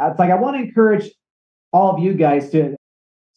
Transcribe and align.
It's 0.00 0.18
like 0.18 0.30
I 0.30 0.34
want 0.34 0.56
to 0.56 0.62
encourage 0.62 1.10
all 1.72 1.94
of 1.94 2.02
you 2.02 2.14
guys 2.14 2.50
to 2.50 2.76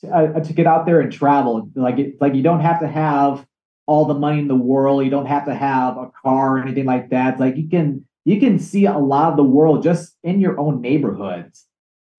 to, 0.02 0.10
uh, 0.10 0.40
to 0.40 0.54
get 0.54 0.68
out 0.68 0.86
there 0.86 1.02
and 1.02 1.12
travel. 1.12 1.70
Like 1.76 2.00
it, 2.00 2.22
like 2.22 2.36
you 2.36 2.44
don't 2.44 2.62
have 2.62 2.80
to 2.82 2.88
have 2.88 3.46
all 3.86 4.06
the 4.06 4.14
money 4.14 4.40
in 4.40 4.48
the 4.48 4.56
world. 4.56 5.04
You 5.04 5.10
don't 5.10 5.28
have 5.28 5.46
to 5.46 5.56
have 5.56 5.98
a 5.98 6.12
car 6.24 6.58
or 6.58 6.62
anything 6.62 6.86
like 6.86 7.10
that. 7.10 7.40
Like 7.40 7.58
you 7.58 7.70
can 7.70 8.06
you 8.26 8.40
can 8.40 8.60
see 8.60 8.86
a 8.86 8.98
lot 8.98 9.32
of 9.32 9.38
the 9.38 9.44
world 9.44 9.84
just 9.84 10.16
in 10.24 10.40
your 10.40 10.60
own 10.60 10.82
neighborhoods. 10.82 11.66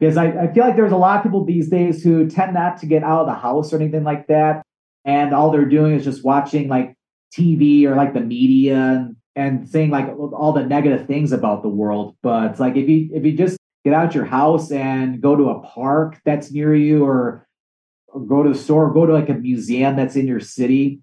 Because 0.00 0.16
I, 0.16 0.26
I 0.26 0.52
feel 0.52 0.64
like 0.64 0.76
there's 0.76 0.92
a 0.92 0.96
lot 0.96 1.18
of 1.18 1.24
people 1.24 1.44
these 1.44 1.68
days 1.68 2.02
who 2.04 2.28
tend 2.30 2.54
not 2.54 2.78
to 2.78 2.86
get 2.86 3.02
out 3.02 3.22
of 3.22 3.26
the 3.26 3.34
house 3.34 3.72
or 3.72 3.76
anything 3.76 4.04
like 4.04 4.28
that. 4.28 4.62
And 5.04 5.34
all 5.34 5.50
they're 5.50 5.64
doing 5.64 5.94
is 5.94 6.04
just 6.04 6.24
watching 6.24 6.68
like 6.68 6.94
TV 7.36 7.84
or 7.84 7.96
like 7.96 8.14
the 8.14 8.20
media 8.20 8.76
and, 8.76 9.16
and 9.34 9.68
saying 9.68 9.90
like 9.90 10.08
all 10.08 10.52
the 10.52 10.64
negative 10.64 11.06
things 11.06 11.32
about 11.32 11.62
the 11.62 11.68
world. 11.68 12.16
But 12.22 12.52
it's 12.52 12.60
like 12.60 12.76
if 12.76 12.88
you 12.88 13.10
if 13.12 13.24
you 13.24 13.36
just 13.36 13.57
get 13.84 13.94
out 13.94 14.14
your 14.14 14.24
house 14.24 14.70
and 14.70 15.20
go 15.20 15.36
to 15.36 15.50
a 15.50 15.60
park 15.60 16.20
that's 16.24 16.50
near 16.52 16.74
you 16.74 17.04
or, 17.04 17.46
or 18.08 18.20
go 18.20 18.42
to 18.42 18.50
the 18.50 18.58
store, 18.58 18.92
go 18.92 19.06
to 19.06 19.12
like 19.12 19.28
a 19.28 19.34
museum 19.34 19.96
that's 19.96 20.16
in 20.16 20.26
your 20.26 20.40
city, 20.40 21.00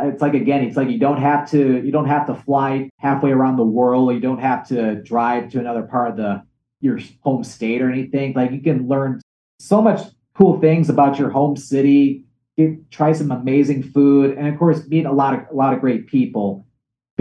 it's 0.00 0.22
like 0.22 0.34
again 0.34 0.64
it's 0.64 0.76
like 0.76 0.88
you 0.88 0.98
don't 0.98 1.20
have 1.20 1.50
to 1.50 1.82
you 1.84 1.92
don't 1.92 2.06
have 2.06 2.26
to 2.26 2.34
fly 2.34 2.88
halfway 2.98 3.30
around 3.30 3.56
the 3.56 3.64
world. 3.64 4.12
You 4.14 4.20
don't 4.20 4.40
have 4.40 4.66
to 4.68 4.96
drive 5.02 5.50
to 5.50 5.58
another 5.58 5.82
part 5.82 6.10
of 6.10 6.16
the 6.16 6.42
your 6.80 6.98
home 7.20 7.44
state 7.44 7.82
or 7.82 7.90
anything. 7.90 8.32
Like 8.34 8.50
you 8.52 8.60
can 8.60 8.88
learn 8.88 9.20
so 9.58 9.82
much 9.82 10.00
cool 10.34 10.60
things 10.60 10.88
about 10.88 11.18
your 11.18 11.30
home 11.30 11.56
city 11.56 12.24
get, 12.56 12.90
try 12.90 13.12
some 13.12 13.30
amazing 13.30 13.82
food. 13.82 14.36
And 14.36 14.48
of 14.48 14.58
course 14.58 14.86
meet 14.88 15.04
a 15.04 15.12
lot 15.12 15.34
of 15.34 15.40
a 15.50 15.54
lot 15.54 15.74
of 15.74 15.80
great 15.80 16.06
people 16.06 16.66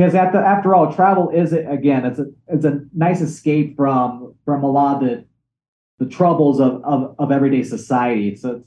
because 0.01 0.15
at 0.15 0.31
the, 0.33 0.39
after 0.39 0.73
all 0.73 0.91
travel 0.91 1.29
is 1.29 1.53
again 1.53 2.05
it's 2.05 2.17
a 2.17 2.25
it's 2.47 2.65
a 2.65 2.81
nice 2.93 3.21
escape 3.21 3.75
from 3.75 4.33
from 4.45 4.63
a 4.63 4.71
lot 4.71 4.95
of 4.95 5.09
the 5.09 5.25
the 5.99 6.05
troubles 6.07 6.59
of 6.59 6.83
of, 6.83 7.15
of 7.19 7.31
everyday 7.31 7.63
society 7.63 8.35
so 8.35 8.63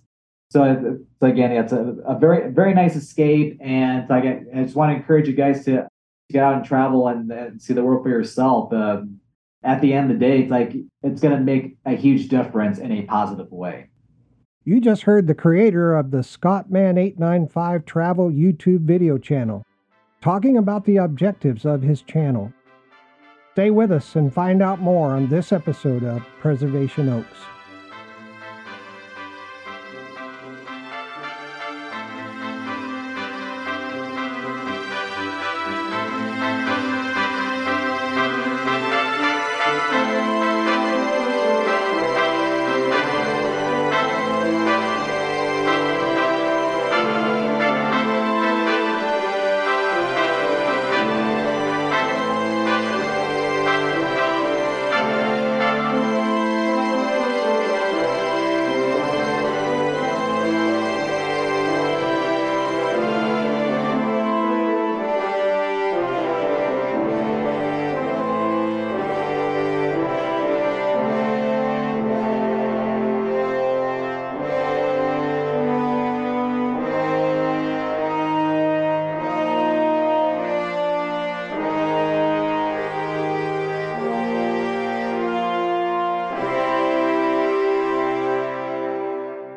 so, 0.55 1.01
so 1.19 1.27
again, 1.27 1.51
it's 1.51 1.73
a, 1.73 1.97
a 2.07 2.17
very 2.17 2.53
very 2.53 2.75
nice 2.75 2.95
escape, 2.95 3.59
and 3.61 4.09
like 4.09 4.23
I, 4.23 4.43
I 4.55 4.63
just 4.63 4.77
want 4.77 4.93
to 4.93 4.97
encourage 4.97 5.27
you 5.27 5.35
guys 5.35 5.65
to 5.65 5.89
get 6.31 6.45
out 6.45 6.55
and 6.55 6.65
travel 6.65 7.09
and, 7.09 7.29
and 7.33 7.61
see 7.61 7.75
the 7.75 7.83
world 7.83 8.05
for 8.05 8.09
yourself. 8.09 8.73
Um, 8.73 9.19
at 9.65 9.81
the 9.81 9.93
end 9.93 10.13
of 10.13 10.19
the 10.21 10.25
day, 10.25 10.43
it's 10.43 10.53
like 10.53 10.73
it's 11.03 11.21
going 11.21 11.37
to 11.37 11.43
make 11.43 11.77
a 11.87 11.97
huge 11.97 12.29
difference 12.29 12.79
in 12.79 12.93
a 12.93 13.03
positive 13.03 13.51
way. 13.51 13.89
You 14.65 14.81
just 14.81 15.03
heard 15.03 15.27
the 15.27 15.35
creator 15.35 15.97
of 15.97 16.13
the 16.13 16.19
Scottman895 16.19 17.85
Travel 17.85 18.31
YouTube 18.31 18.83
video 18.83 19.19
channel 19.19 19.65
talking 20.25 20.57
about 20.57 20.87
the 20.87 20.97
objectives 20.97 21.67
of 21.67 21.83
his 21.83 22.01
channel. 22.01 22.51
Stay 23.53 23.71
with 23.71 23.93
us 23.93 24.17
and 24.17 24.33
find 24.33 24.63
out 24.63 24.81
more 24.81 25.11
on 25.11 25.29
this 25.29 25.53
episode 25.53 26.03
of 26.03 26.25
Preservation 26.41 27.11
Oaks. 27.11 27.54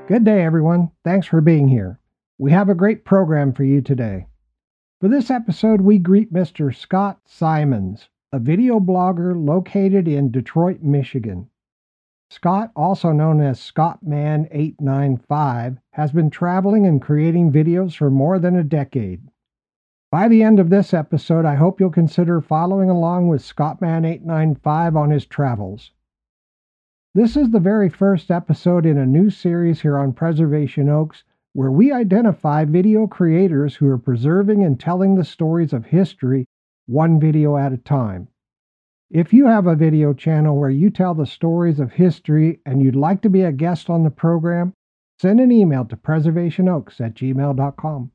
Good 0.07 0.23
day, 0.23 0.44
everyone. 0.45 0.91
Thanks 1.03 1.28
for 1.28 1.41
being 1.41 1.68
here. 1.68 2.00
We 2.38 2.51
have 2.51 2.69
a 2.69 2.75
great 2.75 3.03
program 3.03 3.51
for 3.51 3.66
you 3.66 3.81
today. 3.81 4.28
For 5.01 5.09
this 5.09 5.29
episode, 5.29 5.81
we 5.81 5.97
greet 5.97 6.31
Mr. 6.31 6.73
Scott 6.73 7.19
Symonds, 7.25 8.07
a 8.31 8.40
video 8.40 8.79
blogger 8.79 9.35
located 9.35 10.07
in 10.07 10.31
Detroit, 10.31 10.81
Michigan. 10.81 11.50
Scott, 12.29 12.72
also 12.73 13.12
known 13.12 13.41
as 13.41 13.59
Scottman895, 13.59 15.78
has 15.91 16.13
been 16.13 16.29
traveling 16.29 16.85
and 16.85 17.01
creating 17.01 17.51
videos 17.51 17.94
for 17.94 18.09
more 18.09 18.39
than 18.39 18.56
a 18.56 18.63
decade. 18.63 19.28
By 20.09 20.29
the 20.29 20.41
end 20.41 20.62
of 20.62 20.69
this 20.69 20.94
episode, 20.94 21.44
I 21.44 21.56
hope 21.56 21.81
you'll 21.81 21.89
consider 21.89 22.39
following 22.39 22.89
along 22.89 23.28
with 23.28 23.41
Scottman895 23.41 24.95
on 24.95 25.09
his 25.09 25.25
travels. 25.25 25.91
This 27.17 27.35
is 27.35 27.50
the 27.50 27.59
very 27.59 27.89
first 27.89 28.29
episode 28.29 28.85
in 28.85 28.95
a 29.00 29.03
new 29.03 29.31
series 29.31 29.81
here 29.81 29.97
on 29.97 30.13
Preservation 30.13 30.88
Oaks 30.88 31.23
where 31.53 31.72
we 31.72 31.91
identify 31.91 32.63
video 32.63 33.07
creators 33.07 33.75
who 33.75 33.89
are 33.89 33.97
preserving 33.97 34.63
and 34.63 34.79
telling 34.79 35.16
the 35.16 35.23
stories 35.23 35.73
of 35.73 35.88
history 35.88 36.45
one 36.85 37.19
video 37.19 37.57
at 37.57 37.73
a 37.73 37.77
time. 37.77 38.27
If 39.09 39.33
you 39.33 39.47
have 39.47 39.66
a 39.66 39.75
video 39.75 40.13
channel 40.13 40.59
where 40.59 40.69
you 40.69 40.91
tell 40.91 41.16
the 41.16 41.25
stories 41.25 41.79
of 41.79 41.94
history 41.94 42.59
and 42.67 42.83
you'd 42.83 42.95
like 42.95 43.23
to 43.23 43.31
be 43.31 43.41
a 43.41 43.51
guest 43.51 43.89
on 43.89 44.03
the 44.03 44.11
program, 44.11 44.73
send 45.17 45.39
an 45.39 45.51
email 45.51 45.85
to 45.85 45.97
preservationoaks 45.97 47.01
at 47.01 47.16
gmail.com. 47.16 48.11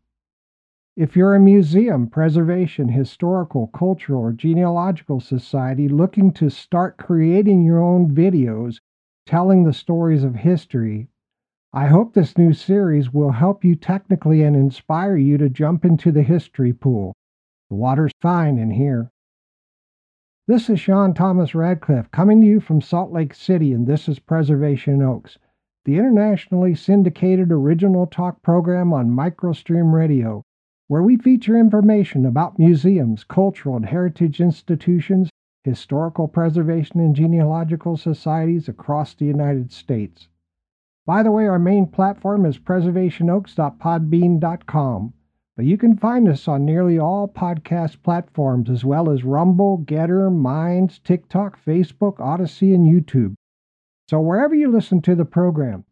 If 0.96 1.16
you're 1.16 1.34
a 1.34 1.40
museum, 1.40 2.06
preservation, 2.06 2.90
historical, 2.90 3.66
cultural, 3.66 4.22
or 4.22 4.32
genealogical 4.32 5.18
society 5.18 5.88
looking 5.88 6.32
to 6.34 6.50
start 6.50 6.98
creating 6.98 7.64
your 7.64 7.82
own 7.82 8.14
videos 8.14 8.78
telling 9.26 9.64
the 9.64 9.72
stories 9.72 10.24
of 10.24 10.34
history. 10.34 11.08
I 11.72 11.86
hope 11.86 12.12
this 12.12 12.36
new 12.36 12.52
series 12.52 13.12
will 13.12 13.32
help 13.32 13.64
you 13.64 13.76
technically 13.76 14.42
and 14.42 14.54
inspire 14.54 15.16
you 15.16 15.38
to 15.38 15.48
jump 15.48 15.84
into 15.84 16.12
the 16.12 16.22
history 16.22 16.72
pool. 16.72 17.14
The 17.70 17.76
water's 17.76 18.12
fine 18.20 18.58
in 18.58 18.70
here. 18.70 19.10
This 20.48 20.68
is 20.68 20.80
Sean 20.80 21.14
Thomas 21.14 21.54
Radcliff 21.54 22.10
coming 22.10 22.40
to 22.40 22.46
you 22.46 22.60
from 22.60 22.80
Salt 22.80 23.12
Lake 23.12 23.32
City, 23.32 23.72
and 23.72 23.86
this 23.86 24.08
is 24.08 24.18
Preservation 24.18 25.00
Oaks, 25.00 25.38
the 25.84 25.96
internationally 25.96 26.74
syndicated 26.74 27.50
original 27.50 28.06
talk 28.06 28.42
program 28.42 28.92
on 28.92 29.10
Microstream 29.10 29.92
Radio, 29.92 30.42
where 30.88 31.02
we 31.02 31.16
feature 31.16 31.56
information 31.56 32.26
about 32.26 32.58
museums, 32.58 33.24
cultural 33.24 33.76
and 33.76 33.86
heritage 33.86 34.40
institutions, 34.40 35.30
historical 35.64 36.28
preservation 36.28 37.00
and 37.00 37.14
genealogical 37.14 37.96
societies 37.96 38.68
across 38.68 39.14
the 39.14 39.24
United 39.24 39.72
States. 39.72 40.28
By 41.06 41.22
the 41.22 41.30
way, 41.30 41.46
our 41.46 41.58
main 41.58 41.86
platform 41.86 42.44
is 42.46 42.58
preservationoaks.podbean.com, 42.58 45.12
but 45.56 45.64
you 45.64 45.76
can 45.76 45.96
find 45.96 46.28
us 46.28 46.48
on 46.48 46.64
nearly 46.64 46.98
all 46.98 47.28
podcast 47.28 48.02
platforms 48.02 48.70
as 48.70 48.84
well 48.84 49.10
as 49.10 49.24
Rumble, 49.24 49.84
Gettr, 49.84 50.34
Minds, 50.34 50.98
TikTok, 51.00 51.62
Facebook, 51.64 52.20
Odysee, 52.20 52.74
and 52.74 52.86
YouTube. 52.86 53.34
So 54.08 54.20
wherever 54.20 54.54
you 54.54 54.70
listen 54.70 55.02
to 55.02 55.14
the 55.14 55.24
program, 55.24 55.84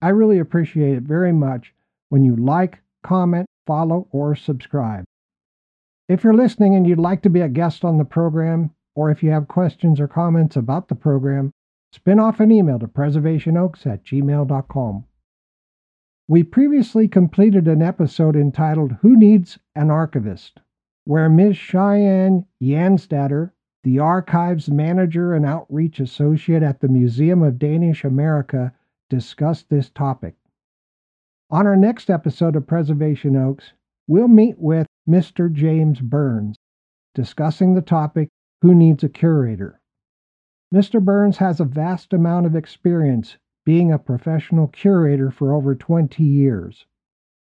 I 0.00 0.10
really 0.10 0.38
appreciate 0.38 0.96
it 0.96 1.02
very 1.02 1.32
much 1.32 1.74
when 2.08 2.24
you 2.24 2.36
like, 2.36 2.78
comment, 3.02 3.46
follow, 3.66 4.06
or 4.10 4.36
subscribe. 4.36 5.04
If 6.08 6.24
you're 6.24 6.34
listening 6.34 6.74
and 6.74 6.86
you'd 6.86 6.98
like 6.98 7.22
to 7.22 7.30
be 7.30 7.40
a 7.40 7.48
guest 7.48 7.84
on 7.84 7.98
the 7.98 8.04
program, 8.04 8.70
or 8.98 9.12
if 9.12 9.22
you 9.22 9.30
have 9.30 9.46
questions 9.46 10.00
or 10.00 10.08
comments 10.08 10.56
about 10.56 10.88
the 10.88 10.94
program, 10.96 11.52
spin 11.92 12.18
off 12.18 12.40
an 12.40 12.50
email 12.50 12.80
to 12.80 12.88
preservationoaks 12.88 13.86
at 13.86 14.04
gmail.com. 14.04 15.04
We 16.26 16.42
previously 16.42 17.06
completed 17.06 17.68
an 17.68 17.80
episode 17.80 18.34
entitled 18.34 18.96
Who 19.00 19.16
Needs 19.16 19.56
an 19.76 19.92
Archivist, 19.92 20.58
where 21.04 21.28
Ms. 21.28 21.56
Cheyenne 21.56 22.44
Janstatter, 22.60 23.52
the 23.84 24.00
archives 24.00 24.68
manager 24.68 25.32
and 25.32 25.46
outreach 25.46 26.00
associate 26.00 26.64
at 26.64 26.80
the 26.80 26.88
Museum 26.88 27.44
of 27.44 27.56
Danish 27.56 28.02
America, 28.02 28.74
discussed 29.08 29.70
this 29.70 29.90
topic. 29.90 30.34
On 31.50 31.68
our 31.68 31.76
next 31.76 32.10
episode 32.10 32.56
of 32.56 32.66
Preservation 32.66 33.36
Oaks, 33.36 33.74
we'll 34.08 34.26
meet 34.26 34.58
with 34.58 34.88
Mr. 35.08 35.52
James 35.52 36.00
Burns, 36.00 36.56
discussing 37.14 37.76
the 37.76 37.80
topic 37.80 38.28
who 38.62 38.74
needs 38.74 39.04
a 39.04 39.08
curator? 39.08 39.80
Mr. 40.74 41.02
Burns 41.02 41.38
has 41.38 41.60
a 41.60 41.64
vast 41.64 42.12
amount 42.12 42.46
of 42.46 42.56
experience 42.56 43.38
being 43.64 43.92
a 43.92 43.98
professional 43.98 44.68
curator 44.68 45.30
for 45.30 45.52
over 45.52 45.74
20 45.74 46.22
years. 46.22 46.86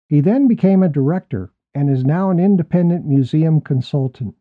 He 0.08 0.20
then 0.20 0.46
became 0.46 0.82
a 0.82 0.88
director 0.88 1.52
and 1.74 1.88
is 1.88 2.04
now 2.04 2.30
an 2.30 2.38
independent 2.38 3.06
museum 3.06 3.60
consultant. 3.60 4.34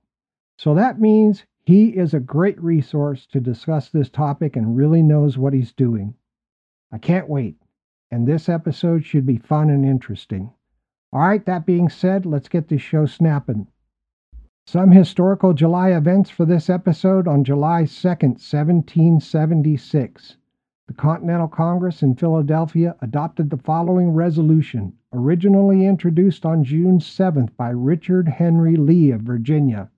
So 0.58 0.75
that 0.75 1.00
means 1.00 1.46
he 1.63 1.90
is 1.90 2.13
a 2.13 2.19
great 2.19 2.62
resource 2.62 3.25
to 3.28 3.40
discuss 3.40 3.90
this 3.90 4.10
topic 4.10 4.56
and 4.56 4.75
really 4.75 5.02
knows 5.02 5.38
what 5.38 5.54
he's 5.54 5.74
doing. 5.74 6.16
I 6.92 6.98
can't 6.98 7.30
wait, 7.30 7.58
and 8.12 8.28
this 8.28 8.50
episode 8.50 9.06
should 9.06 9.25
be 9.25 9.38
fun 9.38 9.69
and 9.69 9.86
interesting. 9.86 10.52
All 11.13 11.22
right, 11.22 11.46
that 11.46 11.66
being 11.66 11.90
said, 11.90 12.25
let's 12.25 12.50
get 12.50 12.68
this 12.68 12.81
show 12.81 13.06
snapping. 13.06 13.68
Some 14.68 14.92
historical 14.92 15.54
July 15.54 15.92
events 15.92 16.30
for 16.30 16.46
this 16.46 16.69
episode 16.69 17.28
on 17.28 17.44
July 17.44 17.84
2nd, 17.84 18.38
1776. 18.40 20.38
The 20.88 20.94
Continental 20.94 21.48
Congress 21.48 22.04
in 22.04 22.16
Philadelphia 22.16 22.96
adopted 23.02 23.50
the 23.50 23.58
following 23.58 24.12
resolution, 24.12 24.94
originally 25.12 25.86
introduced 25.86 26.46
on 26.46 26.63
June 26.63 27.00
7th 27.00 27.56
by 27.58 27.69
Richard 27.72 28.28
Henry 28.28 28.75
Lee 28.75 29.12
of 29.12 29.22
Virginia. 29.22 29.90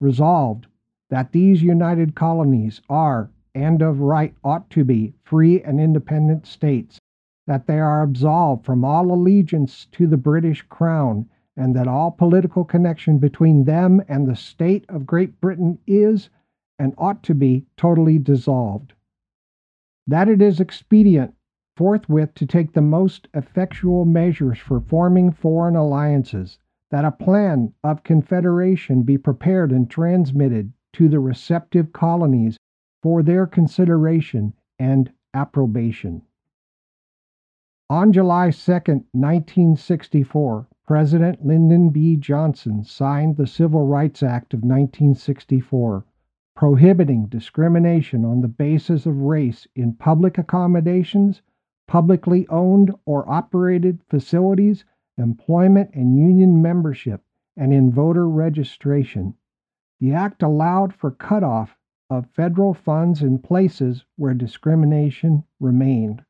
Resolved 0.00 0.66
that 1.08 1.32
these 1.32 1.62
united 1.62 2.14
colonies 2.14 2.82
are, 2.90 3.30
and 3.54 3.82
of 3.82 4.00
right 4.00 4.34
ought 4.42 4.68
to 4.70 4.84
be, 4.84 5.14
free 5.22 5.62
and 5.62 5.80
independent 5.80 6.44
states, 6.44 6.98
that 7.46 7.66
they 7.66 7.78
are 7.78 8.02
absolved 8.02 8.64
from 8.64 8.84
all 8.84 9.12
allegiance 9.12 9.86
to 9.92 10.06
the 10.06 10.16
British 10.16 10.62
Crown, 10.62 11.28
and 11.56 11.76
that 11.76 11.88
all 11.88 12.10
political 12.10 12.64
connection 12.64 13.18
between 13.18 13.64
them 13.64 14.02
and 14.08 14.26
the 14.26 14.36
state 14.36 14.84
of 14.88 15.06
Great 15.06 15.40
Britain 15.40 15.78
is, 15.86 16.30
and 16.78 16.94
ought 16.96 17.22
to 17.22 17.34
be, 17.34 17.66
totally 17.76 18.18
dissolved 18.18 18.94
that 20.06 20.28
it 20.28 20.42
is 20.42 20.60
expedient 20.60 21.34
forthwith 21.76 22.34
to 22.34 22.46
take 22.46 22.72
the 22.72 22.82
most 22.82 23.28
effectual 23.34 24.04
measures 24.04 24.58
for 24.58 24.80
forming 24.80 25.30
foreign 25.30 25.76
alliances, 25.76 26.58
that 26.90 27.04
a 27.04 27.10
plan 27.10 27.72
of 27.82 28.04
confederation 28.04 29.02
be 29.02 29.16
prepared 29.16 29.72
and 29.72 29.88
transmitted 29.88 30.72
to 30.92 31.08
the 31.08 31.20
receptive 31.20 31.92
colonies 31.92 32.58
for 33.02 33.22
their 33.22 33.46
consideration 33.46 34.52
and 34.78 35.10
approbation. 35.32 36.20
On 37.88 38.12
July 38.12 38.50
2, 38.50 38.72
1964, 39.12 40.68
President 40.86 41.44
Lyndon 41.46 41.90
B. 41.90 42.16
Johnson 42.16 42.84
signed 42.84 43.36
the 43.36 43.46
Civil 43.46 43.86
Rights 43.86 44.22
Act 44.22 44.54
of 44.54 44.60
1964 44.60 46.04
prohibiting 46.54 47.26
discrimination 47.26 48.26
on 48.26 48.42
the 48.42 48.48
basis 48.48 49.06
of 49.06 49.22
race 49.22 49.66
in 49.74 49.94
public 49.94 50.36
accommodations, 50.36 51.40
publicly 51.88 52.46
owned 52.48 52.94
or 53.06 53.28
operated 53.28 54.02
facilities, 54.08 54.84
employment 55.16 55.90
and 55.94 56.16
union 56.16 56.60
membership, 56.60 57.22
and 57.56 57.72
in 57.72 57.90
voter 57.90 58.28
registration. 58.28 59.34
The 59.98 60.12
act 60.12 60.42
allowed 60.42 60.92
for 60.92 61.10
cutoff 61.10 61.78
of 62.10 62.26
federal 62.26 62.74
funds 62.74 63.22
in 63.22 63.38
places 63.38 64.04
where 64.16 64.34
discrimination 64.34 65.44
remained. 65.58 66.22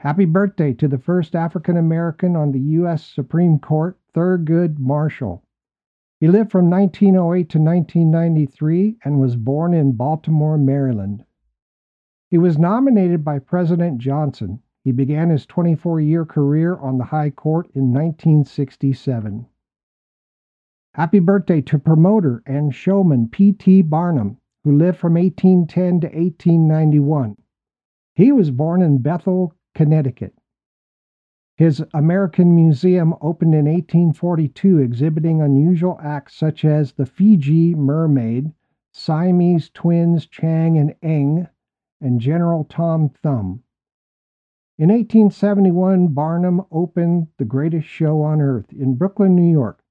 Happy 0.00 0.24
birthday 0.24 0.72
to 0.72 0.88
the 0.88 0.96
first 0.96 1.36
African 1.36 1.76
American 1.76 2.34
on 2.34 2.52
the 2.52 2.60
U.S. 2.80 3.04
Supreme 3.04 3.58
Court, 3.58 3.98
Thurgood 4.14 4.78
Marshall. 4.78 5.44
He 6.18 6.26
lived 6.26 6.50
from 6.50 6.70
1908 6.70 7.50
to 7.50 7.58
1993 7.58 8.96
and 9.04 9.20
was 9.20 9.36
born 9.36 9.74
in 9.74 9.92
Baltimore, 9.92 10.56
Maryland. 10.56 11.26
He 12.30 12.38
was 12.38 12.56
nominated 12.56 13.22
by 13.22 13.40
President 13.40 13.98
Johnson. 13.98 14.62
He 14.82 14.90
began 14.90 15.28
his 15.28 15.44
24 15.44 16.00
year 16.00 16.24
career 16.24 16.78
on 16.78 16.96
the 16.96 17.04
High 17.04 17.28
Court 17.28 17.66
in 17.74 17.92
1967. 17.92 19.44
Happy 20.94 21.18
birthday 21.18 21.60
to 21.60 21.78
promoter 21.78 22.42
and 22.46 22.74
showman 22.74 23.28
P.T. 23.28 23.82
Barnum, 23.82 24.38
who 24.64 24.78
lived 24.78 24.96
from 24.96 25.12
1810 25.12 26.00
to 26.00 26.06
1891. 26.06 27.36
He 28.14 28.32
was 28.32 28.50
born 28.50 28.80
in 28.80 28.96
Bethel, 29.02 29.54
Connecticut. 29.74 30.34
His 31.56 31.84
American 31.92 32.54
Museum 32.54 33.14
opened 33.20 33.54
in 33.54 33.66
1842, 33.66 34.78
exhibiting 34.78 35.42
unusual 35.42 35.98
acts 36.02 36.34
such 36.34 36.64
as 36.64 36.92
the 36.92 37.04
Fiji 37.04 37.74
Mermaid, 37.74 38.52
Siamese 38.92 39.68
twins 39.68 40.26
Chang 40.26 40.78
and 40.78 40.94
Eng, 41.02 41.46
and 42.00 42.20
General 42.20 42.64
Tom 42.64 43.10
Thumb. 43.10 43.62
In 44.78 44.88
1871, 44.88 46.08
Barnum 46.08 46.64
opened 46.70 47.28
the 47.36 47.44
greatest 47.44 47.86
show 47.86 48.22
on 48.22 48.40
earth 48.40 48.72
in 48.72 48.94
Brooklyn, 48.94 49.36
New 49.36 49.50
York. 49.50 49.84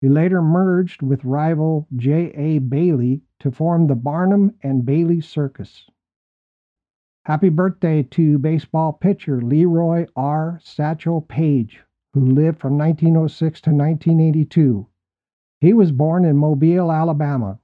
He 0.00 0.08
later 0.08 0.40
merged 0.40 1.02
with 1.02 1.24
rival 1.24 1.86
J.A. 1.94 2.58
Bailey 2.58 3.20
to 3.40 3.50
form 3.50 3.86
the 3.86 3.94
Barnum 3.94 4.54
and 4.62 4.86
Bailey 4.86 5.20
Circus. 5.20 5.90
Happy 7.24 7.50
birthday 7.50 8.02
to 8.02 8.36
baseball 8.36 8.92
pitcher 8.92 9.40
Leroy 9.40 10.04
R. 10.16 10.58
Satchel 10.60 11.20
Paige, 11.20 11.80
who 12.14 12.26
lived 12.26 12.58
from 12.58 12.76
1906 12.76 13.60
to 13.60 13.70
1982. 13.70 14.88
He 15.60 15.72
was 15.72 15.92
born 15.92 16.24
in 16.24 16.36
Mobile, 16.36 16.90
Alabama. 16.90 17.60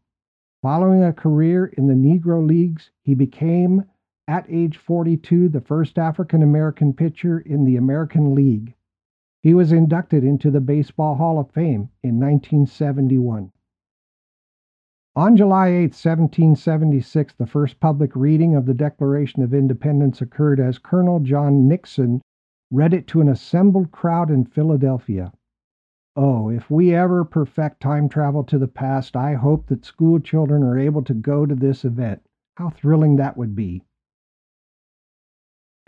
Following 0.62 1.02
a 1.02 1.12
career 1.12 1.66
in 1.66 1.88
the 1.88 1.94
Negro 1.94 2.46
Leagues, 2.46 2.92
he 3.02 3.14
became, 3.14 3.82
at 4.28 4.46
age 4.48 4.76
42, 4.76 5.48
the 5.48 5.60
first 5.60 5.98
African 5.98 6.44
American 6.44 6.92
pitcher 6.92 7.40
in 7.40 7.64
the 7.64 7.74
American 7.74 8.36
League. 8.36 8.76
He 9.42 9.54
was 9.54 9.72
inducted 9.72 10.22
into 10.22 10.52
the 10.52 10.60
Baseball 10.60 11.16
Hall 11.16 11.40
of 11.40 11.50
Fame 11.50 11.90
in 12.04 12.20
1971. 12.20 13.50
On 15.18 15.36
July 15.36 15.66
8, 15.70 15.80
1776, 15.94 17.34
the 17.34 17.46
first 17.48 17.80
public 17.80 18.14
reading 18.14 18.54
of 18.54 18.66
the 18.66 18.72
Declaration 18.72 19.42
of 19.42 19.52
Independence 19.52 20.20
occurred 20.20 20.60
as 20.60 20.78
Colonel 20.78 21.18
John 21.18 21.66
Nixon 21.66 22.22
read 22.70 22.94
it 22.94 23.08
to 23.08 23.20
an 23.20 23.28
assembled 23.28 23.90
crowd 23.90 24.30
in 24.30 24.44
Philadelphia. 24.44 25.32
Oh, 26.14 26.50
if 26.50 26.70
we 26.70 26.94
ever 26.94 27.24
perfect 27.24 27.80
time 27.80 28.08
travel 28.08 28.44
to 28.44 28.58
the 28.58 28.68
past, 28.68 29.16
I 29.16 29.34
hope 29.34 29.66
that 29.66 29.84
school 29.84 30.20
children 30.20 30.62
are 30.62 30.78
able 30.78 31.02
to 31.02 31.14
go 31.14 31.44
to 31.46 31.56
this 31.56 31.84
event. 31.84 32.22
How 32.56 32.70
thrilling 32.70 33.16
that 33.16 33.36
would 33.36 33.56
be! 33.56 33.82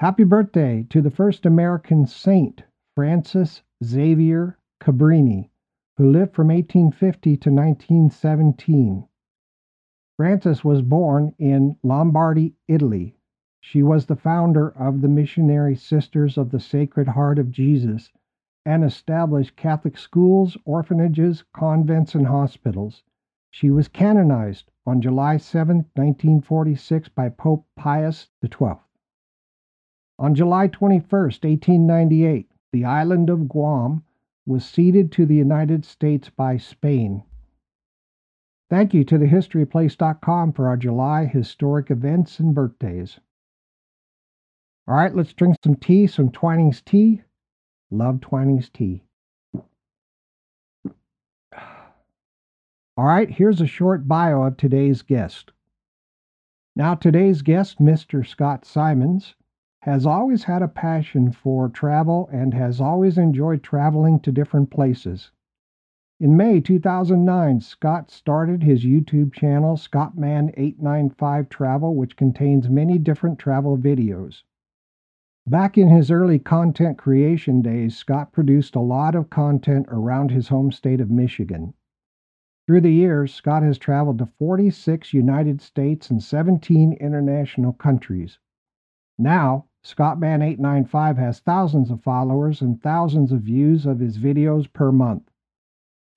Happy 0.00 0.25
birthday 0.25 0.84
to 0.91 1.01
the 1.01 1.08
first 1.08 1.46
American 1.46 2.05
saint, 2.05 2.65
Frances 2.96 3.63
Xavier 3.84 4.58
Cabrini, 4.82 5.51
who 5.99 6.10
lived 6.10 6.34
from 6.34 6.49
1850 6.49 7.37
to 7.37 7.51
1917. 7.53 9.06
Frances 10.20 10.62
was 10.62 10.82
born 10.82 11.34
in 11.39 11.79
Lombardy, 11.82 12.55
Italy. 12.69 13.17
She 13.58 13.82
was 13.82 14.05
the 14.05 14.17
founder 14.17 14.69
of 14.69 15.00
the 15.00 15.08
Missionary 15.08 15.74
Sisters 15.74 16.36
of 16.36 16.50
the 16.50 16.60
Sacred 16.60 17.08
Heart 17.08 17.39
of 17.39 17.50
Jesus 17.50 18.12
and 18.67 18.84
established 18.84 19.56
Catholic 19.56 19.96
schools, 19.96 20.58
orphanages, 20.67 21.43
convents, 21.55 22.15
and 22.15 22.27
hospitals. 22.27 23.03
She 23.50 23.70
was 23.70 23.89
canonized 23.89 24.70
on 24.84 25.00
July 25.00 25.39
7, 25.39 25.77
1946, 25.94 27.08
by 27.08 27.31
Pope 27.31 27.65
Pius 27.74 28.29
XII. 28.44 28.74
On 30.19 30.34
July 30.34 30.67
21, 30.67 31.00
1898, 31.08 32.53
the 32.72 32.84
island 32.84 33.31
of 33.31 33.48
Guam 33.48 34.05
was 34.44 34.67
ceded 34.67 35.10
to 35.12 35.24
the 35.24 35.36
United 35.36 35.86
States 35.86 36.29
by 36.29 36.58
Spain. 36.58 37.22
Thank 38.70 38.94
you 38.94 39.03
to 39.03 39.19
thehistoryplace.com 39.19 40.53
for 40.53 40.69
our 40.69 40.77
July 40.77 41.27
historic 41.27 41.91
events 41.91 42.39
and 42.39 42.55
birthdays. 42.55 43.19
All 44.86 44.94
right, 44.94 45.12
let's 45.15 45.32
drink 45.32 45.56
some 45.65 45.74
tea, 45.74 46.06
some 46.06 46.31
Twinings 46.31 46.81
tea. 46.81 47.22
Love 47.91 48.20
Twinings 48.20 48.70
tea. 48.72 49.03
All 52.96 53.06
right, 53.06 53.29
here's 53.29 53.60
a 53.60 53.67
short 53.67 54.06
bio 54.06 54.44
of 54.44 54.56
today's 54.56 55.03
guest. 55.03 55.50
Now, 56.77 56.94
today's 56.94 57.43
guest, 57.43 57.81
Mr. 57.81 58.24
Scott 58.24 58.65
Symonds, 58.65 59.34
has 59.82 60.06
always 60.06 60.44
had 60.44 60.62
a 60.62 60.69
passion 60.69 61.32
for 61.32 61.69
travel 61.69 62.29
and 62.32 62.55
has 62.55 62.81
always 62.81 63.19
enjoyed 63.19 63.65
traveling 63.65 64.20
to 64.20 64.31
different 64.31 64.70
places. 64.70 65.32
In 66.22 66.36
May 66.36 66.60
2009, 66.60 67.62
Scott 67.62 68.10
started 68.10 68.62
his 68.62 68.84
YouTube 68.84 69.32
channel, 69.32 69.77
Scottman895 69.79 71.48
Travel, 71.48 71.94
which 71.94 72.15
contains 72.15 72.69
many 72.69 72.98
different 72.98 73.39
travel 73.39 73.79
videos. 73.79 74.43
Back 75.46 75.79
in 75.79 75.89
his 75.89 76.10
early 76.10 76.39
content 76.39 76.98
creation 76.98 77.62
days, 77.62 77.96
Scott 77.96 78.32
produced 78.32 78.77
a 78.77 78.81
lot 78.81 79.15
of 79.15 79.31
content 79.31 79.86
around 79.89 80.31
his 80.31 80.48
home 80.48 80.70
state 80.70 81.00
of 81.00 81.10
Michigan. 81.10 81.72
Through 82.67 82.82
the 82.82 82.93
years, 82.93 83.32
Scott 83.32 83.62
has 83.62 83.79
traveled 83.79 84.19
to 84.19 84.27
46 84.27 85.15
United 85.15 85.62
States 85.62 86.10
and 86.10 86.22
17 86.22 86.93
international 87.00 87.72
countries. 87.72 88.39
Now, 89.17 89.69
Scottman895 89.82 91.17
has 91.17 91.41
thousands 91.41 91.91
of 91.91 92.03
followers 92.03 92.60
and 92.60 92.79
thousands 92.82 93.32
of 93.32 93.41
views 93.41 93.86
of 93.86 94.00
his 94.00 94.19
videos 94.19 94.70
per 94.70 94.93
month. 94.93 95.31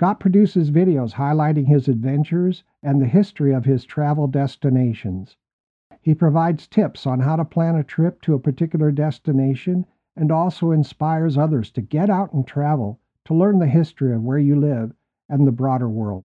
Scott 0.04 0.20
produces 0.20 0.70
videos 0.70 1.14
highlighting 1.14 1.66
his 1.66 1.88
adventures 1.88 2.66
and 2.84 3.02
the 3.02 3.06
history 3.06 3.54
of 3.54 3.64
his 3.64 3.86
travel 3.86 4.28
destinations. 4.28 5.38
He 6.02 6.14
provides 6.14 6.68
tips 6.68 7.08
on 7.08 7.22
how 7.22 7.38
to 7.38 7.46
plan 7.46 7.78
a 7.78 7.86
trip 7.86 8.22
to 8.24 8.34
a 8.34 8.40
particular 8.40 8.92
destination 8.92 9.86
and 10.18 10.30
also 10.30 10.72
inspires 10.72 11.38
others 11.38 11.72
to 11.72 11.82
get 11.82 12.10
out 12.10 12.34
and 12.34 12.46
travel 12.46 13.00
to 13.24 13.34
learn 13.34 13.60
the 13.60 13.66
history 13.66 14.14
of 14.14 14.22
where 14.22 14.38
you 14.38 14.60
live 14.60 14.94
and 15.30 15.48
the 15.48 15.54
broader 15.54 15.88
world. 15.88 16.26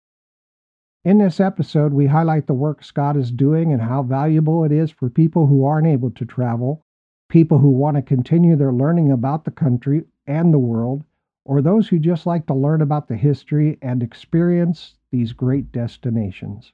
In 1.03 1.17
this 1.17 1.41
episode, 1.41 1.91
we 1.91 2.05
highlight 2.05 2.47
the 2.47 2.53
work 2.53 2.81
Scott 2.81 3.17
is 3.17 3.29
doing 3.29 3.73
and 3.73 3.81
how 3.81 4.03
valuable 4.03 4.63
it 4.63 4.71
is 4.71 4.89
for 4.89 5.09
people 5.09 5.47
who 5.47 5.65
aren't 5.65 5.87
able 5.87 6.11
to 6.11 6.25
travel, 6.25 6.81
people 7.27 7.57
who 7.57 7.71
want 7.71 7.97
to 7.97 8.01
continue 8.01 8.55
their 8.55 8.71
learning 8.71 9.11
about 9.11 9.43
the 9.43 9.51
country 9.51 10.05
and 10.25 10.53
the 10.53 10.59
world, 10.59 11.03
or 11.45 11.61
those 11.61 11.87
who 11.87 11.99
just 11.99 12.25
like 12.25 12.47
to 12.47 12.53
learn 12.53 12.81
about 12.81 13.07
the 13.07 13.15
history 13.15 13.77
and 13.81 14.01
experience 14.01 14.95
these 15.11 15.31
great 15.31 15.71
destinations. 15.71 16.73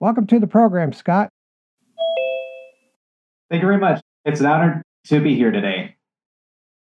Welcome 0.00 0.26
to 0.28 0.40
the 0.40 0.46
program, 0.46 0.92
Scott. 0.92 1.28
Thank 3.50 3.62
you 3.62 3.68
very 3.68 3.78
much. 3.78 4.00
It's 4.24 4.40
an 4.40 4.46
honor 4.46 4.82
to 5.06 5.20
be 5.20 5.36
here 5.36 5.52
today. 5.52 5.96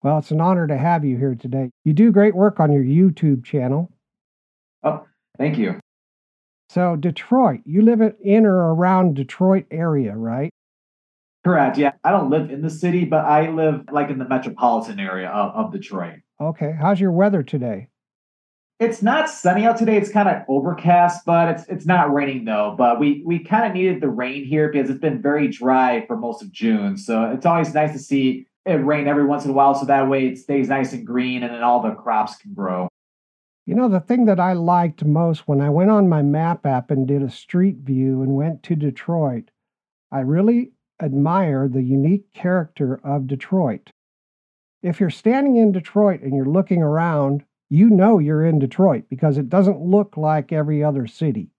Well, 0.04 0.20
it's 0.20 0.32
an 0.32 0.40
honor 0.40 0.68
to 0.68 0.78
have 0.78 1.04
you 1.04 1.18
here 1.18 1.36
today. 1.36 1.72
You 1.84 1.94
do 1.94 2.12
great 2.12 2.36
work 2.36 2.60
on 2.60 2.72
your 2.72 2.84
YouTube 2.84 3.44
channel. 3.44 3.92
Oh, 4.84 5.06
thank 5.38 5.58
you. 5.58 5.80
So, 6.70 6.96
Detroit, 6.96 7.62
you 7.66 7.82
live 7.82 8.02
in 8.02 8.46
or 8.46 8.74
around 8.74 9.16
Detroit 9.16 9.66
area, 9.72 10.16
right? 10.16 10.53
Correct. 11.44 11.78
Yeah. 11.78 11.92
I 12.04 12.12
don't 12.12 12.30
live 12.30 12.50
in 12.50 12.62
the 12.62 12.70
city, 12.70 13.06
but 13.06 13.26
I 13.26 13.50
live 13.50 13.86
like 13.92 14.10
in 14.10 14.18
the 14.18 14.28
metropolitan 14.28 15.00
area 15.00 15.30
of, 15.30 15.66
of 15.66 15.72
Detroit. 15.74 16.20
Okay. 16.40 16.76
How's 16.80 17.00
your 17.00 17.12
weather 17.12 17.44
today? 17.44 17.90
It's 18.80 19.02
not 19.02 19.30
sunny 19.30 19.66
out 19.66 19.78
today. 19.78 19.98
It's 19.98 20.10
kind 20.10 20.28
of 20.28 20.42
overcast, 20.48 21.26
but 21.26 21.50
it's 21.50 21.68
it's 21.68 21.86
not 21.86 22.14
raining 22.14 22.46
though. 22.46 22.76
But 22.78 23.00
we 23.00 23.24
we 23.26 23.40
kind 23.40 23.66
of 23.66 23.74
needed 23.74 24.02
the 24.02 24.10
rain 24.10 24.44
here 24.44 24.70
because 24.70 24.90
it's 24.90 25.00
been 25.00 25.22
very 25.22 25.48
dry 25.48 26.06
for 26.06 26.18
most 26.18 26.42
of 26.42 26.52
June. 26.52 26.98
So 26.98 27.26
it's 27.32 27.46
always 27.46 27.74
nice 27.74 27.94
to 27.94 28.00
see 28.00 28.48
it 28.66 28.74
rain 28.74 29.08
every 29.08 29.26
once 29.26 29.46
in 29.46 29.52
a 29.52 29.54
while, 29.54 29.76
so 29.76 29.86
that 29.86 30.10
way 30.10 30.28
it 30.28 30.38
stays 30.38 30.70
nice 30.70 30.92
and 30.94 31.06
green, 31.06 31.44
and 31.44 31.54
then 31.54 31.64
all 31.64 31.82
the 31.82 31.92
crops 31.92 32.36
can 32.38 32.54
grow. 32.54 32.88
You 33.66 33.76
know, 33.76 33.88
the 33.88 34.00
thing 34.00 34.26
that 34.26 34.40
I 34.40 34.54
liked 34.54 35.06
most 35.06 35.48
when 35.48 35.62
I 35.62 35.70
went 35.70 35.90
on 35.90 36.10
my 36.10 36.22
map 36.22 36.66
app 36.66 36.92
and 36.92 37.08
did 37.08 37.22
a 37.22 37.30
street 37.30 37.78
view 37.78 38.22
and 38.22 38.36
went 38.36 38.64
to 38.64 38.76
Detroit, 38.76 39.52
I 40.12 40.22
really 40.22 40.72
admire 41.04 41.68
the 41.68 41.84
unique 41.84 42.32
character 42.34 43.00
of 43.04 43.28
Detroit. 43.28 43.92
If 44.82 45.00
you're 45.00 45.10
standing 45.10 45.58
in 45.58 45.72
Detroit 45.72 46.22
and 46.22 46.36
you're 46.36 46.46
looking 46.46 46.82
around, 46.82 47.44
you 47.70 47.90
know 47.90 48.20
you're 48.20 48.46
in 48.46 48.60
Detroit 48.60 49.06
because 49.10 49.38
it 49.38 49.50
doesn't 49.50 49.82
look 49.82 50.18
like 50.18 50.52
every 50.52 50.84
other 50.84 51.08
city. 51.08 51.50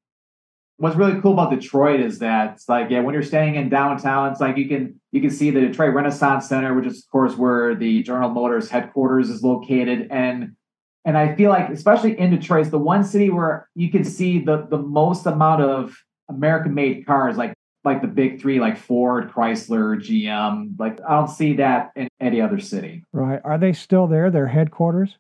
What's 0.77 0.97
really 0.97 1.21
cool 1.21 1.35
about 1.35 1.51
Detroit 1.51 2.01
is 2.01 2.19
that 2.19 2.55
it's 2.55 2.69
like 2.69 2.91
yeah, 2.91 3.01
when 3.01 3.15
you're 3.15 3.23
staying 3.23 3.55
in 3.55 3.69
downtown, 3.69 4.33
it's 4.33 4.41
like 4.41 4.57
you 4.57 4.69
can 4.69 5.01
you 5.13 5.21
can 5.21 5.31
see 5.31 5.51
the 5.51 5.61
Detroit 5.61 5.95
Renaissance 5.95 6.49
Center, 6.49 6.75
which 6.75 6.87
is 6.87 6.99
of 6.99 7.11
course 7.11 7.37
where 7.37 7.75
the 7.77 8.03
General 8.03 8.31
Motors 8.31 8.69
headquarters 8.69 9.31
is 9.31 9.43
located, 9.43 10.09
and 10.11 10.57
and 11.05 11.17
I 11.17 11.37
feel 11.37 11.51
like 11.51 11.71
especially 11.71 12.19
in 12.19 12.31
Detroit, 12.31 12.63
it's 12.63 12.71
the 12.71 12.79
one 12.79 13.05
city 13.05 13.31
where 13.31 13.69
you 13.77 13.91
can 13.91 14.05
see 14.05 14.41
the 14.41 14.67
the 14.69 14.79
most 14.79 15.27
amount 15.27 15.63
of 15.63 15.97
American 16.29 16.75
made 16.75 17.07
cars, 17.07 17.37
like 17.37 17.54
like 17.85 18.01
the 18.01 18.09
big 18.09 18.41
three, 18.41 18.61
like 18.61 18.77
Ford, 18.77 19.31
Chrysler, 19.31 19.97
GM. 19.99 20.79
Like 20.79 20.99
I 21.07 21.17
don't 21.17 21.29
see 21.29 21.55
that 21.55 21.93
in 21.97 22.09
any 22.21 22.41
other 22.41 22.59
city. 22.59 23.05
Right? 23.13 23.41
Are 23.45 23.59
they 23.59 23.73
still 23.73 24.07
there? 24.07 24.31
Their 24.31 24.47
headquarters? 24.47 25.19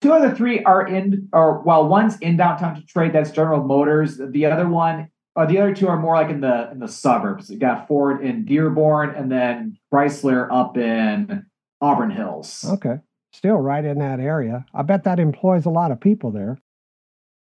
Two 0.00 0.12
of 0.12 0.22
the 0.22 0.34
three 0.34 0.62
are 0.62 0.86
in, 0.86 1.28
or 1.32 1.60
well, 1.60 1.88
one's 1.88 2.18
in 2.18 2.36
downtown 2.36 2.80
Detroit. 2.80 3.12
That's 3.12 3.30
General 3.30 3.64
Motors. 3.64 4.18
The 4.18 4.46
other 4.46 4.68
one, 4.68 5.08
or 5.34 5.46
the 5.46 5.58
other 5.58 5.74
two 5.74 5.88
are 5.88 5.98
more 5.98 6.14
like 6.14 6.30
in 6.30 6.40
the 6.40 6.70
in 6.70 6.78
the 6.78 6.88
suburbs. 6.88 7.50
You 7.50 7.58
got 7.58 7.88
Ford 7.88 8.24
in 8.24 8.44
Dearborn, 8.44 9.14
and 9.14 9.30
then 9.30 9.78
Chrysler 9.92 10.48
up 10.52 10.76
in 10.76 11.46
Auburn 11.80 12.10
Hills. 12.10 12.64
Okay, 12.68 12.98
still 13.32 13.56
right 13.56 13.84
in 13.84 13.98
that 13.98 14.20
area. 14.20 14.64
I 14.72 14.82
bet 14.82 15.04
that 15.04 15.18
employs 15.18 15.66
a 15.66 15.70
lot 15.70 15.90
of 15.90 16.00
people 16.00 16.30
there. 16.30 16.58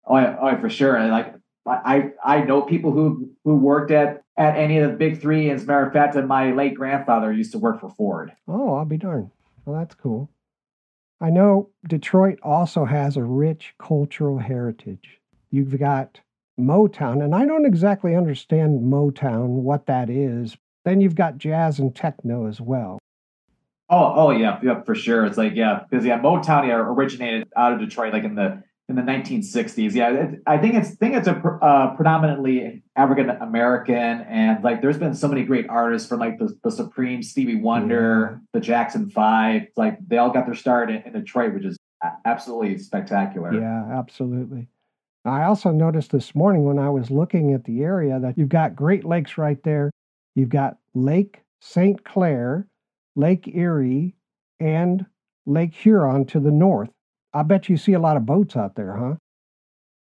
Oh, 0.07 0.17
yeah, 0.17 0.37
oh, 0.41 0.49
yeah, 0.49 0.61
for 0.61 0.71
sure. 0.71 1.07
Like 1.07 1.35
I 1.67 2.11
I 2.25 2.43
know 2.43 2.63
people 2.63 2.93
who 2.93 3.31
who 3.45 3.57
worked 3.57 3.91
at 3.91 4.23
at 4.37 4.57
any 4.57 4.79
of 4.79 4.91
the 4.91 4.97
big 4.97 5.21
three. 5.21 5.51
As 5.51 5.65
a 5.65 5.67
matter 5.67 5.87
of 5.87 5.93
fact, 5.93 6.17
my 6.17 6.53
late 6.53 6.75
grandfather 6.75 7.33
used 7.33 7.53
to 7.53 7.59
work 7.59 7.81
for 7.81 7.91
Ford. 7.91 8.33
Oh, 8.49 8.75
I'll 8.75 8.85
be 8.85 8.97
darned. 8.97 9.31
Well, 9.65 9.79
that's 9.79 9.95
cool. 9.95 10.31
I 11.21 11.29
know 11.29 11.69
Detroit 11.87 12.39
also 12.43 12.87
has 12.87 13.17
a 13.17 13.23
rich 13.23 13.75
cultural 13.79 14.39
heritage. 14.39 15.21
You've 15.51 15.79
got 15.79 16.21
Motown, 16.59 17.23
and 17.23 17.35
I 17.35 17.45
don't 17.45 17.67
exactly 17.67 18.17
understand 18.17 18.81
Motown, 18.83 19.49
what 19.49 19.87
that 19.87 20.09
is. 20.09 20.57
Then 20.85 21.01
you've 21.01 21.15
got 21.15 21.37
jazz 21.37 21.79
and 21.79 21.95
techno 21.95 22.47
as 22.47 22.61
well. 22.61 22.99
Oh, 23.91 24.13
oh 24.17 24.31
yeah, 24.31 24.59
yeah, 24.63 24.83
for 24.83 24.95
sure. 24.95 25.27
It's 25.27 25.37
like 25.37 25.55
yeah, 25.55 25.81
because 25.89 26.07
yeah, 26.07 26.19
Motown 26.19 26.67
yeah, 26.67 26.77
originated 26.77 27.49
out 27.57 27.75
of 27.75 27.81
Detroit, 27.81 28.13
like 28.13 28.25
in 28.25 28.35
the 28.35 28.63
in 28.91 28.97
the 28.97 29.03
1960s. 29.03 29.95
Yeah, 29.95 30.11
it, 30.11 30.43
I 30.47 30.59
think 30.59 30.75
it's 30.75 30.91
think 30.97 31.15
it's 31.15 31.29
a 31.29 31.37
uh, 31.37 31.95
predominantly 31.95 32.83
African 32.97 33.31
American, 33.31 33.95
and 33.97 34.63
like 34.63 34.83
there's 34.83 34.99
been 34.99 35.15
so 35.15 35.29
many 35.29 35.45
great 35.45 35.69
artists 35.69 36.09
from 36.09 36.19
like 36.19 36.39
the, 36.39 36.55
the 36.65 36.71
Supreme, 36.71 37.23
Stevie 37.23 37.57
Wonder, 37.57 38.33
yeah. 38.33 38.39
the 38.53 38.61
Jackson 38.61 39.09
Five. 39.09 39.69
Like 39.77 39.97
they 40.07 40.19
all 40.19 40.31
got 40.31 40.47
their 40.47 40.55
start 40.55 40.91
in, 40.91 41.03
in 41.07 41.13
Detroit, 41.13 41.55
which 41.55 41.65
is 41.65 41.79
absolutely 42.25 42.77
spectacular. 42.79 43.55
Yeah, 43.55 43.99
absolutely. 43.99 44.69
I 45.25 45.45
also 45.45 45.71
noticed 45.71 46.11
this 46.11 46.35
morning 46.35 46.65
when 46.65 46.79
I 46.79 46.91
was 46.91 47.11
looking 47.11 47.53
at 47.53 47.65
the 47.65 47.83
area 47.83 48.19
that 48.19 48.37
you've 48.37 48.49
got 48.49 48.75
Great 48.75 49.05
Lakes 49.05 49.39
right 49.39 49.63
there. 49.63 49.91
You've 50.35 50.49
got 50.49 50.79
Lake 50.95 51.43
St. 51.61 52.03
Clair, 52.05 52.67
Lake 53.15 53.47
Erie, 53.55 54.15
and 54.59 55.07
Lake 55.47 55.75
Huron 55.75 56.25
to 56.27 56.41
the 56.41 56.51
north. 56.51 56.91
I 57.33 57.43
bet 57.43 57.69
you 57.69 57.77
see 57.77 57.93
a 57.93 58.01
lot 58.01 58.17
of 58.17 58.27
boats 58.27 58.57
out 58.57 58.75
there, 58.75 58.97
huh? 58.97 59.15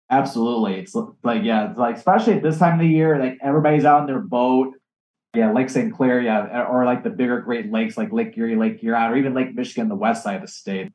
Absolutely. 0.10 0.80
It's 0.80 0.96
like, 1.24 1.44
yeah, 1.44 1.70
it's 1.70 1.78
like, 1.78 1.98
especially 1.98 2.34
at 2.34 2.44
this 2.44 2.58
time 2.58 2.74
of 2.74 2.80
the 2.80 2.88
year, 2.88 3.20
like 3.20 3.38
everybody's 3.42 3.86
out 3.86 4.02
on 4.02 4.08
their 4.08 4.20
boat. 4.20 4.74
Yeah, 5.36 5.54
Lake 5.54 5.70
St. 5.70 5.94
Clair, 5.94 6.22
yeah, 6.22 6.66
or 6.66 6.86
like 6.86 7.04
the 7.04 7.12
bigger 7.12 7.40
Great 7.42 7.72
Lakes, 7.72 7.98
like 7.98 8.12
Lake 8.12 8.36
Erie, 8.36 8.56
Lake 8.56 8.80
Huron, 8.80 9.12
or 9.12 9.16
even 9.16 9.36
Lake 9.36 9.54
Michigan, 9.54 9.88
the 9.88 9.96
west 9.96 10.24
side 10.24 10.38
of 10.38 10.42
the 10.42 10.48
state. 10.48 10.92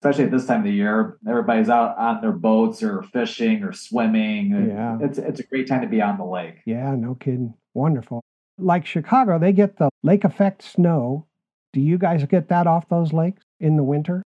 Especially 0.00 0.26
at 0.26 0.30
this 0.30 0.46
time 0.46 0.60
of 0.60 0.64
the 0.64 0.70
year, 0.70 1.18
everybody's 1.28 1.68
out 1.68 1.98
on 1.98 2.20
their 2.20 2.30
boats 2.30 2.84
or 2.84 3.02
fishing 3.02 3.64
or 3.64 3.72
swimming. 3.72 4.68
Yeah, 4.68 4.98
it's 5.00 5.18
it's 5.18 5.40
a 5.40 5.42
great 5.42 5.66
time 5.66 5.80
to 5.80 5.88
be 5.88 6.00
on 6.00 6.18
the 6.18 6.24
lake. 6.24 6.60
Yeah, 6.66 6.94
no 6.94 7.16
kidding. 7.16 7.54
Wonderful. 7.74 8.22
Like 8.58 8.86
Chicago, 8.86 9.40
they 9.40 9.52
get 9.52 9.78
the 9.78 9.90
lake 10.04 10.22
effect 10.22 10.62
snow. 10.62 11.26
Do 11.72 11.80
you 11.80 11.98
guys 11.98 12.24
get 12.26 12.48
that 12.50 12.68
off 12.68 12.88
those 12.88 13.12
lakes 13.12 13.42
in 13.58 13.76
the 13.76 13.82
winter? 13.82 14.22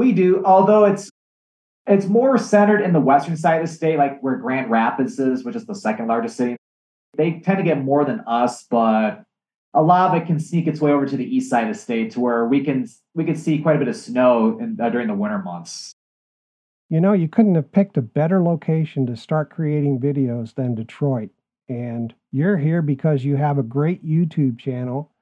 We 0.00 0.12
do, 0.12 0.42
although 0.46 0.86
it's 0.86 1.10
it's 1.86 2.06
more 2.06 2.38
centered 2.38 2.80
in 2.80 2.94
the 2.94 3.00
western 3.00 3.36
side 3.36 3.60
of 3.60 3.68
the 3.68 3.74
state, 3.74 3.98
like 3.98 4.18
where 4.22 4.36
Grand 4.36 4.70
Rapids 4.70 5.18
is, 5.18 5.44
which 5.44 5.54
is 5.54 5.66
the 5.66 5.74
second 5.74 6.06
largest 6.06 6.38
city. 6.38 6.56
They 7.18 7.40
tend 7.40 7.58
to 7.58 7.64
get 7.64 7.84
more 7.84 8.06
than 8.06 8.20
us, 8.20 8.64
but 8.70 9.22
a 9.74 9.82
lot 9.82 10.08
of 10.08 10.22
it 10.22 10.26
can 10.26 10.40
sneak 10.40 10.66
its 10.66 10.80
way 10.80 10.90
over 10.90 11.04
to 11.04 11.18
the 11.18 11.36
east 11.36 11.50
side 11.50 11.68
of 11.68 11.74
the 11.74 11.78
state, 11.78 12.12
to 12.12 12.20
where 12.20 12.46
we 12.46 12.64
can 12.64 12.88
we 13.14 13.26
can 13.26 13.36
see 13.36 13.58
quite 13.58 13.76
a 13.76 13.78
bit 13.78 13.88
of 13.88 13.94
snow 13.94 14.58
in, 14.58 14.78
uh, 14.80 14.88
during 14.88 15.08
the 15.08 15.12
winter 15.12 15.38
months. 15.38 15.92
You 16.88 17.02
know, 17.02 17.12
you 17.12 17.28
couldn't 17.28 17.56
have 17.56 17.70
picked 17.70 17.98
a 17.98 18.02
better 18.02 18.42
location 18.42 19.04
to 19.04 19.18
start 19.18 19.50
creating 19.50 20.00
videos 20.00 20.54
than 20.54 20.74
Detroit. 20.74 21.28
And 21.68 22.14
you're 22.32 22.56
here 22.56 22.80
because 22.80 23.22
you 23.22 23.36
have 23.36 23.58
a 23.58 23.62
great 23.62 24.02
YouTube 24.02 24.58
channel, 24.58 25.12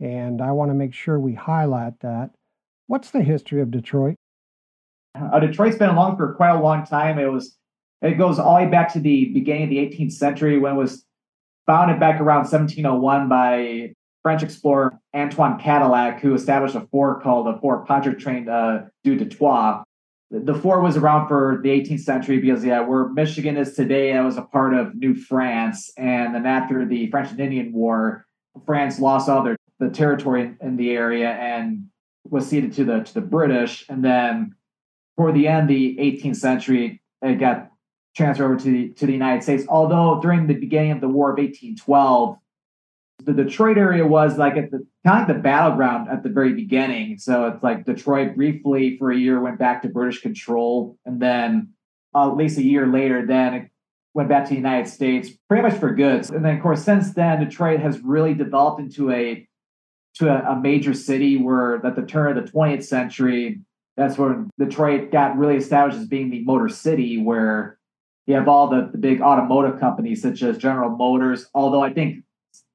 and 0.00 0.42
I 0.42 0.52
want 0.52 0.70
to 0.70 0.74
make 0.74 0.92
sure 0.92 1.18
we 1.18 1.32
highlight 1.32 2.00
that. 2.00 2.32
What's 2.88 3.10
the 3.10 3.22
history 3.22 3.60
of 3.60 3.70
Detroit? 3.70 4.16
Uh, 5.14 5.38
Detroit's 5.40 5.76
been 5.76 5.90
along 5.90 6.16
for 6.16 6.34
quite 6.34 6.50
a 6.50 6.60
long 6.60 6.84
time. 6.84 7.18
It 7.18 7.30
was 7.30 7.56
it 8.00 8.14
goes 8.14 8.38
all 8.38 8.56
the 8.56 8.64
way 8.64 8.70
back 8.70 8.92
to 8.94 9.00
the 9.00 9.26
beginning 9.26 9.64
of 9.64 9.70
the 9.70 9.76
18th 9.76 10.12
century 10.12 10.58
when 10.58 10.74
it 10.74 10.78
was 10.78 11.04
founded 11.66 12.00
back 12.00 12.20
around 12.20 12.44
1701 12.50 13.28
by 13.28 13.92
French 14.22 14.42
explorer 14.42 14.98
Antoine 15.14 15.58
Cadillac, 15.58 16.20
who 16.20 16.34
established 16.34 16.76
a 16.76 16.80
fort 16.90 17.22
called 17.22 17.46
the 17.46 17.60
Fort 17.60 17.86
Pontchartrain 17.86 18.48
uh, 18.48 18.86
du 19.04 19.16
Detroit. 19.16 19.82
The 20.30 20.54
fort 20.54 20.82
was 20.82 20.96
around 20.96 21.28
for 21.28 21.60
the 21.62 21.70
18th 21.70 22.00
century 22.00 22.38
because, 22.38 22.64
yeah, 22.64 22.80
where 22.80 23.08
Michigan 23.08 23.56
is 23.56 23.74
today, 23.74 24.12
that 24.12 24.20
was 24.20 24.36
a 24.36 24.42
part 24.42 24.74
of 24.74 24.94
New 24.94 25.14
France. 25.14 25.90
And 25.96 26.34
then 26.34 26.46
after 26.46 26.86
the 26.86 27.10
French 27.10 27.30
and 27.30 27.40
Indian 27.40 27.72
War, 27.72 28.26
France 28.64 28.98
lost 28.98 29.28
all 29.28 29.42
their 29.42 29.56
the 29.78 29.90
territory 29.90 30.42
in, 30.42 30.58
in 30.60 30.76
the 30.76 30.90
area 30.90 31.30
and 31.30 31.84
was 32.30 32.46
ceded 32.46 32.72
to 32.74 32.84
the 32.84 33.00
to 33.00 33.14
the 33.14 33.20
British, 33.20 33.84
and 33.88 34.04
then 34.04 34.54
toward 35.16 35.34
the 35.34 35.48
end 35.48 35.62
of 35.62 35.68
the 35.68 35.96
18th 35.98 36.36
century, 36.36 37.02
it 37.22 37.34
got 37.34 37.70
transferred 38.16 38.44
over 38.44 38.56
to 38.56 38.70
the, 38.70 38.88
to 38.90 39.06
the 39.06 39.12
United 39.12 39.42
States. 39.42 39.64
Although 39.68 40.20
during 40.20 40.46
the 40.46 40.54
beginning 40.54 40.92
of 40.92 41.00
the 41.00 41.08
War 41.08 41.30
of 41.30 41.38
1812, 41.38 42.36
the 43.24 43.32
Detroit 43.32 43.78
area 43.78 44.06
was 44.06 44.38
like 44.38 44.56
at 44.56 44.70
the 44.70 44.86
kind 45.04 45.22
of 45.22 45.28
like 45.28 45.36
the 45.36 45.42
battleground 45.42 46.08
at 46.08 46.22
the 46.22 46.28
very 46.28 46.52
beginning. 46.52 47.18
So 47.18 47.46
it's 47.46 47.62
like 47.62 47.84
Detroit 47.84 48.36
briefly 48.36 48.96
for 48.96 49.10
a 49.10 49.16
year 49.16 49.40
went 49.40 49.58
back 49.58 49.82
to 49.82 49.88
British 49.88 50.20
control, 50.20 50.96
and 51.04 51.20
then 51.20 51.70
uh, 52.14 52.30
at 52.30 52.36
least 52.36 52.58
a 52.58 52.62
year 52.62 52.86
later, 52.86 53.26
then 53.26 53.54
it 53.54 53.70
went 54.14 54.28
back 54.28 54.44
to 54.44 54.50
the 54.50 54.56
United 54.56 54.88
States, 54.88 55.30
pretty 55.48 55.62
much 55.62 55.78
for 55.78 55.94
good. 55.94 56.30
And 56.30 56.44
then 56.44 56.56
of 56.56 56.62
course, 56.62 56.84
since 56.84 57.12
then, 57.12 57.44
Detroit 57.44 57.80
has 57.80 58.00
really 58.00 58.34
developed 58.34 58.80
into 58.80 59.10
a 59.10 59.47
to 60.18 60.28
a, 60.28 60.52
a 60.52 60.60
major 60.60 60.94
city 60.94 61.36
where 61.36 61.84
at 61.84 61.96
the 61.96 62.02
turn 62.02 62.36
of 62.36 62.44
the 62.44 62.50
20th 62.50 62.84
century, 62.84 63.60
that's 63.96 64.18
when 64.18 64.50
Detroit 64.58 65.10
got 65.10 65.36
really 65.36 65.56
established 65.56 65.98
as 65.98 66.06
being 66.06 66.30
the 66.30 66.44
motor 66.44 66.68
city 66.68 67.20
where 67.20 67.78
you 68.26 68.34
have 68.34 68.46
all 68.46 68.68
the, 68.68 68.88
the 68.92 68.98
big 68.98 69.20
automotive 69.22 69.80
companies 69.80 70.22
such 70.22 70.42
as 70.42 70.58
General 70.58 70.90
Motors, 70.90 71.46
although 71.54 71.82
I 71.82 71.92
think 71.92 72.24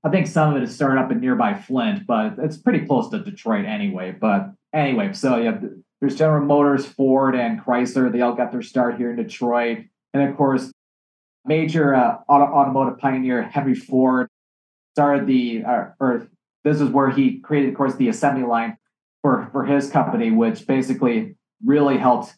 I 0.06 0.10
think 0.10 0.28
some 0.28 0.52
of 0.52 0.62
it 0.62 0.64
is 0.64 0.76
started 0.76 1.00
up 1.00 1.12
in 1.12 1.22
nearby 1.22 1.54
Flint, 1.54 2.06
but 2.06 2.34
it's 2.38 2.58
pretty 2.58 2.86
close 2.86 3.10
to 3.10 3.20
Detroit 3.20 3.66
anyway. 3.66 4.12
But 4.12 4.52
anyway, 4.74 5.14
so 5.14 5.38
yeah, 5.38 5.60
there's 6.02 6.16
General 6.16 6.46
Motors, 6.46 6.86
Ford, 6.86 7.36
and 7.36 7.62
Chrysler. 7.62 8.12
They 8.12 8.20
all 8.20 8.36
got 8.36 8.52
their 8.52 8.62
start 8.62 8.98
here 8.98 9.12
in 9.12 9.16
Detroit, 9.16 9.86
and 10.14 10.30
of 10.30 10.36
course, 10.36 10.72
major 11.46 11.96
uh, 11.96 12.18
auto, 12.28 12.52
automotive 12.52 13.00
pioneer 13.00 13.44
Henry 13.44 13.76
Ford 13.76 14.28
started 14.94 15.26
the 15.26 15.64
uh, 15.64 15.86
or 16.00 16.28
this 16.64 16.80
is 16.80 16.90
where 16.90 17.10
he 17.10 17.40
created, 17.40 17.70
of 17.70 17.76
course, 17.76 17.96
the 17.96 18.10
assembly 18.10 18.48
line 18.48 18.78
for 19.22 19.50
for 19.52 19.66
his 19.66 19.90
company, 19.90 20.32
which 20.32 20.66
basically 20.68 21.36
really 21.64 21.98
helped 21.98 22.34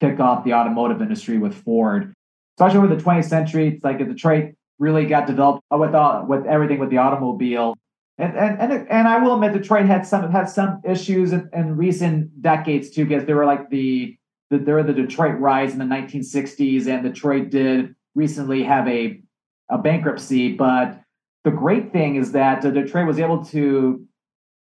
kick 0.00 0.18
off 0.20 0.44
the 0.44 0.54
automotive 0.54 1.00
industry 1.02 1.38
with 1.38 1.54
Ford. 1.54 2.14
Especially 2.58 2.78
over 2.78 2.94
the 2.94 3.02
20th 3.02 3.26
century, 3.26 3.68
it's 3.68 3.84
like 3.84 3.98
Detroit 3.98 4.54
really 4.78 5.06
got 5.06 5.26
developed 5.26 5.62
with 5.70 5.94
uh, 5.94 6.24
with 6.26 6.46
everything 6.46 6.78
with 6.78 6.90
the 6.90 6.98
automobile. 6.98 7.76
And, 8.18 8.36
and 8.36 8.60
and 8.60 8.88
and 8.90 9.08
I 9.08 9.18
will 9.18 9.34
admit 9.34 9.52
Detroit 9.52 9.86
had 9.86 10.06
some 10.06 10.30
had 10.30 10.48
some 10.48 10.80
issues 10.84 11.32
in, 11.32 11.48
in 11.52 11.76
recent 11.76 12.42
decades 12.42 12.90
too, 12.90 13.04
because 13.06 13.24
there 13.24 13.36
were 13.36 13.46
like 13.46 13.70
the, 13.70 14.16
the 14.50 14.58
there 14.58 14.74
were 14.74 14.82
the 14.82 14.92
Detroit 14.92 15.38
riots 15.38 15.72
in 15.72 15.78
the 15.78 15.84
1960s, 15.84 16.86
and 16.86 17.02
Detroit 17.02 17.50
did 17.50 17.94
recently 18.14 18.64
have 18.64 18.88
a 18.88 19.22
a 19.70 19.78
bankruptcy. 19.78 20.54
But 20.54 21.00
the 21.44 21.50
great 21.50 21.92
thing 21.92 22.16
is 22.16 22.32
that 22.32 22.62
Detroit 22.62 23.06
was 23.06 23.18
able 23.18 23.44
to 23.46 24.06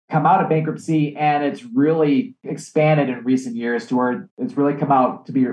come 0.10 0.25
out 0.25 0.42
of 0.42 0.50
bankruptcy, 0.50 1.16
and 1.16 1.44
it's 1.44 1.63
really 1.63 2.36
expanded 2.44 3.10
in 3.10 3.24
recent 3.24 3.56
years 3.56 3.88
to 3.88 3.96
where 3.96 4.30
it's 4.38 4.56
really 4.56 4.75
come 4.75 4.92
out 4.92 5.25
to 5.25 5.32
be 5.32 5.48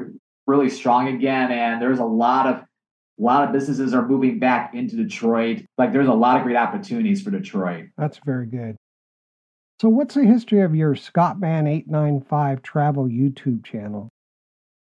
really 0.47 0.69
strong 0.69 1.09
again. 1.09 1.53
And 1.53 1.81
there's 1.81 1.99
a 1.99 2.05
lot 2.05 2.47
of 2.47 2.57
a 2.57 3.23
lot 3.23 3.45
of 3.45 3.53
businesses 3.53 3.95
are 3.95 4.07
moving 4.07 4.39
back 4.39 4.75
into 4.75 4.97
Detroit. 4.97 5.65
Like 5.77 5.93
there's 5.93 6.09
a 6.09 6.13
lot 6.15 6.37
of 6.37 6.45
great 6.45 6.57
opportunities 6.57 7.21
for 7.23 7.31
Detroit. 7.31 7.87
That's 7.97 8.21
very 8.25 8.47
good. 8.47 8.77
So, 9.81 9.89
what's 9.89 10.15
the 10.15 10.25
history 10.25 10.61
of 10.63 10.75
your 10.75 10.95
Scottman895 10.95 12.63
travel 12.63 13.07
YouTube 13.07 13.65
channel? 13.65 14.09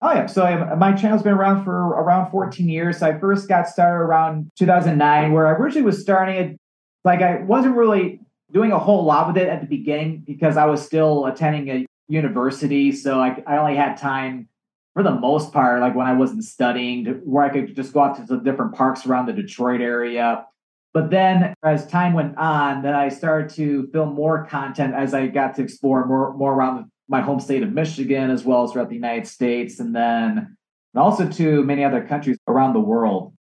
Oh 0.02 0.14
yeah, 0.14 0.28
so 0.28 0.44
I, 0.44 0.76
my 0.76 0.94
channel's 0.94 1.24
been 1.24 1.34
around 1.34 1.66
for 1.66 1.88
around 1.88 2.32
14 2.32 2.70
years. 2.70 3.00
So 3.00 3.08
I 3.08 3.20
first 3.20 3.50
got 3.50 3.68
started 3.68 4.02
around 4.02 4.50
2009, 4.58 5.34
where 5.34 5.48
I 5.48 5.52
originally 5.52 5.86
was 5.86 6.00
starting 6.00 6.36
it. 6.36 6.60
Like 7.04 7.22
I 7.22 7.42
wasn't 7.42 7.76
really 7.76 8.22
doing 8.52 8.72
a 8.72 8.80
whole 8.80 9.04
lot 9.04 9.28
with 9.28 9.38
it 9.38 9.50
at 9.50 9.62
the 9.62 9.68
beginning 9.68 10.24
because 10.26 10.58
I 10.58 10.66
was 10.66 10.86
still 10.86 11.26
attending 11.26 11.70
a 11.70 11.86
university, 12.08 12.92
so 12.92 13.20
I, 13.20 13.44
I 13.46 13.58
only 13.58 13.76
had 13.76 13.98
time 13.98 14.48
for 14.94 15.04
the 15.04 15.12
most 15.12 15.54
part, 15.54 15.82
like 15.82 15.96
when 15.96 16.08
I 16.08 16.14
wasn't 16.14 16.44
studying, 16.44 17.06
where 17.24 17.46
I 17.46 17.50
could 17.50 17.76
just 17.76 17.94
go 17.94 18.02
out 18.02 18.16
to 18.18 18.24
the 18.24 18.38
different 18.38 18.74
parks 18.74 19.06
around 19.06 19.28
the 19.28 19.34
Detroit 19.34 19.82
area. 19.82 20.46
But 20.94 21.12
then 21.12 21.54
as 21.64 21.86
time 21.86 22.14
went 22.14 22.38
on, 22.38 22.82
then 22.82 22.96
I 22.96 23.10
started 23.10 23.50
to 23.56 23.88
film 23.92 24.16
more 24.16 24.46
content 24.46 24.96
as 24.96 25.14
I 25.14 25.28
got 25.28 25.56
to 25.56 25.62
explore 25.62 26.06
more 26.06 26.34
more 26.34 26.54
around 26.54 26.90
my 27.10 27.22
home 27.22 27.40
state 27.40 27.64
of 27.64 27.74
Michigan 27.74 28.30
as 28.30 28.46
well 28.46 28.64
as 28.64 28.72
throughout 28.72 28.90
the 28.90 28.96
United 28.96 29.28
States 29.28 29.80
and 29.80 29.96
then 29.96 30.56
and 30.94 31.04
also 31.04 31.28
to 31.28 31.64
many 31.64 31.84
other 31.84 32.06
countries 32.06 32.38
around 32.48 32.74
the 32.74 32.80
world. 32.80 33.34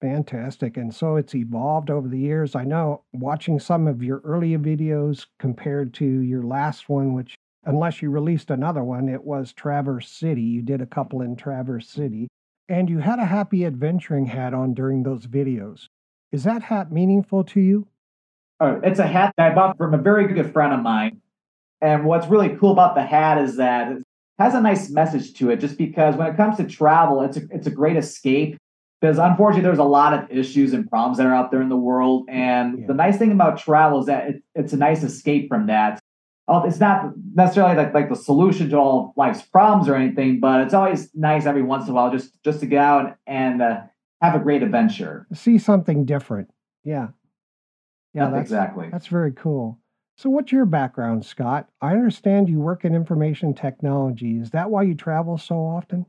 Fantastic. 0.00 0.78
And 0.78 0.94
so 0.94 1.16
it's 1.16 1.34
evolved 1.34 1.90
over 1.90 2.08
the 2.08 2.18
years. 2.18 2.54
I 2.54 2.64
know 2.64 3.04
watching 3.12 3.60
some 3.60 3.86
of 3.86 4.02
your 4.02 4.20
earlier 4.24 4.58
videos 4.58 5.26
compared 5.38 5.92
to 5.94 6.04
your 6.04 6.42
last 6.42 6.88
one, 6.88 7.12
which 7.12 7.34
unless 7.64 8.00
you 8.00 8.10
released 8.10 8.50
another 8.50 8.82
one, 8.82 9.08
it 9.08 9.22
was 9.22 9.52
Traverse 9.52 10.08
City. 10.08 10.42
You 10.42 10.62
did 10.62 10.80
a 10.80 10.86
couple 10.86 11.20
in 11.20 11.36
Traverse 11.36 11.88
City. 11.88 12.28
And 12.68 12.88
you 12.88 12.98
had 12.98 13.18
a 13.18 13.26
happy 13.26 13.66
adventuring 13.66 14.26
hat 14.26 14.54
on 14.54 14.74
during 14.74 15.02
those 15.02 15.26
videos. 15.26 15.88
Is 16.32 16.44
that 16.44 16.62
hat 16.62 16.92
meaningful 16.92 17.44
to 17.44 17.60
you? 17.60 17.88
Oh, 18.60 18.80
it's 18.82 19.00
a 19.00 19.06
hat 19.06 19.34
that 19.36 19.52
I 19.52 19.54
bought 19.54 19.76
from 19.76 19.92
a 19.92 19.98
very 19.98 20.32
good 20.32 20.52
friend 20.52 20.72
of 20.72 20.80
mine. 20.80 21.20
And 21.80 22.04
what's 22.04 22.26
really 22.26 22.56
cool 22.56 22.72
about 22.72 22.94
the 22.94 23.02
hat 23.02 23.38
is 23.38 23.56
that 23.56 23.92
it 23.92 24.02
has 24.38 24.54
a 24.54 24.60
nice 24.60 24.90
message 24.90 25.34
to 25.34 25.50
it, 25.50 25.58
just 25.60 25.78
because 25.78 26.16
when 26.16 26.28
it 26.28 26.36
comes 26.36 26.56
to 26.58 26.64
travel, 26.64 27.22
it's 27.22 27.36
a, 27.36 27.42
it's 27.50 27.66
a 27.66 27.70
great 27.70 27.96
escape. 27.96 28.56
Because 29.00 29.18
unfortunately, 29.18 29.62
there's 29.62 29.78
a 29.78 29.84
lot 29.84 30.12
of 30.12 30.30
issues 30.30 30.74
and 30.74 30.88
problems 30.90 31.16
that 31.16 31.26
are 31.26 31.34
out 31.34 31.50
there 31.50 31.62
in 31.62 31.70
the 31.70 31.76
world. 31.76 32.26
And 32.28 32.80
yeah. 32.80 32.86
the 32.86 32.94
nice 32.94 33.16
thing 33.16 33.32
about 33.32 33.58
travel 33.58 34.00
is 34.00 34.06
that 34.06 34.28
it, 34.28 34.42
it's 34.54 34.74
a 34.74 34.76
nice 34.76 35.02
escape 35.02 35.48
from 35.48 35.68
that 35.68 36.00
it's 36.64 36.80
not 36.80 37.12
necessarily 37.34 37.76
like, 37.76 37.94
like 37.94 38.08
the 38.08 38.16
solution 38.16 38.68
to 38.70 38.76
all 38.76 39.12
life's 39.16 39.42
problems 39.42 39.88
or 39.88 39.94
anything, 39.94 40.40
but 40.40 40.60
it's 40.62 40.74
always 40.74 41.10
nice 41.14 41.46
every 41.46 41.62
once 41.62 41.84
in 41.84 41.90
a 41.90 41.94
while 41.94 42.10
just 42.10 42.42
just 42.42 42.60
to 42.60 42.66
get 42.66 42.82
out 42.82 43.16
and 43.26 43.62
uh, 43.62 43.80
have 44.20 44.34
a 44.34 44.38
great 44.38 44.62
adventure. 44.62 45.26
See 45.32 45.58
something 45.58 46.04
different. 46.04 46.50
Yeah. 46.84 47.08
Yeah, 48.14 48.30
that's, 48.30 48.42
exactly. 48.42 48.88
That's 48.90 49.06
very 49.06 49.32
cool. 49.32 49.78
So, 50.20 50.28
what's 50.28 50.52
your 50.52 50.66
background, 50.66 51.24
Scott? 51.24 51.70
I 51.80 51.92
understand 51.92 52.50
you 52.50 52.60
work 52.60 52.84
in 52.84 52.94
information 52.94 53.54
technology. 53.54 54.36
Is 54.36 54.50
that 54.50 54.70
why 54.70 54.82
you 54.82 54.94
travel 54.94 55.38
so 55.38 55.54
often? 55.54 56.04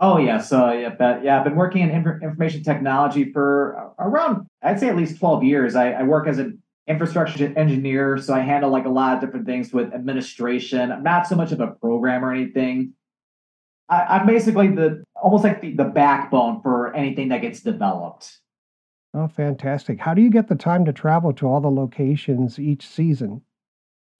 Oh 0.00 0.16
yeah, 0.16 0.38
so 0.38 0.72
yeah, 0.72 0.94
but 0.98 1.22
yeah, 1.22 1.36
I've 1.36 1.44
been 1.44 1.54
working 1.54 1.82
in 1.82 1.90
information 1.90 2.62
technology 2.62 3.30
for 3.30 3.92
around, 3.98 4.46
I'd 4.62 4.80
say 4.80 4.88
at 4.88 4.96
least 4.96 5.18
twelve 5.18 5.44
years. 5.44 5.76
I, 5.76 5.90
I 5.90 6.02
work 6.04 6.28
as 6.28 6.38
an 6.38 6.62
infrastructure 6.86 7.52
engineer, 7.58 8.16
so 8.16 8.32
I 8.32 8.40
handle 8.40 8.70
like 8.70 8.86
a 8.86 8.88
lot 8.88 9.16
of 9.16 9.20
different 9.20 9.44
things 9.44 9.70
with 9.70 9.92
administration. 9.92 10.90
I'm 10.90 11.02
not 11.02 11.26
so 11.26 11.36
much 11.36 11.52
of 11.52 11.60
a 11.60 11.72
programmer 11.72 12.28
or 12.28 12.32
anything. 12.32 12.94
I, 13.90 14.20
am 14.20 14.26
basically 14.26 14.68
the 14.68 15.04
almost 15.14 15.44
like 15.44 15.60
the, 15.60 15.74
the 15.74 15.84
backbone 15.84 16.62
for 16.62 16.96
anything 16.96 17.28
that 17.28 17.42
gets 17.42 17.60
developed. 17.60 18.38
Oh, 19.12 19.28
fantastic. 19.28 19.98
How 19.98 20.14
do 20.14 20.22
you 20.22 20.30
get 20.30 20.48
the 20.48 20.54
time 20.54 20.84
to 20.84 20.92
travel 20.92 21.32
to 21.34 21.46
all 21.46 21.60
the 21.60 21.70
locations 21.70 22.58
each 22.58 22.86
season? 22.86 23.42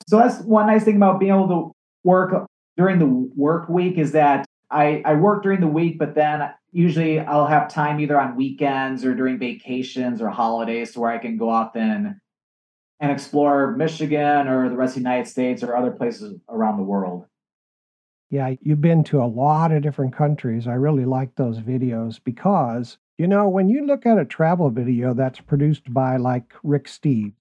So 0.09 0.19
that's 0.19 0.41
one 0.41 0.67
nice 0.67 0.85
thing 0.85 0.97
about 0.97 1.21
being 1.21 1.33
able 1.33 1.49
to 1.49 1.73
work 2.03 2.47
during 2.77 2.99
the 2.99 3.07
work 3.07 3.69
week 3.69 3.99
is 3.99 4.13
that 4.13 4.47
I, 4.71 5.03
I 5.05 5.15
work 5.15 5.43
during 5.43 5.61
the 5.61 5.67
week, 5.67 5.99
but 5.99 6.15
then 6.15 6.51
usually 6.73 7.21
I'll 7.21 7.47
have 7.47 7.69
time 7.69 8.01
either 8.01 8.19
on 8.19 8.37
weekends 8.37 9.05
or 9.05 9.15
during 9.15 9.39
vacations 9.39 10.21
or 10.21 10.29
holidays 10.29 10.93
to 10.93 11.01
where 11.01 11.11
I 11.11 11.19
can 11.19 11.37
go 11.37 11.49
off 11.49 11.77
and 11.77 12.17
and 13.01 13.11
explore 13.11 13.75
Michigan 13.77 14.47
or 14.47 14.69
the 14.69 14.77
rest 14.77 14.91
of 14.91 15.03
the 15.03 15.09
United 15.09 15.27
States 15.27 15.63
or 15.63 15.75
other 15.75 15.91
places 15.91 16.39
around 16.51 16.77
the 16.77 16.83
world. 16.83 17.25
Yeah, 18.29 18.55
you've 18.61 18.83
been 18.83 19.03
to 19.05 19.23
a 19.23 19.27
lot 19.27 19.73
of 19.73 19.83
different 19.83 20.15
countries. 20.15 20.69
I 20.69 20.75
really 20.75 21.07
like 21.07 21.35
those 21.35 21.59
videos 21.59 22.21
because, 22.23 22.99
you 23.21 23.27
know, 23.27 23.47
when 23.51 23.69
you 23.69 23.85
look 23.85 24.07
at 24.07 24.19
a 24.19 24.25
travel 24.25 24.71
video 24.71 25.13
that's 25.13 25.41
produced 25.41 25.93
by 25.93 26.17
like 26.17 26.55
Rick 26.63 26.87
Steves, 26.87 27.35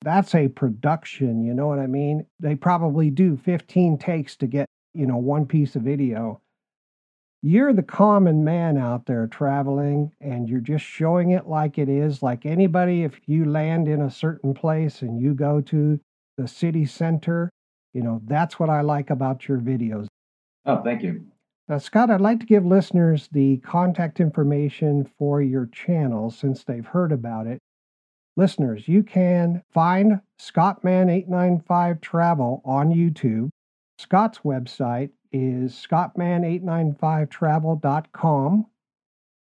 that's 0.00 0.32
a 0.32 0.46
production, 0.46 1.42
you 1.42 1.54
know 1.54 1.66
what 1.66 1.80
I 1.80 1.88
mean? 1.88 2.24
They 2.38 2.54
probably 2.54 3.10
do 3.10 3.36
15 3.36 3.98
takes 3.98 4.36
to 4.36 4.46
get, 4.46 4.66
you 4.94 5.06
know, 5.06 5.16
one 5.16 5.46
piece 5.46 5.74
of 5.74 5.82
video 5.82 6.40
you're 7.42 7.72
the 7.72 7.82
common 7.82 8.44
man 8.44 8.78
out 8.78 9.06
there 9.06 9.26
traveling 9.26 10.12
and 10.20 10.48
you're 10.48 10.60
just 10.60 10.84
showing 10.84 11.32
it 11.32 11.48
like 11.48 11.76
it 11.76 11.88
is. 11.88 12.22
Like 12.22 12.46
anybody, 12.46 13.02
if 13.02 13.18
you 13.26 13.44
land 13.44 13.88
in 13.88 14.00
a 14.00 14.10
certain 14.10 14.54
place 14.54 15.02
and 15.02 15.20
you 15.20 15.34
go 15.34 15.60
to 15.62 15.98
the 16.38 16.46
city 16.46 16.86
center, 16.86 17.50
you 17.92 18.02
know, 18.02 18.22
that's 18.26 18.60
what 18.60 18.70
I 18.70 18.82
like 18.82 19.10
about 19.10 19.48
your 19.48 19.58
videos. 19.58 20.06
Oh, 20.64 20.82
thank 20.84 21.02
you. 21.02 21.31
Now, 21.68 21.78
Scott, 21.78 22.10
I'd 22.10 22.20
like 22.20 22.40
to 22.40 22.46
give 22.46 22.66
listeners 22.66 23.28
the 23.30 23.58
contact 23.58 24.18
information 24.20 25.08
for 25.18 25.40
your 25.40 25.66
channel 25.66 26.30
since 26.30 26.64
they've 26.64 26.84
heard 26.84 27.12
about 27.12 27.46
it. 27.46 27.60
Listeners, 28.36 28.88
you 28.88 29.02
can 29.02 29.62
find 29.72 30.20
Scottman895 30.40 32.00
Travel 32.00 32.62
on 32.64 32.90
YouTube. 32.90 33.50
Scott's 33.98 34.38
website 34.38 35.10
is 35.32 35.74
scottman895travel.com. 35.74 38.66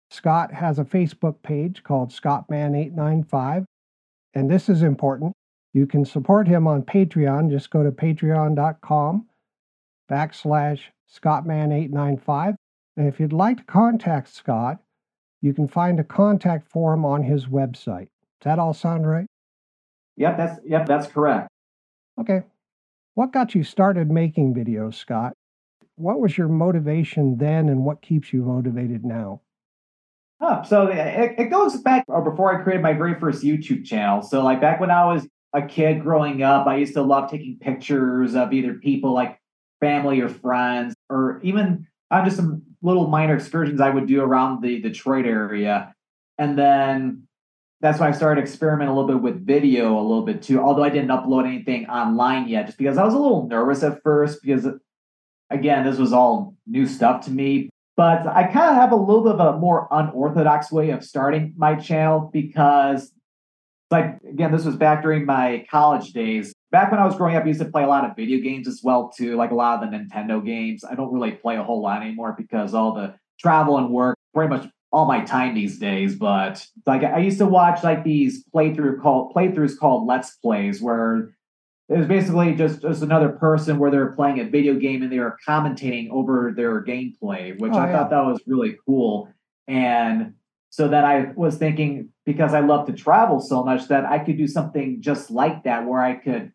Scott 0.10 0.54
has 0.54 0.78
a 0.78 0.84
Facebook 0.84 1.42
page 1.42 1.84
called 1.84 2.12
Scottman895. 2.12 3.64
And 4.34 4.50
this 4.50 4.68
is 4.68 4.84
important. 4.84 5.34
You 5.74 5.88
can 5.88 6.04
support 6.04 6.48
him 6.48 6.68
on 6.68 6.84
Patreon. 6.84 7.50
Just 7.50 7.70
go 7.70 7.84
to 7.84 7.92
patreon.com 7.92 9.26
backslash 10.12 10.82
Scottman895. 11.12 12.56
And 12.98 13.08
if 13.08 13.20
you'd 13.20 13.34
like 13.34 13.58
to 13.58 13.64
contact 13.64 14.34
Scott, 14.34 14.78
you 15.42 15.54
can 15.54 15.68
find 15.68 16.00
a 16.00 16.04
contact 16.04 16.68
form 16.68 17.06
on 17.06 17.24
his 17.24 17.48
website. 17.48 18.08
Does 18.40 18.46
that 18.46 18.60
all 18.60 18.74
sound 18.74 19.08
right? 19.08 19.26
Yep, 20.18 20.38
that's 20.38 20.60
yep, 20.66 20.86
that's 20.86 21.08
correct. 21.08 21.50
Okay. 22.20 22.44
What 23.16 23.34
got 23.34 23.56
you 23.56 23.64
started 23.64 24.10
making 24.10 24.54
videos, 24.54 24.96
Scott? 24.96 25.34
What 25.96 26.20
was 26.20 26.38
your 26.38 26.48
motivation 26.48 27.38
then 27.38 27.70
and 27.70 27.84
what 27.84 28.02
keeps 28.02 28.32
you 28.32 28.44
motivated 28.44 29.04
now? 29.04 29.42
Oh, 30.40 30.64
so 30.64 30.88
it, 30.88 31.36
it 31.38 31.50
goes 31.52 31.78
back 31.82 32.04
or 32.08 32.28
before 32.28 32.58
I 32.58 32.64
created 32.64 32.82
my 32.82 32.94
very 32.94 33.20
first 33.20 33.44
YouTube 33.44 33.86
channel. 33.86 34.22
So 34.22 34.44
like 34.44 34.60
back 34.60 34.80
when 34.80 34.90
I 34.90 35.06
was 35.06 35.28
a 35.54 35.62
kid 35.62 36.02
growing 36.02 36.42
up, 36.42 36.66
I 36.66 36.78
used 36.78 36.94
to 36.94 37.02
love 37.02 37.30
taking 37.30 37.58
pictures 37.60 38.34
of 38.36 38.54
either 38.54 38.76
people 38.76 39.14
like 39.14 39.41
family 39.82 40.22
or 40.22 40.30
friends, 40.30 40.96
or 41.10 41.42
even 41.44 41.88
uh, 42.10 42.24
just 42.24 42.38
some 42.38 42.64
little 42.82 43.08
minor 43.08 43.36
excursions 43.36 43.82
I 43.82 43.90
would 43.90 44.08
do 44.08 44.22
around 44.22 44.62
the 44.62 44.80
Detroit 44.80 45.26
area. 45.26 45.94
And 46.38 46.58
then 46.58 47.28
that's 47.82 48.00
when 48.00 48.10
I 48.10 48.16
started 48.16 48.42
experimenting 48.42 48.94
a 48.94 48.96
little 48.96 49.08
bit 49.08 49.22
with 49.22 49.46
video 49.46 50.00
a 50.00 50.02
little 50.02 50.24
bit 50.24 50.42
too, 50.42 50.62
although 50.62 50.84
I 50.84 50.90
didn't 50.90 51.10
upload 51.10 51.46
anything 51.46 51.88
online 51.88 52.48
yet, 52.48 52.68
just 52.68 52.78
because 52.78 52.98
I 52.98 53.04
was 53.04 53.14
a 53.14 53.20
little 53.20 53.48
nervous 53.48 53.84
at 53.84 54.02
first 54.04 54.42
because 54.42 54.68
again, 55.52 55.86
this 55.86 55.98
was 55.98 56.14
all 56.14 56.56
new 56.66 56.88
stuff 56.88 57.26
to 57.26 57.32
me. 57.32 57.70
But 57.98 58.26
I 58.26 58.44
kind 58.44 58.70
of 58.70 58.76
have 58.76 58.92
a 58.94 58.96
little 58.96 59.24
bit 59.24 59.34
of 59.34 59.56
a 59.56 59.60
more 59.60 59.88
unorthodox 59.92 60.72
way 60.72 60.92
of 60.92 61.04
starting 61.04 61.54
my 61.58 61.76
channel 61.76 62.30
because, 62.34 63.12
like, 63.92 64.18
again, 64.28 64.52
this 64.52 64.66
was 64.66 64.78
back 64.78 65.04
during 65.04 65.26
my 65.26 65.66
college 65.70 66.14
days. 66.14 66.54
Back 66.72 66.90
when 66.92 67.02
I 67.02 67.06
was 67.06 67.16
growing 67.16 67.36
up, 67.36 67.44
I 67.44 67.48
used 67.48 67.60
to 67.60 67.66
play 67.66 67.84
a 67.84 67.88
lot 67.88 68.10
of 68.10 68.16
video 68.16 68.40
games 68.40 68.68
as 68.68 68.82
well 68.82 69.10
too, 69.10 69.36
like 69.36 69.52
a 69.52 69.56
lot 69.56 69.84
of 69.84 69.92
the 69.92 69.98
Nintendo 69.98 70.44
games. 70.44 70.86
I 70.86 70.96
don't 70.96 71.12
really 71.12 71.32
play 71.32 71.58
a 71.58 71.64
whole 71.64 71.82
lot 71.82 72.02
anymore 72.02 72.34
because 72.38 72.74
all 72.74 72.94
the 72.94 73.14
travel 73.40 73.78
and 73.78 73.90
work, 73.90 74.18
pretty 74.34 74.50
much 74.50 74.70
all 74.92 75.06
my 75.06 75.22
time 75.26 75.54
these 75.54 75.78
days. 75.78 76.16
But 76.16 76.66
like, 76.86 77.04
I 77.04 77.20
used 77.20 77.40
to 77.40 77.46
watch 77.46 77.84
like 77.84 78.06
these 78.06 78.46
playthrough 78.56 79.02
called 79.02 79.34
playthroughs 79.36 79.78
called 79.78 80.08
Let's 80.08 80.38
Plays, 80.38 80.82
where 80.82 81.36
it 81.90 81.98
was 81.98 82.08
basically 82.08 82.56
just 82.56 82.82
just 82.82 83.02
another 83.02 83.30
person 83.30 83.78
where 83.78 83.92
they're 83.92 84.14
playing 84.14 84.40
a 84.40 84.46
video 84.46 84.76
game 84.76 85.04
and 85.04 85.12
they 85.12 85.20
were 85.20 85.38
commentating 85.46 86.10
over 86.10 86.54
their 86.56 86.82
gameplay, 86.84 87.58
which 87.60 87.74
Oh, 87.74 87.80
I 87.80 87.88
yeah. 87.88 87.92
thought 87.92 88.10
that 88.12 88.24
was 88.26 88.42
really 88.48 88.78
cool. 88.86 89.28
And 89.68 90.36
so 90.70 90.88
that 90.88 91.04
I 91.04 91.34
was 91.36 91.58
thinking 91.58 92.10
because 92.26 92.54
I 92.54 92.62
love 92.62 92.88
to 92.88 92.94
travel 92.94 93.42
so 93.42 93.62
much 93.62 93.90
that 93.90 94.06
I 94.06 94.20
could 94.20 94.38
do 94.38 94.48
something 94.48 95.02
just 95.02 95.30
like 95.30 95.66
that 95.66 95.86
where 95.86 96.02
I 96.02 96.14
could 96.16 96.54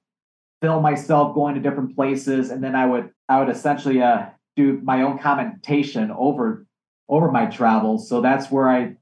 film 0.61 0.83
myself 0.83 1.35
going 1.35 1.55
to 1.55 1.61
different 1.61 1.95
places 1.95 2.51
and 2.51 2.62
then 2.62 2.75
I 2.75 2.87
would 2.87 3.11
I 3.29 3.40
would 3.40 3.49
essentially 3.49 4.03
uh, 4.03 4.27
do 4.57 4.81
my 4.83 5.03
own 5.03 5.19
commentation 5.19 6.11
over 6.11 6.66
over 7.09 7.31
my 7.31 7.47
travels. 7.47 8.09
So 8.09 8.21
that's 8.21 8.51
where 8.51 8.69
I 8.69 8.97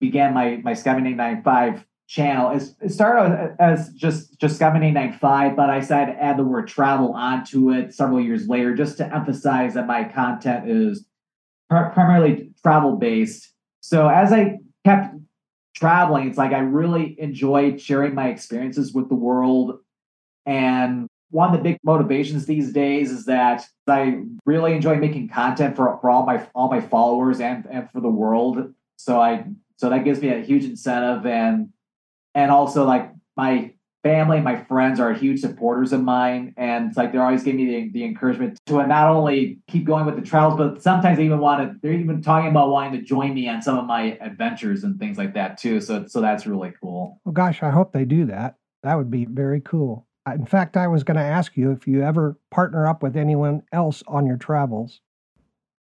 began 0.00 0.34
my 0.34 0.60
my 0.62 0.72
Scottman895 0.72 1.84
channel. 2.08 2.50
It's, 2.50 2.74
it 2.80 2.90
started 2.90 3.56
as 3.58 3.92
just 3.94 4.38
just 4.38 4.60
Scottman895, 4.60 5.56
but 5.56 5.70
I 5.70 5.80
decided 5.80 6.12
to 6.12 6.22
add 6.22 6.36
the 6.36 6.44
word 6.44 6.68
travel 6.68 7.12
onto 7.12 7.72
it 7.72 7.94
several 7.94 8.20
years 8.20 8.48
later 8.48 8.74
just 8.74 8.98
to 8.98 9.14
emphasize 9.14 9.74
that 9.74 9.86
my 9.86 10.04
content 10.04 10.68
is 10.68 11.06
pri- 11.68 11.90
primarily 11.90 12.50
travel 12.62 12.96
based. 12.96 13.52
So 13.80 14.08
as 14.08 14.32
I 14.32 14.58
kept 14.84 15.14
traveling, 15.74 16.28
it's 16.28 16.38
like 16.38 16.52
I 16.52 16.58
really 16.58 17.16
enjoyed 17.20 17.80
sharing 17.80 18.14
my 18.14 18.28
experiences 18.28 18.92
with 18.92 19.08
the 19.08 19.14
world. 19.14 19.78
And 20.46 21.08
one 21.30 21.52
of 21.52 21.56
the 21.56 21.62
big 21.62 21.78
motivations 21.84 22.46
these 22.46 22.72
days 22.72 23.10
is 23.10 23.26
that 23.26 23.66
I 23.86 24.22
really 24.44 24.72
enjoy 24.74 24.96
making 24.96 25.28
content 25.28 25.76
for, 25.76 25.98
for 26.00 26.08
all 26.08 26.24
my 26.24 26.46
all 26.54 26.70
my 26.70 26.80
followers 26.80 27.40
and, 27.40 27.66
and 27.70 27.90
for 27.90 28.00
the 28.00 28.08
world. 28.08 28.72
So 28.96 29.20
I 29.20 29.44
so 29.76 29.90
that 29.90 30.04
gives 30.04 30.22
me 30.22 30.28
a 30.28 30.40
huge 30.40 30.64
incentive 30.64 31.26
and 31.26 31.70
and 32.34 32.50
also 32.50 32.84
like 32.84 33.12
my 33.36 33.72
family, 34.06 34.40
my 34.40 34.62
friends 34.64 35.00
are 35.00 35.12
huge 35.12 35.40
supporters 35.40 35.92
of 35.92 36.00
mine, 36.00 36.54
and 36.56 36.88
it's 36.88 36.96
like 36.96 37.10
they're 37.10 37.24
always 37.24 37.42
giving 37.42 37.66
me 37.66 37.66
the, 37.66 37.90
the 37.90 38.04
encouragement 38.04 38.56
to 38.66 38.86
not 38.86 39.08
only 39.10 39.58
keep 39.66 39.84
going 39.84 40.06
with 40.06 40.14
the 40.14 40.22
travels, 40.22 40.56
but 40.56 40.80
sometimes 40.80 41.18
they 41.18 41.24
even 41.24 41.40
want 41.40 41.60
to. 41.60 41.78
They're 41.82 41.92
even 41.92 42.22
talking 42.22 42.50
about 42.50 42.70
wanting 42.70 43.00
to 43.00 43.04
join 43.04 43.34
me 43.34 43.48
on 43.48 43.62
some 43.62 43.76
of 43.76 43.84
my 43.84 44.16
adventures 44.20 44.84
and 44.84 44.98
things 44.98 45.18
like 45.18 45.34
that 45.34 45.58
too. 45.58 45.80
So 45.80 46.06
so 46.06 46.20
that's 46.20 46.46
really 46.46 46.72
cool. 46.80 47.20
Well, 47.24 47.32
gosh, 47.32 47.62
I 47.62 47.70
hope 47.70 47.92
they 47.92 48.04
do 48.04 48.26
that. 48.26 48.54
That 48.84 48.94
would 48.94 49.10
be 49.10 49.24
very 49.24 49.60
cool. 49.60 50.06
In 50.26 50.44
fact, 50.44 50.76
I 50.76 50.88
was 50.88 51.04
going 51.04 51.16
to 51.16 51.22
ask 51.22 51.56
you 51.56 51.70
if 51.70 51.86
you 51.86 52.02
ever 52.02 52.36
partner 52.50 52.86
up 52.86 53.02
with 53.02 53.16
anyone 53.16 53.62
else 53.72 54.02
on 54.08 54.26
your 54.26 54.36
travels. 54.36 55.00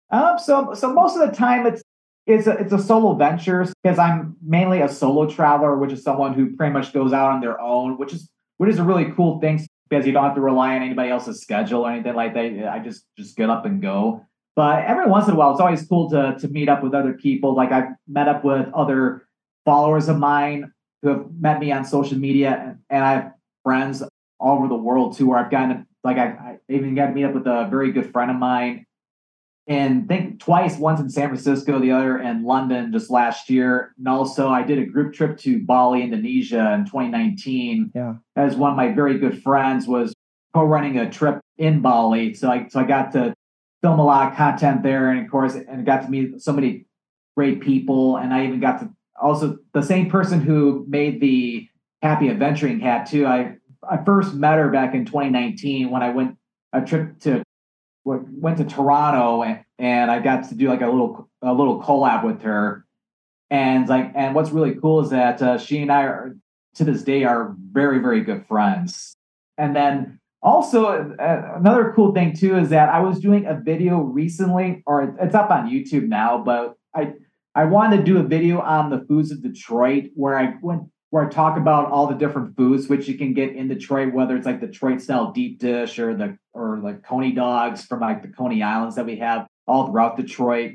Um, 0.10 0.38
so 0.40 0.74
so 0.74 0.94
most 0.94 1.18
of 1.18 1.30
the 1.30 1.36
time 1.36 1.66
it's 1.66 1.82
it's 2.28 2.48
a 2.48 2.52
it's 2.52 2.72
a 2.72 2.80
solo 2.80 3.16
venture 3.16 3.68
because 3.84 4.00
I'm 4.00 4.38
mainly 4.42 4.82
a 4.82 4.88
solo 4.88 5.28
traveler, 5.28 5.78
which 5.78 5.92
is 5.92 6.04
someone 6.04 6.34
who 6.34 6.56
pretty 6.56 6.72
much 6.72 6.94
goes 6.94 7.14
out 7.14 7.32
on 7.32 7.42
their 7.42 7.60
own, 7.60 7.98
which 7.98 8.14
is 8.14 8.30
which 8.58 8.70
is 8.70 8.80
a 8.80 8.84
really 8.84 9.12
cool 9.16 9.40
thing 9.40 9.66
because 9.90 10.06
you 10.06 10.14
don't 10.14 10.24
have 10.24 10.36
to 10.36 10.42
rely 10.42 10.76
on 10.76 10.82
anybody 10.82 11.10
else's 11.10 11.42
schedule 11.42 11.82
or 11.86 11.92
anything 11.92 12.16
like 12.16 12.34
that. 12.36 12.70
I 12.72 12.80
just 12.80 13.06
just 13.18 13.36
get 13.36 13.50
up 13.50 13.66
and 13.66 13.82
go. 13.82 14.26
But 14.56 14.86
every 14.86 15.08
once 15.08 15.28
in 15.28 15.34
a 15.34 15.38
while, 15.38 15.52
it's 15.52 15.60
always 15.60 15.86
cool 15.86 16.10
to 16.12 16.38
to 16.40 16.48
meet 16.48 16.70
up 16.70 16.84
with 16.84 16.94
other 16.94 17.14
people. 17.14 17.56
Like 17.56 17.72
I've 17.72 17.90
met 18.08 18.28
up 18.28 18.46
with 18.46 18.68
other 18.74 19.28
followers 19.66 20.08
of 20.08 20.18
mine 20.18 20.72
who 21.02 21.10
have 21.10 21.26
met 21.40 21.60
me 21.60 21.72
on 21.72 21.86
social 21.86 22.18
media, 22.18 22.78
and 22.90 23.04
I 23.04 23.12
have 23.14 23.34
friends 23.64 24.04
all 24.40 24.58
over 24.58 24.68
the 24.68 24.76
world 24.76 25.18
too, 25.18 25.28
where 25.28 25.40
I've 25.40 25.52
gotten 25.52 25.86
like 26.04 26.18
I, 26.18 26.26
I 26.26 26.58
even 26.70 26.96
got 26.96 27.08
to 27.08 27.14
meet 27.14 27.26
up 27.26 27.34
with 27.34 27.48
a 27.48 27.68
very 27.70 27.92
good 27.92 28.12
friend 28.12 28.32
of 28.32 28.38
mine 28.38 28.86
and 29.68 30.08
think 30.08 30.40
twice, 30.40 30.78
once 30.78 31.02
in 31.02 31.10
San 31.10 31.28
Francisco, 31.28 31.80
the 31.80 31.92
other 31.92 32.18
in 32.18 32.44
London 32.44 32.92
just 32.94 33.10
last 33.10 33.50
year. 33.50 33.94
And 33.98 34.08
also 34.08 34.48
I 34.48 34.64
did 34.64 34.80
a 34.80 34.86
group 34.86 35.14
trip 35.14 35.38
to 35.40 35.60
Bali, 35.60 36.02
Indonesia 36.02 36.74
in 36.74 36.86
2019. 36.86 37.92
Yeah. 37.94 38.16
As 38.38 38.56
one 38.56 38.72
of 38.72 38.78
my 38.78 38.94
very 38.94 39.18
good 39.18 39.44
friends 39.44 39.86
was 39.86 40.14
co-running 40.54 40.98
a 40.98 41.10
trip 41.10 41.42
in 41.58 41.82
Bali. 41.82 42.34
So 42.34 42.50
I 42.50 42.68
so 42.70 42.80
I 42.80 42.84
got 42.84 43.12
to 43.12 43.34
film 43.82 44.00
a 44.00 44.06
lot 44.06 44.32
of 44.32 44.38
content 44.38 44.84
there 44.84 45.12
and 45.12 45.26
of 45.26 45.30
course 45.30 45.56
and 45.56 45.86
got 45.86 46.04
to 46.04 46.10
meet 46.10 46.42
so 46.42 46.54
many 46.54 46.86
great 47.36 47.60
people. 47.60 48.16
And 48.16 48.34
I 48.34 48.46
even 48.46 48.62
got 48.62 48.80
to 48.80 48.90
also 49.22 49.58
the 49.74 49.82
same 49.82 50.10
person 50.10 50.40
who 50.40 50.86
made 50.88 51.20
the 51.20 51.68
happy 52.02 52.30
adventuring 52.30 52.80
hat 52.80 53.10
too. 53.10 53.26
I 53.26 53.57
I 53.90 54.04
first 54.04 54.34
met 54.34 54.58
her 54.58 54.70
back 54.70 54.94
in 54.94 55.06
2019 55.06 55.90
when 55.90 56.04
I 56.04 56.10
went 56.10 56.38
a 56.74 56.82
trip 56.82 57.20
to 57.22 57.44
went 58.04 58.58
to 58.58 58.64
Toronto 58.64 59.44
and, 59.44 59.64
and 59.78 60.10
I 60.10 60.20
got 60.20 60.48
to 60.50 60.56
do 60.56 60.70
like 60.70 60.82
a 60.82 60.88
little 60.88 61.30
a 61.42 61.54
little 61.54 61.82
collab 61.82 62.24
with 62.24 62.42
her. 62.44 62.86
And 63.50 63.88
like 63.88 64.12
and 64.16 64.36
what's 64.36 64.52
really 64.52 64.76
cool 64.76 65.02
is 65.02 65.10
that 65.10 65.42
uh, 65.42 65.58
she 65.58 65.82
and 65.82 65.92
I 65.92 66.04
are 66.04 66.36
to 66.76 66.84
this 66.84 67.04
day 67.04 67.24
are 67.24 67.56
very 67.72 68.00
very 68.00 68.22
good 68.22 68.46
friends. 68.48 69.14
And 69.58 69.76
then 69.76 70.20
also 70.42 70.86
uh, 70.86 71.54
another 71.56 71.94
cool 71.96 72.14
thing 72.14 72.36
too 72.36 72.58
is 72.58 72.70
that 72.70 72.90
I 72.90 73.00
was 73.00 73.20
doing 73.20 73.46
a 73.46 73.60
video 73.60 74.00
recently, 74.00 74.84
or 74.86 75.16
it's 75.20 75.36
up 75.36 75.50
on 75.50 75.70
YouTube 75.70 76.08
now, 76.08 76.38
but 76.44 76.76
I 76.96 77.14
I 77.56 77.66
wanted 77.66 77.98
to 77.98 78.04
do 78.04 78.20
a 78.20 78.24
video 78.24 78.60
on 78.62 78.90
the 78.90 79.04
foods 79.08 79.32
of 79.32 79.42
Detroit 79.42 80.12
where 80.14 80.38
I 80.38 80.54
went 80.62 80.84
where 81.10 81.26
I 81.26 81.30
talk 81.30 81.58
about 81.58 81.90
all 81.90 82.08
the 82.08 82.16
different 82.16 82.56
foods 82.58 82.88
which 82.88 83.08
you 83.08 83.18
can 83.18 83.34
get 83.34 83.56
in 83.56 83.68
Detroit, 83.68 84.14
whether 84.14 84.36
it's 84.36 84.46
like 84.46 84.60
Detroit 84.60 85.02
style 85.02 85.32
deep 85.32 85.60
dish 85.60 86.00
or 86.00 86.16
the 86.16 86.38
or 86.54 86.80
like 86.80 87.04
Coney 87.04 87.32
dogs 87.32 87.86
from 87.86 88.02
like 88.02 88.22
the 88.22 88.28
Coney 88.28 88.62
Islands 88.62 88.96
that 88.96 89.06
we 89.06 89.18
have 89.18 89.48
all 89.66 89.88
throughout 89.88 90.18
Detroit. 90.18 90.74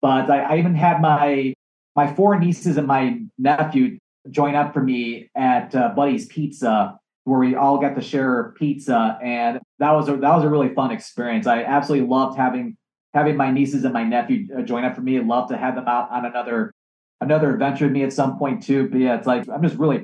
But 0.00 0.30
I, 0.30 0.40
I 0.54 0.58
even 0.58 0.74
had 0.74 1.00
my 1.00 1.54
my 1.96 2.12
four 2.14 2.38
nieces 2.38 2.76
and 2.76 2.86
my 2.86 3.20
nephew 3.38 3.98
join 4.30 4.54
up 4.54 4.72
for 4.72 4.82
me 4.82 5.30
at 5.34 5.74
uh, 5.74 5.92
Buddy's 5.96 6.26
Pizza, 6.26 6.98
where 7.24 7.40
we 7.40 7.56
all 7.56 7.78
got 7.78 7.96
to 7.96 8.00
share 8.00 8.54
pizza, 8.56 9.18
and 9.22 9.58
that 9.80 9.92
was 9.92 10.08
a 10.08 10.16
that 10.16 10.34
was 10.34 10.44
a 10.44 10.48
really 10.48 10.72
fun 10.74 10.92
experience. 10.92 11.46
I 11.46 11.64
absolutely 11.64 12.06
loved 12.06 12.36
having 12.36 12.76
having 13.14 13.36
my 13.36 13.50
nieces 13.50 13.84
and 13.84 13.92
my 13.92 14.04
nephew 14.04 14.46
uh, 14.56 14.62
join 14.62 14.84
up 14.84 14.94
for 14.94 15.00
me. 15.00 15.18
Love 15.20 15.48
to 15.48 15.56
have 15.56 15.74
them 15.74 15.88
out 15.88 16.10
on 16.10 16.24
another 16.24 16.72
another 17.20 17.52
adventure 17.52 17.86
with 17.86 17.92
me 17.92 18.02
at 18.02 18.12
some 18.12 18.38
point 18.38 18.62
too. 18.62 18.88
But 18.88 19.00
yeah, 19.00 19.16
it's 19.16 19.26
like 19.26 19.48
I'm 19.48 19.62
just 19.62 19.76
really 19.76 20.02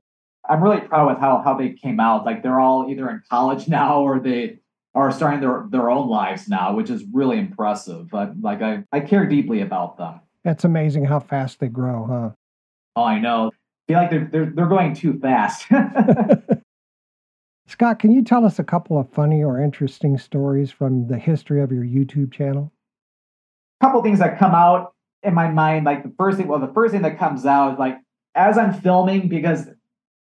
I'm 0.49 0.63
really 0.63 0.81
proud 0.81 1.09
with 1.09 1.19
how 1.19 1.43
how 1.43 1.55
they 1.55 1.71
came 1.71 2.01
out. 2.01 2.25
Like 2.25 2.43
they're 2.43 2.61
all 2.61 2.91
either 2.91 3.09
in 3.11 3.23
college 3.31 3.69
now 3.69 4.01
or 4.01 4.21
they 4.21 4.59
are 4.95 5.11
starting 5.11 5.41
their 5.41 5.67
their 5.71 5.91
own 5.91 6.09
lives 6.09 6.49
now, 6.49 6.75
which 6.75 6.91
is 6.91 7.05
really 7.13 7.39
impressive. 7.39 8.09
But 8.11 8.41
like 8.41 8.63
I 8.63 8.85
I 8.93 9.01
care 9.01 9.27
deeply 9.27 9.61
about 9.61 9.97
them. 9.97 10.21
It's 10.45 10.65
amazing 10.65 11.07
how 11.07 11.21
fast 11.21 11.61
they 11.61 11.69
grow, 11.69 12.07
huh? 12.07 12.31
Oh, 12.97 13.05
I 13.05 13.19
know. 13.19 13.49
I 13.49 13.93
feel 13.93 13.99
like 13.99 14.11
they're 14.11 14.29
they're 14.31 14.53
they're 14.55 14.67
going 14.67 14.95
too 14.95 15.19
fast. 15.19 15.67
Scott, 17.67 17.99
can 17.99 18.13
you 18.13 18.23
tell 18.23 18.45
us 18.45 18.59
a 18.59 18.65
couple 18.65 18.99
of 18.99 19.09
funny 19.11 19.43
or 19.43 19.59
interesting 19.61 20.19
stories 20.19 20.71
from 20.71 21.09
the 21.09 21.19
history 21.19 21.63
of 21.63 21.73
your 21.73 21.85
YouTube 21.85 22.33
channel? 22.33 22.73
A 23.81 23.87
couple 23.87 24.03
things 24.03 24.19
that 24.19 24.39
come 24.39 24.55
out 24.55 24.94
in 25.25 25.35
my 25.35 25.51
mind. 25.51 25.85
Like 25.85 26.03
the 26.03 26.13
first 26.17 26.39
thing, 26.39 26.49
well, 26.49 26.61
the 26.61 26.73
first 26.73 26.93
thing 26.93 27.03
that 27.03 27.19
comes 27.19 27.47
out 27.47 27.75
is 27.75 27.79
like 27.79 27.99
as 28.35 28.59
I'm 28.59 28.73
filming, 28.75 29.29
because 29.29 29.69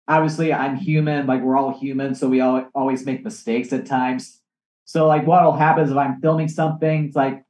obviously 0.07 0.53
I'm 0.53 0.75
human, 0.75 1.27
like 1.27 1.41
we're 1.41 1.57
all 1.57 1.77
human, 1.77 2.15
so 2.15 2.29
we 2.29 2.41
all 2.41 2.67
always 2.75 3.05
make 3.05 3.23
mistakes 3.23 3.71
at 3.73 3.85
times. 3.85 4.39
So 4.85 5.07
like 5.07 5.25
what'll 5.25 5.53
happen 5.53 5.83
is 5.85 5.91
if 5.91 5.97
I'm 5.97 6.19
filming 6.21 6.47
something, 6.47 7.05
it's 7.05 7.15
like 7.15 7.43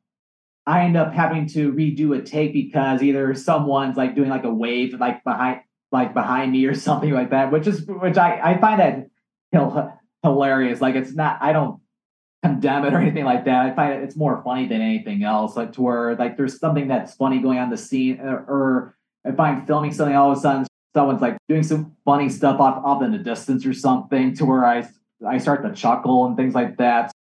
I 0.66 0.86
end 0.86 0.96
up 0.96 1.14
having 1.14 1.48
to 1.50 1.74
redo 1.74 2.18
a 2.18 2.22
take 2.22 2.54
because 2.54 3.02
either 3.04 3.34
someone's 3.34 3.98
like 3.98 4.16
doing 4.16 4.30
like 4.30 4.46
a 4.46 4.54
wave 4.54 5.00
like 5.00 5.24
behind 5.24 5.62
like 5.92 6.14
behind 6.14 6.52
me 6.52 6.66
or 6.66 6.74
something 6.88 7.12
like 7.12 7.32
that, 7.32 7.52
which 7.52 7.68
is 7.68 7.86
which 7.86 8.18
I 8.18 8.40
I 8.54 8.58
find 8.60 8.80
that 8.80 9.90
hilarious. 10.24 10.82
Like 10.82 10.96
it's 10.96 11.14
not 11.14 11.38
I 11.42 11.54
don't 11.54 11.80
condemn 12.44 12.86
it 12.86 12.94
or 12.94 13.00
anything 13.00 13.24
like 13.24 13.46
that. 13.46 13.66
I 13.66 13.74
find 13.74 13.94
it, 13.94 14.04
it's 14.04 14.18
more 14.18 14.42
funny 14.44 14.68
than 14.68 14.82
anything 14.82 15.24
else. 15.24 15.56
Like 15.56 15.72
to 15.74 15.82
where 15.82 16.16
like 16.16 16.36
there's 16.36 16.60
something 16.60 16.88
that's 16.88 17.16
funny 17.16 17.40
going 17.40 17.58
on 17.58 17.70
the 17.70 17.78
scene, 17.78 18.20
or, 18.20 18.38
or 18.48 18.98
if 19.24 19.40
I'm 19.40 19.66
filming 19.66 19.94
something, 19.94 20.16
all 20.16 20.32
of 20.32 20.38
a 20.38 20.42
sudden 20.42 20.68
someone's 20.94 21.22
like 21.22 21.38
doing 21.48 21.64
some 21.64 21.96
funny 22.04 22.30
stuff 22.30 22.60
off 22.60 22.84
off 22.84 23.02
in 23.02 23.12
the 23.12 23.18
distance 23.18 23.66
or 23.66 23.74
something, 23.74 24.36
to 24.36 24.46
where 24.46 24.66
I 24.66 24.88
I 25.26 25.38
start 25.38 25.64
to 25.64 25.74
chuckle 25.74 26.26
and 26.26 26.36
things 26.36 26.54
like 26.54 26.78
that. 26.78 27.12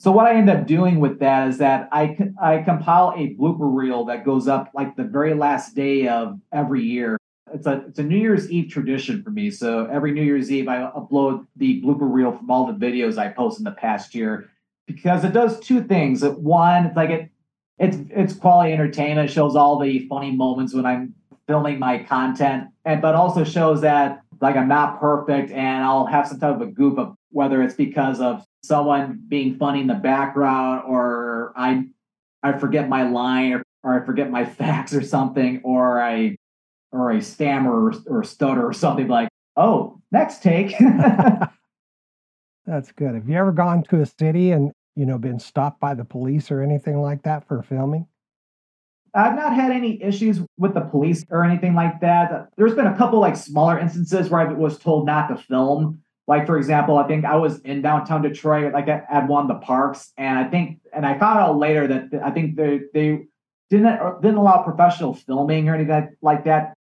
So 0.00 0.10
what 0.10 0.26
I 0.26 0.34
end 0.34 0.50
up 0.50 0.66
doing 0.66 0.98
with 0.98 1.20
that 1.20 1.46
is 1.46 1.58
that 1.58 1.88
I 1.92 2.18
I 2.42 2.62
compile 2.62 3.14
a 3.16 3.36
blooper 3.36 3.72
reel 3.72 4.04
that 4.06 4.24
goes 4.24 4.48
up 4.48 4.72
like 4.74 4.96
the 4.96 5.04
very 5.04 5.34
last 5.34 5.76
day 5.76 6.08
of 6.08 6.40
every 6.52 6.82
year. 6.82 7.16
It's 7.54 7.68
a 7.68 7.84
it's 7.86 8.00
a 8.00 8.02
New 8.02 8.18
Year's 8.18 8.50
Eve 8.50 8.68
tradition 8.68 9.22
for 9.22 9.30
me. 9.30 9.52
So 9.52 9.86
every 9.86 10.10
New 10.10 10.22
Year's 10.22 10.50
Eve 10.50 10.66
I 10.66 10.90
upload 10.90 11.46
the 11.54 11.80
blooper 11.82 12.12
reel 12.12 12.36
from 12.36 12.50
all 12.50 12.66
the 12.66 12.72
videos 12.72 13.16
I 13.16 13.28
post 13.28 13.58
in 13.58 13.64
the 13.64 13.70
past 13.70 14.12
year 14.12 14.48
because 14.94 15.24
it 15.24 15.32
does 15.32 15.60
two 15.60 15.82
things. 15.82 16.22
One, 16.24 16.86
it's 16.86 16.96
like 16.96 17.10
it 17.10 17.30
it's 17.78 17.96
it's 18.10 18.34
quality 18.34 18.72
entertainment. 18.72 19.30
It 19.30 19.32
shows 19.32 19.56
all 19.56 19.78
the 19.78 20.06
funny 20.08 20.30
moments 20.30 20.74
when 20.74 20.86
I'm 20.86 21.14
filming 21.46 21.78
my 21.78 22.02
content, 22.02 22.68
and 22.84 23.02
but 23.02 23.14
also 23.14 23.44
shows 23.44 23.80
that 23.82 24.22
like 24.40 24.56
I'm 24.56 24.68
not 24.68 25.00
perfect 25.00 25.52
and 25.52 25.84
I'll 25.84 26.06
have 26.06 26.28
some 26.28 26.40
type 26.40 26.56
of 26.56 26.60
a 26.60 26.66
goof 26.66 26.98
of 26.98 27.14
whether 27.30 27.62
it's 27.62 27.74
because 27.74 28.20
of 28.20 28.44
someone 28.62 29.22
being 29.28 29.56
funny 29.56 29.80
in 29.80 29.86
the 29.86 29.94
background 29.94 30.82
or 30.86 31.52
I 31.56 31.84
I 32.42 32.58
forget 32.58 32.88
my 32.88 33.08
line 33.08 33.52
or, 33.52 33.62
or 33.84 34.02
I 34.02 34.04
forget 34.04 34.30
my 34.30 34.44
facts 34.60 34.92
or 34.92 35.02
something 35.02 35.60
or 35.64 36.02
I 36.02 36.36
or 36.90 37.10
I 37.10 37.20
stammer 37.20 37.88
or, 37.88 37.94
or 38.06 38.24
stutter 38.24 38.66
or 38.66 38.72
something 38.72 39.08
like, 39.08 39.28
oh, 39.56 40.00
next 40.10 40.42
take. 40.42 40.74
That's 42.66 42.92
good. 42.92 43.14
Have 43.14 43.28
you 43.28 43.36
ever 43.36 43.52
gone 43.52 43.82
to 43.84 44.00
a 44.00 44.06
city 44.06 44.50
and, 44.52 44.72
you 44.96 45.06
know, 45.06 45.18
been 45.18 45.38
stopped 45.38 45.80
by 45.80 45.94
the 45.94 46.04
police 46.04 46.50
or 46.50 46.62
anything 46.62 47.00
like 47.00 47.22
that 47.22 47.46
for 47.46 47.62
filming? 47.62 48.06
I've 49.14 49.36
not 49.36 49.54
had 49.54 49.72
any 49.72 50.02
issues 50.02 50.40
with 50.56 50.74
the 50.74 50.80
police 50.80 51.24
or 51.30 51.44
anything 51.44 51.74
like 51.74 52.00
that. 52.00 52.48
There's 52.56 52.74
been 52.74 52.86
a 52.86 52.96
couple 52.96 53.20
like 53.20 53.36
smaller 53.36 53.78
instances 53.78 54.30
where 54.30 54.40
I 54.40 54.52
was 54.52 54.78
told 54.78 55.06
not 55.06 55.28
to 55.28 55.36
film. 55.36 56.00
Like 56.26 56.46
for 56.46 56.56
example, 56.56 56.98
I 56.98 57.06
think 57.06 57.24
I 57.24 57.36
was 57.36 57.60
in 57.60 57.82
downtown 57.82 58.22
Detroit, 58.22 58.72
like 58.72 58.88
at, 58.88 59.26
one 59.28 59.42
of 59.42 59.48
the 59.48 59.66
parks, 59.66 60.12
and 60.16 60.38
I 60.38 60.44
think, 60.44 60.78
and 60.92 61.04
I 61.04 61.18
found 61.18 61.40
out 61.40 61.58
later 61.58 61.86
that 61.88 62.22
I 62.24 62.30
think 62.30 62.56
they 62.56 62.82
they 62.94 63.26
didn't 63.68 63.86
uh, 63.86 64.14
didn't 64.20 64.36
allow 64.36 64.62
professional 64.62 65.14
filming 65.14 65.68
or 65.68 65.74
anything 65.74 66.16
like 66.22 66.44
that. 66.44 66.74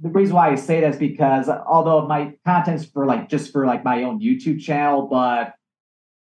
The 0.00 0.08
reason 0.08 0.34
why 0.34 0.50
I 0.50 0.54
say 0.54 0.80
that 0.80 0.94
is 0.94 0.98
because 0.98 1.48
uh, 1.48 1.62
although 1.66 2.06
my 2.06 2.34
content's 2.46 2.86
for 2.86 3.04
like 3.06 3.28
just 3.28 3.52
for 3.52 3.66
like 3.66 3.84
my 3.84 4.04
own 4.04 4.20
YouTube 4.20 4.60
channel, 4.60 5.06
but 5.06 5.54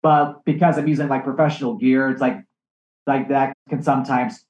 but 0.02 0.44
because 0.44 0.78
I'm 0.78 0.88
using 0.88 1.08
like 1.08 1.24
professional 1.24 1.76
gear, 1.76 2.10
it's 2.10 2.20
like 2.20 2.38
like 3.06 3.28
that 3.28 3.54
can 3.68 3.82
sometimes 3.82 4.44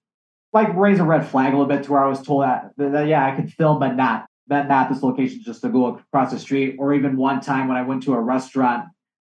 like 0.52 0.74
raise 0.74 0.98
a 0.98 1.04
red 1.04 1.26
flag 1.26 1.52
a 1.52 1.56
little 1.56 1.66
bit 1.66 1.84
to 1.84 1.92
where 1.92 2.04
I 2.04 2.08
was 2.08 2.22
told 2.22 2.44
that, 2.44 2.70
that 2.78 3.06
yeah, 3.06 3.26
I 3.26 3.36
could 3.36 3.52
film, 3.52 3.78
but 3.78 3.94
not 3.94 4.26
that 4.48 4.68
not 4.68 4.88
this 4.88 5.02
location 5.02 5.40
just 5.44 5.62
to 5.62 5.68
go 5.68 5.86
across 5.86 6.30
the 6.30 6.38
street. 6.38 6.76
Or 6.78 6.94
even 6.94 7.16
one 7.16 7.40
time 7.40 7.68
when 7.68 7.76
I 7.76 7.82
went 7.82 8.02
to 8.04 8.14
a 8.14 8.20
restaurant 8.20 8.86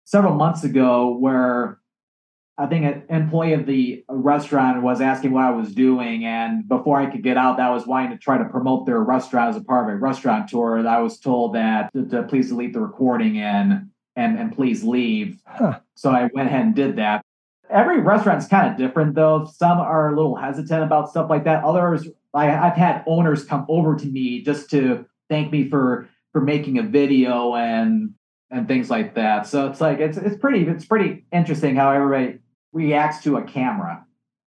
several 0.06 0.36
months 0.36 0.64
ago 0.64 1.18
where 1.18 1.80
I 2.58 2.68
think 2.68 2.86
an 2.86 3.04
employee 3.10 3.54
of 3.54 3.66
the 3.66 4.04
restaurant 4.08 4.84
was 4.84 5.02
asking 5.02 5.32
what 5.32 5.44
I 5.44 5.50
was 5.50 5.74
doing, 5.74 6.24
and 6.24 6.68
before 6.68 7.00
I 7.00 7.08
could 7.08 7.24
get 7.24 7.36
out, 7.36 7.58
that 7.58 7.70
was 7.70 7.88
wanting 7.88 8.12
to 8.12 8.18
try 8.18 8.38
to 8.38 8.46
promote 8.46 8.86
their 8.86 9.02
restaurant 9.02 9.50
as 9.50 9.60
a 9.60 9.64
part 9.64 9.90
of 9.90 9.96
a 9.96 9.98
restaurant 9.98 10.50
tour. 10.50 10.88
I 10.88 11.00
was 11.00 11.20
told 11.20 11.56
that 11.56 11.92
to, 11.94 12.06
to 12.10 12.24
please 12.24 12.50
delete 12.50 12.74
the 12.74 12.80
recording 12.80 13.40
and 13.40 13.90
and 14.16 14.38
and 14.38 14.56
please 14.56 14.84
leave. 14.84 15.42
Huh. 15.46 15.80
So 15.96 16.12
I 16.12 16.30
went 16.34 16.48
ahead 16.48 16.66
and 16.66 16.76
did 16.76 16.96
that. 16.98 17.24
Every 17.70 18.02
restaurant's 18.02 18.48
kind 18.48 18.72
of 18.72 18.78
different 18.78 19.16
though. 19.16 19.46
Some 19.46 19.80
are 19.80 20.14
a 20.14 20.16
little 20.16 20.36
hesitant 20.36 20.84
about 20.84 21.10
stuff 21.10 21.30
like 21.30 21.44
that. 21.46 21.64
Others, 21.64 22.08
I, 22.34 22.52
I've 22.56 22.76
had 22.76 23.04
owners 23.08 23.46
come 23.46 23.66
over 23.70 23.96
to 23.96 24.06
me 24.06 24.44
just 24.44 24.70
to 24.72 25.06
thank 25.30 25.52
me 25.52 25.70
for 25.70 26.08
for 26.32 26.42
making 26.42 26.80
a 26.80 26.84
video 26.84 27.56
and 27.56 28.14
and 28.52 28.68
things 28.68 28.90
like 28.90 29.16
that. 29.16 29.48
So 29.48 29.68
it's 29.68 29.82
like 29.82 30.00
it's 30.00 30.18
it's 30.18 30.38
pretty 30.38 30.68
it's 30.68 30.86
pretty 30.86 31.26
interesting 31.32 31.76
how 31.76 31.92
everybody 31.92 32.40
reacts 32.72 33.24
to 33.24 33.38
a 33.38 33.44
camera. 33.44 34.06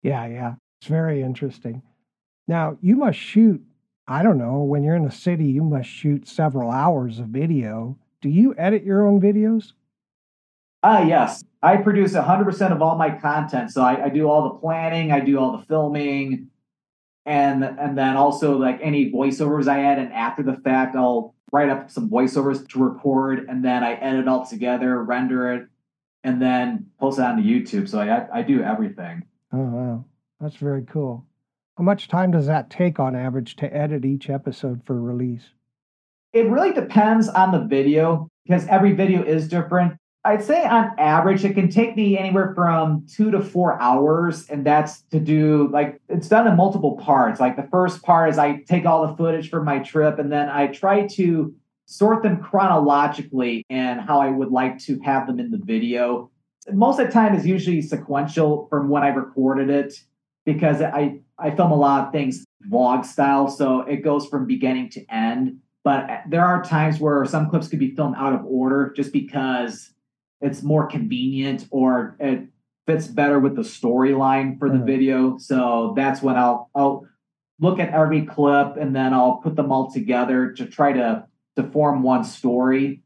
Yeah, 0.03 0.25
yeah. 0.27 0.53
It's 0.79 0.87
very 0.87 1.21
interesting. 1.21 1.83
Now, 2.47 2.77
you 2.81 2.95
must 2.95 3.19
shoot, 3.19 3.61
I 4.07 4.23
don't 4.23 4.37
know, 4.37 4.63
when 4.63 4.83
you're 4.83 4.95
in 4.95 5.05
a 5.05 5.11
city, 5.11 5.45
you 5.45 5.63
must 5.63 5.89
shoot 5.89 6.27
several 6.27 6.71
hours 6.71 7.19
of 7.19 7.27
video. 7.27 7.97
Do 8.21 8.29
you 8.29 8.53
edit 8.57 8.83
your 8.83 9.07
own 9.07 9.19
videos? 9.19 9.73
Ah, 10.83 10.99
uh, 10.99 11.05
yes. 11.05 11.43
I 11.61 11.77
produce 11.77 12.13
100% 12.13 12.71
of 12.71 12.81
all 12.81 12.97
my 12.97 13.11
content. 13.11 13.71
So 13.71 13.83
I, 13.83 14.05
I, 14.05 14.09
do 14.09 14.27
all 14.27 14.43
the 14.43 14.59
planning, 14.59 15.11
I 15.11 15.19
do 15.19 15.37
all 15.37 15.57
the 15.57 15.63
filming, 15.65 16.47
and 17.25 17.63
and 17.63 17.95
then 17.95 18.17
also 18.17 18.57
like 18.57 18.79
any 18.81 19.11
voiceovers 19.11 19.67
I 19.67 19.83
add 19.83 19.99
and 19.99 20.11
after 20.11 20.41
the 20.41 20.55
fact, 20.55 20.95
I'll 20.95 21.35
write 21.51 21.69
up 21.69 21.91
some 21.91 22.09
voiceovers 22.09 22.67
to 22.69 22.83
record, 22.83 23.45
and 23.47 23.63
then 23.63 23.83
I 23.83 23.93
edit 23.93 24.27
all 24.27 24.45
together, 24.45 25.03
render 25.03 25.53
it, 25.53 25.67
and 26.23 26.41
then 26.41 26.87
post 26.99 27.19
it 27.19 27.23
onto 27.23 27.43
YouTube. 27.43 27.87
So 27.87 27.99
I 27.99 28.39
I 28.39 28.41
do 28.41 28.63
everything. 28.63 29.23
Oh 29.53 29.59
wow, 29.59 30.05
that's 30.39 30.55
very 30.55 30.83
cool. 30.83 31.25
How 31.77 31.83
much 31.83 32.07
time 32.07 32.31
does 32.31 32.47
that 32.47 32.69
take 32.69 32.99
on 32.99 33.15
average 33.15 33.55
to 33.57 33.71
edit 33.71 34.03
each 34.05 34.29
episode 34.29 34.81
for 34.85 34.99
release? 34.99 35.49
It 36.33 36.49
really 36.49 36.73
depends 36.73 37.27
on 37.27 37.51
the 37.51 37.59
video 37.59 38.29
because 38.45 38.65
every 38.67 38.93
video 38.93 39.21
is 39.23 39.47
different. 39.47 39.97
I'd 40.23 40.43
say 40.43 40.63
on 40.63 40.91
average, 40.99 41.43
it 41.43 41.55
can 41.55 41.69
take 41.69 41.95
me 41.95 42.17
anywhere 42.17 42.53
from 42.55 43.05
two 43.11 43.31
to 43.31 43.41
four 43.41 43.81
hours. 43.81 44.47
And 44.49 44.65
that's 44.65 45.01
to 45.11 45.19
do 45.19 45.69
like 45.73 45.99
it's 46.09 46.27
done 46.29 46.47
in 46.47 46.55
multiple 46.55 46.95
parts. 46.97 47.39
Like 47.39 47.55
the 47.55 47.67
first 47.71 48.03
part 48.03 48.29
is 48.29 48.37
I 48.37 48.61
take 48.67 48.85
all 48.85 49.07
the 49.07 49.15
footage 49.15 49.49
from 49.49 49.65
my 49.65 49.79
trip 49.79 50.19
and 50.19 50.31
then 50.31 50.47
I 50.47 50.67
try 50.67 51.07
to 51.07 51.53
sort 51.85 52.23
them 52.23 52.41
chronologically 52.41 53.65
and 53.69 53.99
how 53.99 54.21
I 54.21 54.29
would 54.29 54.51
like 54.51 54.79
to 54.83 54.99
have 55.03 55.27
them 55.27 55.39
in 55.39 55.51
the 55.51 55.59
video. 55.61 56.31
Most 56.71 56.99
of 56.99 57.07
the 57.07 57.11
time 57.11 57.35
is 57.35 57.45
usually 57.45 57.81
sequential 57.81 58.67
from 58.69 58.89
when 58.89 59.03
I 59.03 59.09
recorded 59.09 59.69
it 59.69 59.95
because 60.45 60.81
I, 60.81 61.19
I 61.37 61.51
film 61.51 61.71
a 61.71 61.75
lot 61.75 62.05
of 62.05 62.13
things 62.13 62.45
vlog 62.71 63.05
style. 63.05 63.49
So 63.49 63.81
it 63.81 63.97
goes 63.97 64.27
from 64.27 64.45
beginning 64.45 64.89
to 64.91 65.05
end. 65.13 65.57
But 65.83 66.23
there 66.29 66.45
are 66.45 66.63
times 66.63 66.99
where 66.99 67.25
some 67.25 67.49
clips 67.49 67.67
could 67.67 67.79
be 67.79 67.95
filmed 67.95 68.15
out 68.17 68.33
of 68.33 68.45
order 68.45 68.93
just 68.95 69.11
because 69.11 69.93
it's 70.39 70.61
more 70.61 70.85
convenient 70.85 71.67
or 71.71 72.15
it 72.19 72.47
fits 72.85 73.07
better 73.07 73.39
with 73.39 73.55
the 73.55 73.61
storyline 73.61 74.59
for 74.59 74.69
the 74.69 74.75
uh-huh. 74.75 74.85
video. 74.85 75.37
So 75.37 75.93
that's 75.95 76.21
when 76.21 76.35
I'll 76.35 76.69
I'll 76.75 77.07
look 77.59 77.79
at 77.79 77.93
every 77.93 78.25
clip 78.25 78.77
and 78.77 78.95
then 78.95 79.13
I'll 79.13 79.37
put 79.37 79.55
them 79.55 79.71
all 79.71 79.91
together 79.91 80.51
to 80.53 80.65
try 80.65 80.93
to 80.93 81.25
to 81.55 81.63
form 81.63 82.03
one 82.03 82.23
story. 82.23 83.01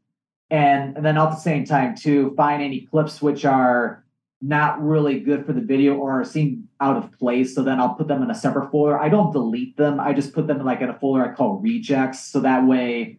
And, 0.50 0.96
and 0.96 1.04
then 1.04 1.18
at 1.18 1.30
the 1.30 1.36
same 1.36 1.64
time 1.64 1.96
too, 1.96 2.32
find 2.36 2.62
any 2.62 2.82
clips 2.82 3.20
which 3.20 3.44
are 3.44 4.04
not 4.42 4.82
really 4.82 5.20
good 5.20 5.46
for 5.46 5.52
the 5.52 5.60
video 5.60 5.94
or 5.94 6.24
seem 6.24 6.68
out 6.80 6.96
of 6.96 7.10
place. 7.18 7.54
So 7.54 7.62
then 7.62 7.80
I'll 7.80 7.94
put 7.94 8.08
them 8.08 8.22
in 8.22 8.30
a 8.30 8.34
separate 8.34 8.70
folder. 8.70 8.98
I 8.98 9.08
don't 9.08 9.32
delete 9.32 9.76
them. 9.76 9.98
I 9.98 10.12
just 10.12 10.34
put 10.34 10.46
them 10.46 10.60
in 10.60 10.66
like 10.66 10.80
in 10.80 10.90
a 10.90 10.98
folder 10.98 11.24
I 11.24 11.34
call 11.34 11.58
rejects. 11.58 12.20
So 12.20 12.40
that 12.40 12.66
way 12.66 13.18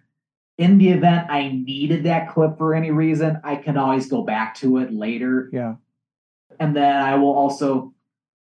in 0.57 0.77
the 0.77 0.89
event 0.89 1.29
I 1.29 1.49
needed 1.49 2.03
that 2.03 2.29
clip 2.33 2.57
for 2.57 2.73
any 2.73 2.91
reason, 2.91 3.39
I 3.43 3.55
can 3.55 3.77
always 3.77 4.07
go 4.09 4.23
back 4.23 4.55
to 4.55 4.77
it 4.77 4.93
later. 4.93 5.49
Yeah. 5.51 5.75
And 6.59 6.75
then 6.75 6.95
I 6.95 7.15
will 7.15 7.33
also, 7.33 7.93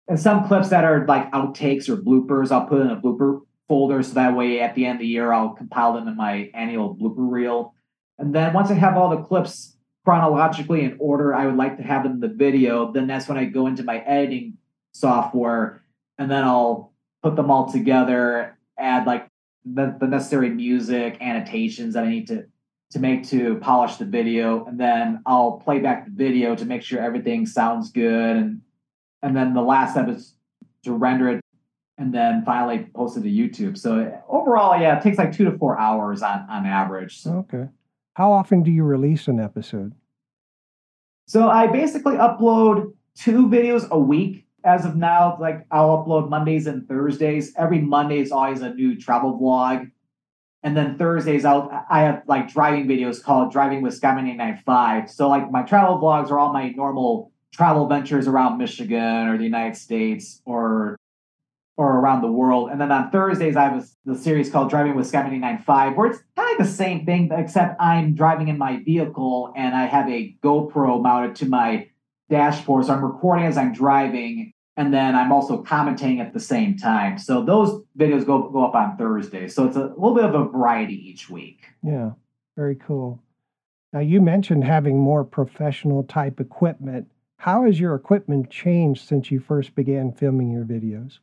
and 0.08 0.19
some 0.19 0.47
clips 0.47 0.69
that 0.69 0.84
are 0.84 1.06
like 1.06 1.32
outtakes 1.32 1.89
or 1.89 1.97
bloopers, 1.97 2.51
I'll 2.51 2.65
put 2.65 2.82
in 2.82 2.89
a 2.89 2.99
blooper 2.99 3.41
folder 3.67 4.03
so 4.03 4.13
that 4.13 4.36
way 4.36 4.62
at 4.62 4.75
the 4.75 4.86
end 4.86 4.97
of 4.97 5.01
the 5.01 5.08
year 5.08 5.32
I'll 5.32 5.49
compile 5.49 5.93
them 5.93 6.08
in 6.08 6.15
my 6.15 6.49
annual 6.53 6.95
blooper 6.95 7.30
reel. 7.30 7.73
And 8.17 8.34
then 8.34 8.53
once 8.53 8.71
I 8.71 8.75
have 8.75 8.97
all 8.97 9.10
the 9.10 9.23
clips 9.23 9.76
chronologically 10.08 10.86
in 10.86 10.96
order 11.00 11.36
I 11.36 11.46
would 11.46 11.58
like 11.58 11.76
to 11.76 11.84
have 11.84 12.04
them 12.04 12.13
in 12.13 12.20
the 12.22 12.30
video, 12.30 12.93
then 12.93 13.08
that's 13.08 13.28
when 13.28 13.38
I 13.38 13.43
go 13.43 13.67
into 13.67 13.84
my 13.84 13.98
editing 13.98 14.54
software 14.93 15.84
and 16.17 16.32
then 16.32 16.46
I'll 16.46 16.93
put 17.22 17.36
them 17.36 17.52
all 17.52 17.70
together, 17.70 18.58
add 18.80 19.06
like 19.06 19.28
the, 19.65 19.98
the 20.00 20.08
necessary 20.08 20.50
music, 20.50 21.17
annotations 21.20 21.93
that 21.96 22.06
I 22.06 22.10
need 22.10 22.28
to 22.28 22.46
to 22.91 23.00
make 23.00 23.28
to 23.28 23.56
polish 23.56 23.98
the 23.98 24.06
video, 24.06 24.63
and 24.63 24.80
then 24.80 25.22
I'll 25.26 25.62
play 25.65 25.80
back 25.80 26.06
the 26.06 26.12
video 26.12 26.56
to 26.56 26.63
make 26.63 26.84
sure 26.84 27.02
everything 27.02 27.46
sounds 27.46 27.91
good, 27.91 28.38
and 28.38 28.62
and 29.22 29.36
then 29.36 29.54
the 29.54 29.62
last 29.62 29.91
step 29.91 30.08
is 30.08 30.36
to 30.84 30.93
render 30.93 31.32
it, 31.32 31.41
and 31.98 32.13
then 32.13 32.46
finally 32.46 32.88
post 32.96 33.17
it 33.17 33.24
to 33.24 33.30
YouTube. 33.30 33.78
So 33.78 34.24
overall, 34.30 34.80
yeah, 34.80 34.98
it 34.98 35.04
takes 35.04 35.17
like 35.17 35.34
two 35.34 35.43
to 35.52 35.58
four 35.58 35.78
hours 35.78 36.22
on 36.22 36.48
on 36.50 36.65
average. 36.65 37.20
So. 37.22 37.46
Okay. 37.54 37.67
How 38.17 38.32
often 38.32 38.63
do 38.63 38.71
you 38.71 38.84
release 38.84 39.27
an 39.27 39.39
episode? 39.39 39.93
So 41.27 41.49
I 41.49 41.67
basically 41.67 42.15
upload 42.15 42.93
two 43.15 43.47
videos 43.47 43.88
a 43.89 43.99
week 43.99 44.47
as 44.63 44.86
of 44.86 44.95
now. 44.95 45.38
Like 45.39 45.67
I'll 45.69 46.03
upload 46.03 46.27
Mondays 46.27 46.65
and 46.65 46.88
Thursdays. 46.88 47.53
Every 47.56 47.80
Monday 47.80 48.17
is 48.17 48.32
always 48.32 48.63
a 48.63 48.73
new 48.73 48.99
travel 48.99 49.39
vlog. 49.39 49.91
And 50.63 50.75
then 50.75 50.97
Thursdays 50.97 51.45
out 51.45 51.69
I 51.91 52.01
have 52.01 52.23
like 52.25 52.51
driving 52.51 52.88
videos 52.88 53.21
called 53.21 53.51
Driving 53.51 53.84
with 53.84 53.93
Scott 53.93 54.15
995. 54.15 55.12
So 55.12 55.30
like 55.30 55.51
my 55.51 55.62
travel 55.62 55.99
vlogs 55.99 56.32
are 56.32 56.39
all 56.39 56.51
my 56.51 56.69
normal 56.69 57.32
travel 57.53 57.88
ventures 57.88 58.27
around 58.27 58.58
Michigan 58.58 59.27
or 59.27 59.38
the 59.38 59.43
United 59.43 59.77
States 59.77 60.41
or 60.43 60.97
or 61.77 61.99
around 61.99 62.21
the 62.21 62.31
world. 62.31 62.69
And 62.71 62.81
then 62.81 62.91
on 62.91 63.11
Thursdays, 63.11 63.55
I 63.55 63.63
have 63.65 63.87
the 64.03 64.17
series 64.17 64.49
called 64.49 64.69
Driving 64.69 64.95
with 64.95 65.09
Scottman895, 65.11 65.95
where 65.95 66.07
it's 66.07 66.19
kind 66.35 66.59
of 66.59 66.65
the 66.65 66.73
same 66.73 67.05
thing, 67.05 67.31
except 67.31 67.79
I'm 67.79 68.15
driving 68.15 68.47
in 68.47 68.57
my 68.57 68.81
vehicle 68.83 69.53
and 69.55 69.75
I 69.75 69.85
have 69.85 70.09
a 70.09 70.35
GoPro 70.43 71.01
mounted 71.01 71.35
to 71.37 71.45
my 71.45 71.87
dashboard. 72.29 72.85
So 72.85 72.93
I'm 72.93 73.05
recording 73.05 73.45
as 73.45 73.57
I'm 73.57 73.73
driving, 73.73 74.53
and 74.75 74.91
then 74.93 75.15
I'm 75.15 75.31
also 75.31 75.63
commentating 75.63 76.19
at 76.19 76.33
the 76.33 76.39
same 76.39 76.77
time. 76.77 77.19
So 77.19 77.43
those 77.43 77.83
videos 77.97 78.25
go, 78.25 78.49
go 78.49 78.65
up 78.65 78.75
on 78.75 78.97
Thursday. 78.97 79.47
So 79.47 79.65
it's 79.65 79.77
a 79.77 79.85
little 79.85 80.15
bit 80.15 80.25
of 80.25 80.33
a 80.33 80.45
variety 80.45 80.95
each 80.95 81.29
week. 81.29 81.67
Yeah, 81.83 82.11
very 82.55 82.75
cool. 82.75 83.21
Now, 83.93 83.99
you 83.99 84.19
mentioned 84.19 84.63
having 84.63 84.99
more 84.99 85.23
professional 85.23 86.03
type 86.03 86.39
equipment. 86.39 87.07
How 87.37 87.65
has 87.65 87.79
your 87.79 87.93
equipment 87.93 88.49
changed 88.49 89.07
since 89.07 89.31
you 89.31 89.39
first 89.39 89.75
began 89.75 90.11
filming 90.11 90.51
your 90.51 90.65
videos? 90.65 91.19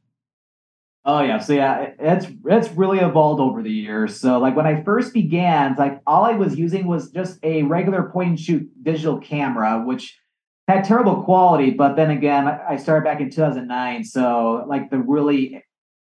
Oh 1.07 1.21
yeah, 1.21 1.39
so 1.39 1.53
yeah, 1.53 1.91
it's 1.99 2.27
it's 2.47 2.71
really 2.71 2.99
evolved 2.99 3.39
over 3.41 3.63
the 3.63 3.71
years. 3.71 4.19
So 4.19 4.39
like 4.39 4.57
when 4.57 4.67
I 4.67 4.83
first 4.85 5.13
began, 5.13 5.75
like 5.77 6.01
all 6.07 6.25
I 6.25 6.33
was 6.33 6.57
using 6.57 6.87
was 6.87 7.11
just 7.11 7.39
a 7.43 7.63
regular 7.65 8.05
point 8.05 8.31
and 8.31 8.41
shoot 8.41 8.67
digital 8.83 9.19
camera, 9.19 9.83
which 9.85 10.19
had 10.67 10.85
terrible 10.85 11.23
quality. 11.23 11.71
But 11.71 11.97
then 11.97 12.11
again, 12.11 12.49
I 12.49 12.77
started 12.77 13.05
back 13.05 13.21
in 13.21 13.29
2009, 13.29 14.05
so 14.05 14.65
like 14.67 14.91
the 14.91 14.99
really 14.99 15.63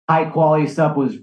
high 0.09 0.25
quality 0.25 0.67
stuff 0.67 0.97
was 0.97 1.17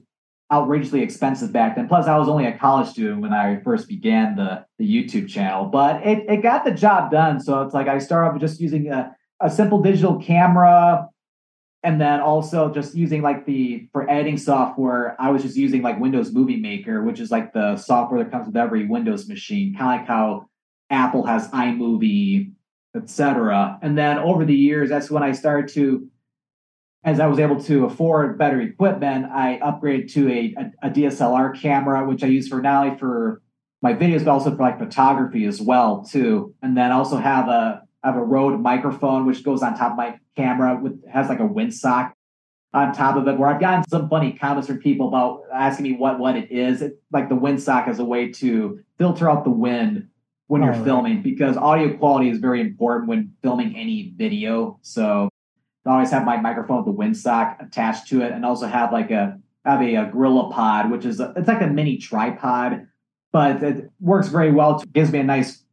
outrageously 0.54 1.02
expensive 1.02 1.52
back 1.52 1.76
then. 1.76 1.88
Plus, 1.88 2.06
I 2.06 2.20
was 2.20 2.30
only 2.30 2.46
a 2.46 2.56
college 2.56 2.90
student 2.90 3.22
when 3.22 3.34
I 3.34 3.62
first 3.64 3.88
began 3.88 4.36
the 4.36 4.64
the 4.78 4.86
YouTube 4.86 5.28
channel, 5.28 5.66
but 5.66 6.06
it 6.06 6.30
it 6.30 6.44
got 6.44 6.66
the 6.66 6.72
job 6.72 7.10
done. 7.10 7.40
So 7.40 7.64
it's 7.64 7.74
like 7.74 7.88
I 7.88 7.98
started 7.98 8.40
just 8.40 8.60
using 8.60 8.92
a 8.92 9.16
a 9.42 9.50
simple 9.50 9.82
digital 9.82 10.20
camera 10.20 11.10
and 11.86 12.02
then 12.02 12.20
also 12.20 12.74
just 12.74 12.96
using 12.96 13.22
like 13.22 13.46
the 13.46 13.88
for 13.92 14.10
editing 14.10 14.38
software 14.38 15.16
i 15.20 15.30
was 15.30 15.42
just 15.42 15.56
using 15.56 15.82
like 15.82 16.00
windows 16.00 16.34
movie 16.34 16.58
maker 16.58 17.04
which 17.04 17.20
is 17.20 17.32
like 17.32 17.54
the 17.54 17.78
software 17.78 18.24
that 18.24 18.32
comes 18.32 18.48
with 18.48 18.58
every 18.58 18.86
windows 18.88 19.28
machine 19.28 19.74
kind 19.76 19.94
of 19.94 20.00
like 20.00 20.08
how 20.08 20.46
apple 20.90 21.26
has 21.26 21.48
imovie 21.50 22.52
etc 22.96 23.78
and 23.82 23.98
then 23.98 24.18
over 24.18 24.44
the 24.44 24.56
years 24.56 24.90
that's 24.90 25.10
when 25.10 25.24
i 25.24 25.32
started 25.32 25.74
to 25.74 26.08
as 27.04 27.20
i 27.20 27.28
was 27.28 27.40
able 27.40 27.62
to 27.62 27.86
afford 27.86 28.38
better 28.38 28.60
equipment 28.60 29.26
i 29.32 29.60
upgraded 29.64 30.12
to 30.12 30.30
a, 30.30 30.56
a, 30.58 30.88
a 30.88 30.90
dslr 30.90 31.60
camera 31.60 32.08
which 32.08 32.24
i 32.24 32.28
use 32.28 32.48
for 32.48 32.62
not 32.62 32.86
only 32.86 32.98
for 32.98 33.42
my 33.86 33.94
videos 33.94 34.26
but 34.26 34.32
also 34.32 34.50
for 34.50 34.64
like 34.64 34.80
photography 34.80 35.46
as 35.46 35.62
well 35.62 36.04
too. 36.04 36.56
And 36.64 36.76
then 36.76 36.92
also 36.92 37.18
have 37.18 37.48
a 37.48 37.84
I 38.06 38.10
have 38.10 38.18
a 38.18 38.24
Rode 38.24 38.60
microphone 38.62 39.26
which 39.26 39.44
goes 39.44 39.64
on 39.64 39.76
top 39.76 39.92
of 39.92 39.98
my 39.98 40.20
camera 40.36 40.80
with 40.82 41.04
has 41.10 41.28
like 41.28 41.40
a 41.40 41.48
windsock 41.48 42.14
on 42.72 42.94
top 42.94 43.16
of 43.16 43.28
it. 43.28 43.40
Where 43.40 43.50
I've 43.50 43.60
gotten 43.60 43.84
some 43.90 44.08
funny 44.10 44.34
comments 44.34 44.68
from 44.68 44.78
people 44.78 45.08
about 45.08 45.42
asking 45.52 45.84
me 45.84 45.94
what 45.94 46.20
what 46.20 46.36
it 46.36 46.52
is. 46.52 46.84
It, 46.84 47.02
like 47.12 47.30
the 47.30 47.36
windsock 47.36 47.90
is 47.90 47.98
a 47.98 48.06
way 48.06 48.32
to 48.34 48.80
filter 49.00 49.30
out 49.30 49.44
the 49.44 49.50
wind 49.50 50.08
when 50.48 50.62
you're 50.62 50.76
oh, 50.76 50.84
filming 50.84 51.24
because 51.24 51.58
audio 51.58 51.98
quality 51.98 52.30
is 52.30 52.38
very 52.38 52.62
important 52.62 53.10
when 53.10 53.34
filming 53.42 53.76
any 53.76 54.14
video. 54.16 54.78
So 54.84 55.28
I 55.84 55.90
always 55.90 56.12
have 56.12 56.26
my 56.26 56.38
microphone 56.38 56.86
with 56.86 56.96
the 56.96 57.02
windsock 57.02 57.66
attached 57.66 58.08
to 58.10 58.22
it, 58.22 58.32
and 58.34 58.46
also 58.46 58.68
have 58.68 58.94
like 58.94 59.10
a 59.10 59.40
have 59.66 59.82
a, 59.82 59.96
a 59.96 60.06
GorillaPod, 60.06 60.92
which 60.92 61.06
is 61.06 61.20
a, 61.20 61.34
it's 61.36 61.48
like 61.48 61.62
a 61.62 61.68
mini 61.68 61.98
tripod, 61.98 62.86
but 63.32 63.64
it 63.64 63.90
works 64.00 64.28
very 64.28 64.52
well. 64.52 64.80
It 64.80 64.94
gives 64.94 65.12
me 65.12 65.18
a 65.20 65.24
nice 65.24 65.65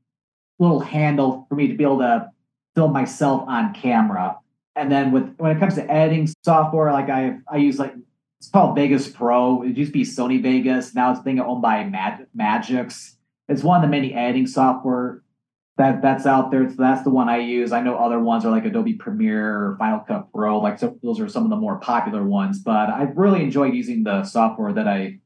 little 0.59 0.81
handle 0.81 1.47
for 1.49 1.55
me 1.55 1.69
to 1.69 1.75
be 1.75 1.85
able 1.85 1.99
to 1.99 2.31
film 2.75 2.93
myself 2.93 3.45
on 3.49 3.75
camera. 3.75 4.39
And 4.75 4.91
then 4.91 5.13
with 5.13 5.35
when 5.37 5.55
it 5.55 5.61
comes 5.61 5.75
to 5.75 5.91
editing 5.91 6.29
software, 6.45 6.93
like 6.93 7.11
I 7.11 7.39
I 7.51 7.59
use 7.59 7.79
like 7.79 7.95
it's 8.39 8.49
called 8.49 8.75
Vegas 8.75 9.09
Pro. 9.09 9.63
It 9.63 9.77
used 9.77 9.91
to 9.91 9.99
be 9.99 10.05
Sony 10.05 10.43
Vegas. 10.43 10.95
Now 10.95 11.13
it's 11.13 11.21
being 11.21 11.39
owned 11.39 11.63
by 11.63 11.85
Mag- 11.85 12.27
Magix. 12.37 13.15
It's 13.49 13.63
one 13.63 13.77
of 13.77 13.83
the 13.83 13.89
many 13.89 14.15
editing 14.15 14.47
software 14.47 15.23
that 15.77 16.03
that's 16.03 16.27
out 16.27 16.51
there. 16.51 16.69
So 16.69 16.77
that's 16.79 17.03
the 17.03 17.11
one 17.11 17.29
I 17.29 17.39
use. 17.39 17.73
I 17.73 17.83
know 17.83 17.97
other 17.97 18.19
ones 18.19 18.45
are 18.45 18.51
like 18.51 18.65
Adobe 18.65 18.95
Premiere 18.95 19.55
or 19.55 19.77
Final 19.79 20.01
Cut 20.01 20.33
Pro. 20.33 20.59
Like 20.59 20.79
so 20.79 20.99
those 21.03 21.21
are 21.21 21.29
some 21.29 21.45
of 21.45 21.51
the 21.51 21.57
more 21.57 21.79
popular 21.79 22.25
ones. 22.25 22.59
But 22.59 22.89
I've 22.89 23.17
really 23.17 23.43
enjoyed 23.43 23.75
using 23.75 24.05
the 24.05 24.25
software 24.25 24.73
that 24.73 24.89
I 24.89 25.19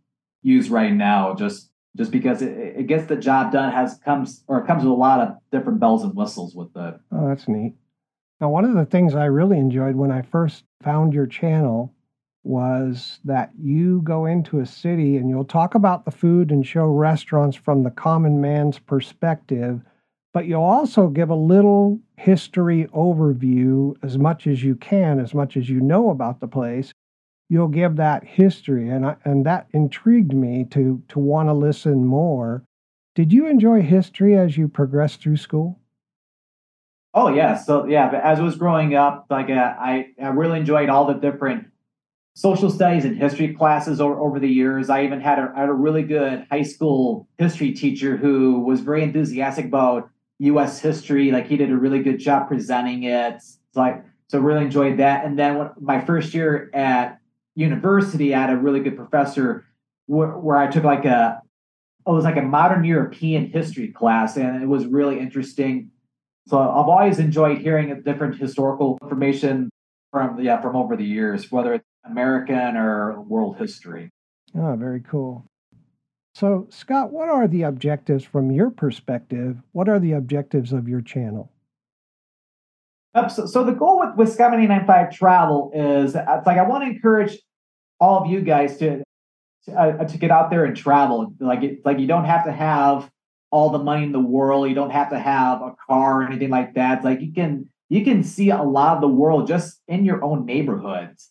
use 0.43 0.71
right 0.71 0.93
now. 0.93 1.35
Just 1.35 1.71
just 1.97 2.11
because 2.11 2.43
it, 2.43 2.53
it 2.57 2.87
gets 2.87 3.07
the 3.07 3.17
job 3.17 3.53
done 3.53 3.73
has 3.73 3.99
comes 4.05 4.45
or 4.47 4.65
comes 4.67 4.85
with 4.85 4.93
a 4.93 4.95
lot 4.95 5.21
of 5.21 5.37
different 5.51 5.81
bells 5.81 6.05
and 6.05 6.15
whistles 6.15 6.55
with 6.55 6.73
the 6.75 7.01
Oh, 7.11 7.29
that's 7.29 7.49
neat. 7.49 7.75
Now, 8.41 8.51
one 8.51 8.65
of 8.65 8.75
the 8.75 8.85
things 8.85 9.15
I 9.15 9.25
really 9.25 9.59
enjoyed 9.59 9.97
when 9.97 10.13
I 10.13 10.23
first 10.23 10.65
found 10.83 11.15
your 11.15 11.27
channel 11.27 11.95
was 12.45 13.19
that 13.25 13.51
you 13.59 14.03
go 14.05 14.27
into 14.27 14.61
a 14.61 14.67
city 14.67 15.17
and 15.17 15.29
you'll 15.29 15.45
talk 15.45 15.75
about 15.75 16.05
the 16.05 16.11
food 16.11 16.51
and 16.51 16.65
show 16.65 16.85
restaurants 16.85 17.57
from 17.57 17.83
the 17.83 17.91
common 17.91 18.41
man's 18.41 18.79
perspective, 18.79 19.81
but 20.33 20.47
you'll 20.47 20.63
also 20.63 21.09
give 21.09 21.31
a 21.31 21.35
little 21.35 21.99
history 22.19 22.87
overview 22.95 23.97
as 24.03 24.17
much 24.19 24.47
as 24.47 24.63
you 24.63 24.77
can, 24.77 25.19
as 25.19 25.35
much 25.35 25.57
as 25.57 25.69
you 25.69 25.81
know 25.81 26.11
about 26.11 26.39
the 26.41 26.47
place 26.47 26.93
you'll 27.49 27.69
give 27.69 27.97
that 27.97 28.25
history. 28.25 28.89
And 28.89 29.07
I, 29.07 29.17
and 29.25 29.47
that 29.47 29.69
intrigued 29.73 30.33
me 30.33 30.67
to 30.71 31.03
to 31.09 31.19
want 31.19 31.49
to 31.49 31.55
listen 31.55 32.05
more. 32.05 32.65
Did 33.15 33.33
you 33.33 33.47
enjoy 33.47 33.83
history 33.83 34.37
as 34.37 34.57
you 34.57 34.69
progressed 34.69 35.23
through 35.23 35.39
school? 35.39 35.81
Oh 37.15 37.29
yeah. 37.29 37.57
So 37.57 37.87
yeah 37.87 38.11
as 38.23 38.39
I 38.41 38.43
was 38.43 38.57
growing 38.57 38.95
up 38.95 39.27
like 39.31 39.49
uh, 39.49 39.75
I, 39.79 40.09
I 40.23 40.29
really 40.29 40.59
enjoyed 40.59 40.89
all 40.89 41.07
the 41.07 41.15
different 41.15 41.69
social 42.35 42.71
studies 42.71 43.07
and 43.07 43.17
history 43.17 43.55
classes 43.55 43.99
over, 43.99 44.21
over 44.21 44.39
the 44.39 44.49
years. 44.49 44.91
I 44.91 45.05
even 45.05 45.23
had 45.23 45.39
a, 45.39 45.51
had 45.57 45.71
a 45.71 45.73
really 45.73 46.03
good 46.03 46.47
high 46.51 46.63
school 46.63 47.27
history 47.39 47.73
teacher 47.73 48.19
who 48.19 48.61
was 48.61 48.81
very 48.81 49.03
enthusiastic 49.03 49.65
about 49.65 50.11
us 50.39 50.79
history. 50.79 51.33
Like 51.33 51.47
he 51.47 51.57
did 51.57 51.71
a 51.71 51.77
really 51.77 52.03
good 52.03 52.19
job 52.19 52.49
presenting 52.49 53.05
it. 53.05 53.43
So 53.73 53.81
i 53.81 54.03
so 54.29 54.41
really 54.41 54.65
enjoyed 54.65 54.99
that. 54.99 55.25
And 55.25 55.39
then 55.39 55.57
when, 55.57 55.71
my 55.81 56.05
first 56.05 56.35
year 56.35 56.69
at 56.75 57.21
university, 57.57 58.35
I 58.35 58.41
had 58.43 58.51
a 58.51 58.57
really 58.57 58.81
good 58.81 58.97
professor 58.97 59.65
where, 60.07 60.39
where 60.39 60.57
I 60.57 60.69
took 60.69 60.85
like 60.85 61.05
a 61.05 61.43
it 62.07 62.11
was 62.11 62.23
like 62.23 62.37
a 62.37 62.43
modern 62.43 62.85
European 62.85 63.47
history 63.47 63.89
class, 63.89 64.37
and 64.37 64.63
it 64.63 64.67
was 64.67 64.87
really 64.87 65.19
interesting. 65.19 65.91
So 66.47 66.57
I've 66.57 66.89
always 66.89 67.19
enjoyed 67.19 67.59
hearing 67.59 68.01
different 68.03 68.39
historical 68.39 68.97
information 69.03 69.71
from 70.13 70.41
yeah 70.41 70.61
from 70.61 70.77
over 70.77 70.97
the 70.97 71.05
years, 71.05 71.51
whether 71.51 71.75
it's 71.75 71.85
American 72.05 72.77
or 72.77 73.21
world 73.23 73.57
history. 73.59 74.11
Oh, 74.55 74.77
very 74.77 75.01
cool. 75.01 75.45
So, 76.35 76.67
Scott, 76.71 77.13
what 77.13 77.29
are 77.29 77.49
the 77.49 77.63
objectives 77.63 78.23
from 78.23 78.51
your 78.51 78.71
perspective? 78.71 79.63
What 79.73 79.89
are 79.89 79.99
the 79.99 80.13
objectives 80.13 80.73
of 80.73 80.87
your 80.87 81.01
channel? 81.01 81.51
so, 83.29 83.47
so, 83.47 83.65
the 83.65 83.73
goal 83.73 84.01
with, 84.01 84.17
with 84.17 84.37
Scottman895 84.37 85.11
Travel 85.13 85.73
is 85.75 86.15
it's 86.15 86.47
like 86.47 86.59
I 86.59 86.69
want 86.69 86.85
to 86.85 86.91
encourage 86.91 87.39
all 88.01 88.23
of 88.23 88.31
you 88.31 88.41
guys 88.41 88.79
to 88.79 89.03
to, 89.67 89.73
uh, 89.73 90.05
to 90.05 90.19
get 90.19 90.31
out 90.31 90.51
there 90.51 90.65
and 90.65 90.77
travel. 90.77 91.33
Like 91.41 91.63
it, 91.63 91.85
like 91.85 91.99
you 91.99 92.07
don't 92.07 92.25
have 92.25 92.45
to 92.45 92.53
have 92.53 93.11
all 93.51 93.71
the 93.71 93.79
money 93.79 94.05
in 94.05 94.13
the 94.13 94.21
world. 94.21 94.69
You 94.69 94.75
don't 94.75 94.91
have 94.91 95.11
to 95.11 95.19
have 95.19 95.63
a 95.63 95.75
car 95.87 96.23
or 96.23 96.27
anything 96.27 96.51
like 96.51 96.75
that. 96.75 97.05
Like 97.05 97.21
you 97.21 97.33
can 97.33 97.69
you 97.89 98.05
can 98.05 98.25
see 98.25 98.51
a 98.51 98.63
lot 98.63 98.97
of 98.97 99.01
the 99.01 99.09
world 99.09 99.47
just 99.47 99.81
in 99.87 100.05
your 100.05 100.25
own 100.25 100.45
neighborhoods. 100.45 101.31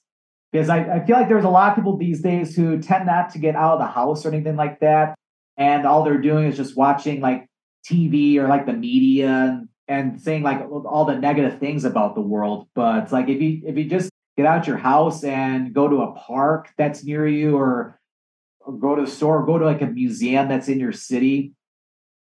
Because 0.52 0.70
I, 0.70 0.84
I 0.84 1.06
feel 1.06 1.18
like 1.18 1.28
there's 1.28 1.44
a 1.44 1.50
lot 1.50 1.70
of 1.70 1.76
people 1.76 1.98
these 1.98 2.22
days 2.22 2.56
who 2.56 2.82
tend 2.82 3.08
not 3.08 3.32
to 3.32 3.40
get 3.40 3.58
out 3.58 3.74
of 3.74 3.80
the 3.80 3.88
house 3.88 4.26
or 4.26 4.30
anything 4.30 4.56
like 4.56 4.80
that. 4.80 5.16
And 5.58 5.86
all 5.86 6.04
they're 6.04 6.22
doing 6.22 6.46
is 6.46 6.56
just 6.56 6.78
watching 6.78 7.20
like 7.20 7.48
TV 7.90 8.38
or 8.38 8.48
like 8.48 8.66
the 8.66 8.74
media 8.74 9.28
and, 9.28 9.70
and 9.88 10.22
saying 10.22 10.44
like 10.44 10.62
all 10.70 11.06
the 11.06 11.16
negative 11.16 11.60
things 11.60 11.84
about 11.84 12.16
the 12.16 12.22
world. 12.22 12.68
But 12.74 13.04
it's 13.04 13.12
like 13.12 13.28
if 13.28 13.42
you 13.42 13.62
if 13.66 13.78
you 13.78 13.86
just 13.86 14.10
get 14.38 14.46
out 14.46 14.68
your 14.68 14.78
house 14.78 15.24
and 15.24 15.74
go 15.74 15.88
to 15.88 16.02
a 16.02 16.12
park 16.14 16.70
that's 16.78 17.04
near 17.04 17.28
you 17.28 17.58
or, 17.58 18.00
or 18.60 18.74
go 18.74 18.96
to 18.96 19.04
the 19.04 19.12
store 19.12 19.42
or 19.42 19.46
go 19.46 19.58
to 19.58 19.66
like 19.66 19.82
a 19.82 19.88
museum 19.88 20.50
that's 20.50 20.68
in 20.68 20.80
your 20.80 20.92
city. 20.92 21.54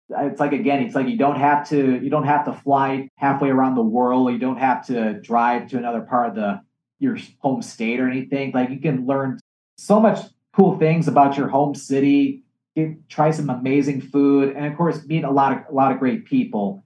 It's 0.10 0.40
like 0.40 0.54
again 0.54 0.84
it's 0.84 0.94
like 0.94 1.08
you 1.08 1.18
don't 1.18 1.38
have 1.40 1.68
to 1.70 2.00
you 2.02 2.10
don't 2.12 2.26
have 2.26 2.46
to 2.46 2.54
fly 2.54 3.10
halfway 3.16 3.50
around 3.50 3.76
the 3.76 3.82
world. 3.82 4.32
You 4.32 4.38
don't 4.38 4.60
have 4.60 4.86
to 4.88 5.20
drive 5.20 5.68
to 5.70 5.78
another 5.78 6.02
part 6.02 6.30
of 6.30 6.36
the 6.36 6.62
your 7.00 7.18
home 7.40 7.62
state 7.62 8.00
or 8.00 8.08
anything. 8.08 8.52
Like 8.54 8.70
you 8.70 8.80
can 8.80 9.08
learn 9.08 9.40
so 9.78 10.00
much 10.00 10.20
cool 10.56 10.78
things 10.78 11.08
about 11.08 11.38
your 11.38 11.50
home 11.50 11.74
city. 11.74 12.44
Get, 12.76 13.10
try 13.10 13.32
some 13.32 13.50
amazing 13.50 14.02
food. 14.02 14.56
And 14.56 14.68
of 14.68 14.78
course 14.78 15.04
meet 15.06 15.24
a 15.24 15.32
lot 15.32 15.52
of 15.52 15.58
a 15.70 15.74
lot 15.74 15.92
of 15.92 15.98
great 15.98 16.26
people 16.26 16.85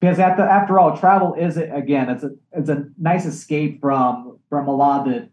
because 0.00 0.16
the, 0.16 0.24
after 0.24 0.78
all, 0.78 0.96
travel 0.96 1.34
is 1.34 1.56
again, 1.56 2.08
it's 2.08 2.24
a 2.24 2.30
it's 2.52 2.68
a 2.68 2.86
nice 2.98 3.26
escape 3.26 3.80
from 3.80 4.38
from 4.48 4.66
a 4.66 4.74
lot 4.74 5.06
of 5.06 5.12
the 5.12 5.28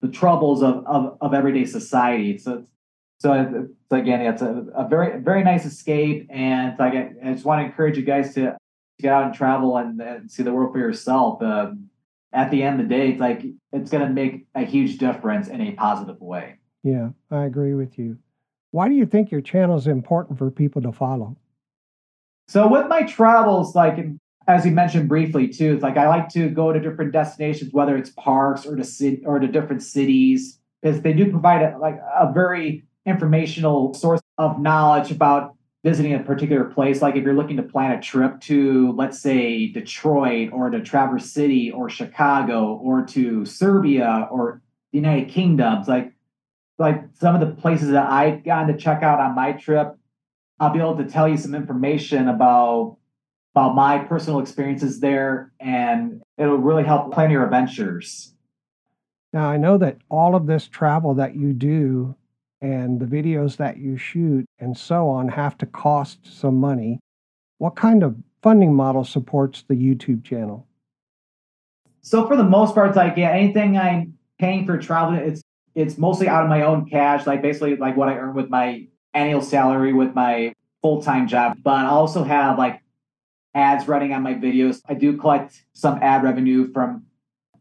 the 0.00 0.08
troubles 0.08 0.62
of 0.62 0.86
of, 0.86 1.18
of 1.20 1.34
everyday 1.34 1.64
society. 1.64 2.38
So 2.38 2.64
so, 3.20 3.68
so 3.90 3.96
again, 3.96 4.20
it's 4.20 4.42
a, 4.42 4.64
a 4.74 4.88
very 4.88 5.20
very 5.20 5.42
nice 5.42 5.64
escape, 5.64 6.28
and 6.30 6.78
like 6.78 6.94
I, 6.94 7.10
I 7.24 7.32
just 7.32 7.44
want 7.44 7.60
to 7.60 7.66
encourage 7.66 7.96
you 7.96 8.04
guys 8.04 8.34
to, 8.34 8.42
to 8.42 8.56
get 9.00 9.12
out 9.12 9.24
and 9.24 9.34
travel 9.34 9.76
and, 9.76 10.00
and 10.00 10.30
see 10.30 10.44
the 10.44 10.52
world 10.52 10.72
for 10.72 10.78
yourself. 10.78 11.42
Um, 11.42 11.90
at 12.32 12.50
the 12.50 12.62
end 12.62 12.80
of 12.80 12.88
the 12.88 12.94
day, 12.94 13.10
it's 13.10 13.20
like 13.20 13.44
it's 13.72 13.90
going 13.90 14.06
to 14.06 14.12
make 14.12 14.46
a 14.54 14.64
huge 14.64 14.98
difference 14.98 15.48
in 15.48 15.60
a 15.60 15.72
positive 15.72 16.20
way. 16.20 16.58
Yeah, 16.84 17.10
I 17.30 17.44
agree 17.44 17.74
with 17.74 17.98
you. 17.98 18.18
Why 18.70 18.88
do 18.88 18.94
you 18.94 19.06
think 19.06 19.30
your 19.30 19.40
channel 19.40 19.76
is 19.76 19.86
important 19.86 20.38
for 20.38 20.50
people 20.50 20.82
to 20.82 20.92
follow? 20.92 21.36
So 22.48 22.66
with 22.66 22.88
my 22.88 23.02
travels, 23.02 23.74
like 23.74 23.98
as 24.46 24.64
you 24.64 24.72
mentioned 24.72 25.08
briefly 25.08 25.48
too, 25.48 25.74
it's 25.74 25.82
like 25.82 25.98
I 25.98 26.08
like 26.08 26.30
to 26.30 26.48
go 26.48 26.72
to 26.72 26.80
different 26.80 27.12
destinations, 27.12 27.72
whether 27.72 27.96
it's 27.96 28.10
parks 28.10 28.64
or 28.64 28.74
to 28.74 28.84
city 28.84 29.22
or 29.26 29.38
to 29.38 29.46
different 29.46 29.82
cities, 29.82 30.58
because 30.80 31.02
they 31.02 31.12
do 31.12 31.30
provide 31.30 31.62
a, 31.62 31.78
like 31.78 32.00
a 32.18 32.32
very 32.32 32.84
informational 33.04 33.92
source 33.92 34.22
of 34.38 34.58
knowledge 34.58 35.10
about 35.10 35.54
visiting 35.84 36.14
a 36.14 36.20
particular 36.20 36.64
place. 36.64 37.02
Like 37.02 37.16
if 37.16 37.22
you're 37.22 37.34
looking 37.34 37.58
to 37.58 37.62
plan 37.62 37.92
a 37.92 38.00
trip 38.00 38.40
to, 38.42 38.92
let's 38.92 39.20
say, 39.20 39.68
Detroit 39.68 40.50
or 40.50 40.70
to 40.70 40.80
Traverse 40.80 41.30
City 41.30 41.70
or 41.70 41.90
Chicago 41.90 42.80
or 42.82 43.04
to 43.06 43.44
Serbia 43.44 44.26
or 44.30 44.62
the 44.92 44.98
United 44.98 45.28
Kingdoms, 45.28 45.86
like 45.86 46.14
like 46.78 47.04
some 47.20 47.34
of 47.34 47.40
the 47.40 47.60
places 47.60 47.90
that 47.90 48.08
I've 48.08 48.44
gotten 48.44 48.74
to 48.74 48.80
check 48.80 49.02
out 49.02 49.20
on 49.20 49.34
my 49.34 49.52
trip 49.52 49.97
I'll 50.60 50.72
be 50.72 50.80
able 50.80 50.96
to 50.96 51.04
tell 51.04 51.28
you 51.28 51.36
some 51.36 51.54
information 51.54 52.28
about 52.28 52.96
about 53.54 53.74
my 53.74 53.98
personal 53.98 54.40
experiences 54.40 55.00
there, 55.00 55.52
and 55.58 56.22
it'll 56.36 56.58
really 56.58 56.84
help 56.84 57.12
plan 57.12 57.30
your 57.30 57.44
adventures. 57.44 58.34
Now, 59.32 59.48
I 59.48 59.56
know 59.56 59.78
that 59.78 59.98
all 60.08 60.34
of 60.34 60.46
this 60.46 60.68
travel 60.68 61.14
that 61.14 61.34
you 61.34 61.52
do 61.52 62.14
and 62.60 63.00
the 63.00 63.06
videos 63.06 63.56
that 63.56 63.78
you 63.78 63.96
shoot 63.96 64.46
and 64.58 64.76
so 64.76 65.08
on 65.08 65.28
have 65.28 65.58
to 65.58 65.66
cost 65.66 66.18
some 66.24 66.56
money. 66.56 67.00
What 67.58 67.76
kind 67.76 68.02
of 68.02 68.16
funding 68.42 68.74
model 68.74 69.04
supports 69.04 69.64
the 69.66 69.74
YouTube 69.74 70.24
channel? 70.24 70.66
So, 72.00 72.26
for 72.26 72.36
the 72.36 72.44
most 72.44 72.74
part, 72.74 72.94
like 72.96 73.16
yeah, 73.16 73.30
anything 73.30 73.76
I'm 73.76 74.16
paying 74.38 74.66
for 74.66 74.78
travel, 74.78 75.14
it's 75.18 75.42
it's 75.74 75.98
mostly 75.98 76.28
out 76.28 76.42
of 76.42 76.48
my 76.48 76.62
own 76.62 76.88
cash, 76.88 77.26
like 77.26 77.42
basically 77.42 77.76
like 77.76 77.96
what 77.96 78.08
I 78.08 78.16
earn 78.16 78.34
with 78.34 78.48
my 78.48 78.86
annual 79.18 79.42
salary 79.42 79.92
with 79.92 80.14
my 80.14 80.54
full 80.82 81.02
time 81.02 81.26
job, 81.26 81.58
but 81.62 81.84
I 81.84 81.88
also 81.88 82.22
have 82.24 82.56
like 82.56 82.80
ads 83.54 83.88
running 83.88 84.12
on 84.12 84.22
my 84.22 84.34
videos. 84.34 84.80
I 84.88 84.94
do 84.94 85.16
collect 85.16 85.64
some 85.72 85.98
ad 86.02 86.22
revenue 86.22 86.72
from 86.72 87.04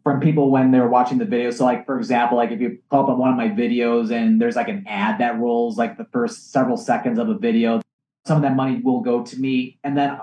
from 0.04 0.22
people 0.22 0.50
when 0.50 0.72
they're 0.72 0.88
watching 0.88 1.18
the 1.18 1.26
video. 1.26 1.52
So 1.52 1.66
like 1.66 1.86
for 1.86 1.98
example, 1.98 2.38
like 2.38 2.52
if 2.52 2.62
you 2.62 2.78
call 2.90 3.04
up 3.04 3.10
on 3.10 3.18
one 3.18 3.32
of 3.32 3.36
my 3.36 3.50
videos 3.50 4.12
and 4.12 4.40
there's 4.40 4.56
like 4.56 4.70
an 4.70 4.86
ad 4.88 5.20
that 5.20 5.38
rolls 5.40 5.78
like 5.78 5.98
the 5.98 6.06
first 6.06 6.52
several 6.52 6.78
seconds 6.78 7.20
of 7.20 7.28
a 7.28 7.38
video, 7.38 7.82
some 8.26 8.38
of 8.38 8.44
that 8.44 8.56
money 8.56 8.80
will 8.82 9.02
go 9.02 9.24
to 9.24 9.38
me. 9.38 9.80
And 9.84 9.98
then 9.98 10.18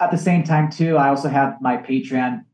at 0.00 0.10
the 0.10 0.16
same 0.16 0.42
time 0.42 0.70
too, 0.70 0.96
I 0.96 1.08
also 1.08 1.28
have 1.28 1.60
my 1.60 1.76
Patreon 1.76 2.44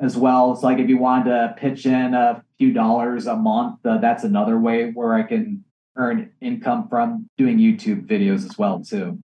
as 0.00 0.16
well. 0.16 0.54
So 0.54 0.66
like 0.66 0.78
if 0.78 0.88
you 0.88 0.98
wanted 0.98 1.30
to 1.30 1.54
pitch 1.56 1.86
in 1.86 2.12
a 2.12 2.44
few 2.58 2.72
dollars 2.72 3.26
a 3.26 3.36
month, 3.36 3.86
uh, 3.86 3.98
that's 3.98 4.24
another 4.24 4.58
way 4.58 4.90
where 4.90 5.14
I 5.14 5.22
can 5.22 5.64
earn 5.98 6.30
income 6.40 6.88
from 6.88 7.28
doing 7.36 7.58
YouTube 7.58 8.06
videos 8.06 8.48
as 8.48 8.56
well 8.56 8.80
too. 8.80 9.18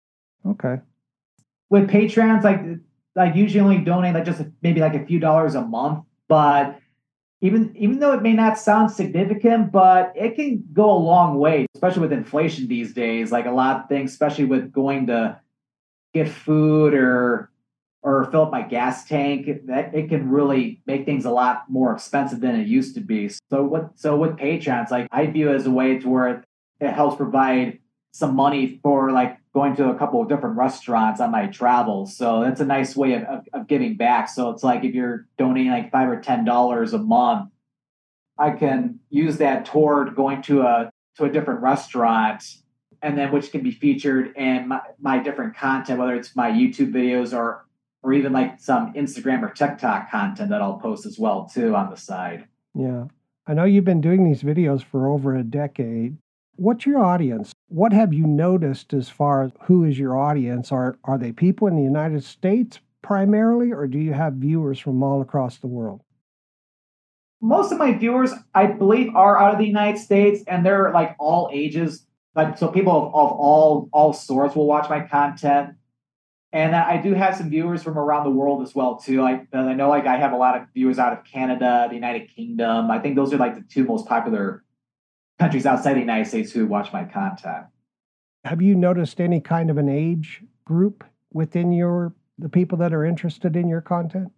Okay. 0.46 0.80
With 1.70 1.88
Patreons, 1.88 2.42
like 2.42 2.60
like 3.16 3.34
usually 3.34 3.60
only 3.60 3.78
donate 3.78 4.14
like 4.14 4.24
just 4.24 4.42
maybe 4.62 4.80
like 4.80 4.94
a 4.94 5.06
few 5.06 5.18
dollars 5.18 5.54
a 5.54 5.62
month, 5.62 6.04
but 6.28 6.78
even 7.40 7.74
even 7.76 7.98
though 7.98 8.12
it 8.12 8.22
may 8.22 8.32
not 8.32 8.58
sound 8.58 8.90
significant, 8.90 9.70
but 9.70 10.12
it 10.16 10.34
can 10.34 10.64
go 10.72 10.90
a 10.90 10.96
long 10.98 11.38
way, 11.38 11.66
especially 11.74 12.02
with 12.02 12.12
inflation 12.12 12.66
these 12.66 12.92
days. 12.92 13.30
Like 13.30 13.46
a 13.46 13.50
lot 13.50 13.82
of 13.82 13.88
things, 13.88 14.12
especially 14.12 14.46
with 14.46 14.72
going 14.72 15.06
to 15.06 15.40
get 16.12 16.28
food 16.28 16.94
or 16.94 17.50
or 18.02 18.30
fill 18.30 18.42
up 18.42 18.50
my 18.50 18.62
gas 18.62 19.06
tank, 19.06 19.66
that 19.66 19.94
it 19.94 20.10
can 20.10 20.28
really 20.28 20.82
make 20.86 21.06
things 21.06 21.24
a 21.24 21.30
lot 21.30 21.64
more 21.70 21.92
expensive 21.92 22.40
than 22.40 22.54
it 22.54 22.66
used 22.66 22.94
to 22.94 23.00
be. 23.00 23.30
So 23.50 23.62
what 23.62 23.90
so 23.94 24.16
with 24.16 24.36
Patreons, 24.36 24.90
like 24.90 25.06
I 25.12 25.26
view 25.26 25.50
it 25.50 25.54
as 25.54 25.66
a 25.66 25.70
way 25.70 25.98
to 25.98 26.08
where 26.08 26.44
it 26.80 26.92
helps 26.92 27.16
provide 27.16 27.78
some 28.12 28.36
money 28.36 28.78
for 28.82 29.10
like 29.10 29.38
going 29.52 29.74
to 29.76 29.88
a 29.88 29.98
couple 29.98 30.22
of 30.22 30.28
different 30.28 30.56
restaurants 30.56 31.20
on 31.20 31.30
my 31.30 31.46
travels. 31.46 32.16
So 32.16 32.42
that's 32.42 32.60
a 32.60 32.64
nice 32.64 32.94
way 32.94 33.14
of, 33.14 33.22
of, 33.22 33.48
of 33.52 33.66
giving 33.66 33.96
back. 33.96 34.28
So 34.28 34.50
it's 34.50 34.62
like 34.62 34.84
if 34.84 34.94
you're 34.94 35.26
donating 35.38 35.72
like 35.72 35.90
five 35.90 36.08
or 36.08 36.20
ten 36.20 36.44
dollars 36.44 36.92
a 36.92 36.98
month, 36.98 37.50
I 38.38 38.50
can 38.50 39.00
use 39.10 39.38
that 39.38 39.64
toward 39.64 40.14
going 40.16 40.42
to 40.42 40.62
a 40.62 40.90
to 41.16 41.24
a 41.24 41.30
different 41.30 41.60
restaurant 41.60 42.42
and 43.02 43.18
then 43.18 43.30
which 43.32 43.52
can 43.52 43.62
be 43.62 43.70
featured 43.70 44.34
in 44.36 44.68
my, 44.68 44.80
my 44.98 45.18
different 45.18 45.56
content, 45.56 46.00
whether 46.00 46.14
it's 46.14 46.34
my 46.34 46.50
YouTube 46.50 46.92
videos 46.92 47.36
or 47.36 47.66
or 48.02 48.12
even 48.12 48.32
like 48.32 48.60
some 48.60 48.92
Instagram 48.94 49.42
or 49.42 49.50
TikTok 49.50 50.10
content 50.10 50.50
that 50.50 50.60
I'll 50.60 50.78
post 50.78 51.06
as 51.06 51.18
well 51.18 51.50
too 51.52 51.74
on 51.74 51.90
the 51.90 51.96
side. 51.96 52.46
Yeah. 52.74 53.06
I 53.46 53.54
know 53.54 53.64
you've 53.64 53.84
been 53.84 54.00
doing 54.00 54.24
these 54.24 54.42
videos 54.42 54.82
for 54.82 55.08
over 55.08 55.34
a 55.34 55.42
decade. 55.42 56.18
What's 56.56 56.86
your 56.86 57.04
audience? 57.04 57.52
What 57.68 57.92
have 57.92 58.14
you 58.14 58.26
noticed 58.26 58.94
as 58.94 59.08
far 59.08 59.42
as 59.42 59.52
who 59.62 59.82
is 59.82 59.98
your 59.98 60.16
audience? 60.16 60.70
Are 60.70 60.96
are 61.02 61.18
they 61.18 61.32
people 61.32 61.66
in 61.66 61.76
the 61.76 61.82
United 61.82 62.22
States 62.22 62.78
primarily, 63.02 63.72
or 63.72 63.86
do 63.88 63.98
you 63.98 64.12
have 64.12 64.34
viewers 64.34 64.78
from 64.78 65.02
all 65.02 65.20
across 65.20 65.58
the 65.58 65.66
world? 65.66 66.02
Most 67.40 67.72
of 67.72 67.78
my 67.78 67.92
viewers, 67.92 68.32
I 68.54 68.66
believe, 68.66 69.14
are 69.16 69.38
out 69.38 69.52
of 69.52 69.58
the 69.58 69.66
United 69.66 70.00
States, 70.00 70.44
and 70.46 70.64
they're 70.64 70.92
like 70.92 71.16
all 71.18 71.50
ages. 71.52 72.06
Like 72.36 72.56
so, 72.56 72.68
people 72.68 72.92
of, 72.92 73.08
of 73.08 73.32
all 73.32 73.88
all 73.92 74.12
sorts 74.12 74.54
will 74.54 74.66
watch 74.66 74.88
my 74.88 75.00
content. 75.00 75.74
And 76.52 76.76
I 76.76 77.02
do 77.02 77.14
have 77.14 77.36
some 77.36 77.50
viewers 77.50 77.82
from 77.82 77.98
around 77.98 78.22
the 78.22 78.30
world 78.30 78.62
as 78.62 78.76
well 78.76 78.96
too. 78.96 79.22
I, 79.22 79.44
I 79.52 79.74
know 79.74 79.88
like 79.88 80.06
I 80.06 80.18
have 80.18 80.32
a 80.32 80.36
lot 80.36 80.56
of 80.56 80.68
viewers 80.72 81.00
out 81.00 81.12
of 81.12 81.24
Canada, 81.24 81.86
the 81.88 81.96
United 81.96 82.28
Kingdom. 82.28 82.92
I 82.92 83.00
think 83.00 83.16
those 83.16 83.32
are 83.32 83.38
like 83.38 83.56
the 83.56 83.62
two 83.62 83.82
most 83.82 84.06
popular 84.06 84.62
countries 85.38 85.66
outside 85.66 85.94
the 85.94 86.00
United 86.00 86.26
States 86.26 86.52
who 86.52 86.66
watch 86.66 86.92
my 86.92 87.04
content. 87.04 87.66
Have 88.44 88.62
you 88.62 88.74
noticed 88.74 89.20
any 89.20 89.40
kind 89.40 89.70
of 89.70 89.78
an 89.78 89.88
age 89.88 90.42
group 90.64 91.04
within 91.32 91.72
your 91.72 92.14
the 92.38 92.48
people 92.48 92.76
that 92.78 92.92
are 92.92 93.04
interested 93.04 93.56
in 93.56 93.68
your 93.68 93.80
content? 93.80 94.32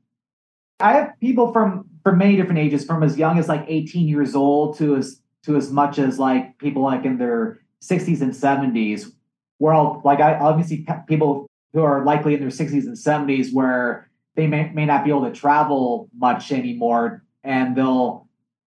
I 0.80 0.92
have 0.92 1.12
people 1.20 1.52
from 1.52 1.88
from 2.04 2.18
many 2.18 2.36
different 2.36 2.58
ages, 2.58 2.84
from 2.84 3.02
as 3.02 3.18
young 3.18 3.38
as 3.38 3.48
like 3.48 3.64
18 3.66 4.06
years 4.06 4.34
old 4.34 4.78
to 4.78 4.96
as 4.96 5.20
to 5.44 5.56
as 5.56 5.72
much 5.72 5.98
as 5.98 6.18
like 6.18 6.58
people 6.58 6.82
like 6.82 7.04
in 7.04 7.18
their 7.18 7.60
60s 7.82 8.20
and 8.20 8.32
70s. 8.32 9.12
Where 9.58 9.74
I'll 9.74 10.02
like 10.04 10.20
I 10.20 10.38
obviously 10.38 10.86
people 11.08 11.46
who 11.72 11.82
are 11.82 12.04
likely 12.04 12.34
in 12.34 12.40
their 12.40 12.48
60s 12.48 12.84
and 12.84 12.96
70s 12.96 13.52
where 13.52 14.10
they 14.34 14.46
may, 14.46 14.70
may 14.70 14.86
not 14.86 15.04
be 15.04 15.10
able 15.10 15.24
to 15.24 15.32
travel 15.32 16.08
much 16.16 16.52
anymore 16.52 17.22
and 17.42 17.76
they'll 17.76 18.25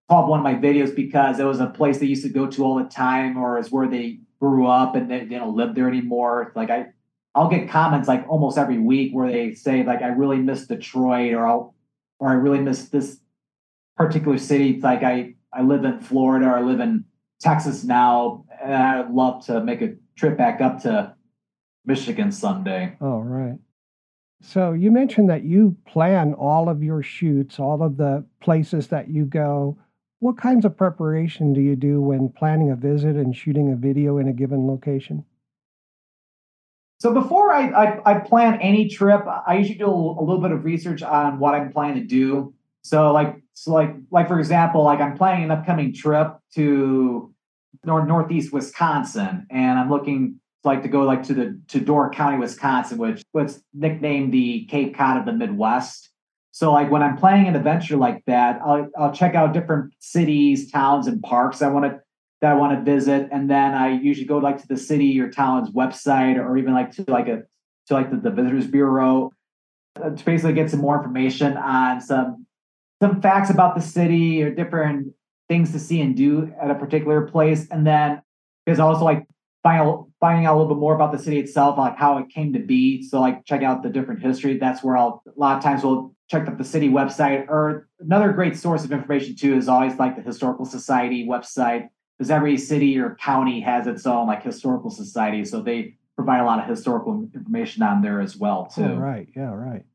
called 0.09 0.27
one 0.27 0.39
of 0.39 0.43
my 0.43 0.55
videos 0.55 0.93
because 0.93 1.39
it 1.39 1.43
was 1.43 1.59
a 1.59 1.67
place 1.67 1.99
they 1.99 2.07
used 2.07 2.23
to 2.23 2.29
go 2.29 2.47
to 2.47 2.63
all 2.65 2.75
the 2.75 2.89
time 2.89 3.37
or 3.37 3.59
is 3.59 3.71
where 3.71 3.87
they 3.87 4.19
grew 4.39 4.65
up 4.65 4.95
and 4.95 5.09
they, 5.09 5.19
they 5.19 5.35
don't 5.35 5.55
live 5.55 5.75
there 5.75 5.87
anymore. 5.87 6.51
Like 6.55 6.71
I 6.71 6.87
I'll 7.35 7.47
get 7.47 7.69
comments 7.69 8.07
like 8.07 8.27
almost 8.27 8.57
every 8.57 8.79
week 8.79 9.13
where 9.13 9.31
they 9.31 9.53
say 9.53 9.83
like 9.83 10.01
I 10.01 10.07
really 10.07 10.37
miss 10.37 10.65
Detroit 10.65 11.33
or 11.33 11.47
I'll 11.47 11.75
or 12.17 12.29
I 12.29 12.33
really 12.33 12.59
miss 12.59 12.89
this 12.89 13.19
particular 13.95 14.39
city. 14.39 14.71
It's 14.71 14.83
like 14.83 15.03
I 15.03 15.35
I 15.53 15.61
live 15.61 15.85
in 15.85 15.99
Florida 15.99 16.47
or 16.47 16.57
I 16.57 16.61
live 16.61 16.79
in 16.79 17.05
Texas 17.39 17.83
now 17.83 18.45
and 18.61 18.73
I'd 18.73 19.11
love 19.11 19.45
to 19.45 19.63
make 19.63 19.81
a 19.81 19.93
trip 20.15 20.37
back 20.37 20.59
up 20.59 20.81
to 20.83 21.13
Michigan 21.85 22.31
someday. 22.31 22.97
Oh 22.99 23.19
right. 23.19 23.59
So 24.41 24.71
you 24.71 24.89
mentioned 24.89 25.29
that 25.29 25.43
you 25.43 25.75
plan 25.85 26.33
all 26.33 26.67
of 26.67 26.81
your 26.81 27.03
shoots, 27.03 27.59
all 27.59 27.83
of 27.83 27.97
the 27.97 28.25
places 28.41 28.87
that 28.87 29.09
you 29.09 29.25
go. 29.25 29.77
What 30.19 30.37
kinds 30.37 30.65
of 30.65 30.75
preparation 30.75 31.53
do 31.53 31.61
you 31.61 31.77
do 31.77 32.01
when 32.01 32.29
planning 32.29 32.69
a 32.71 32.75
visit 32.75 33.15
and 33.15 33.35
shooting 33.35 33.71
a 33.71 33.75
video 33.75 34.17
in 34.17 34.27
a 34.27 34.33
given 34.33 34.67
location? 34.67 35.23
So 36.99 37.13
before 37.13 37.53
I, 37.53 37.69
I, 37.69 38.11
I 38.11 38.19
plan 38.19 38.59
any 38.59 38.89
trip, 38.89 39.21
I 39.25 39.57
usually 39.57 39.77
do 39.77 39.85
a, 39.85 39.89
a, 39.89 40.23
little 40.23 40.41
bit 40.41 40.51
of 40.51 40.65
research 40.65 41.01
on 41.01 41.39
what 41.39 41.55
I'm 41.55 41.71
planning 41.71 42.01
to 42.01 42.07
do. 42.07 42.53
So 42.81 43.13
like 43.13 43.41
so 43.53 43.71
like 43.71 43.95
like 44.11 44.27
for 44.27 44.39
example, 44.39 44.83
like 44.83 44.99
I'm 44.99 45.17
planning 45.17 45.45
an 45.45 45.51
upcoming 45.51 45.93
trip 45.93 46.37
to 46.55 47.33
north 47.85 48.07
northeast 48.07 48.51
Wisconsin, 48.51 49.47
and 49.49 49.79
I'm 49.79 49.89
looking 49.89 50.39
like 50.65 50.83
to 50.83 50.89
go 50.89 51.03
like 51.03 51.23
to 51.23 51.33
the 51.33 51.61
to 51.69 51.79
Door 51.79 52.11
County, 52.11 52.37
Wisconsin, 52.37 52.97
which 52.97 53.21
was 53.33 53.63
nicknamed 53.73 54.33
the 54.33 54.65
Cape 54.65 54.95
Cod 54.97 55.17
of 55.17 55.25
the 55.25 55.33
Midwest. 55.33 56.08
So 56.59 56.73
like 56.73 56.91
when 56.91 57.01
I'm 57.01 57.15
planning 57.15 57.47
an 57.47 57.55
adventure 57.55 57.95
like 57.95 58.21
that, 58.27 58.59
I'll 58.61 58.89
I'll 58.97 59.13
check 59.13 59.33
out 59.33 59.53
different 59.53 59.93
cities, 59.99 60.69
towns, 60.69 61.07
and 61.07 61.23
parks 61.23 61.61
I 61.61 61.69
want 61.69 61.85
to 61.85 62.01
that 62.41 62.51
I 62.51 62.55
want 62.55 62.77
to 62.77 62.83
visit, 62.83 63.29
and 63.31 63.49
then 63.49 63.73
I 63.73 63.91
usually 63.91 64.27
go 64.27 64.39
like 64.39 64.57
to 64.59 64.67
the 64.67 64.75
city 64.75 65.17
or 65.21 65.31
town's 65.31 65.69
website, 65.69 66.35
or 66.35 66.57
even 66.57 66.73
like 66.73 66.91
to 66.97 67.05
like 67.07 67.29
a 67.29 67.43
to 67.87 67.93
like 67.93 68.11
the, 68.11 68.17
the 68.17 68.29
visitors 68.29 68.67
bureau 68.67 69.31
uh, 70.03 70.09
to 70.09 70.25
basically 70.25 70.51
get 70.51 70.69
some 70.69 70.81
more 70.81 70.97
information 70.97 71.55
on 71.55 72.01
some 72.01 72.45
some 73.01 73.21
facts 73.21 73.49
about 73.49 73.75
the 73.75 73.81
city 73.81 74.43
or 74.43 74.53
different 74.53 75.13
things 75.47 75.71
to 75.71 75.79
see 75.79 76.01
and 76.01 76.17
do 76.17 76.53
at 76.61 76.69
a 76.69 76.75
particular 76.75 77.21
place. 77.21 77.69
And 77.71 77.87
then 77.87 78.21
there's 78.65 78.79
also 78.79 79.05
like 79.05 79.25
finding, 79.63 80.05
finding 80.19 80.45
out 80.45 80.55
a 80.55 80.57
little 80.57 80.73
bit 80.73 80.79
more 80.79 80.95
about 80.95 81.11
the 81.11 81.19
city 81.19 81.39
itself, 81.39 81.77
like 81.77 81.97
how 81.97 82.17
it 82.17 82.29
came 82.29 82.53
to 82.53 82.59
be. 82.59 83.03
So 83.03 83.19
like 83.19 83.45
check 83.45 83.63
out 83.63 83.83
the 83.83 83.89
different 83.89 84.21
history. 84.21 84.57
That's 84.57 84.83
where 84.83 84.97
I'll 84.97 85.23
a 85.27 85.39
lot 85.39 85.57
of 85.57 85.63
times 85.63 85.83
we'll 85.83 86.13
check 86.29 86.47
out 86.47 86.57
the 86.57 86.63
city 86.63 86.89
website 86.89 87.47
or 87.49 87.87
another 87.99 88.31
great 88.31 88.55
source 88.57 88.83
of 88.83 88.91
information 88.91 89.35
too 89.35 89.55
is 89.55 89.67
always 89.67 89.97
like 89.97 90.15
the 90.15 90.21
historical 90.21 90.65
society 90.65 91.27
website 91.27 91.89
because 92.17 92.29
every 92.29 92.57
city 92.57 92.99
or 92.99 93.15
county 93.15 93.61
has 93.61 93.87
its 93.87 94.05
own 94.05 94.27
like 94.27 94.43
historical 94.43 94.89
society. 94.89 95.43
So 95.43 95.61
they 95.61 95.95
provide 96.15 96.41
a 96.41 96.45
lot 96.45 96.59
of 96.59 96.67
historical 96.67 97.27
information 97.33 97.81
on 97.81 98.01
there 98.01 98.21
as 98.21 98.37
well 98.37 98.69
oh, 98.71 98.75
too. 98.75 98.87
Oh, 98.87 98.95
right. 98.97 99.27
Yeah, 99.35 99.53
right. 99.53 99.85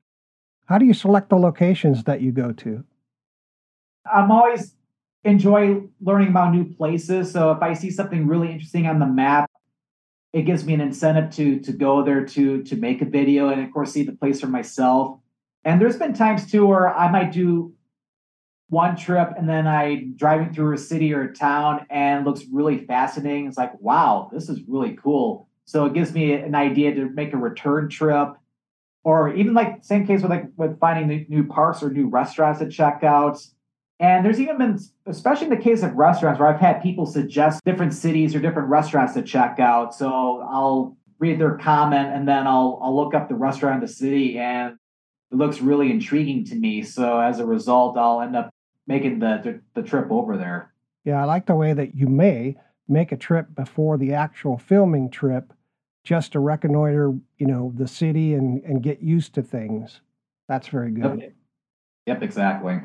How 0.66 0.78
do 0.78 0.86
you 0.86 0.94
select 0.94 1.28
the 1.28 1.36
locations 1.36 2.04
that 2.04 2.22
you 2.22 2.32
go 2.32 2.52
to? 2.52 2.82
I'm 4.12 4.30
always 4.30 4.74
enjoy 5.24 5.82
learning 6.00 6.28
about 6.28 6.52
new 6.52 6.64
places. 6.64 7.30
So 7.30 7.50
if 7.52 7.62
I 7.62 7.74
see 7.74 7.90
something 7.90 8.26
really 8.26 8.50
interesting 8.50 8.86
on 8.86 8.98
the 8.98 9.06
map, 9.06 9.50
it 10.34 10.42
gives 10.42 10.64
me 10.66 10.74
an 10.74 10.80
incentive 10.80 11.30
to 11.30 11.60
to 11.60 11.72
go 11.72 12.02
there 12.02 12.26
to 12.26 12.62
to 12.64 12.76
make 12.76 13.00
a 13.00 13.04
video 13.04 13.48
and 13.48 13.64
of 13.64 13.72
course 13.72 13.92
see 13.92 14.02
the 14.02 14.12
place 14.12 14.40
for 14.40 14.48
myself. 14.48 15.20
And 15.64 15.80
there's 15.80 15.96
been 15.96 16.12
times 16.12 16.50
too 16.50 16.66
where 16.66 16.94
I 16.94 17.10
might 17.10 17.32
do 17.32 17.72
one 18.68 18.96
trip 18.96 19.30
and 19.38 19.48
then 19.48 19.68
I 19.68 20.08
driving 20.16 20.52
through 20.52 20.74
a 20.74 20.78
city 20.78 21.14
or 21.14 21.22
a 21.22 21.32
town 21.32 21.86
and 21.88 22.26
looks 22.26 22.44
really 22.50 22.84
fascinating. 22.84 23.46
It's 23.46 23.56
like, 23.56 23.80
wow, 23.80 24.28
this 24.32 24.48
is 24.48 24.60
really 24.66 24.98
cool. 25.00 25.48
So 25.66 25.86
it 25.86 25.94
gives 25.94 26.12
me 26.12 26.32
an 26.32 26.56
idea 26.56 26.92
to 26.96 27.08
make 27.10 27.32
a 27.32 27.36
return 27.36 27.88
trip. 27.88 28.34
Or 29.04 29.32
even 29.34 29.54
like 29.54 29.84
same 29.84 30.04
case 30.04 30.22
with 30.22 30.30
like 30.30 30.46
with 30.56 30.80
finding 30.80 31.26
new 31.28 31.44
parks 31.44 31.82
or 31.82 31.90
new 31.90 32.08
restaurants 32.08 32.58
to 32.58 32.68
check 32.68 33.04
out. 33.04 33.38
And 34.00 34.24
there's 34.24 34.40
even 34.40 34.58
been, 34.58 34.78
especially 35.06 35.46
in 35.46 35.50
the 35.50 35.62
case 35.62 35.82
of 35.82 35.94
restaurants, 35.94 36.40
where 36.40 36.48
I've 36.48 36.60
had 36.60 36.82
people 36.82 37.06
suggest 37.06 37.64
different 37.64 37.94
cities 37.94 38.34
or 38.34 38.40
different 38.40 38.68
restaurants 38.68 39.14
to 39.14 39.22
check 39.22 39.60
out. 39.60 39.94
So 39.94 40.44
I'll 40.48 40.96
read 41.18 41.40
their 41.40 41.56
comment 41.56 42.08
and 42.08 42.26
then 42.26 42.46
I'll 42.46 42.78
I'll 42.82 42.94
look 42.94 43.14
up 43.14 43.28
the 43.28 43.34
restaurant 43.34 43.76
in 43.76 43.80
the 43.80 43.92
city 43.92 44.38
and 44.38 44.76
it 45.30 45.36
looks 45.36 45.60
really 45.60 45.90
intriguing 45.90 46.44
to 46.46 46.54
me. 46.54 46.82
So 46.82 47.20
as 47.20 47.38
a 47.38 47.46
result, 47.46 47.96
I'll 47.96 48.20
end 48.20 48.36
up 48.36 48.50
making 48.86 49.20
the, 49.20 49.40
the, 49.42 49.80
the 49.80 49.88
trip 49.88 50.10
over 50.10 50.36
there. 50.36 50.72
Yeah, 51.04 51.20
I 51.20 51.24
like 51.24 51.46
the 51.46 51.54
way 51.54 51.72
that 51.72 51.94
you 51.94 52.08
may 52.08 52.56
make 52.88 53.12
a 53.12 53.16
trip 53.16 53.54
before 53.54 53.96
the 53.96 54.12
actual 54.12 54.58
filming 54.58 55.10
trip 55.10 55.52
just 56.02 56.32
to 56.32 56.40
reconnoiter, 56.40 57.14
you 57.38 57.46
know, 57.46 57.72
the 57.74 57.88
city 57.88 58.34
and, 58.34 58.62
and 58.64 58.82
get 58.82 59.00
used 59.00 59.34
to 59.34 59.42
things. 59.42 60.00
That's 60.48 60.68
very 60.68 60.90
good. 60.90 61.20
Yep, 61.20 61.32
yep 62.06 62.22
exactly. 62.22 62.80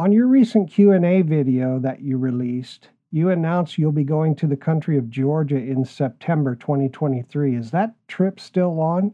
On 0.00 0.12
your 0.12 0.28
recent 0.28 0.70
Q&A 0.70 1.20
video 1.20 1.78
that 1.80 2.00
you 2.00 2.16
released, 2.16 2.88
you 3.10 3.28
announced 3.28 3.76
you'll 3.76 3.92
be 3.92 4.02
going 4.02 4.34
to 4.36 4.46
the 4.46 4.56
country 4.56 4.96
of 4.96 5.10
Georgia 5.10 5.58
in 5.58 5.84
September 5.84 6.54
2023. 6.54 7.54
Is 7.54 7.70
that 7.72 7.92
trip 8.08 8.40
still 8.40 8.80
on? 8.80 9.12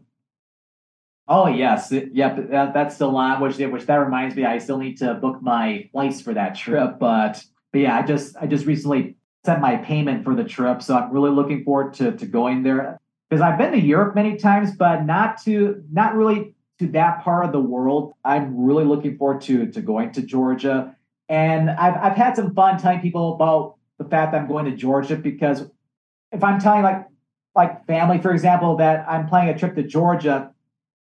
Oh 1.27 1.47
yes, 1.47 1.91
yep, 1.91 2.37
that, 2.51 2.73
that's 2.73 2.95
still 2.95 3.17
on. 3.17 3.41
Which 3.41 3.57
which 3.57 3.85
that 3.85 3.95
reminds 3.95 4.37
me, 4.37 4.45
I 4.45 4.59
still 4.59 4.77
need 4.77 4.95
to 4.99 5.15
book 5.15 5.41
my 5.41 5.89
flights 5.91 6.21
for 6.21 6.33
that 6.33 6.55
trip. 6.55 6.99
But 6.99 7.43
but 7.73 7.81
yeah, 7.81 7.97
I 7.97 8.03
just 8.03 8.37
I 8.37 8.47
just 8.47 8.65
recently 8.65 9.17
sent 9.45 9.59
my 9.59 9.75
payment 9.75 10.23
for 10.23 10.35
the 10.35 10.45
trip, 10.45 10.81
so 10.81 10.95
I'm 10.95 11.11
really 11.11 11.31
looking 11.31 11.65
forward 11.65 11.95
to 11.95 12.13
to 12.13 12.25
going 12.25 12.63
there 12.63 12.97
because 13.29 13.41
I've 13.41 13.57
been 13.57 13.73
to 13.73 13.77
Europe 13.81 14.15
many 14.15 14.37
times, 14.37 14.71
but 14.73 15.03
not 15.03 15.43
to 15.43 15.83
not 15.91 16.15
really 16.15 16.55
to 16.79 16.87
that 16.87 17.23
part 17.23 17.45
of 17.45 17.51
the 17.51 17.59
world. 17.59 18.13
I'm 18.23 18.65
really 18.65 18.85
looking 18.85 19.17
forward 19.17 19.41
to 19.43 19.67
to 19.71 19.81
going 19.81 20.11
to 20.13 20.21
Georgia, 20.21 20.95
and 21.29 21.69
I've 21.69 21.95
I've 21.95 22.17
had 22.17 22.35
some 22.35 22.53
fun 22.53 22.79
telling 22.79 23.01
people 23.01 23.35
about 23.35 23.75
the 23.97 24.05
fact 24.05 24.31
that 24.31 24.41
I'm 24.41 24.47
going 24.47 24.65
to 24.65 24.75
Georgia 24.75 25.15
because 25.15 25.63
if 26.31 26.43
I'm 26.43 26.59
telling 26.59 26.83
like 26.83 27.05
like 27.55 27.85
family, 27.87 28.19
for 28.19 28.31
example, 28.31 28.77
that 28.77 29.09
I'm 29.09 29.27
planning 29.27 29.53
a 29.53 29.57
trip 29.57 29.75
to 29.75 29.83
Georgia, 29.83 30.53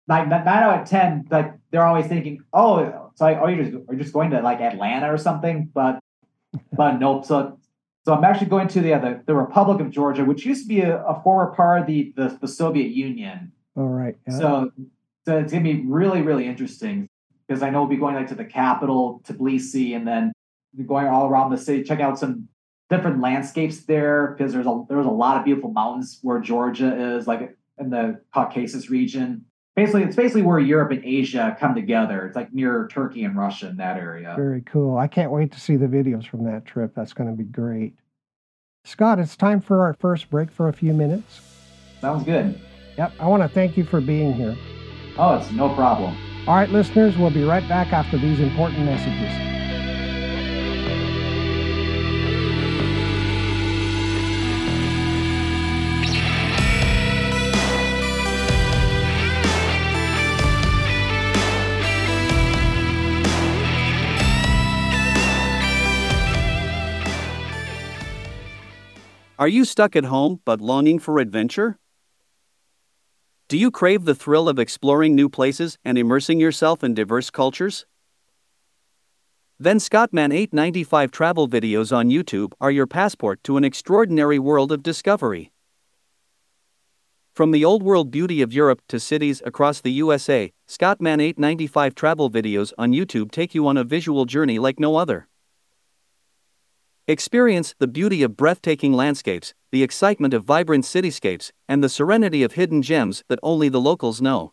like 0.09 0.29
nine 0.29 0.47
out 0.47 0.81
of 0.81 0.89
ten, 0.89 1.27
like 1.31 1.55
they're 1.71 1.87
always 1.87 2.07
thinking, 2.07 2.43
oh, 2.53 3.11
so 3.15 3.25
like, 3.25 3.39
oh, 3.41 3.49
you're 3.49 3.65
just 3.65 3.77
are 3.89 3.95
just 3.95 4.13
going 4.13 4.31
to 4.31 4.41
like 4.41 4.61
Atlanta 4.61 5.13
or 5.13 5.19
something, 5.19 5.71
but 5.75 6.01
but 6.73 6.99
nope. 6.99 7.25
So 7.27 7.59
so 8.05 8.15
I'm 8.15 8.25
actually 8.25 8.49
going 8.49 8.69
to 8.69 8.81
the, 8.81 8.95
uh, 8.95 8.99
the, 8.99 9.23
the 9.27 9.35
Republic 9.35 9.81
of 9.81 9.91
Georgia, 9.91 10.25
which 10.25 10.47
used 10.47 10.63
to 10.63 10.69
be 10.69 10.81
a, 10.81 11.03
a 11.05 11.21
former 11.23 11.53
part 11.55 11.83
of 11.83 11.87
the, 11.87 12.13
the, 12.17 12.39
the 12.41 12.49
Soviet 12.49 12.89
Union. 12.89 13.53
All 13.77 13.89
right. 13.89 14.17
Yeah. 14.27 14.39
So 14.39 14.73
so 15.27 15.39
it's 15.39 15.53
gonna 15.53 15.65
be 15.65 15.83
really, 15.87 16.23
really 16.23 16.47
interesting 16.47 17.09
because 17.47 17.63
I 17.63 17.71
know 17.71 17.81
we'll 17.81 17.91
be 17.91 17.97
going 17.97 18.15
like 18.15 18.29
to 18.29 18.35
the 18.35 18.45
capital, 18.45 19.21
Tbilisi, 19.25 19.97
and 19.97 20.07
then 20.07 20.33
going 20.87 21.09
all 21.09 21.27
around 21.27 21.51
the 21.51 21.59
city, 21.59 21.83
check 21.83 22.01
out 22.01 22.19
some 22.19 22.49
different 22.89 23.21
landscapes 23.21 23.85
there 23.85 24.29
because 24.29 24.53
there's 24.53 24.67
a 24.67 24.85
there's 24.89 25.07
a 25.07 25.11
lot 25.11 25.37
of 25.37 25.45
beautiful 25.45 25.73
mountains 25.73 26.19
where 26.23 26.41
Georgia 26.41 27.17
is, 27.17 27.27
like 27.27 27.57
in 27.79 27.91
the 27.91 28.21
Caucasus 28.35 28.91
region. 28.91 29.45
Basically, 29.77 30.03
it's 30.03 30.17
basically 30.17 30.43
where 30.43 30.59
Europe 30.59 30.91
and 30.91 31.05
Asia 31.05 31.57
come 31.59 31.75
together. 31.75 32.27
It's 32.27 32.37
like 32.37 32.53
near 32.53 32.89
Turkey 32.91 33.25
and 33.25 33.37
Russia 33.37 33.69
in 33.69 33.77
that 33.77 33.97
area. 33.97 34.35
Very 34.37 34.63
cool. 34.63 34.99
I 34.99 35.07
can't 35.07 35.31
wait 35.31 35.53
to 35.53 35.61
see 35.61 35.77
the 35.77 35.87
videos 35.87 36.27
from 36.27 36.45
that 36.45 36.67
trip. 36.67 36.93
That's 36.95 37.13
going 37.13 37.31
to 37.31 37.37
be 37.37 37.45
great. 37.45 37.95
Scott, 38.85 39.19
it's 39.19 39.37
time 39.37 39.61
for 39.61 39.83
our 39.83 39.95
first 39.95 40.29
break 40.29 40.51
for 40.51 40.69
a 40.69 40.73
few 40.73 40.93
minutes. 40.93 41.41
Sounds 42.01 42.25
good. 42.25 42.61
Yep. 42.99 43.13
I 43.21 43.27
want 43.29 43.43
to 43.43 43.49
thank 43.49 43.77
you 43.77 43.85
for 43.85 44.01
being 44.01 44.35
here. 44.35 44.57
Oh, 45.23 45.35
it's 45.35 45.51
no 45.51 45.69
problem. 45.75 46.17
All 46.49 46.55
right, 46.55 46.71
listeners, 46.71 47.19
we'll 47.19 47.29
be 47.29 47.45
right 47.45 47.69
back 47.69 47.93
after 47.93 48.17
these 48.17 48.41
important 48.41 48.87
messages. 48.87 49.31
Are 69.39 69.49
you 69.49 69.67
stuck 69.67 69.97
at 69.97 70.05
home 70.05 70.41
but 70.47 70.63
longing 70.63 70.99
for 70.99 71.19
adventure? 71.19 71.80
Do 73.51 73.59
you 73.59 73.73
crave 73.73 74.05
the 74.05 74.15
thrill 74.15 74.49
of 74.49 74.61
exploring 74.61 75.17
new 75.17 75.29
places 75.29 75.77
and 75.85 75.99
immersing 75.99 76.39
yourself 76.39 76.85
in 76.85 76.95
diverse 76.95 77.31
cultures? 77.31 77.85
Then 79.59 79.79
Scottman 79.79 80.33
895 80.33 81.11
travel 81.11 81.49
videos 81.49 81.91
on 81.91 82.11
YouTube 82.11 82.53
are 82.61 82.71
your 82.71 82.87
passport 82.87 83.43
to 83.43 83.57
an 83.57 83.65
extraordinary 83.65 84.39
world 84.39 84.71
of 84.71 84.85
discovery. 84.85 85.51
From 87.33 87.51
the 87.51 87.65
old 87.65 87.83
world 87.83 88.13
beauty 88.13 88.41
of 88.41 88.53
Europe 88.53 88.83
to 88.87 89.01
cities 89.01 89.43
across 89.45 89.81
the 89.81 89.91
USA, 89.95 90.53
Scottman 90.69 91.21
895 91.21 91.97
travel 91.97 92.31
videos 92.31 92.73
on 92.79 92.93
YouTube 92.93 93.33
take 93.33 93.53
you 93.53 93.67
on 93.67 93.77
a 93.77 93.83
visual 93.83 94.27
journey 94.27 94.61
like 94.61 94.79
no 94.79 94.95
other. 94.95 95.27
Experience 97.11 97.75
the 97.81 97.89
beauty 97.89 98.23
of 98.23 98.37
breathtaking 98.37 98.93
landscapes, 98.93 99.53
the 99.73 99.83
excitement 99.83 100.33
of 100.33 100.45
vibrant 100.45 100.85
cityscapes, 100.85 101.51
and 101.69 101.83
the 101.83 101.89
serenity 101.89 102.45
of 102.45 102.53
hidden 102.53 102.83
gems 102.83 103.25
that 103.27 103.41
only 103.43 103.69
the 103.69 103.81
locals 103.81 104.23
know. 104.23 104.53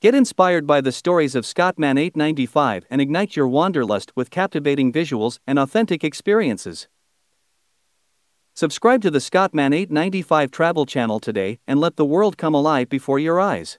Get 0.00 0.14
inspired 0.14 0.66
by 0.66 0.80
the 0.80 0.90
stories 0.90 1.34
of 1.34 1.44
Scottman 1.44 1.98
895 2.00 2.86
and 2.88 3.02
ignite 3.02 3.36
your 3.36 3.46
wanderlust 3.46 4.12
with 4.16 4.30
captivating 4.30 4.90
visuals 4.90 5.40
and 5.46 5.58
authentic 5.58 6.02
experiences. 6.02 6.88
Subscribe 8.54 9.02
to 9.02 9.10
the 9.10 9.18
Scottman 9.18 9.74
895 9.74 10.50
travel 10.50 10.86
channel 10.86 11.20
today 11.20 11.58
and 11.66 11.78
let 11.78 11.96
the 11.96 12.06
world 12.06 12.38
come 12.38 12.54
alive 12.54 12.88
before 12.88 13.18
your 13.18 13.38
eyes. 13.38 13.78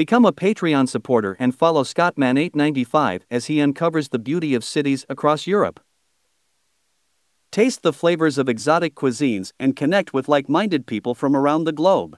Become 0.00 0.24
a 0.24 0.32
Patreon 0.32 0.88
supporter 0.88 1.36
and 1.38 1.54
follow 1.54 1.84
Scottman895 1.84 3.20
as 3.30 3.48
he 3.48 3.60
uncovers 3.60 4.08
the 4.08 4.18
beauty 4.18 4.54
of 4.54 4.64
cities 4.64 5.04
across 5.10 5.46
Europe. 5.46 5.78
Taste 7.52 7.82
the 7.82 7.92
flavors 7.92 8.38
of 8.38 8.48
exotic 8.48 8.94
cuisines 8.94 9.52
and 9.60 9.76
connect 9.76 10.14
with 10.14 10.26
like 10.26 10.48
minded 10.48 10.86
people 10.86 11.14
from 11.14 11.36
around 11.36 11.64
the 11.64 11.72
globe. 11.72 12.16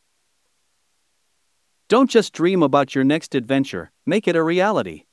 Don't 1.89 2.09
just 2.09 2.33
dream 2.33 2.63
about 2.63 2.95
your 2.95 3.03
next 3.03 3.35
adventure, 3.35 3.91
make 4.07 4.29
it 4.29 4.37
a 4.37 4.45
reality. 4.45 5.07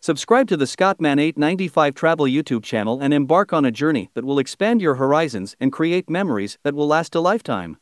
Subscribe 0.00 0.48
to 0.48 0.56
the 0.56 0.64
Scottman895 0.64 1.94
Travel 1.94 2.26
YouTube 2.26 2.64
channel 2.64 3.00
and 3.00 3.14
embark 3.14 3.52
on 3.52 3.64
a 3.64 3.70
journey 3.70 4.10
that 4.14 4.24
will 4.24 4.40
expand 4.40 4.82
your 4.82 4.96
horizons 4.96 5.54
and 5.60 5.72
create 5.72 6.10
memories 6.10 6.58
that 6.64 6.74
will 6.74 6.88
last 6.88 7.14
a 7.14 7.20
lifetime. 7.20 7.76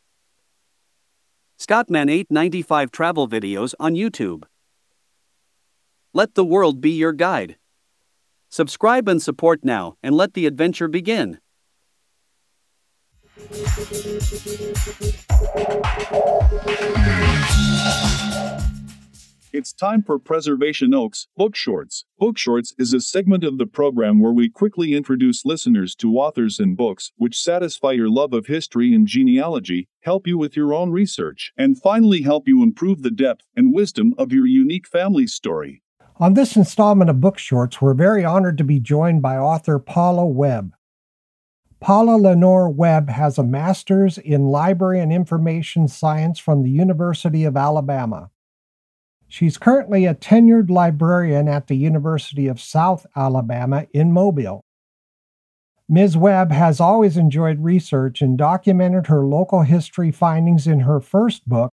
Scottman 1.59 2.11
895 2.11 2.91
travel 2.91 3.27
videos 3.27 3.75
on 3.81 3.95
YouTube. 3.95 4.45
Let 6.13 6.35
the 6.35 6.45
world 6.45 6.83
be 6.83 6.91
your 6.91 7.15
guide. 7.15 7.57
Subscribe 8.51 9.09
and 9.09 9.23
support 9.23 9.65
now 9.65 9.97
and 10.03 10.15
let 10.15 10.35
the 10.35 10.47
adventure 10.47 10.87
begin. 10.87 11.39
It's 19.57 19.73
time 19.73 20.03
for 20.03 20.19
Preservation 20.19 20.93
Oaks 20.93 21.29
Book 21.35 21.57
Shorts. 21.57 22.05
Book 22.19 22.37
Shorts 22.37 22.75
is 22.79 22.93
a 22.93 23.01
segment 23.01 23.43
of 23.43 23.57
the 23.57 23.65
program 23.65 24.21
where 24.21 24.31
we 24.31 24.51
quickly 24.51 24.93
introduce 24.93 25.47
listeners 25.47 25.95
to 25.95 26.19
authors 26.19 26.61
and 26.61 26.77
books 26.77 27.11
which 27.17 27.41
satisfy 27.41 27.93
your 27.93 28.11
love 28.11 28.35
of 28.35 28.49
history 28.49 28.93
and 28.93 29.07
genealogy, 29.07 29.89
help 30.03 30.27
you 30.27 30.37
with 30.37 30.59
your 30.59 30.75
own 30.75 30.91
research, 30.91 31.55
and 31.57 31.81
finally 31.81 32.21
help 32.21 32.47
you 32.47 32.63
improve 32.63 33.01
the 33.01 33.11
depth 33.11 33.47
and 33.57 33.73
wisdom 33.73 34.13
of 34.19 34.31
your 34.31 34.47
unique 34.47 34.87
family 34.87 35.27
story. 35.27 35.83
On 36.17 36.35
this 36.35 36.55
installment 36.55 37.09
of 37.09 37.23
Book 37.23 37.39
Shorts, 37.39 37.81
we're 37.81 37.95
very 37.95 38.27
honored 38.27 38.59
to 38.59 38.65
be 38.65 38.79
joined 38.79 39.23
by 39.23 39.39
author 39.39 39.79
Paula 39.79 40.27
Webb. 40.27 40.75
Paula 41.81 42.19
Lenore 42.19 42.69
Webb 42.69 43.09
has 43.09 43.39
a 43.39 43.43
master's 43.43 44.19
in 44.19 44.49
library 44.49 45.01
and 45.01 45.11
information 45.11 45.89
science 45.89 46.39
from 46.39 46.63
the 46.63 46.71
University 46.71 47.45
of 47.45 47.57
Alabama. 47.57 48.29
She's 49.29 49.59
currently 49.59 50.07
a 50.07 50.15
tenured 50.15 50.71
librarian 50.71 51.49
at 51.49 51.67
the 51.67 51.77
University 51.77 52.47
of 52.47 52.61
South 52.61 53.07
Alabama 53.17 53.87
in 53.93 54.13
Mobile. 54.13 54.63
Ms. 55.89 56.17
Webb 56.17 56.51
has 56.51 56.81
always 56.81 57.17
enjoyed 57.17 57.63
research 57.63 58.21
and 58.21 58.37
documented 58.37 59.07
her 59.07 59.25
local 59.25 59.63
history 59.63 60.11
findings 60.11 60.67
in 60.67 60.81
her 60.81 61.01
first 61.01 61.49
book, 61.49 61.71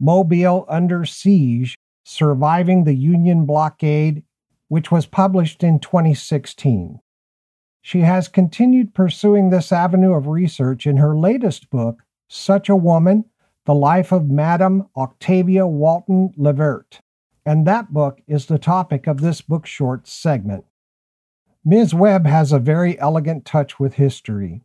Mobile 0.00 0.64
Under 0.68 1.04
Siege 1.04 1.76
Surviving 2.04 2.82
the 2.84 2.94
Union 2.94 3.46
Blockade, 3.46 4.24
which 4.68 4.90
was 4.90 5.06
published 5.06 5.62
in 5.62 5.78
2016. 5.78 6.98
She 7.80 8.00
has 8.00 8.28
continued 8.28 8.94
pursuing 8.94 9.50
this 9.50 9.70
avenue 9.70 10.12
of 10.12 10.26
research 10.26 10.86
in 10.86 10.96
her 10.96 11.16
latest 11.16 11.70
book, 11.70 12.02
Such 12.28 12.68
a 12.68 12.76
Woman 12.76 13.24
the 13.64 13.74
Life 13.74 14.10
of 14.10 14.28
Madame 14.28 14.88
Octavia 14.96 15.64
Walton 15.68 16.32
Levert, 16.36 17.00
and 17.46 17.64
that 17.64 17.92
book 17.92 18.20
is 18.26 18.46
the 18.46 18.58
topic 18.58 19.06
of 19.06 19.20
this 19.20 19.40
book 19.40 19.66
short 19.66 20.08
segment. 20.08 20.64
Ms. 21.64 21.94
Webb 21.94 22.26
has 22.26 22.50
a 22.50 22.58
very 22.58 22.98
elegant 22.98 23.44
touch 23.44 23.78
with 23.78 23.94
history, 23.94 24.62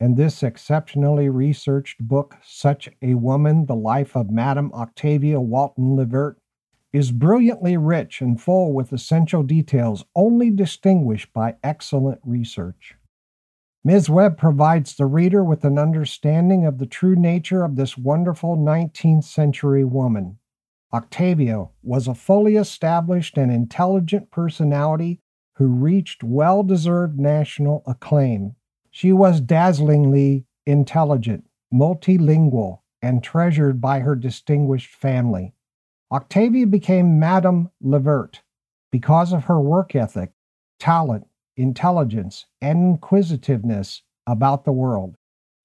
and 0.00 0.16
this 0.16 0.42
exceptionally 0.42 1.28
researched 1.28 2.00
book, 2.00 2.38
Such 2.42 2.88
a 3.00 3.14
Woman, 3.14 3.66
The 3.66 3.76
Life 3.76 4.16
of 4.16 4.30
Madame 4.32 4.72
Octavia 4.72 5.40
Walton 5.40 5.94
Levert, 5.94 6.36
is 6.92 7.12
brilliantly 7.12 7.76
rich 7.76 8.20
and 8.20 8.40
full 8.40 8.72
with 8.72 8.92
essential 8.92 9.44
details 9.44 10.04
only 10.16 10.50
distinguished 10.50 11.32
by 11.32 11.54
excellent 11.62 12.20
research. 12.24 12.96
Ms. 13.82 14.10
Webb 14.10 14.36
provides 14.36 14.94
the 14.94 15.06
reader 15.06 15.42
with 15.42 15.64
an 15.64 15.78
understanding 15.78 16.66
of 16.66 16.76
the 16.76 16.86
true 16.86 17.16
nature 17.16 17.64
of 17.64 17.76
this 17.76 17.96
wonderful 17.96 18.54
19th 18.54 19.24
century 19.24 19.84
woman. 19.84 20.36
Octavia 20.92 21.66
was 21.82 22.06
a 22.06 22.14
fully 22.14 22.56
established 22.56 23.38
and 23.38 23.50
intelligent 23.50 24.30
personality 24.30 25.22
who 25.54 25.66
reached 25.66 26.22
well 26.22 26.62
deserved 26.62 27.18
national 27.18 27.82
acclaim. 27.86 28.54
She 28.90 29.14
was 29.14 29.40
dazzlingly 29.40 30.44
intelligent, 30.66 31.44
multilingual, 31.72 32.80
and 33.00 33.24
treasured 33.24 33.80
by 33.80 34.00
her 34.00 34.14
distinguished 34.14 34.94
family. 34.94 35.54
Octavia 36.12 36.66
became 36.66 37.18
Madame 37.18 37.70
Levert 37.80 38.42
because 38.90 39.32
of 39.32 39.44
her 39.44 39.58
work 39.58 39.94
ethic, 39.94 40.32
talent, 40.78 41.26
intelligence, 41.60 42.46
and 42.60 42.78
inquisitiveness 42.78 44.02
about 44.26 44.64
the 44.64 44.72
world. 44.72 45.14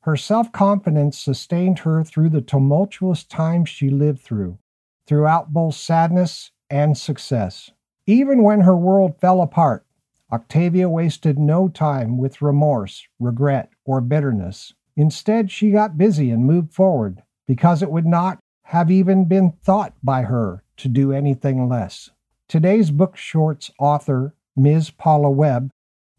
Her 0.02 0.16
self 0.16 0.52
confidence 0.52 1.18
sustained 1.18 1.80
her 1.80 2.04
through 2.04 2.30
the 2.30 2.42
tumultuous 2.42 3.24
times 3.24 3.70
she 3.70 3.90
lived 3.90 4.20
through, 4.20 4.60
throughout 5.08 5.54
both 5.54 5.76
sadness 5.76 6.52
and 6.70 6.98
success. 6.98 7.72
Even 8.06 8.44
when 8.44 8.62
her 8.62 8.76
world 8.76 9.20
fell 9.20 9.42
apart, 9.42 9.86
Octavia 10.32 10.90
wasted 10.90 11.40
no 11.40 11.68
time 11.68 12.18
with 12.18 12.42
remorse, 12.42 13.08
regret, 13.20 13.70
or 13.84 14.02
bitterness. 14.02 14.74
Instead, 14.96 15.50
she 15.50 15.72
got 15.72 15.98
busy 15.98 16.30
and 16.30 16.46
moved 16.46 16.74
forward 16.74 17.24
because 17.48 17.82
it 17.82 17.92
would 17.92 18.06
not 18.06 18.40
have 18.64 18.90
even 18.90 19.26
been 19.26 19.54
thought 19.64 19.94
by 20.04 20.24
her 20.24 20.64
to 20.78 20.88
do 20.88 21.12
anything 21.12 21.70
less. 21.70 22.10
Today's 22.48 22.92
book 22.92 23.18
shorts 23.18 23.72
author, 23.80 24.36
Ms. 24.56 24.90
Paula 24.90 25.30
Webb, 25.30 25.70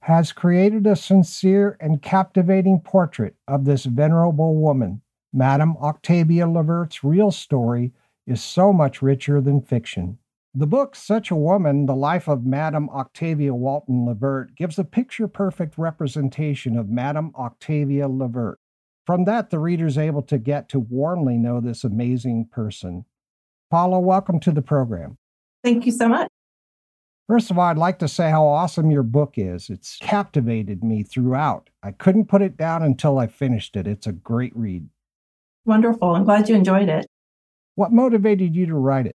has 0.07 0.31
created 0.31 0.87
a 0.87 0.95
sincere 0.95 1.77
and 1.81 2.01
captivating 2.01 2.79
portrait 2.79 3.35
of 3.49 3.65
this 3.65 3.87
venerable 3.87 4.55
woman. 4.55 5.03
Madame 5.33 5.77
Octavia 5.79 6.47
Levert's 6.47 7.03
real 7.03 7.33
story 7.33 7.91
is 8.25 8.41
so 8.41 8.73
much 8.73 9.03
richer 9.03 9.41
than 9.41 9.61
fiction. 9.61 10.17
The 10.55 10.69
book, 10.69 10.95
Such 10.95 11.33
a 11.33 11.37
Woman 11.37 11.87
The 11.87 11.97
Life 11.97 12.29
of 12.29 12.47
Madame 12.47 12.89
Octavia 12.91 13.53
Walton 13.53 14.07
Levert, 14.07 14.55
gives 14.55 14.79
a 14.79 14.85
picture 14.85 15.27
perfect 15.27 15.77
representation 15.77 16.79
of 16.79 16.89
Madame 16.89 17.33
Octavia 17.37 18.07
Levert. 18.07 18.61
From 19.07 19.25
that, 19.25 19.51
the 19.51 19.59
reader 19.59 19.87
is 19.87 19.99
able 19.99 20.23
to 20.23 20.39
get 20.39 20.69
to 20.69 20.79
warmly 20.79 21.37
know 21.37 21.61
this 21.61 21.83
amazing 21.83 22.47
person. 22.53 23.07
Paula, 23.73 23.99
welcome 23.99 24.39
to 24.39 24.53
the 24.53 24.63
program. 24.63 25.19
Thank 25.65 25.85
you 25.85 25.91
so 25.91 26.07
much. 26.09 26.29
First 27.29 27.51
of 27.51 27.59
all, 27.59 27.64
I'd 27.64 27.77
like 27.77 27.99
to 27.99 28.09
say 28.09 28.31
how 28.31 28.47
awesome 28.47 28.91
your 28.91 29.03
book 29.03 29.35
is. 29.37 29.68
It's 29.68 29.99
captivated 30.01 30.85
me 30.85 31.03
throughout. 31.03 31.70
I 31.83 31.91
couldn't 31.91 32.27
put 32.27 32.41
it 32.41 32.57
down 32.57 32.85
until 32.85 33.18
I 33.18 33.27
finished 33.27 33.74
it. 33.74 33.89
It's 33.89 34.07
a 34.07 34.12
great 34.12 34.57
read. 34.57 34.89
Wonderful. 35.64 36.14
I'm 36.14 36.24
glad 36.24 36.49
you 36.49 36.55
enjoyed 36.55 36.89
it. 36.89 37.07
What 37.74 37.93
motivated 37.93 38.55
you 38.55 38.66
to 38.66 38.74
write 38.74 39.07
it? 39.07 39.16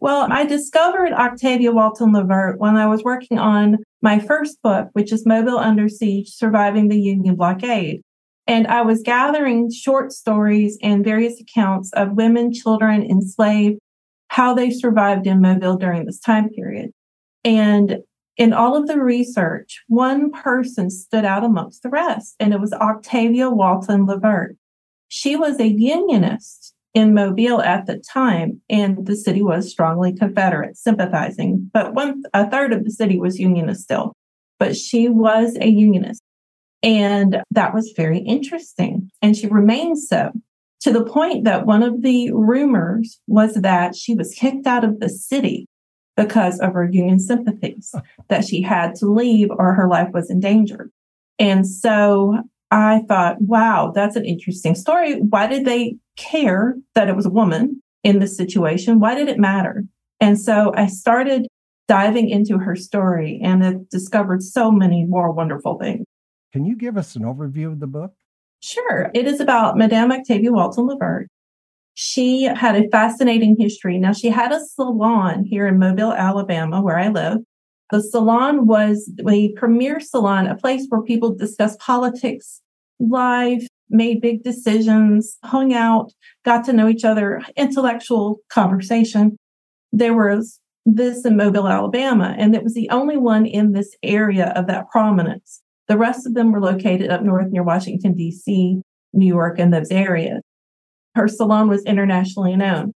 Well, 0.00 0.26
I 0.32 0.46
discovered 0.46 1.12
Octavia 1.12 1.72
Walton 1.72 2.12
Levert 2.12 2.58
when 2.58 2.76
I 2.76 2.86
was 2.86 3.04
working 3.04 3.38
on 3.38 3.78
my 4.00 4.18
first 4.18 4.60
book, 4.62 4.88
which 4.94 5.12
is 5.12 5.26
Mobile 5.26 5.58
Under 5.58 5.90
Siege 5.90 6.30
Surviving 6.30 6.88
the 6.88 6.98
Union 6.98 7.36
Blockade. 7.36 8.00
And 8.46 8.66
I 8.66 8.80
was 8.82 9.02
gathering 9.02 9.70
short 9.70 10.10
stories 10.12 10.78
and 10.82 11.04
various 11.04 11.38
accounts 11.38 11.92
of 11.92 12.16
women, 12.16 12.52
children 12.52 13.02
enslaved, 13.02 13.78
how 14.28 14.54
they 14.54 14.70
survived 14.70 15.26
in 15.26 15.40
Mobile 15.42 15.76
during 15.76 16.06
this 16.06 16.18
time 16.18 16.48
period. 16.48 16.90
And 17.44 17.98
in 18.36 18.52
all 18.52 18.76
of 18.76 18.86
the 18.86 19.00
research, 19.00 19.82
one 19.88 20.30
person 20.30 20.90
stood 20.90 21.24
out 21.24 21.44
amongst 21.44 21.82
the 21.82 21.90
rest, 21.90 22.34
and 22.40 22.52
it 22.52 22.60
was 22.60 22.72
Octavia 22.72 23.50
Walton 23.50 24.06
Levert. 24.06 24.56
She 25.08 25.36
was 25.36 25.60
a 25.60 25.66
unionist 25.66 26.74
in 26.94 27.14
Mobile 27.14 27.60
at 27.60 27.86
the 27.86 28.02
time, 28.12 28.60
and 28.68 29.06
the 29.06 29.16
city 29.16 29.42
was 29.42 29.70
strongly 29.70 30.14
Confederate 30.14 30.76
sympathizing, 30.76 31.70
but 31.72 31.94
one 31.94 32.22
a 32.32 32.48
third 32.50 32.72
of 32.72 32.84
the 32.84 32.90
city 32.90 33.18
was 33.18 33.38
unionist 33.38 33.82
still. 33.82 34.14
But 34.58 34.76
she 34.76 35.08
was 35.08 35.56
a 35.60 35.68
unionist. 35.68 36.22
And 36.82 37.42
that 37.50 37.74
was 37.74 37.92
very 37.96 38.18
interesting. 38.18 39.10
And 39.20 39.36
she 39.36 39.46
remained 39.46 39.98
so 39.98 40.32
to 40.80 40.92
the 40.92 41.04
point 41.04 41.44
that 41.44 41.66
one 41.66 41.82
of 41.82 42.02
the 42.02 42.32
rumors 42.32 43.20
was 43.26 43.54
that 43.54 43.94
she 43.94 44.14
was 44.14 44.34
kicked 44.34 44.66
out 44.66 44.84
of 44.84 45.00
the 45.00 45.08
city 45.08 45.66
because 46.16 46.60
of 46.60 46.74
her 46.74 46.84
union 46.84 47.18
sympathies, 47.18 47.94
that 48.28 48.44
she 48.44 48.62
had 48.62 48.94
to 48.96 49.06
leave 49.06 49.48
or 49.50 49.74
her 49.74 49.88
life 49.88 50.08
was 50.12 50.30
endangered. 50.30 50.90
And 51.38 51.66
so 51.66 52.42
I 52.70 53.02
thought, 53.08 53.40
wow, 53.40 53.92
that's 53.94 54.16
an 54.16 54.24
interesting 54.24 54.74
story. 54.74 55.20
Why 55.20 55.46
did 55.46 55.64
they 55.64 55.96
care 56.16 56.76
that 56.94 57.08
it 57.08 57.16
was 57.16 57.26
a 57.26 57.30
woman 57.30 57.82
in 58.02 58.18
this 58.18 58.36
situation? 58.36 59.00
Why 59.00 59.14
did 59.14 59.28
it 59.28 59.38
matter? 59.38 59.84
And 60.20 60.40
so 60.40 60.72
I 60.76 60.86
started 60.86 61.46
diving 61.88 62.30
into 62.30 62.58
her 62.58 62.76
story 62.76 63.40
and 63.42 63.62
have 63.62 63.88
discovered 63.88 64.42
so 64.42 64.70
many 64.70 65.04
more 65.04 65.32
wonderful 65.32 65.78
things. 65.78 66.06
Can 66.52 66.64
you 66.64 66.76
give 66.76 66.96
us 66.96 67.16
an 67.16 67.22
overview 67.22 67.66
of 67.66 67.80
the 67.80 67.86
book? 67.86 68.12
Sure. 68.60 69.10
It 69.14 69.26
is 69.26 69.40
about 69.40 69.76
Madame 69.76 70.12
Octavia 70.12 70.52
Walton 70.52 70.86
Levert, 70.86 71.28
she 71.94 72.44
had 72.44 72.76
a 72.76 72.88
fascinating 72.88 73.56
history. 73.58 73.98
Now, 73.98 74.12
she 74.12 74.28
had 74.28 74.52
a 74.52 74.64
salon 74.64 75.44
here 75.44 75.66
in 75.66 75.78
Mobile, 75.78 76.12
Alabama, 76.12 76.80
where 76.80 76.98
I 76.98 77.08
live. 77.08 77.38
The 77.90 78.02
salon 78.02 78.66
was 78.66 79.10
a 79.28 79.52
premier 79.52 80.00
salon, 80.00 80.46
a 80.46 80.56
place 80.56 80.86
where 80.88 81.02
people 81.02 81.34
discussed 81.34 81.78
politics, 81.78 82.62
life, 82.98 83.66
made 83.90 84.22
big 84.22 84.42
decisions, 84.42 85.36
hung 85.44 85.74
out, 85.74 86.10
got 86.44 86.64
to 86.64 86.72
know 86.72 86.88
each 86.88 87.04
other, 87.04 87.42
intellectual 87.56 88.38
conversation. 88.48 89.36
There 89.92 90.14
was 90.14 90.58
this 90.86 91.26
in 91.26 91.36
Mobile, 91.36 91.68
Alabama, 91.68 92.34
and 92.38 92.54
it 92.54 92.64
was 92.64 92.74
the 92.74 92.88
only 92.88 93.18
one 93.18 93.44
in 93.44 93.72
this 93.72 93.94
area 94.02 94.52
of 94.56 94.66
that 94.68 94.88
prominence. 94.90 95.60
The 95.88 95.98
rest 95.98 96.26
of 96.26 96.32
them 96.32 96.50
were 96.50 96.60
located 96.60 97.10
up 97.10 97.22
north 97.22 97.48
near 97.50 97.62
Washington, 97.62 98.14
D.C., 98.14 98.80
New 99.12 99.26
York, 99.26 99.58
and 99.58 99.72
those 99.72 99.90
areas. 99.90 100.40
Her 101.14 101.28
salon 101.28 101.68
was 101.68 101.84
internationally 101.84 102.56
known 102.56 102.92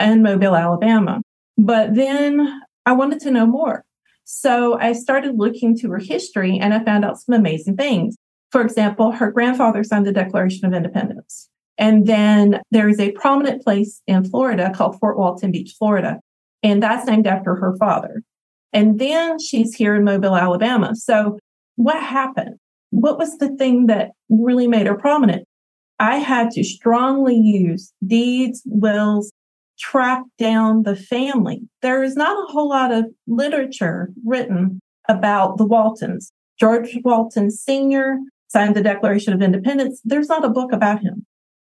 in 0.00 0.22
Mobile, 0.22 0.54
Alabama. 0.54 1.20
But 1.56 1.94
then 1.94 2.62
I 2.86 2.92
wanted 2.92 3.20
to 3.20 3.30
know 3.30 3.46
more. 3.46 3.84
So 4.24 4.78
I 4.78 4.92
started 4.92 5.38
looking 5.38 5.76
to 5.78 5.90
her 5.90 5.98
history 5.98 6.58
and 6.58 6.74
I 6.74 6.84
found 6.84 7.04
out 7.04 7.18
some 7.18 7.34
amazing 7.34 7.76
things. 7.76 8.16
For 8.52 8.60
example, 8.60 9.12
her 9.12 9.30
grandfather 9.30 9.82
signed 9.82 10.06
the 10.06 10.12
Declaration 10.12 10.66
of 10.66 10.74
Independence. 10.74 11.48
And 11.78 12.06
then 12.06 12.60
there 12.70 12.88
is 12.88 13.00
a 13.00 13.12
prominent 13.12 13.62
place 13.62 14.02
in 14.06 14.28
Florida 14.28 14.70
called 14.74 14.98
Fort 14.98 15.16
Walton 15.16 15.52
Beach, 15.52 15.74
Florida. 15.78 16.18
And 16.62 16.82
that's 16.82 17.06
named 17.06 17.26
after 17.26 17.54
her 17.54 17.76
father. 17.78 18.22
And 18.72 18.98
then 18.98 19.38
she's 19.38 19.74
here 19.74 19.94
in 19.94 20.04
Mobile, 20.04 20.36
Alabama. 20.36 20.94
So 20.94 21.38
what 21.76 22.02
happened? 22.02 22.56
What 22.90 23.18
was 23.18 23.38
the 23.38 23.56
thing 23.56 23.86
that 23.86 24.10
really 24.28 24.66
made 24.66 24.86
her 24.86 24.96
prominent? 24.96 25.47
I 25.98 26.16
had 26.16 26.50
to 26.52 26.64
strongly 26.64 27.36
use 27.36 27.92
deeds, 28.06 28.62
wills, 28.66 29.32
track 29.78 30.22
down 30.38 30.82
the 30.82 30.96
family. 30.96 31.62
There 31.82 32.02
is 32.02 32.16
not 32.16 32.36
a 32.36 32.52
whole 32.52 32.68
lot 32.68 32.92
of 32.92 33.06
literature 33.26 34.10
written 34.24 34.80
about 35.08 35.56
the 35.56 35.64
Waltons. 35.64 36.32
George 36.58 36.98
Walton 37.04 37.50
Sr. 37.50 38.18
signed 38.48 38.74
the 38.74 38.82
Declaration 38.82 39.32
of 39.32 39.42
Independence. 39.42 40.00
There's 40.04 40.28
not 40.28 40.44
a 40.44 40.50
book 40.50 40.72
about 40.72 41.00
him. 41.00 41.24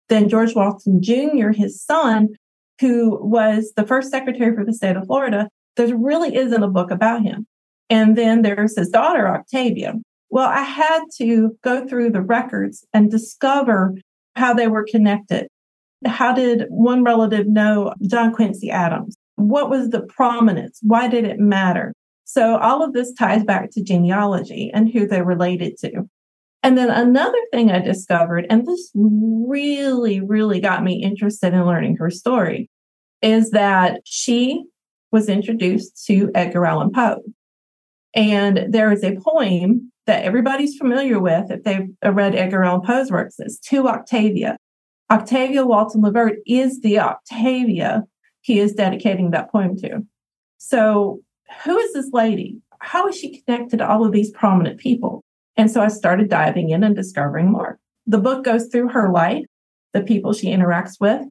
Then 0.09 0.29
George 0.29 0.55
Walton 0.55 1.03
Jr., 1.03 1.51
his 1.51 1.83
son, 1.83 2.29
who 2.81 3.19
was 3.21 3.73
the 3.77 3.87
first 3.87 4.11
secretary 4.11 4.55
for 4.55 4.65
the 4.65 4.73
state 4.73 4.97
of 4.97 5.07
Florida, 5.07 5.49
there 5.77 5.97
really 5.97 6.35
isn't 6.35 6.63
a 6.63 6.69
book 6.69 6.91
about 6.91 7.23
him. 7.23 7.47
And 7.91 8.17
then 8.17 8.43
there's 8.43 8.77
his 8.77 8.89
daughter, 8.89 9.29
Octavia. 9.29 9.95
Well, 10.31 10.49
I 10.49 10.63
had 10.63 11.05
to 11.19 11.57
go 11.63 11.87
through 11.87 12.11
the 12.11 12.21
records 12.21 12.85
and 12.93 13.11
discover 13.11 13.95
how 14.39 14.55
they 14.55 14.69
were 14.69 14.87
connected. 14.89 15.49
How 16.07 16.33
did 16.33 16.65
one 16.69 17.03
relative 17.03 17.47
know 17.47 17.93
John 18.03 18.33
Quincy 18.33 18.71
Adams? 18.71 19.17
What 19.35 19.69
was 19.69 19.91
the 19.91 20.03
prominence? 20.03 20.79
Why 20.83 21.09
did 21.09 21.25
it 21.25 21.39
matter? 21.39 21.93
So 22.25 22.57
all 22.59 22.83
of 22.83 22.93
this 22.93 23.13
ties 23.13 23.45
back 23.45 23.71
to 23.73 23.83
genealogy 23.83 24.71
and 24.73 24.91
who 24.91 25.07
they 25.07 25.23
related 25.23 25.77
to. 25.79 26.09
And 26.63 26.77
then 26.77 26.91
another 26.91 27.39
thing 27.53 27.71
I 27.71 27.81
discovered, 27.81 28.47
and 28.51 28.67
this 28.67 28.91
really, 28.95 30.21
really 30.21 30.61
got 30.61 30.83
me 30.83 31.03
interested 31.03 31.55
in 31.55 31.65
learning 31.65 31.97
her 31.97 32.11
story, 32.11 32.69
is 33.23 33.51
that 33.51 34.01
she 34.05 34.65
was 35.11 35.29
introduced 35.29 36.05
to 36.07 36.31
Edgar 36.35 36.67
Allan 36.67 36.91
Poe. 36.93 37.23
And 38.15 38.73
there 38.73 38.93
is 38.93 39.05
a 39.05 39.17
poem 39.17 39.93
that 40.09 40.25
everybody's 40.25 40.77
familiar 40.77 41.21
with 41.21 41.51
if 41.51 41.63
they've 41.63 41.89
uh, 42.05 42.13
read 42.13 42.35
Edgar 42.35 42.65
Allan 42.65 42.81
Poe's 42.81 43.11
works. 43.11 43.37
It's 43.39 43.59
to 43.69 43.87
Octavia. 43.87 44.57
Octavia 45.11 45.65
Walton 45.65 46.01
Levert 46.01 46.39
is 46.47 46.81
the 46.81 46.99
Octavia 46.99 48.05
he 48.41 48.59
is 48.59 48.73
dedicating 48.73 49.31
that 49.31 49.53
poem 49.53 49.77
to. 49.77 50.01
So, 50.57 51.21
who 51.65 51.79
is 51.79 51.93
this 51.93 52.11
lady? 52.13 52.59
How 52.81 53.07
is 53.09 53.17
she 53.17 53.43
connected 53.43 53.79
to 53.79 53.89
all 53.89 54.05
of 54.05 54.13
these 54.13 54.31
prominent 54.31 54.81
people? 54.81 55.23
And 55.57 55.71
so 55.71 55.83
I 55.83 55.89
started 55.89 56.31
diving 56.31 56.71
in 56.71 56.85
and 56.85 56.97
discovering 56.97 57.51
more. 57.51 57.79
The 58.07 58.19
book 58.19 58.45
goes 58.45 58.69
through 58.69 58.89
her 58.91 59.11
life, 59.13 59.45
the 59.93 60.03
people 60.03 60.33
she 60.33 60.49
interacts 60.49 61.01
with, 61.01 61.27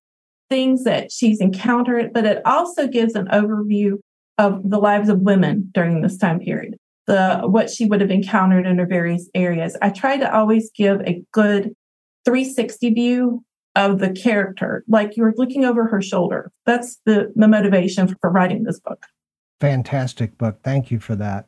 things 0.49 0.84
that 0.84 1.11
she's 1.11 1.41
encountered, 1.41 2.13
but 2.13 2.25
it 2.25 2.41
also 2.45 2.88
gives 2.88 3.15
an 3.15 3.28
overview 3.28 3.93
of 4.38 4.69
the 4.69 4.80
lives 4.80 5.09
of 5.09 5.21
women 5.21 5.71
during 5.73 6.01
this 6.01 6.17
time 6.17 6.39
period, 6.39 6.78
the 7.08 7.41
what 7.45 7.70
she 7.70 7.86
would 7.86 8.01
have 8.01 8.12
encountered 8.12 8.68
in 8.68 8.78
her 8.78 8.86
various 8.86 9.30
areas. 9.34 9.76
I 9.82 9.89
try 9.89 10.18
to 10.18 10.36
always 10.36 10.70
give 10.72 11.01
a 11.01 11.24
good 11.32 11.74
360 12.26 12.89
view 12.91 13.43
of 13.76 13.99
the 13.99 14.12
character, 14.12 14.84
like 14.88 15.16
you're 15.16 15.34
looking 15.38 15.64
over 15.64 15.88
her 15.88 16.01
shoulder. 16.01 16.51
That's 16.66 16.97
the, 17.05 17.32
the 17.36 17.47
motivation 17.47 18.14
for 18.22 18.30
writing 18.30 18.64
this 18.64 18.80
book. 18.80 19.05
Fantastic 19.62 20.38
book. 20.38 20.60
Thank 20.64 20.91
you 20.91 20.99
for 20.99 21.16
that. 21.16 21.47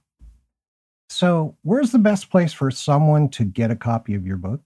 So, 1.09 1.57
where's 1.63 1.91
the 1.91 1.99
best 1.99 2.29
place 2.29 2.53
for 2.53 2.69
someone 2.69 3.29
to 3.29 3.43
get 3.43 3.71
a 3.71 3.75
copy 3.75 4.13
of 4.13 4.27
your 4.27 4.37
book? 4.37 4.61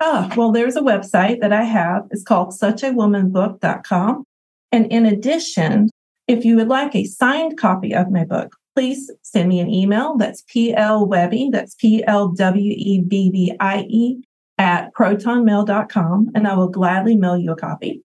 Ah, 0.00 0.30
well, 0.36 0.52
there's 0.52 0.76
a 0.76 0.82
website 0.82 1.40
that 1.40 1.52
I 1.52 1.64
have. 1.64 2.06
It's 2.10 2.22
called 2.22 2.50
suchawomanbook.com. 2.50 4.24
And 4.70 4.92
in 4.92 5.06
addition, 5.06 5.88
if 6.28 6.44
you 6.44 6.56
would 6.56 6.68
like 6.68 6.94
a 6.94 7.04
signed 7.04 7.56
copy 7.56 7.94
of 7.94 8.10
my 8.10 8.24
book, 8.24 8.54
please 8.74 9.10
send 9.22 9.48
me 9.48 9.60
an 9.60 9.70
email. 9.70 10.16
That's 10.16 10.42
plwebbie, 10.42 11.52
that's 11.52 11.74
P 11.74 12.04
L 12.06 12.28
W 12.28 12.74
E 12.76 13.02
B 13.06 13.30
B 13.30 13.54
I 13.60 13.86
E, 13.88 14.22
at 14.58 14.92
protonmail.com, 14.94 16.30
and 16.34 16.46
I 16.46 16.54
will 16.54 16.68
gladly 16.68 17.16
mail 17.16 17.36
you 17.36 17.52
a 17.52 17.56
copy. 17.56 18.02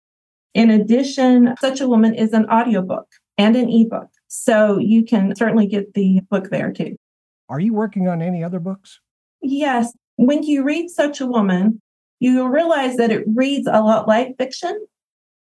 In 0.53 0.71
addition, 0.71 1.55
Such 1.59 1.79
a 1.79 1.87
Woman 1.87 2.13
is 2.15 2.33
an 2.33 2.49
audiobook 2.49 3.07
and 3.37 3.55
an 3.55 3.69
ebook. 3.69 4.09
So 4.27 4.77
you 4.77 5.03
can 5.03 5.35
certainly 5.35 5.67
get 5.67 5.93
the 5.93 6.21
book 6.29 6.49
there 6.49 6.71
too. 6.71 6.95
Are 7.49 7.59
you 7.59 7.73
working 7.73 8.07
on 8.07 8.21
any 8.21 8.43
other 8.43 8.59
books? 8.59 8.99
Yes. 9.41 9.93
When 10.17 10.43
you 10.43 10.63
read 10.63 10.89
Such 10.89 11.21
a 11.21 11.25
Woman, 11.25 11.81
you 12.19 12.47
realize 12.47 12.97
that 12.97 13.11
it 13.11 13.25
reads 13.33 13.67
a 13.67 13.81
lot 13.81 14.07
like 14.07 14.37
fiction, 14.37 14.85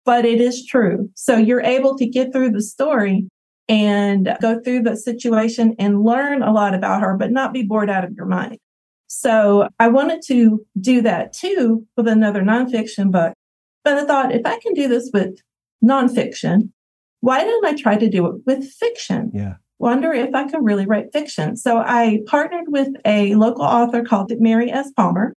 but 0.05 0.25
it 0.25 0.41
is 0.41 0.67
true. 0.67 1.11
So 1.15 1.37
you're 1.37 1.63
able 1.63 1.97
to 1.97 2.07
get 2.07 2.33
through 2.33 2.51
the 2.51 2.63
story 2.63 3.29
and 3.69 4.37
go 4.43 4.61
through 4.61 4.83
the 4.83 4.97
situation 4.97 5.75
and 5.79 6.03
learn 6.03 6.43
a 6.43 6.53
lot 6.53 6.75
about 6.75 7.01
her, 7.01 7.17
but 7.17 7.33
not 7.33 7.53
be 7.53 7.63
bored 7.63 7.91
out 7.91 8.05
of 8.05 8.13
your 8.13 8.27
mind. 8.27 8.59
So 9.07 9.69
I 9.79 9.89
wanted 9.89 10.23
to 10.27 10.65
do 10.81 11.01
that 11.03 11.33
too 11.33 11.87
with 11.97 12.09
another 12.09 12.43
nonfiction 12.43 13.11
book. 13.11 13.33
But 13.85 13.99
I 13.99 14.05
thought 14.05 14.35
if 14.35 14.43
I 14.45 14.59
can 14.59 14.75
do 14.75 14.89
this 14.89 15.11
with 15.13 15.39
nonfiction, 15.83 16.71
why 17.21 17.45
don't 17.45 17.65
I 17.65 17.75
try 17.75 17.97
to 17.97 18.09
do 18.09 18.27
it 18.27 18.43
with 18.47 18.71
fiction? 18.71 19.31
Yeah. 19.33 19.55
Wonder 19.79 20.13
if 20.13 20.35
I 20.35 20.49
can 20.49 20.65
really 20.65 20.87
write 20.87 21.13
fiction. 21.13 21.57
So 21.57 21.79
I 21.79 22.21
partnered 22.27 22.67
with 22.69 22.89
a 23.05 23.35
local 23.35 23.65
author 23.65 24.03
called 24.03 24.33
Mary 24.39 24.71
S. 24.71 24.91
Palmer, 24.97 25.35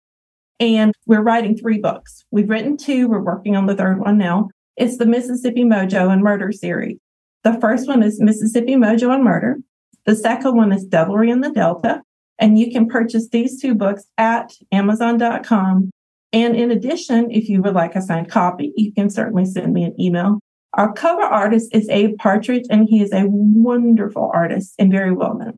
and 0.60 0.94
we're 1.06 1.22
writing 1.22 1.58
three 1.58 1.80
books. 1.80 2.24
We've 2.32 2.50
written 2.50 2.78
two, 2.78 3.08
we're 3.08 3.22
working 3.22 3.56
on 3.56 3.66
the 3.66 3.76
third 3.76 4.00
one 4.00 4.18
now. 4.18 4.50
It's 4.78 4.98
the 4.98 5.06
Mississippi 5.06 5.64
Mojo 5.64 6.12
and 6.12 6.22
Murder 6.22 6.52
series. 6.52 6.98
The 7.46 7.60
first 7.62 7.88
one 7.88 8.02
is 8.02 8.20
Mississippi 8.20 8.76
Mojo 8.76 9.14
and 9.14 9.24
Murder. 9.24 9.58
The 10.06 10.16
second 10.16 10.58
one 10.58 10.72
is 10.74 10.84
Devilry 10.84 11.30
in 11.30 11.41
the 11.41 11.52
Delta. 11.52 12.02
And 12.39 12.58
you 12.58 12.72
can 12.72 12.88
purchase 12.88 13.30
these 13.30 13.62
two 13.62 13.76
books 13.76 14.06
at 14.18 14.52
Amazon.com. 14.72 15.91
And 16.34 16.56
in 16.56 16.72
addition, 16.72 17.30
if 17.30 17.48
you 17.48 17.62
would 17.62 17.76
like 17.76 17.96
a 17.96 18.02
signed 18.02 18.32
copy, 18.32 18.74
you 18.76 18.91
can 18.91 19.12
certainly 19.12 19.46
send 19.46 19.74
me 19.74 19.84
an 19.84 20.02
email. 20.02 20.39
Our 20.74 20.91
cover 20.91 21.22
artist 21.22 21.74
is 21.74 21.88
Abe 21.89 22.18
Partridge, 22.18 22.66
and 22.72 22.89
he 22.89 23.04
is 23.04 23.14
a 23.14 23.26
wonderful 23.28 24.32
artist 24.34 24.74
and 24.80 24.91
very 24.91 25.14
well 25.14 25.38
known. 25.38 25.56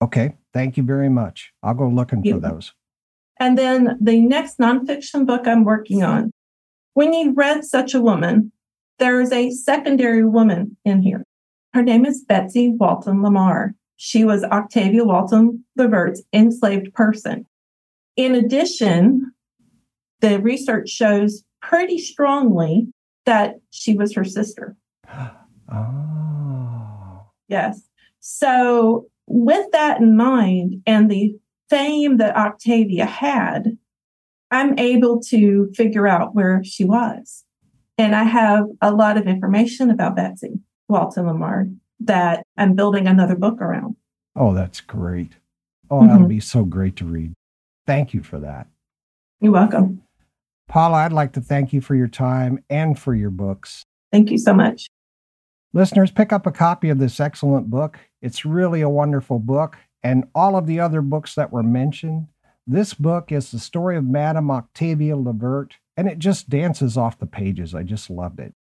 Okay. 0.00 0.36
Thank 0.54 0.76
you 0.76 0.84
very 0.84 1.08
much. 1.08 1.52
I'll 1.64 1.74
go 1.74 1.88
looking 1.88 2.22
for 2.22 2.38
those. 2.38 2.72
And 3.40 3.58
then 3.58 3.98
the 4.00 4.20
next 4.20 4.58
nonfiction 4.58 5.26
book 5.26 5.48
I'm 5.48 5.64
working 5.64 6.04
on. 6.04 6.30
When 6.94 7.12
you 7.12 7.34
read 7.34 7.64
Such 7.64 7.92
a 7.92 8.00
Woman, 8.00 8.52
there 8.98 9.20
is 9.20 9.32
a 9.32 9.50
secondary 9.50 10.24
woman 10.24 10.76
in 10.84 11.02
here. 11.02 11.24
Her 11.74 11.82
name 11.82 12.04
is 12.06 12.24
Betsy 12.24 12.70
Walton 12.70 13.22
Lamar. 13.22 13.74
She 13.96 14.24
was 14.24 14.44
Octavia 14.44 15.04
Walton 15.04 15.64
Levert's 15.76 16.22
enslaved 16.32 16.92
person. 16.94 17.46
In 18.16 18.34
addition, 18.34 19.32
the 20.20 20.40
research 20.40 20.88
shows 20.88 21.44
pretty 21.62 21.98
strongly 21.98 22.88
that 23.26 23.56
she 23.70 23.94
was 23.94 24.14
her 24.14 24.24
sister. 24.24 24.76
Oh. 25.70 27.26
Yes. 27.46 27.82
So, 28.20 29.06
with 29.26 29.70
that 29.72 30.00
in 30.00 30.16
mind 30.16 30.82
and 30.86 31.10
the 31.10 31.36
fame 31.68 32.16
that 32.16 32.34
Octavia 32.34 33.04
had, 33.04 33.76
I'm 34.50 34.78
able 34.78 35.20
to 35.28 35.70
figure 35.74 36.08
out 36.08 36.34
where 36.34 36.62
she 36.64 36.86
was. 36.86 37.44
And 37.98 38.14
I 38.14 38.22
have 38.22 38.66
a 38.80 38.92
lot 38.92 39.16
of 39.16 39.26
information 39.26 39.90
about 39.90 40.14
Betsy 40.14 40.60
Walton 40.88 41.26
Lamar 41.26 41.66
that 42.00 42.44
I'm 42.56 42.74
building 42.74 43.08
another 43.08 43.34
book 43.34 43.60
around. 43.60 43.96
Oh, 44.36 44.54
that's 44.54 44.80
great. 44.80 45.32
Oh, 45.90 45.96
mm-hmm. 45.98 46.08
that'll 46.08 46.28
be 46.28 46.40
so 46.40 46.64
great 46.64 46.94
to 46.96 47.04
read. 47.04 47.32
Thank 47.86 48.14
you 48.14 48.22
for 48.22 48.38
that. 48.38 48.68
You're 49.40 49.52
welcome. 49.52 50.02
Paula, 50.68 50.98
I'd 50.98 51.12
like 51.12 51.32
to 51.32 51.40
thank 51.40 51.72
you 51.72 51.80
for 51.80 51.94
your 51.94 52.08
time 52.08 52.62
and 52.70 52.98
for 52.98 53.14
your 53.14 53.30
books. 53.30 53.82
Thank 54.12 54.30
you 54.30 54.38
so 54.38 54.54
much. 54.54 54.86
Listeners, 55.72 56.10
pick 56.10 56.32
up 56.32 56.46
a 56.46 56.52
copy 56.52 56.90
of 56.90 56.98
this 56.98 57.18
excellent 57.18 57.68
book. 57.70 57.98
It's 58.22 58.44
really 58.44 58.80
a 58.80 58.88
wonderful 58.88 59.38
book. 59.38 59.76
And 60.02 60.24
all 60.34 60.56
of 60.56 60.66
the 60.66 60.78
other 60.78 61.02
books 61.02 61.34
that 61.34 61.52
were 61.52 61.62
mentioned, 61.62 62.28
this 62.66 62.94
book 62.94 63.32
is 63.32 63.50
the 63.50 63.58
story 63.58 63.96
of 63.96 64.04
Madame 64.04 64.50
Octavia 64.50 65.16
Levert, 65.16 65.76
and 65.98 66.06
it 66.06 66.20
just 66.20 66.48
dances 66.48 66.96
off 66.96 67.18
the 67.18 67.26
pages. 67.26 67.74
I 67.74 67.82
just 67.82 68.08
loved 68.08 68.38
it. 68.38 68.54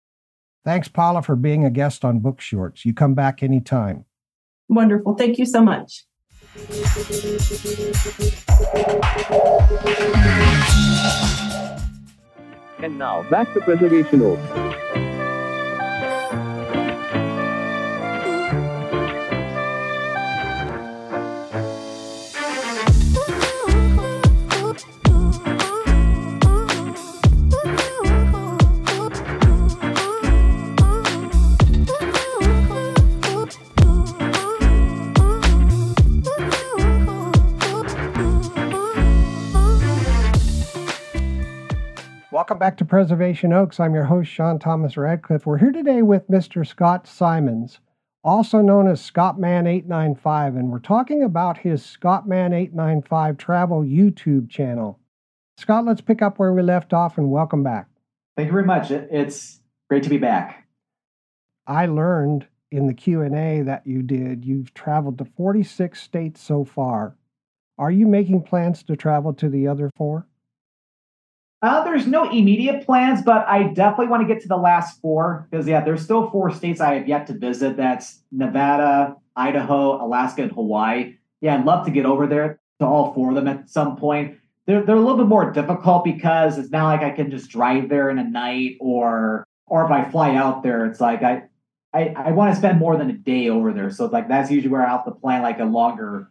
Thanks, 0.64 0.88
Paula, 0.88 1.22
for 1.22 1.36
being 1.36 1.66
a 1.66 1.70
guest 1.70 2.06
on 2.06 2.20
Book 2.20 2.40
Shorts. 2.40 2.86
You 2.86 2.94
come 2.94 3.14
back 3.14 3.44
anytime. 3.44 4.06
Wonderful. 4.70 5.16
Thank 5.16 5.38
you 5.38 5.46
so 5.46 5.62
much. 5.62 6.06
And 12.80 12.98
now 12.98 13.30
back 13.30 13.54
to 13.54 13.60
Preservation 13.60 14.22
Oaks. 14.22 14.64
Welcome 42.46 42.60
back 42.60 42.78
to 42.78 42.86
Preservation 42.86 43.54
Oaks. 43.54 43.80
I'm 43.80 43.96
your 43.96 44.04
host, 44.04 44.30
Sean 44.30 44.60
Thomas 44.60 44.98
Radcliff. 44.98 45.48
We're 45.48 45.58
here 45.58 45.72
today 45.72 46.04
with 46.04 46.28
Mr. 46.28 46.64
Scott 46.64 47.08
Symonds, 47.08 47.80
also 48.24 48.62
known 48.62 48.88
as 48.88 49.02
Scottman895, 49.02 50.50
and 50.50 50.72
we're 50.72 50.78
talking 50.78 51.24
about 51.24 51.58
his 51.58 51.82
Scottman895 51.82 53.39
travel 53.39 53.82
YouTube 53.82 54.48
channel. 54.48 55.00
Scott, 55.58 55.86
let's 55.86 56.02
pick 56.02 56.22
up 56.22 56.38
where 56.38 56.54
we 56.54 56.62
left 56.62 56.93
off 56.93 57.18
and 57.18 57.32
welcome 57.32 57.64
back. 57.64 57.88
Thank 58.38 58.46
you 58.46 58.52
very 58.52 58.64
much. 58.64 58.91
It's 58.91 59.60
great 59.89 60.04
to 60.04 60.10
be 60.10 60.20
back. 60.20 60.68
I 61.66 61.88
learned 61.88 62.46
in 62.72 62.86
the 62.86 62.93
Q&A 62.93 63.64
that 63.64 63.88
you 63.88 64.04
did, 64.04 64.46
you've 64.46 64.72
traveled 64.76 65.18
to 65.18 65.26
46 65.26 66.00
states 66.00 66.41
so 66.43 66.64
far. 66.64 67.16
Are 67.80 67.89
you 67.89 68.06
making 68.06 68.43
plans 68.43 68.84
to 68.84 68.96
travel 68.96 69.34
to 69.34 69.50
the 69.50 69.68
other 69.68 69.89
four? 69.96 70.28
Uh, 71.66 71.84
there's 71.84 72.05
no 72.05 72.30
immediate 72.30 72.86
plans, 72.86 73.24
but 73.24 73.43
I 73.47 73.63
definitely 73.63 74.05
want 74.05 74.22
to 74.22 74.32
get 74.32 74.39
to 74.43 74.47
the 74.47 74.55
last 74.55 75.01
four 75.01 75.47
because, 75.49 75.68
yeah, 75.68 75.84
there's 75.84 76.03
still 76.03 76.30
four 76.30 76.51
states 76.51 76.80
I 76.80 76.93
have 76.93 77.07
yet 77.07 77.26
to 77.26 77.34
visit. 77.34 77.76
That's 77.76 78.20
Nevada, 78.32 79.16
Idaho, 79.36 80.05
Alaska, 80.05 80.43
and 80.43 80.51
Hawaii. 80.51 81.16
Yeah, 81.41 81.55
I'd 81.55 81.66
love 81.66 81.84
to 81.88 81.91
get 81.91 82.05
over 82.05 82.28
there 82.28 82.59
to 82.80 82.86
all 82.86 83.16
four 83.16 83.30
of 83.30 83.36
them 83.36 83.47
at 83.47 83.68
some 83.68 83.97
point. 83.97 84.38
They're, 84.68 84.84
they're 84.84 84.95
a 84.95 84.99
little 84.99 85.18
bit 85.18 85.26
more 85.26 85.51
difficult 85.51 86.03
because 86.03 86.59
it's 86.59 86.70
not 86.70 86.86
like 86.86 87.01
I 87.01 87.09
can 87.09 87.32
just 87.32 87.49
drive 87.49 87.89
there 87.89 88.11
in 88.11 88.20
a 88.20 88.24
night 88.24 88.78
or 88.80 89.43
or 89.66 89.84
if 89.86 89.89
I 89.89 90.07
fly 90.11 90.36
out 90.36 90.61
there, 90.61 90.86
it's 90.86 91.01
like 91.01 91.24
I 91.24 91.45
I, 91.95 92.09
I 92.09 92.32
want 92.32 92.53
to 92.53 92.59
spend 92.59 92.78
more 92.78 92.95
than 92.95 93.09
a 93.09 93.13
day 93.13 93.49
over 93.49 93.74
there. 93.74 93.89
So 93.89 94.05
like 94.05 94.28
that's 94.28 94.51
usually 94.51 94.70
where 94.70 94.86
I 94.86 94.91
have 94.91 95.05
to 95.05 95.11
plan 95.11 95.41
like 95.41 95.59
a 95.59 95.66
longer 95.66 96.30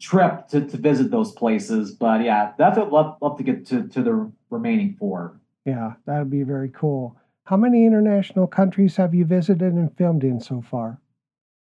trip 0.00 0.48
to, 0.48 0.60
to 0.60 0.76
visit 0.76 1.10
those 1.10 1.32
places. 1.32 1.92
But 1.92 2.22
yeah, 2.22 2.52
definitely 2.58 2.92
love, 2.92 3.16
love 3.20 3.36
to 3.38 3.42
get 3.42 3.66
to, 3.66 3.88
to 3.88 4.02
the 4.02 4.32
remaining 4.50 4.96
four. 4.98 5.40
Yeah, 5.64 5.94
that 6.06 6.18
would 6.18 6.30
be 6.30 6.42
very 6.42 6.70
cool. 6.70 7.16
How 7.44 7.56
many 7.56 7.86
international 7.86 8.46
countries 8.46 8.96
have 8.96 9.14
you 9.14 9.24
visited 9.24 9.72
and 9.72 9.96
filmed 9.96 10.24
in 10.24 10.40
so 10.40 10.60
far? 10.60 11.00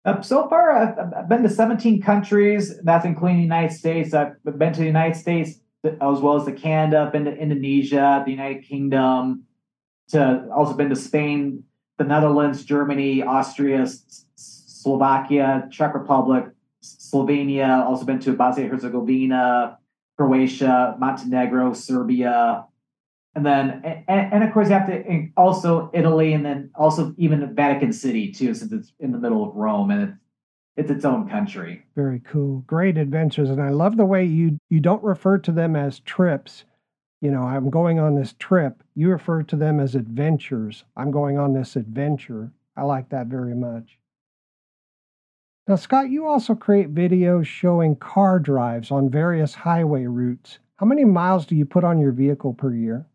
Uh, 0.04 0.20
so 0.20 0.48
far, 0.48 0.72
I've, 0.72 0.98
I've, 1.16 1.28
been 1.28 1.42
to 1.42 1.48
17 1.48 2.02
countries. 2.02 2.78
That's 2.82 3.04
including 3.04 3.36
the 3.36 3.42
United 3.42 3.74
States. 3.74 4.12
I've 4.12 4.42
been 4.44 4.72
to 4.72 4.80
the 4.80 4.86
United 4.86 5.18
States 5.18 5.60
as 5.84 6.20
well 6.20 6.36
as 6.36 6.44
to 6.44 6.52
Canada. 6.52 7.04
I've 7.06 7.12
been 7.12 7.24
to 7.24 7.36
Indonesia, 7.36 8.22
the 8.24 8.30
United 8.30 8.64
Kingdom. 8.64 9.44
To 10.08 10.48
also 10.54 10.74
been 10.74 10.90
to 10.90 10.96
Spain, 10.96 11.64
the 11.96 12.04
Netherlands, 12.04 12.64
Germany, 12.64 13.22
Austria, 13.22 13.82
S- 13.82 14.26
Slovakia, 14.34 15.68
Czech 15.70 15.94
Republic, 15.94 16.46
Slovenia, 17.12 17.84
also 17.84 18.04
been 18.04 18.20
to 18.20 18.32
Bosnia 18.34 18.68
Herzegovina, 18.68 19.78
Croatia, 20.16 20.96
Montenegro, 20.98 21.72
Serbia, 21.72 22.66
and 23.34 23.46
then 23.46 23.82
and, 24.08 24.32
and, 24.32 24.44
of 24.44 24.52
course 24.52 24.68
you 24.68 24.74
have 24.74 24.86
to 24.86 25.28
also 25.36 25.90
Italy, 25.94 26.32
and 26.32 26.44
then 26.44 26.70
also 26.74 27.14
even 27.16 27.54
Vatican 27.54 27.92
City 27.92 28.30
too, 28.30 28.54
since 28.54 28.72
it's 28.72 28.92
in 29.00 29.12
the 29.12 29.18
middle 29.18 29.48
of 29.48 29.54
Rome 29.54 29.90
and 29.90 30.02
it's 30.02 30.18
it's 30.74 30.90
its 30.90 31.04
own 31.04 31.28
country. 31.28 31.84
Very 31.94 32.20
cool, 32.20 32.60
great 32.66 32.96
adventures, 32.96 33.50
and 33.50 33.60
I 33.60 33.70
love 33.70 33.96
the 33.96 34.06
way 34.06 34.24
you 34.24 34.58
you 34.70 34.80
don't 34.80 35.02
refer 35.02 35.38
to 35.38 35.52
them 35.52 35.76
as 35.76 36.00
trips. 36.00 36.64
You 37.20 37.30
know, 37.30 37.42
I'm 37.42 37.70
going 37.70 38.00
on 38.00 38.16
this 38.16 38.34
trip. 38.38 38.82
You 38.94 39.10
refer 39.10 39.42
to 39.44 39.56
them 39.56 39.80
as 39.80 39.94
adventures. 39.94 40.84
I'm 40.96 41.10
going 41.10 41.38
on 41.38 41.52
this 41.52 41.76
adventure. 41.76 42.52
I 42.76 42.82
like 42.82 43.10
that 43.10 43.28
very 43.28 43.54
much. 43.54 43.98
Now, 45.72 45.76
Scott, 45.76 46.10
you 46.10 46.26
also 46.26 46.54
create 46.54 46.94
videos 46.94 47.46
showing 47.46 47.96
car 47.96 48.38
drives 48.38 48.90
on 48.90 49.08
various 49.08 49.54
highway 49.54 50.04
routes. 50.04 50.58
How 50.76 50.84
many 50.84 51.06
miles 51.06 51.46
do 51.46 51.56
you 51.56 51.64
put 51.64 51.82
on 51.82 51.98
your 51.98 52.12
vehicle 52.12 52.52
per 52.52 52.74
year? 52.74 53.06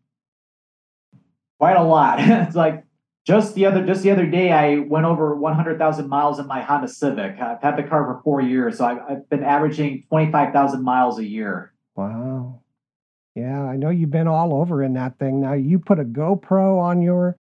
Quite 1.60 1.76
a 1.76 1.84
lot. 1.84 2.18
it's 2.20 2.56
like 2.56 2.82
just 3.24 3.54
the 3.54 3.64
other 3.64 3.86
just 3.86 4.02
the 4.02 4.10
other 4.10 4.26
day, 4.26 4.50
I 4.50 4.78
went 4.78 5.06
over 5.06 5.36
100,000 5.36 6.08
miles 6.08 6.40
in 6.40 6.48
my 6.48 6.60
Honda 6.60 6.88
Civic. 6.88 7.40
I've 7.40 7.62
had 7.62 7.76
the 7.76 7.84
car 7.84 8.04
for 8.04 8.20
four 8.24 8.40
years, 8.40 8.78
so 8.78 8.86
I've, 8.86 8.98
I've 9.08 9.30
been 9.30 9.44
averaging 9.44 10.02
25,000 10.08 10.82
miles 10.82 11.20
a 11.20 11.24
year. 11.24 11.72
Wow. 11.94 12.62
Yeah, 13.36 13.62
I 13.62 13.76
know 13.76 13.90
you've 13.90 14.10
been 14.10 14.26
all 14.26 14.52
over 14.52 14.82
in 14.82 14.94
that 14.94 15.16
thing. 15.20 15.42
Now 15.42 15.52
you 15.52 15.78
put 15.78 16.00
a 16.00 16.04
GoPro 16.04 16.80
on 16.80 17.02
your 17.02 17.36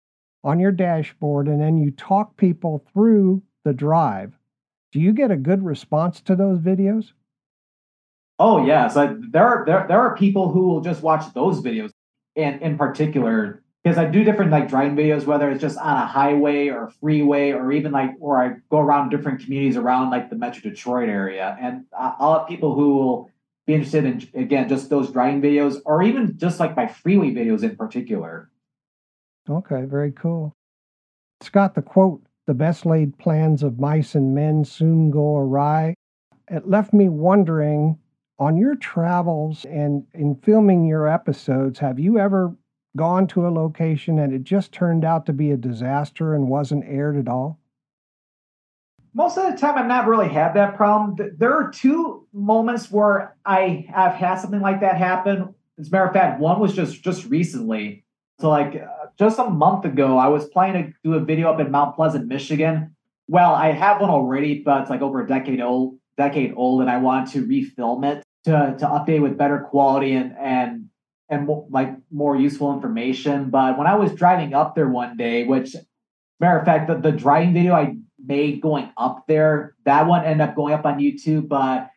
on 0.44 0.60
your 0.60 0.74
dashboard, 0.74 1.48
and 1.48 1.62
then 1.62 1.78
you 1.78 1.92
talk 1.92 2.36
people 2.36 2.86
through 2.92 3.44
the 3.64 3.72
drive. 3.72 4.34
Do 4.96 5.02
you 5.02 5.12
get 5.12 5.30
a 5.30 5.36
good 5.36 5.66
response 5.66 6.22
to 6.22 6.38
those 6.38 6.60
videos? 6.60 7.12
Oh 8.40 8.66
yeah, 8.66 8.88
so 8.88 9.20
there 9.30 9.46
are 9.46 9.66
there, 9.66 9.86
there 9.90 10.00
are 10.00 10.16
people 10.16 10.54
who 10.54 10.70
will 10.70 10.80
just 10.80 11.04
watch 11.04 11.34
those 11.34 11.62
videos, 11.62 11.92
and 12.38 12.62
in 12.62 12.78
particular 12.78 13.62
because 13.84 13.98
I 13.98 14.06
do 14.06 14.24
different 14.24 14.52
like 14.52 14.70
driving 14.70 14.96
videos, 14.96 15.26
whether 15.26 15.52
it's 15.52 15.60
just 15.60 15.78
on 15.78 15.98
a 15.98 16.06
highway 16.06 16.70
or 16.70 16.86
a 16.86 16.92
freeway, 16.92 17.52
or 17.52 17.74
even 17.74 17.92
like 17.92 18.12
where 18.20 18.40
I 18.40 18.54
go 18.72 18.80
around 18.80 19.10
different 19.10 19.42
communities 19.42 19.76
around 19.76 20.12
like 20.12 20.30
the 20.30 20.38
Metro 20.38 20.70
Detroit 20.70 21.10
area, 21.10 21.58
and 21.60 21.84
I'll 21.92 22.40
have 22.40 22.48
people 22.48 22.74
who 22.74 22.96
will 22.96 23.32
be 23.68 23.74
interested 23.74 24.06
in 24.06 24.26
again 24.34 24.70
just 24.70 24.90
those 24.90 25.12
driving 25.12 25.42
videos, 25.42 25.82
or 25.84 26.04
even 26.04 26.38
just 26.38 26.58
like 26.58 26.74
my 26.78 26.88
freeway 26.88 27.32
videos 27.32 27.64
in 27.64 27.76
particular. 27.76 28.50
Okay, 29.50 29.84
very 29.84 30.14
cool. 30.14 30.54
Scott, 31.42 31.76
the 31.76 31.82
quote 31.82 32.26
the 32.46 32.54
best 32.54 32.86
laid 32.86 33.18
plans 33.18 33.64
of 33.64 33.80
mice 33.80 34.16
and 34.16 34.36
men 34.36 34.64
soon 34.64 35.12
go 35.12 35.38
awry. 35.38 35.96
It 36.50 36.70
left 36.70 36.94
me 36.94 37.10
wondering 37.10 37.98
on 38.38 38.58
your 38.58 38.76
travels 38.76 39.66
and 39.66 40.06
in 40.14 40.36
filming 40.36 40.86
your 40.86 41.08
episodes, 41.08 41.80
have 41.80 42.00
you 42.00 42.20
ever 42.20 42.56
gone 42.96 43.28
to 43.28 43.48
a 43.48 43.50
location 43.50 44.20
and 44.20 44.34
it 44.34 44.44
just 44.44 44.72
turned 44.72 45.04
out 45.04 45.26
to 45.26 45.34
be 45.34 45.52
a 45.52 45.58
disaster 45.58 46.34
and 46.34 46.48
wasn't 46.48 46.84
aired 46.86 47.18
at 47.18 47.28
all? 47.28 47.60
Most 49.14 49.38
of 49.38 49.50
the 49.50 49.58
time, 49.58 49.78
I've 49.78 49.88
not 49.88 50.08
really 50.08 50.28
had 50.28 50.54
that 50.56 50.76
problem. 50.76 51.16
There 51.38 51.54
are 51.54 51.72
two 51.72 52.28
moments 52.34 52.92
where 52.92 53.38
I 53.46 53.88
have 53.90 54.14
had 54.14 54.36
something 54.36 54.60
like 54.60 54.82
that 54.82 54.98
happen. 54.98 55.56
As 55.80 55.88
a 55.88 55.92
matter 55.92 56.06
of 56.06 56.14
fact, 56.14 56.42
one 56.42 56.60
was 56.60 56.74
just 56.74 57.02
just 57.02 57.26
recently. 57.26 58.04
So, 58.42 58.50
like 58.50 58.76
uh, 58.76 59.05
just 59.18 59.40
a 59.40 59.50
month 59.50 59.86
ago, 59.86 60.18
I 60.18 60.28
was 60.28 60.48
planning 60.48 60.92
to 60.92 60.94
do 61.04 61.14
a 61.16 61.20
video 61.20 61.52
up 61.52 61.60
in 61.60 61.72
Mount 61.72 61.96
Pleasant, 61.96 62.28
Michigan. 62.28 62.96
Well, 63.28 63.54
I 63.54 63.72
have 63.72 64.02
one 64.02 64.10
already, 64.10 64.62
but 64.62 64.82
it's 64.82 64.90
like 64.90 65.02
over 65.02 65.22
a 65.22 65.28
decade 65.28 65.62
old, 65.62 65.98
decade 66.18 66.54
old, 66.56 66.82
and 66.82 66.90
I 66.90 66.98
want 66.98 67.32
to 67.32 67.46
refilm 67.46 68.06
it 68.06 68.24
to 68.44 68.76
to 68.80 68.86
update 68.86 69.22
with 69.22 69.38
better 69.38 69.60
quality 69.60 70.14
and 70.14 70.36
and 70.38 70.90
and 71.30 71.50
like 71.70 71.96
more 72.12 72.36
useful 72.36 72.74
information. 72.74 73.50
But 73.50 73.78
when 73.78 73.88
I 73.88 73.96
was 73.96 74.14
driving 74.14 74.54
up 74.54 74.76
there 74.76 74.88
one 74.88 75.18
day, 75.18 75.46
which 75.46 75.76
matter 76.40 76.60
of 76.60 76.66
fact, 76.66 76.88
the, 76.88 76.96
the 76.96 77.12
driving 77.12 77.54
video 77.54 77.74
I 77.74 77.96
made 78.24 78.62
going 78.62 78.92
up 78.98 79.26
there, 79.28 79.76
that 79.86 80.06
one 80.06 80.24
ended 80.24 80.48
up 80.48 80.56
going 80.56 80.74
up 80.74 80.86
on 80.86 81.00
YouTube, 81.00 81.48
but 81.48 81.90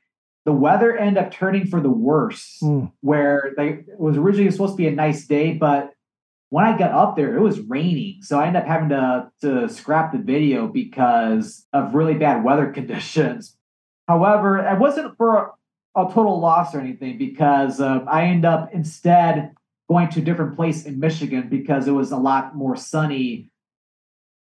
the 0.46 0.52
weather 0.52 0.96
ended 0.96 1.22
up 1.22 1.30
turning 1.30 1.66
for 1.66 1.80
the 1.80 1.90
worse. 1.90 2.58
Mm. 2.62 2.90
Where 3.02 3.52
they, 3.56 3.68
it 3.68 3.98
was 3.98 4.16
originally 4.16 4.50
supposed 4.50 4.74
to 4.74 4.76
be 4.78 4.86
a 4.86 4.92
nice 4.92 5.26
day, 5.26 5.52
but 5.52 5.92
when 6.50 6.64
I 6.64 6.78
got 6.78 6.92
up 6.92 7.16
there, 7.16 7.36
it 7.36 7.40
was 7.40 7.60
raining. 7.60 8.22
So 8.22 8.38
I 8.38 8.46
ended 8.46 8.62
up 8.62 8.68
having 8.68 8.88
to, 8.90 9.30
to 9.42 9.68
scrap 9.68 10.12
the 10.12 10.18
video 10.18 10.66
because 10.66 11.66
of 11.72 11.94
really 11.94 12.14
bad 12.14 12.42
weather 12.42 12.66
conditions. 12.72 13.56
However, 14.06 14.58
it 14.58 14.78
wasn't 14.78 15.16
for 15.16 15.36
a, 15.94 16.06
a 16.06 16.12
total 16.12 16.40
loss 16.40 16.74
or 16.74 16.80
anything 16.80 17.18
because 17.18 17.80
uh, 17.80 18.00
I 18.08 18.24
ended 18.24 18.46
up 18.46 18.70
instead 18.72 19.52
going 19.88 20.08
to 20.10 20.20
a 20.20 20.24
different 20.24 20.56
place 20.56 20.84
in 20.84 20.98
Michigan 20.98 21.48
because 21.48 21.88
it 21.88 21.92
was 21.92 22.12
a 22.12 22.16
lot 22.16 22.54
more 22.54 22.76
sunny, 22.76 23.50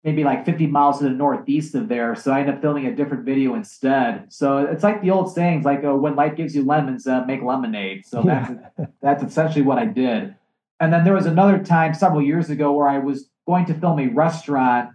maybe 0.03 0.23
like 0.23 0.45
50 0.45 0.67
miles 0.67 0.99
to 0.99 1.05
the 1.05 1.09
northeast 1.11 1.73
of 1.73 1.87
there. 1.87 2.15
So 2.15 2.31
I 2.31 2.41
ended 2.41 2.55
up 2.55 2.61
filming 2.61 2.85
a 2.85 2.95
different 2.95 3.25
video 3.25 3.55
instead. 3.55 4.31
So 4.31 4.59
it's 4.59 4.83
like 4.83 5.01
the 5.01 5.11
old 5.11 5.33
sayings, 5.33 5.65
like 5.65 5.83
uh, 5.83 5.95
when 5.95 6.15
life 6.15 6.35
gives 6.35 6.55
you 6.55 6.63
lemons, 6.63 7.07
uh, 7.07 7.25
make 7.25 7.41
lemonade. 7.41 8.05
So 8.05 8.21
that's, 8.21 8.53
that's 9.01 9.23
essentially 9.23 9.63
what 9.63 9.79
I 9.79 9.85
did. 9.85 10.35
And 10.79 10.91
then 10.91 11.03
there 11.03 11.13
was 11.13 11.25
another 11.25 11.63
time 11.63 11.93
several 11.93 12.21
years 12.21 12.49
ago 12.49 12.73
where 12.73 12.87
I 12.87 12.99
was 12.99 13.29
going 13.47 13.65
to 13.65 13.73
film 13.73 13.99
a 13.99 14.07
restaurant 14.07 14.91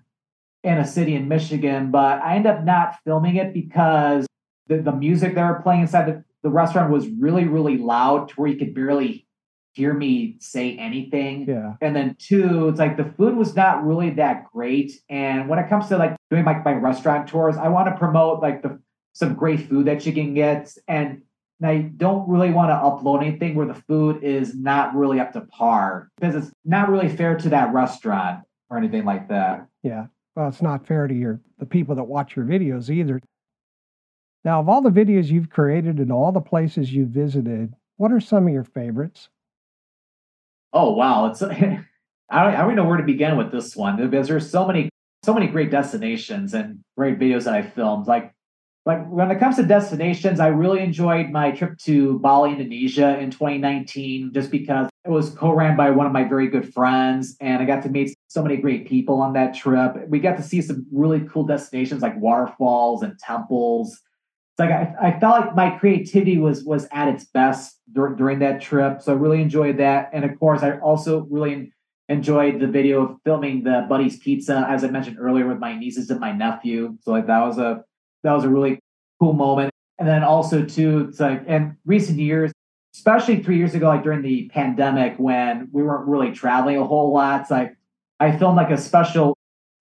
in 0.62 0.78
a 0.78 0.86
city 0.86 1.14
in 1.14 1.28
Michigan, 1.28 1.90
but 1.90 2.20
I 2.20 2.36
ended 2.36 2.52
up 2.52 2.64
not 2.64 2.96
filming 3.04 3.36
it 3.36 3.54
because 3.54 4.26
the, 4.66 4.78
the 4.78 4.92
music 4.92 5.34
they 5.34 5.42
were 5.42 5.60
playing 5.62 5.82
inside 5.82 6.06
the, 6.06 6.24
the 6.42 6.50
restaurant 6.50 6.90
was 6.90 7.08
really, 7.08 7.44
really 7.44 7.78
loud 7.78 8.28
to 8.28 8.34
where 8.34 8.50
you 8.50 8.58
could 8.58 8.74
barely 8.74 9.26
hear 9.72 9.94
me 9.94 10.36
say 10.40 10.76
anything. 10.76 11.46
Yeah. 11.48 11.74
And 11.80 11.94
then 11.94 12.16
two, 12.18 12.68
it's 12.68 12.78
like 12.78 12.96
the 12.96 13.12
food 13.16 13.36
was 13.36 13.54
not 13.56 13.84
really 13.84 14.10
that 14.10 14.44
great. 14.52 14.92
And 15.08 15.48
when 15.48 15.58
it 15.58 15.68
comes 15.68 15.88
to 15.88 15.96
like 15.96 16.16
doing 16.30 16.44
like 16.44 16.64
my 16.64 16.72
restaurant 16.72 17.28
tours, 17.28 17.56
I 17.56 17.68
want 17.68 17.88
to 17.88 17.96
promote 17.96 18.42
like 18.42 18.62
the 18.62 18.80
some 19.12 19.34
great 19.34 19.68
food 19.68 19.86
that 19.86 20.06
you 20.06 20.12
can 20.12 20.34
get. 20.34 20.72
And 20.86 21.22
and 21.60 21.70
I 21.70 21.78
don't 21.96 22.28
really 22.28 22.50
want 22.50 22.70
to 22.70 22.74
upload 22.74 23.22
anything 23.22 23.54
where 23.54 23.66
the 23.66 23.74
food 23.74 24.24
is 24.24 24.54
not 24.54 24.94
really 24.94 25.20
up 25.20 25.32
to 25.34 25.42
par 25.42 26.08
because 26.18 26.34
it's 26.34 26.52
not 26.64 26.88
really 26.88 27.08
fair 27.08 27.36
to 27.36 27.48
that 27.50 27.72
restaurant 27.74 28.44
or 28.70 28.78
anything 28.78 29.04
like 29.04 29.28
that. 29.28 29.66
Yeah. 29.82 30.06
Well, 30.34 30.48
it's 30.48 30.62
not 30.62 30.86
fair 30.86 31.06
to 31.06 31.14
your 31.14 31.40
the 31.58 31.66
people 31.66 31.94
that 31.96 32.04
watch 32.04 32.36
your 32.36 32.46
videos 32.46 32.88
either. 32.88 33.20
Now, 34.44 34.60
of 34.60 34.68
all 34.68 34.80
the 34.80 34.90
videos 34.90 35.26
you've 35.26 35.50
created 35.50 35.98
and 35.98 36.10
all 36.10 36.32
the 36.32 36.40
places 36.40 36.92
you've 36.92 37.10
visited, 37.10 37.74
what 37.96 38.10
are 38.10 38.20
some 38.20 38.46
of 38.46 38.52
your 38.52 38.64
favorites? 38.64 39.28
Oh 40.72 40.92
wow, 40.92 41.26
it's 41.26 41.42
I 41.42 41.48
don't 41.48 41.84
I 42.30 42.56
don't 42.56 42.64
even 42.66 42.76
know 42.76 42.84
where 42.84 42.96
to 42.96 43.02
begin 43.02 43.36
with 43.36 43.52
this 43.52 43.76
one 43.76 43.96
because 43.96 44.28
there's 44.28 44.48
so 44.48 44.66
many 44.66 44.88
so 45.24 45.34
many 45.34 45.48
great 45.48 45.70
destinations 45.70 46.54
and 46.54 46.80
great 46.96 47.18
videos 47.18 47.44
that 47.44 47.54
I 47.54 47.62
filmed. 47.62 48.06
Like 48.06 48.32
like 48.86 49.06
when 49.08 49.30
it 49.30 49.38
comes 49.38 49.56
to 49.56 49.62
destinations, 49.62 50.40
I 50.40 50.48
really 50.48 50.80
enjoyed 50.80 51.30
my 51.30 51.50
trip 51.50 51.76
to 51.80 52.18
Bali, 52.20 52.52
Indonesia 52.52 53.18
in 53.18 53.30
2019, 53.30 54.32
just 54.32 54.50
because 54.50 54.88
it 55.04 55.10
was 55.10 55.30
co-ran 55.30 55.76
by 55.76 55.90
one 55.90 56.06
of 56.06 56.12
my 56.12 56.24
very 56.24 56.48
good 56.48 56.72
friends, 56.72 57.36
and 57.40 57.62
I 57.62 57.66
got 57.66 57.82
to 57.82 57.90
meet 57.90 58.14
so 58.28 58.42
many 58.42 58.56
great 58.56 58.88
people 58.88 59.20
on 59.20 59.34
that 59.34 59.54
trip. 59.54 59.96
We 60.08 60.18
got 60.18 60.36
to 60.38 60.42
see 60.42 60.62
some 60.62 60.86
really 60.90 61.20
cool 61.20 61.44
destinations 61.44 62.00
like 62.00 62.18
waterfalls 62.18 63.02
and 63.02 63.18
temples. 63.18 63.92
It's 63.92 64.58
like 64.58 64.70
I, 64.70 64.94
I 65.00 65.20
felt 65.20 65.46
like 65.46 65.54
my 65.54 65.70
creativity 65.78 66.38
was 66.38 66.64
was 66.64 66.88
at 66.90 67.08
its 67.08 67.24
best 67.26 67.78
dur- 67.92 68.14
during 68.14 68.38
that 68.38 68.62
trip, 68.62 69.02
so 69.02 69.12
I 69.12 69.16
really 69.16 69.42
enjoyed 69.42 69.76
that. 69.76 70.08
And 70.14 70.24
of 70.24 70.38
course, 70.38 70.62
I 70.62 70.78
also 70.78 71.26
really 71.30 71.70
enjoyed 72.08 72.60
the 72.60 72.66
video 72.66 73.02
of 73.02 73.16
filming 73.24 73.62
the 73.62 73.86
Buddy's 73.88 74.18
Pizza, 74.18 74.66
as 74.68 74.84
I 74.84 74.88
mentioned 74.88 75.18
earlier, 75.20 75.46
with 75.46 75.58
my 75.58 75.78
nieces 75.78 76.08
and 76.10 76.18
my 76.18 76.32
nephew. 76.32 76.96
So 77.02 77.12
like 77.12 77.26
that 77.26 77.40
was 77.40 77.58
a 77.58 77.84
that 78.22 78.32
was 78.32 78.44
a 78.44 78.48
really 78.48 78.80
cool 79.20 79.32
moment. 79.32 79.70
And 79.98 80.08
then 80.08 80.22
also 80.22 80.64
too, 80.64 81.06
it's 81.08 81.20
like 81.20 81.46
in 81.46 81.76
recent 81.84 82.18
years, 82.18 82.52
especially 82.94 83.42
three 83.42 83.58
years 83.58 83.74
ago, 83.74 83.88
like 83.88 84.02
during 84.02 84.22
the 84.22 84.48
pandemic 84.48 85.14
when 85.18 85.68
we 85.72 85.82
weren't 85.82 86.08
really 86.08 86.32
traveling 86.32 86.78
a 86.78 86.84
whole 86.84 87.12
lot. 87.12 87.42
It's 87.42 87.50
like 87.50 87.76
I 88.18 88.36
filmed 88.36 88.56
like 88.56 88.70
a 88.70 88.78
special, 88.78 89.36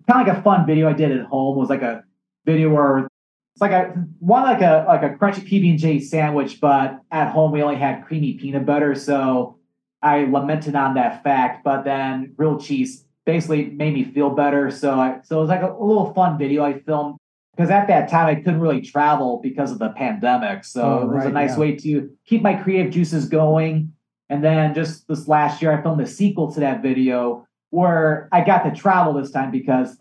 kind 0.10 0.22
of 0.22 0.28
like 0.28 0.38
a 0.38 0.42
fun 0.42 0.66
video 0.66 0.90
I 0.90 0.94
did 0.94 1.12
at 1.12 1.26
home. 1.26 1.58
Was 1.58 1.70
like 1.70 1.82
a 1.82 2.04
video 2.46 2.70
where 2.70 3.00
it's 3.00 3.62
like 3.62 3.72
I 3.72 3.86
one 4.20 4.44
like 4.44 4.62
a 4.62 4.86
like 4.88 5.04
a 5.04 5.16
crunchy 5.16 5.48
PB 5.48 5.72
and 5.72 5.80
J 5.80 6.00
sandwich, 6.00 6.60
but 6.60 7.02
at 7.12 7.32
home 7.32 7.52
we 7.52 7.62
only 7.62 7.78
had 7.78 8.06
creamy 8.06 8.34
peanut 8.34 8.66
butter. 8.66 8.96
So 8.96 9.58
I 10.02 10.26
lamented 10.26 10.76
on 10.76 10.94
that 10.96 11.24
fact, 11.24 11.64
but 11.64 11.84
then 11.84 12.34
grilled 12.38 12.64
cheese 12.64 13.06
basically 13.26 13.66
made 13.66 13.94
me 13.94 14.04
feel 14.04 14.30
better. 14.32 14.72
So 14.72 15.00
I, 15.00 15.20
so 15.24 15.38
it 15.38 15.42
was 15.42 15.50
like 15.50 15.62
a, 15.62 15.72
a 15.72 15.84
little 15.84 16.14
fun 16.14 16.38
video 16.38 16.64
I 16.64 16.80
filmed 16.80 17.18
because 17.60 17.72
at 17.72 17.88
that 17.88 18.08
time 18.08 18.28
I 18.28 18.36
couldn't 18.36 18.62
really 18.62 18.80
travel 18.80 19.42
because 19.44 19.70
of 19.70 19.80
the 19.80 19.90
pandemic. 19.90 20.64
So 20.64 20.82
oh, 20.82 21.02
it 21.02 21.14
was 21.14 21.26
a 21.26 21.30
nice 21.30 21.52
yeah. 21.52 21.60
way 21.60 21.76
to 21.76 22.10
keep 22.26 22.42
my 22.42 22.54
creative 22.54 22.90
juices 22.90 23.28
going. 23.28 23.92
And 24.30 24.42
then 24.42 24.74
just 24.74 25.10
this 25.10 25.28
last 25.28 25.62
year, 25.62 25.78
I 25.78 25.82
filmed 25.82 26.00
a 26.00 26.08
sequel 26.08 26.54
to 26.54 26.62
that 26.62 26.82
video 26.82 27.46
where 27.72 28.30
I 28.32 28.46
got 28.46 28.60
to 28.60 28.72
travel 28.72 29.12
this 29.12 29.32
time 29.32 29.52
because 29.52 29.98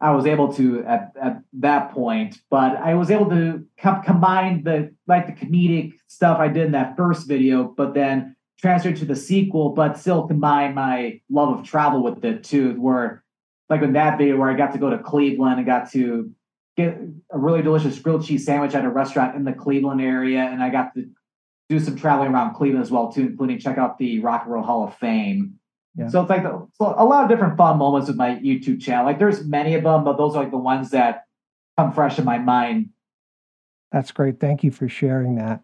I 0.00 0.10
was 0.10 0.26
able 0.26 0.52
to 0.54 0.82
at, 0.86 1.12
at 1.22 1.38
that 1.60 1.92
point. 1.92 2.40
But 2.50 2.74
I 2.78 2.94
was 2.94 3.12
able 3.12 3.30
to 3.30 3.64
com- 3.80 4.02
combine 4.02 4.64
the 4.64 4.92
like 5.06 5.26
the 5.26 5.46
comedic 5.46 5.92
stuff 6.08 6.40
I 6.40 6.48
did 6.48 6.66
in 6.66 6.72
that 6.72 6.96
first 6.96 7.28
video, 7.28 7.62
but 7.76 7.94
then 7.94 8.34
transfer 8.60 8.90
to 8.90 9.04
the 9.04 9.14
sequel, 9.14 9.68
but 9.68 9.98
still 9.98 10.26
combine 10.26 10.74
my 10.74 11.20
love 11.30 11.60
of 11.60 11.64
travel 11.64 12.02
with 12.02 12.24
it 12.24 12.42
too. 12.42 12.72
Where 12.72 13.22
like 13.70 13.82
in 13.82 13.92
that 13.92 14.18
video 14.18 14.36
where 14.36 14.50
I 14.50 14.56
got 14.56 14.72
to 14.72 14.78
go 14.78 14.90
to 14.90 14.98
Cleveland 14.98 15.58
and 15.58 15.66
got 15.66 15.92
to 15.92 16.34
get 16.78 16.96
a 17.30 17.38
really 17.38 17.60
delicious 17.60 17.98
grilled 17.98 18.24
cheese 18.24 18.46
sandwich 18.46 18.74
at 18.74 18.84
a 18.84 18.88
restaurant 18.88 19.34
in 19.34 19.44
the 19.44 19.52
Cleveland 19.52 20.00
area, 20.00 20.38
and 20.40 20.62
I 20.62 20.70
got 20.70 20.94
to 20.94 21.10
do 21.68 21.80
some 21.80 21.96
traveling 21.96 22.32
around 22.32 22.54
Cleveland 22.54 22.84
as 22.84 22.90
well 22.90 23.10
too, 23.10 23.22
including 23.22 23.58
check 23.58 23.78
out 23.78 23.98
the 23.98 24.20
Rock 24.20 24.44
and 24.44 24.52
Roll 24.52 24.62
Hall 24.62 24.86
of 24.86 24.94
Fame. 24.94 25.58
Yeah. 25.96 26.08
So 26.08 26.22
it's 26.22 26.30
like 26.30 26.44
the, 26.44 26.66
so 26.74 26.94
a 26.96 27.04
lot 27.04 27.24
of 27.24 27.28
different 27.28 27.56
fun 27.56 27.78
moments 27.78 28.06
with 28.06 28.16
my 28.16 28.36
YouTube 28.36 28.80
channel. 28.80 29.04
Like 29.04 29.18
there's 29.18 29.44
many 29.44 29.74
of 29.74 29.82
them, 29.82 30.04
but 30.04 30.16
those 30.16 30.36
are 30.36 30.42
like 30.44 30.52
the 30.52 30.56
ones 30.56 30.90
that 30.90 31.24
come 31.76 31.92
fresh 31.92 32.18
in 32.18 32.24
my 32.24 32.38
mind. 32.38 32.90
That's 33.90 34.12
great. 34.12 34.38
Thank 34.38 34.62
you 34.62 34.70
for 34.70 34.88
sharing 34.88 35.34
that. 35.34 35.62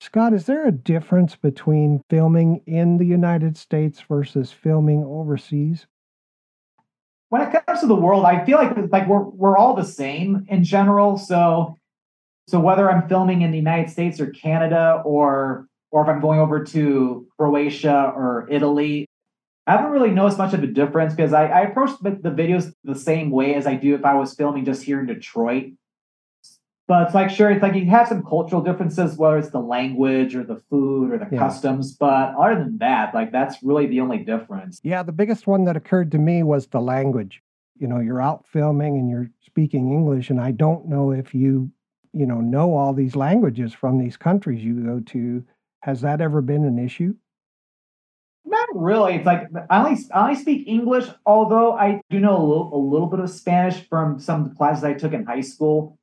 Scott, 0.00 0.32
is 0.32 0.46
there 0.46 0.66
a 0.66 0.72
difference 0.72 1.36
between 1.36 2.02
filming 2.08 2.62
in 2.66 2.96
the 2.96 3.06
United 3.06 3.56
States 3.56 4.00
versus 4.08 4.52
filming 4.52 5.04
overseas? 5.04 5.86
When 7.28 7.42
it 7.42 7.64
comes 7.66 7.80
to 7.80 7.86
the 7.86 7.94
world, 7.94 8.24
I 8.24 8.44
feel 8.44 8.58
like 8.58 8.76
like 8.90 9.08
we're 9.08 9.22
we're 9.22 9.56
all 9.56 9.74
the 9.74 9.84
same 9.84 10.46
in 10.48 10.64
general. 10.64 11.16
So 11.18 11.76
so 12.48 12.60
whether 12.60 12.90
I'm 12.90 13.08
filming 13.08 13.42
in 13.42 13.50
the 13.50 13.58
United 13.58 13.90
States 13.90 14.20
or 14.20 14.28
Canada 14.30 15.02
or 15.04 15.66
or 15.90 16.02
if 16.02 16.08
I'm 16.08 16.20
going 16.20 16.40
over 16.40 16.64
to 16.64 17.26
Croatia 17.38 18.12
or 18.14 18.46
Italy, 18.50 19.08
I 19.66 19.72
haven't 19.72 19.90
really 19.90 20.10
noticed 20.10 20.38
much 20.38 20.54
of 20.54 20.62
a 20.62 20.66
difference 20.66 21.14
because 21.14 21.32
I, 21.32 21.46
I 21.46 21.60
approach 21.62 21.90
the, 22.00 22.10
the 22.10 22.30
videos 22.30 22.72
the 22.84 22.94
same 22.94 23.30
way 23.30 23.54
as 23.54 23.66
I 23.66 23.74
do 23.74 23.94
if 23.94 24.04
I 24.04 24.14
was 24.14 24.34
filming 24.34 24.64
just 24.64 24.82
here 24.82 25.00
in 25.00 25.06
Detroit. 25.06 25.72
But 26.88 27.06
it's 27.06 27.14
like 27.14 27.30
sure, 27.30 27.50
it's 27.50 27.62
like 27.62 27.74
you 27.74 27.86
have 27.86 28.06
some 28.06 28.24
cultural 28.24 28.62
differences, 28.62 29.16
whether 29.16 29.38
it's 29.38 29.50
the 29.50 29.60
language 29.60 30.36
or 30.36 30.44
the 30.44 30.62
food 30.70 31.12
or 31.12 31.18
the 31.18 31.26
yeah. 31.32 31.38
customs. 31.38 31.92
But 31.92 32.34
other 32.36 32.54
than 32.54 32.78
that, 32.78 33.12
like 33.12 33.32
that's 33.32 33.60
really 33.62 33.86
the 33.86 34.00
only 34.00 34.18
difference. 34.18 34.80
Yeah, 34.84 35.02
the 35.02 35.12
biggest 35.12 35.48
one 35.48 35.64
that 35.64 35.76
occurred 35.76 36.12
to 36.12 36.18
me 36.18 36.44
was 36.44 36.68
the 36.68 36.80
language. 36.80 37.42
You 37.76 37.88
know, 37.88 37.98
you're 37.98 38.22
out 38.22 38.46
filming 38.46 38.96
and 38.96 39.10
you're 39.10 39.28
speaking 39.44 39.92
English, 39.92 40.30
and 40.30 40.40
I 40.40 40.52
don't 40.52 40.86
know 40.86 41.10
if 41.10 41.34
you, 41.34 41.70
you 42.12 42.24
know, 42.24 42.40
know 42.40 42.74
all 42.74 42.92
these 42.92 43.16
languages 43.16 43.74
from 43.74 43.98
these 43.98 44.16
countries 44.16 44.64
you 44.64 44.74
go 44.84 45.00
to. 45.00 45.44
Has 45.80 46.00
that 46.02 46.20
ever 46.20 46.40
been 46.40 46.64
an 46.64 46.78
issue? 46.78 47.14
Not 48.44 48.68
really. 48.74 49.16
It's 49.16 49.26
like 49.26 49.48
I 49.70 49.84
only 49.84 50.00
I 50.14 50.28
only 50.28 50.40
speak 50.40 50.68
English, 50.68 51.06
although 51.26 51.72
I 51.72 52.00
do 52.10 52.20
know 52.20 52.36
a 52.36 52.46
little, 52.46 52.70
a 52.72 52.78
little 52.78 53.08
bit 53.08 53.18
of 53.18 53.28
Spanish 53.28 53.80
from 53.88 54.20
some 54.20 54.54
classes 54.54 54.84
I 54.84 54.94
took 54.94 55.12
in 55.12 55.24
high 55.24 55.40
school. 55.40 55.98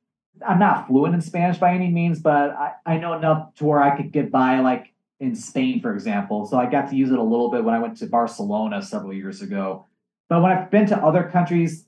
I'm 0.46 0.58
not 0.58 0.86
fluent 0.86 1.14
in 1.14 1.20
Spanish 1.20 1.58
by 1.58 1.74
any 1.74 1.88
means, 1.88 2.20
but 2.20 2.50
I, 2.50 2.72
I 2.86 2.98
know 2.98 3.14
enough 3.14 3.54
to 3.56 3.64
where 3.64 3.82
I 3.82 3.96
could 3.96 4.12
get 4.12 4.30
by, 4.30 4.60
like 4.60 4.92
in 5.20 5.34
Spain, 5.34 5.80
for 5.80 5.94
example. 5.94 6.46
So 6.46 6.58
I 6.58 6.66
got 6.66 6.90
to 6.90 6.96
use 6.96 7.10
it 7.10 7.18
a 7.18 7.22
little 7.22 7.50
bit 7.50 7.64
when 7.64 7.74
I 7.74 7.78
went 7.78 7.96
to 7.98 8.06
Barcelona 8.06 8.82
several 8.82 9.12
years 9.12 9.42
ago. 9.42 9.86
But 10.28 10.42
when 10.42 10.52
I've 10.52 10.70
been 10.70 10.86
to 10.86 10.96
other 10.96 11.24
countries, 11.24 11.86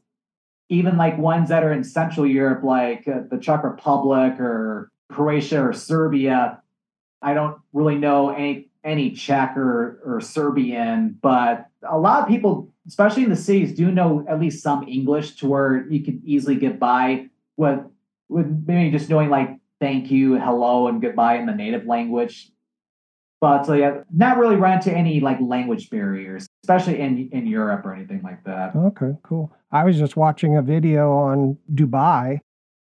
even 0.68 0.96
like 0.96 1.16
ones 1.18 1.48
that 1.48 1.62
are 1.62 1.72
in 1.72 1.84
Central 1.84 2.26
Europe, 2.26 2.64
like 2.64 3.06
uh, 3.06 3.20
the 3.30 3.38
Czech 3.38 3.62
Republic 3.62 4.40
or 4.40 4.90
Croatia 5.10 5.62
or 5.62 5.72
Serbia, 5.72 6.60
I 7.22 7.34
don't 7.34 7.58
really 7.72 7.96
know 7.96 8.30
any 8.30 8.68
any 8.84 9.10
Czech 9.10 9.56
or, 9.56 10.00
or 10.04 10.20
Serbian, 10.20 11.18
but 11.20 11.66
a 11.82 11.98
lot 11.98 12.22
of 12.22 12.28
people, 12.28 12.72
especially 12.86 13.24
in 13.24 13.30
the 13.30 13.36
cities, 13.36 13.74
do 13.74 13.90
know 13.90 14.24
at 14.28 14.38
least 14.38 14.62
some 14.62 14.86
English 14.86 15.34
to 15.36 15.48
where 15.48 15.88
you 15.88 16.04
can 16.04 16.22
easily 16.24 16.54
get 16.54 16.78
by 16.78 17.28
with 17.56 17.80
with 18.28 18.64
maybe 18.66 18.96
just 18.96 19.10
knowing 19.10 19.30
like 19.30 19.50
thank 19.80 20.10
you, 20.10 20.38
hello, 20.38 20.88
and 20.88 21.00
goodbye 21.00 21.36
in 21.36 21.46
the 21.46 21.54
native 21.54 21.86
language. 21.86 22.50
But 23.40 23.64
so 23.64 23.74
yeah, 23.74 24.02
not 24.12 24.38
really 24.38 24.56
run 24.56 24.78
into 24.78 24.92
any 24.92 25.20
like 25.20 25.38
language 25.40 25.90
barriers, 25.90 26.46
especially 26.64 27.00
in 27.00 27.28
in 27.32 27.46
Europe 27.46 27.84
or 27.84 27.94
anything 27.94 28.22
like 28.22 28.42
that. 28.44 28.74
Okay, 28.74 29.12
cool. 29.22 29.52
I 29.70 29.84
was 29.84 29.98
just 29.98 30.16
watching 30.16 30.56
a 30.56 30.62
video 30.62 31.12
on 31.12 31.58
Dubai, 31.72 32.40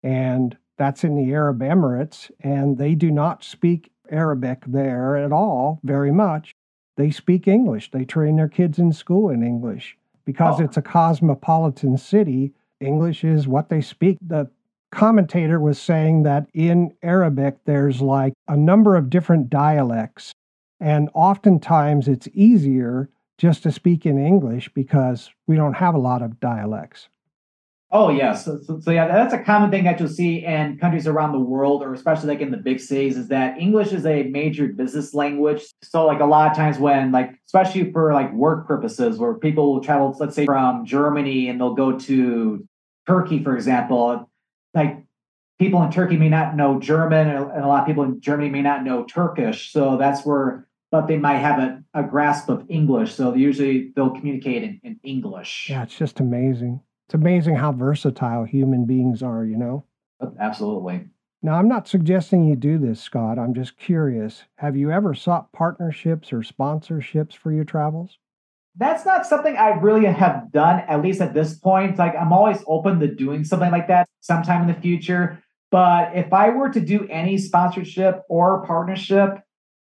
and 0.04 0.58
that's 0.78 1.04
in 1.04 1.16
the 1.16 1.32
Arab 1.32 1.60
Emirates, 1.60 2.32
and 2.40 2.78
they 2.78 2.96
do 2.96 3.12
not 3.12 3.44
speak 3.44 3.92
Arabic 4.10 4.64
there 4.66 5.16
at 5.16 5.32
all, 5.32 5.80
very 5.84 6.12
much. 6.12 6.56
They 6.98 7.12
speak 7.12 7.48
English. 7.48 7.92
They 7.92 8.04
train 8.04 8.36
their 8.36 8.50
kids 8.50 8.78
in 8.80 8.92
school 8.92 9.30
in 9.30 9.44
English 9.44 9.98
because 10.26 10.60
oh. 10.60 10.64
it's 10.64 10.78
a 10.78 10.82
cosmopolitan 10.82 11.98
city. 11.98 12.54
English 12.80 13.24
is 13.24 13.48
what 13.48 13.70
they 13.70 13.82
speak. 13.82 14.18
The 14.22 14.50
commentator 14.92 15.60
was 15.60 15.80
saying 15.80 16.24
that 16.24 16.48
in 16.54 16.94
Arabic, 17.02 17.58
there's 17.66 18.02
like 18.02 18.34
a 18.48 18.58
number 18.58 18.96
of 18.96 19.10
different 19.10 19.50
dialects. 19.50 20.34
And 20.80 21.10
oftentimes 21.14 22.08
it's 22.08 22.28
easier 22.34 23.10
just 23.38 23.64
to 23.64 23.72
speak 23.72 24.06
in 24.06 24.24
English 24.24 24.70
because 24.74 25.32
we 25.48 25.56
don't 25.56 25.74
have 25.74 25.96
a 25.96 26.00
lot 26.00 26.22
of 26.22 26.40
dialects. 26.40 27.08
Oh, 27.94 28.10
yes. 28.10 28.46
So, 28.46 28.58
so, 28.66 28.80
so, 28.80 28.92
yeah, 28.92 29.06
that's 29.08 29.34
a 29.34 29.44
common 29.44 29.70
thing 29.70 29.84
that 29.84 30.00
you'll 30.00 30.08
see 30.08 30.46
in 30.46 30.78
countries 30.78 31.08
around 31.08 31.34
the 31.34 31.40
world, 31.40 31.84
or 31.84 31.94
especially 31.94 32.30
like 32.30 32.40
in 32.40 32.50
the 32.50 32.58
big 32.58 32.80
cities, 32.80 33.18
is 33.18 33.28
that 33.28 33.60
English 33.60 33.92
is 33.92 34.06
a 34.06 34.24
major 34.24 34.68
business 34.70 35.14
language. 35.14 35.64
So, 35.84 36.06
like 36.06 36.22
a 36.22 36.26
lot 36.26 36.50
of 36.50 36.56
times 36.56 36.80
when, 36.80 37.12
like, 37.12 37.32
especially 37.48 37.92
for 37.92 38.14
like 38.14 38.32
work 38.32 38.66
purposes, 38.66 39.18
where 39.18 39.34
people 39.34 39.74
will 39.74 39.82
travel, 39.82 40.16
let's 40.22 40.36
say 40.36 40.46
from 40.46 40.86
Germany 40.86 41.50
and 41.50 41.60
they'll 41.60 41.76
go 41.76 42.00
to 42.00 42.66
Turkey, 43.08 43.44
for 43.44 43.56
example, 43.56 44.31
like 44.74 45.04
people 45.60 45.82
in 45.84 45.92
Turkey 45.92 46.18
may 46.18 46.30
not 46.30 46.56
know 46.56 46.80
German, 46.80 47.28
and 47.28 47.64
a 47.64 47.68
lot 47.68 47.82
of 47.82 47.88
people 47.88 48.04
in 48.04 48.20
Germany 48.20 48.50
may 48.50 48.62
not 48.62 48.84
know 48.84 49.04
Turkish. 49.04 49.72
So 49.72 49.98
that's 49.98 50.26
where, 50.26 50.68
but 50.92 51.08
they 51.08 51.18
might 51.18 51.38
have 51.38 51.60
a, 51.60 51.84
a 51.94 52.04
grasp 52.04 52.50
of 52.50 52.66
English. 52.70 53.14
So 53.14 53.34
usually 53.36 53.92
they'll 53.96 54.10
communicate 54.12 54.64
in, 54.64 54.80
in 54.84 55.00
English. 55.04 55.68
Yeah, 55.70 55.84
it's 55.84 55.98
just 55.98 56.20
amazing. 56.20 56.82
It's 57.08 57.14
amazing 57.14 57.56
how 57.56 57.74
versatile 57.74 58.46
human 58.46 58.86
beings 58.86 59.22
are, 59.22 59.46
you 59.46 59.58
know? 59.58 59.84
Absolutely. 60.40 61.06
Now, 61.44 61.56
I'm 61.56 61.68
not 61.68 61.88
suggesting 61.88 62.46
you 62.46 62.56
do 62.56 62.78
this, 62.78 63.02
Scott. 63.02 63.40
I'm 63.40 63.54
just 63.54 63.78
curious. 63.78 64.44
Have 64.56 64.78
you 64.78 64.92
ever 64.92 65.14
sought 65.14 65.52
partnerships 65.52 66.32
or 66.32 66.40
sponsorships 66.40 67.36
for 67.36 67.52
your 67.52 67.66
travels? 67.66 68.18
That's 68.76 69.06
not 69.06 69.26
something 69.26 69.58
I 69.58 69.70
really 69.70 70.06
have 70.06 70.52
done, 70.52 70.80
at 70.88 71.02
least 71.02 71.22
at 71.22 71.34
this 71.34 71.58
point. 71.58 71.98
Like 71.98 72.16
I'm 72.16 72.32
always 72.32 72.64
open 72.68 73.00
to 73.00 73.08
doing 73.08 73.44
something 73.44 73.72
like 73.72 73.88
that 73.88 74.08
sometime 74.22 74.62
in 74.62 74.68
the 74.74 74.82
future. 74.82 75.44
But 75.72 76.16
if 76.16 76.32
I 76.34 76.50
were 76.50 76.70
to 76.70 76.80
do 76.80 77.08
any 77.10 77.38
sponsorship 77.38 78.24
or 78.30 78.66
partnership, 78.66 79.40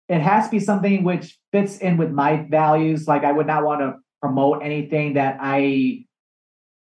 it 0.08 0.20
has 0.20 0.46
to 0.46 0.50
be 0.50 0.60
something 0.60 1.04
which 1.04 1.38
fits 1.52 1.78
in 1.78 1.96
with 1.96 2.10
my 2.10 2.46
values. 2.48 3.06
Like 3.06 3.24
I 3.24 3.32
would 3.32 3.46
not 3.46 3.64
want 3.64 3.80
to 3.80 3.96
promote 4.20 4.62
anything 4.62 5.14
that 5.14 5.38
I 5.40 6.06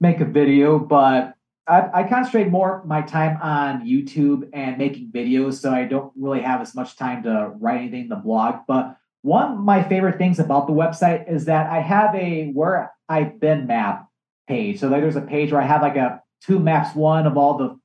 make 0.00 0.20
a 0.20 0.24
video. 0.24 0.78
But 0.78 1.34
I, 1.66 1.88
I 1.94 2.08
concentrate 2.08 2.50
more 2.50 2.82
my 2.84 3.02
time 3.02 3.38
on 3.40 3.86
YouTube 3.86 4.48
and 4.52 4.76
making 4.76 5.10
videos, 5.12 5.54
so 5.54 5.72
I 5.72 5.84
don't 5.84 6.12
really 6.16 6.40
have 6.40 6.60
as 6.60 6.74
much 6.74 6.96
time 6.96 7.22
to 7.22 7.52
write 7.58 7.80
anything 7.80 8.02
in 8.02 8.08
the 8.08 8.16
blog. 8.16 8.60
But 8.66 8.96
one 9.22 9.52
of 9.52 9.58
my 9.58 9.82
favorite 9.82 10.18
things 10.18 10.38
about 10.38 10.66
the 10.66 10.74
website 10.74 11.30
is 11.32 11.46
that 11.46 11.70
I 11.70 11.80
have 11.80 12.14
a 12.14 12.50
where 12.52 12.92
I've 13.08 13.40
been 13.40 13.66
map 13.66 14.06
page. 14.46 14.80
So 14.80 14.88
there's 14.88 15.16
a 15.16 15.20
page 15.20 15.52
where 15.52 15.60
I 15.60 15.66
have 15.66 15.82
like 15.82 15.96
a 15.96 16.22
two 16.42 16.58
maps, 16.58 16.94
one 16.94 17.26
of 17.26 17.36
all 17.36 17.56
the 17.56 17.78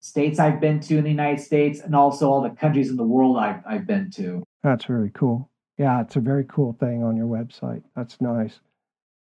states 0.00 0.38
I've 0.38 0.60
been 0.60 0.80
to 0.80 0.98
in 0.98 1.04
the 1.04 1.10
United 1.10 1.42
States 1.42 1.80
and 1.80 1.94
also 1.94 2.30
all 2.30 2.42
the 2.42 2.50
countries 2.50 2.90
in 2.90 2.96
the 2.96 3.04
world 3.04 3.38
I've, 3.38 3.62
I've 3.66 3.86
been 3.86 4.10
to. 4.12 4.44
That's 4.62 4.84
very 4.84 5.10
cool. 5.14 5.50
Yeah, 5.78 6.00
it's 6.00 6.16
a 6.16 6.20
very 6.20 6.44
cool 6.44 6.76
thing 6.78 7.02
on 7.02 7.16
your 7.16 7.26
website. 7.26 7.82
That's 7.94 8.20
nice. 8.20 8.60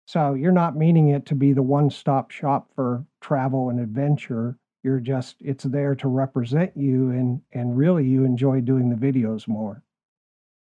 So 0.07 0.35
you're 0.35 0.53
not 0.53 0.77
meaning 0.77 1.09
it 1.09 1.27
to 1.27 1.35
be 1.35 1.53
the 1.53 1.63
one 1.63 1.91
stop 1.91 2.31
shop 2.31 2.71
for 2.75 3.05
travel 3.21 3.71
and 3.71 3.81
adventure. 3.81 4.59
You're 4.85 5.01
just, 5.01 5.37
it's 5.41 5.65
there 5.65 5.97
to 5.97 6.09
represent 6.09 6.77
you 6.77 7.11
and, 7.11 7.41
and 7.53 7.77
really 7.77 8.05
you 8.05 8.25
enjoy 8.25 8.61
doing 8.61 8.89
the 8.89 8.97
videos 8.97 9.49
more. 9.49 9.83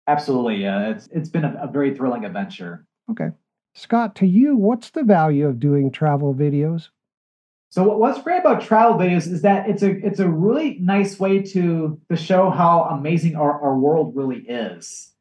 Absolutely. 0.07 0.57
Yeah. 0.57 0.90
It's, 0.90 1.09
it's 1.11 1.28
been 1.28 1.45
a, 1.45 1.59
a 1.62 1.66
very 1.66 1.97
thrilling 1.97 2.24
adventure. 2.24 2.86
Okay. 3.11 3.30
Scott, 3.75 4.14
to 4.16 4.27
you, 4.27 4.57
what's 4.57 4.91
the 4.91 5.03
value 5.03 5.47
of 5.47 5.59
doing 5.59 5.91
travel 5.91 6.33
videos? 6.33 6.89
So 7.70 7.83
what's 7.97 8.22
great 8.22 8.39
about 8.39 8.62
travel 8.62 8.97
videos 8.97 9.27
is 9.27 9.43
that 9.43 9.68
it's 9.68 9.83
a 9.83 9.91
it's 9.91 10.20
a 10.20 10.29
really 10.29 10.79
nice 10.79 11.18
way 11.18 11.43
to 11.43 12.01
to 12.09 12.16
show 12.16 12.49
how 12.49 12.85
amazing 12.85 13.35
our, 13.35 13.61
our 13.61 13.77
world 13.77 14.14
really 14.14 14.43
is. 14.43 15.12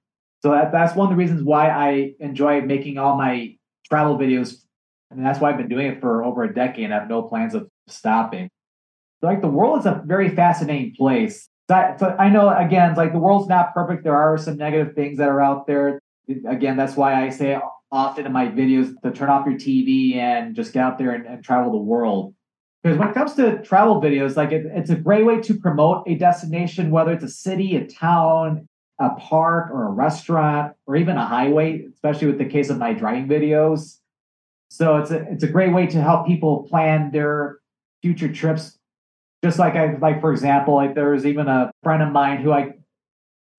So 0.43 0.51
that, 0.51 0.71
that's 0.71 0.95
one 0.95 1.07
of 1.07 1.09
the 1.09 1.15
reasons 1.15 1.41
why 1.41 1.69
I 1.69 2.13
enjoy 2.19 2.61
making 2.61 2.99
all 2.99 3.17
my 3.17 3.55
travel 3.89 4.19
videos. 4.19 4.57
And 5.09 5.25
that's 5.25 5.39
why 5.39 5.49
I've 5.49 5.57
been 5.57 5.69
doing 5.69 5.87
it 5.87 5.99
for 5.99 6.23
over 6.23 6.43
a 6.43 6.53
decade 6.53 6.85
and 6.85 6.93
I 6.93 6.99
have 6.99 7.09
no 7.09 7.23
plans 7.23 7.55
of 7.55 7.67
stopping. 7.87 8.49
So 9.21 9.27
like 9.27 9.41
the 9.41 9.47
world 9.47 9.79
is 9.79 9.85
a 9.87 10.03
very 10.05 10.29
fascinating 10.29 10.93
place. 10.95 11.49
So 11.69 11.75
I, 11.75 11.95
so 11.97 12.15
I 12.19 12.29
know 12.29 12.55
again, 12.55 12.93
like 12.93 13.13
the 13.13 13.19
world's 13.19 13.47
not 13.47 13.73
perfect. 13.73 14.03
There 14.03 14.15
are 14.15 14.37
some 14.37 14.57
negative 14.57 14.93
things 14.93 15.17
that 15.17 15.29
are 15.29 15.41
out 15.41 15.65
there. 15.65 15.99
Again, 16.47 16.77
that's 16.77 16.95
why 16.95 17.25
I 17.25 17.29
say 17.29 17.59
often 17.93 18.25
in 18.25 18.33
my 18.33 18.47
videos 18.47 18.91
to 19.03 19.11
turn 19.11 19.29
off 19.29 19.45
your 19.45 19.55
TV 19.55 20.15
and 20.15 20.55
just 20.55 20.73
get 20.73 20.83
out 20.83 20.97
there 20.97 21.11
and, 21.11 21.27
and 21.27 21.43
travel 21.43 21.71
the 21.71 21.77
world. 21.77 22.33
Because 22.81 22.97
when 22.97 23.07
it 23.09 23.13
comes 23.13 23.35
to 23.35 23.61
travel 23.61 24.01
videos, 24.01 24.35
like 24.35 24.51
it, 24.51 24.65
it's 24.65 24.89
a 24.89 24.95
great 24.95 25.25
way 25.25 25.39
to 25.41 25.53
promote 25.53 26.03
a 26.07 26.15
destination, 26.15 26.89
whether 26.89 27.13
it's 27.13 27.23
a 27.23 27.29
city, 27.29 27.77
a 27.77 27.85
town, 27.85 28.67
a 28.99 29.11
park, 29.11 29.71
or 29.71 29.87
a 29.87 29.91
restaurant, 29.91 30.73
or 30.87 30.95
even 30.95 31.15
a 31.15 31.25
highway, 31.25 31.85
especially 31.93 32.27
with 32.27 32.39
the 32.39 32.45
case 32.45 32.69
of 32.69 32.79
my 32.79 32.93
driving 32.93 33.27
videos. 33.27 33.99
So 34.69 34.97
it's 34.97 35.11
a 35.11 35.21
it's 35.31 35.43
a 35.43 35.47
great 35.47 35.71
way 35.71 35.85
to 35.85 36.01
help 36.01 36.25
people 36.25 36.67
plan 36.67 37.11
their 37.11 37.59
future 38.01 38.31
trips. 38.31 38.77
Just 39.43 39.59
like 39.59 39.75
I 39.75 39.97
like, 40.01 40.19
for 40.19 40.31
example, 40.31 40.75
like 40.75 40.95
there 40.95 41.11
was 41.11 41.27
even 41.27 41.47
a 41.47 41.71
friend 41.83 42.01
of 42.01 42.11
mine 42.11 42.41
who 42.41 42.51
I 42.51 42.73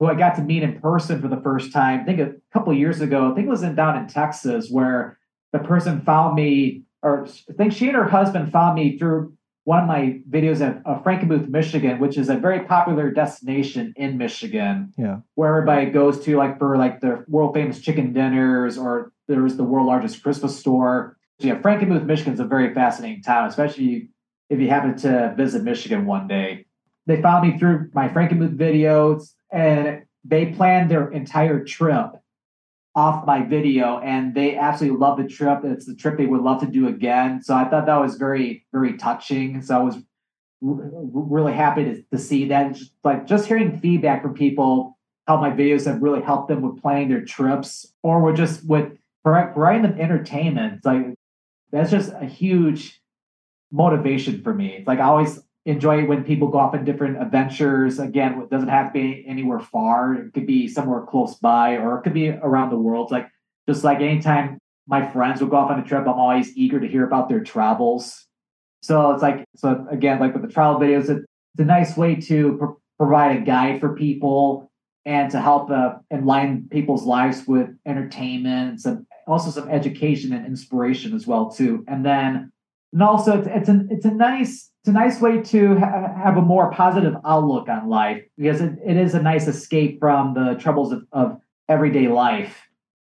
who 0.01 0.07
I 0.07 0.15
got 0.15 0.35
to 0.37 0.43
meet 0.43 0.63
in 0.63 0.81
person 0.81 1.21
for 1.21 1.29
the 1.29 1.41
first 1.41 1.73
time. 1.73 2.01
I 2.01 2.05
think 2.05 2.21
a 2.21 2.33
couple 2.53 2.73
years 2.75 3.01
ago. 3.01 3.31
I 3.31 3.35
think 3.35 3.47
it 3.47 3.51
was 3.51 3.63
in 3.63 3.75
down 3.75 3.97
in 3.97 4.07
Texas, 4.07 4.69
where 4.71 5.19
the 5.53 5.61
person 5.61 6.03
found 6.03 6.35
me 6.35 6.85
or 7.05 7.27
I 7.51 7.53
think 7.53 7.73
she 7.73 7.87
and 7.87 7.97
her 7.97 8.09
husband 8.09 8.51
found 8.51 8.77
me 8.77 8.99
through 8.99 9.37
one 9.65 9.81
of 9.81 9.87
my 9.87 10.21
videos 10.29 10.61
at 10.61 10.83
uh, 10.87 11.01
Frankenmuth, 11.03 11.49
Michigan, 11.49 11.99
which 12.01 12.19
is 12.19 12.29
a 12.29 12.37
very 12.37 12.65
popular 12.65 13.11
destination 13.11 13.93
in 13.97 14.19
Michigan. 14.19 14.93
Yeah. 14.97 15.19
Where 15.35 15.55
everybody 15.55 15.91
goes 15.91 16.25
to 16.25 16.37
like 16.37 16.59
for 16.59 16.77
like 16.77 17.01
the 17.01 17.25
world 17.29 17.55
famous 17.55 17.81
chicken 17.81 18.13
dinners 18.13 18.77
or 18.79 19.13
there's 19.29 19.57
the 19.57 19.65
world 19.65 19.87
largest 19.87 20.23
Christmas 20.23 20.59
store. 20.59 21.19
So 21.41 21.49
yeah, 21.49 21.61
Frankenmuth, 21.61 22.05
Michigan 22.05 22.33
is 22.33 22.41
a 22.41 22.45
very 22.45 22.75
fascinating 22.75 23.23
town, 23.23 23.49
especially 23.49 24.09
if 24.49 24.59
you 24.59 24.69
happen 24.69 24.97
to 24.99 25.35
visit 25.37 25.63
Michigan 25.63 26.07
one 26.07 26.27
day. 26.27 26.67
They 27.07 27.21
found 27.21 27.47
me 27.47 27.59
through 27.59 27.91
my 27.93 28.09
Frankenmuth 28.09 28.57
videos 28.57 29.33
and 29.55 30.03
they 30.25 30.47
planned 30.47 30.91
their 30.91 31.11
entire 31.11 31.65
trip 31.65 32.11
off 32.97 33.27
my 33.27 33.43
video 33.43 33.99
and 34.01 34.35
they 34.35 34.57
absolutely 34.57 34.99
love 34.99 35.17
the 35.17 35.29
trip. 35.29 35.61
It's 35.65 35.87
the 35.87 35.95
trip 35.95 36.17
they 36.17 36.27
would 36.27 36.43
love 36.43 36.61
to 36.61 36.67
do 36.67 36.89
again. 36.89 37.41
So 37.43 37.55
I 37.55 37.65
thought 37.65 37.87
that 37.87 38.01
was 38.01 38.17
very, 38.17 38.67
very 38.73 38.97
touching. 38.97 39.63
So 39.63 39.77
I 39.77 39.83
was 39.83 39.97
r- 39.97 40.03
really 40.61 41.53
happy 41.53 41.85
to, 41.85 42.03
to 42.03 42.19
see 42.19 42.47
that. 42.49 42.75
Just, 42.75 42.93
like 43.05 43.27
just 43.27 43.47
hearing 43.47 43.79
feedback 43.79 44.23
from 44.23 44.35
people, 44.35 44.99
how 45.27 45.41
my 45.41 45.51
videos 45.51 45.87
have 45.87 46.03
really 46.03 46.21
helped 46.21 46.49
them 46.49 46.61
with 46.63 46.83
planning 46.83 47.09
their 47.09 47.25
trips 47.25 47.93
or 48.03 48.23
with 48.23 48.37
just 48.37 48.67
with 48.67 48.93
providing 49.25 49.83
them 49.83 50.01
entertainment. 50.01 50.75
It's 50.75 50.87
like 50.87 51.15
that's 51.71 51.91
just 51.91 52.13
a 52.13 52.27
huge 52.27 53.01
motivation 53.73 54.43
for 54.43 54.53
me. 54.53 54.77
It's 54.79 54.87
like 54.87 55.01
I 55.01 55.05
always 55.05 55.41
enjoy 55.67 56.03
it 56.03 56.09
when 56.09 56.25
people 56.25 56.49
go 56.49 56.59
off 56.59 56.75
on 56.75 56.85
different 56.85 57.21
adventures. 57.21 57.99
Again, 57.99 58.41
it 58.41 58.51
doesn't 58.51 58.69
have 58.69 58.89
to 58.89 58.93
be 58.93 59.25
anywhere 59.27 59.61
far. 59.61 60.15
It 60.15 60.35
could 60.35 60.47
be 60.47 60.69
somewhere 60.69 61.03
close 61.03 61.37
by, 61.37 61.77
or 61.77 61.99
it 61.99 62.03
could 62.03 62.15
be 62.15 62.31
around 62.31 62.71
the 62.71 62.77
world. 62.77 63.11
Like 63.11 63.29
just 63.69 63.85
like 63.85 64.01
anytime 64.01 64.59
my 64.87 65.11
friends 65.11 65.41
would 65.41 65.51
go 65.51 65.57
off 65.57 65.71
on 65.71 65.81
a 65.81 65.85
trip, 65.85 66.03
I'm 66.03 66.09
always 66.09 66.57
eager 66.57 66.79
to 66.81 66.87
hear 66.87 67.05
about 67.05 67.29
their 67.29 67.43
travels. 67.43 68.27
So 68.83 69.13
it's 69.13 69.23
like 69.23 69.45
so 69.57 69.87
again, 69.91 70.21
like 70.21 70.35
with 70.35 70.43
the 70.43 70.53
travel 70.53 70.81
videos, 70.81 71.09
it's 71.09 71.27
a 71.59 71.65
nice 71.65 71.97
way 71.97 72.17
to 72.17 72.57
pr- 72.59 72.81
provide 72.99 73.37
a 73.37 73.41
guide 73.41 73.81
for 73.81 73.95
people 73.95 74.71
and 75.07 75.31
to 75.31 75.41
help 75.41 75.71
uh, 75.71 75.95
enlighten 76.11 76.69
people's 76.71 77.05
lives 77.05 77.47
with 77.47 77.69
entertainment 77.87 78.81
some 78.81 79.07
also 79.27 79.51
some 79.51 79.71
education 79.71 80.33
and 80.33 80.47
inspiration 80.47 81.15
as 81.15 81.27
well 81.27 81.51
too. 81.51 81.85
And 81.89 82.05
then 82.05 82.53
and 82.93 83.03
also 83.03 83.39
it's 83.39 83.49
it's 83.51 83.69
a 83.69 83.87
it's 83.91 84.05
a 84.05 84.11
nice 84.11 84.71
it's 84.85 84.91
a 84.91 84.93
nice 84.93 85.19
way 85.19 85.41
to 85.41 85.79
ha- 85.79 86.13
have 86.15 86.37
a 86.37 86.43
more 86.43 86.71
positive 86.71 87.15
outlook 87.25 87.71
on 87.71 87.89
life 87.89 88.23
because 88.37 88.61
it, 88.61 88.75
it 88.85 88.99
is 88.99 89.15
a 89.15 89.23
nice 89.23 89.49
escape 89.49 89.99
from 89.99 90.35
the 90.35 90.57
troubles 90.61 90.93
of, 90.93 91.07
of 91.11 91.41
everyday 91.71 92.07
life. 92.07 92.61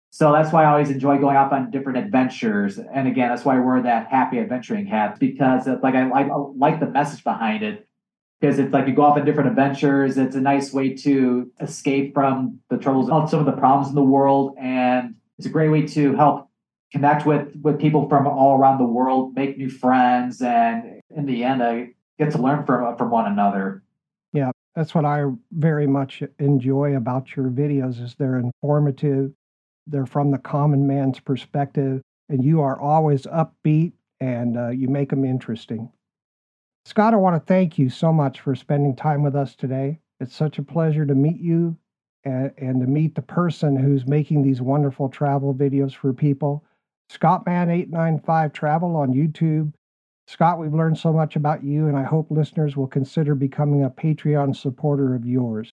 So 0.10 0.34
that's 0.34 0.51
why 0.51 0.65
I 0.65 0.72
always 0.72 0.89
enjoy 0.89 1.19
going 1.19 1.38
off 1.38 1.53
on 1.53 1.72
different 1.72 1.99
adventures. 1.99 2.80
And 2.80 3.07
again, 3.07 3.30
that's 3.30 3.45
why 3.45 3.56
I 3.56 3.60
wear 3.61 3.81
that 3.81 4.07
happy 4.07 4.39
adventuring 4.39 4.88
hat 4.88 5.19
because 5.22 5.68
like 5.81 5.95
I, 5.95 6.10
I 6.10 6.27
like 6.57 6.81
the 6.81 6.89
message 6.89 7.23
behind 7.23 7.64
it 7.64 7.88
because 8.41 8.60
it's 8.60 8.73
like 8.73 8.85
you 8.85 8.93
go 8.93 9.03
off 9.03 9.18
on 9.18 9.23
different 9.23 9.49
adventures. 9.49 10.18
It's 10.18 10.35
a 10.35 10.41
nice 10.41 10.73
way 10.73 10.93
to 10.95 11.49
escape 11.61 12.14
from 12.14 12.60
the 12.69 12.77
troubles 12.77 13.10
of 13.10 13.30
some 13.30 13.39
of 13.39 13.45
the 13.45 13.53
problems 13.53 13.88
in 13.88 13.95
the 13.95 14.03
world. 14.03 14.53
And 14.60 15.15
it's 15.38 15.47
a 15.47 15.49
great 15.49 15.69
way 15.69 15.88
to 15.88 16.14
help 16.18 16.49
connect 16.91 17.26
with 17.26 17.56
with 17.61 17.80
people 17.80 18.07
from 18.10 18.28
all 18.28 18.57
around 18.57 18.78
the 18.78 18.86
world, 18.86 19.36
make 19.36 19.57
new 19.57 19.70
friends, 19.70 20.41
and 20.41 21.02
in 21.16 21.26
the 21.26 21.44
end, 21.44 21.64
I 21.64 21.90
get 22.18 22.32
to 22.32 22.41
learn 22.41 22.66
from 22.66 22.98
from 22.98 23.11
one 23.11 23.32
another. 23.32 23.84
Yeah, 24.34 24.52
that's 24.76 24.94
what 24.94 25.06
I 25.06 25.26
very 25.52 25.88
much 25.88 26.24
enjoy 26.40 26.95
about 26.95 27.36
your 27.36 27.49
videos 27.49 28.02
is 28.02 28.16
they're 28.16 28.38
informative. 28.38 29.32
They're 29.88 30.06
from 30.06 30.32
the 30.32 30.38
common 30.38 30.86
man's 30.86 31.20
perspective, 31.20 32.02
and 32.30 32.44
you 32.44 32.61
are 32.61 32.80
always 32.80 33.24
upbeat 33.24 33.94
and 34.20 34.57
uh, 34.57 34.70
you 34.70 34.88
make 34.88 35.10
them 35.10 35.26
interesting. 35.26 35.91
Scott, 36.86 37.14
I 37.14 37.18
want 37.18 37.36
to 37.36 37.45
thank 37.45 37.78
you 37.78 37.90
so 37.90 38.11
much 38.11 38.41
for 38.41 38.56
spending 38.56 38.95
time 38.95 39.24
with 39.24 39.36
us 39.36 39.56
today. 39.56 39.99
It's 40.20 40.36
such 40.36 40.60
a 40.60 40.64
pleasure 40.64 41.06
to 41.06 41.16
meet 41.16 41.40
you 41.40 41.78
and, 42.24 42.52
and 42.57 42.82
to 42.82 42.88
meet 42.88 43.16
the 43.16 43.22
person 43.22 43.76
who's 43.76 44.06
making 44.06 44.44
these 44.44 44.61
wonderful 44.61 45.10
travel 45.10 45.53
videos 45.53 45.94
for 45.94 46.14
people. 46.14 46.64
Scottman895 47.11 48.53
Travel 48.53 48.95
on 48.95 49.14
YouTube. 49.14 49.73
Scott, 50.27 50.60
we've 50.60 50.73
learned 50.73 50.98
so 50.98 51.11
much 51.11 51.36
about 51.36 51.64
you, 51.64 51.88
and 51.88 51.98
I 51.98 52.03
hope 52.03 52.27
listeners 52.30 52.77
will 52.77 52.88
consider 52.88 53.34
becoming 53.34 53.84
a 53.84 53.90
Patreon 53.90 54.56
supporter 54.56 55.15
of 55.15 55.26
yours. 55.26 55.72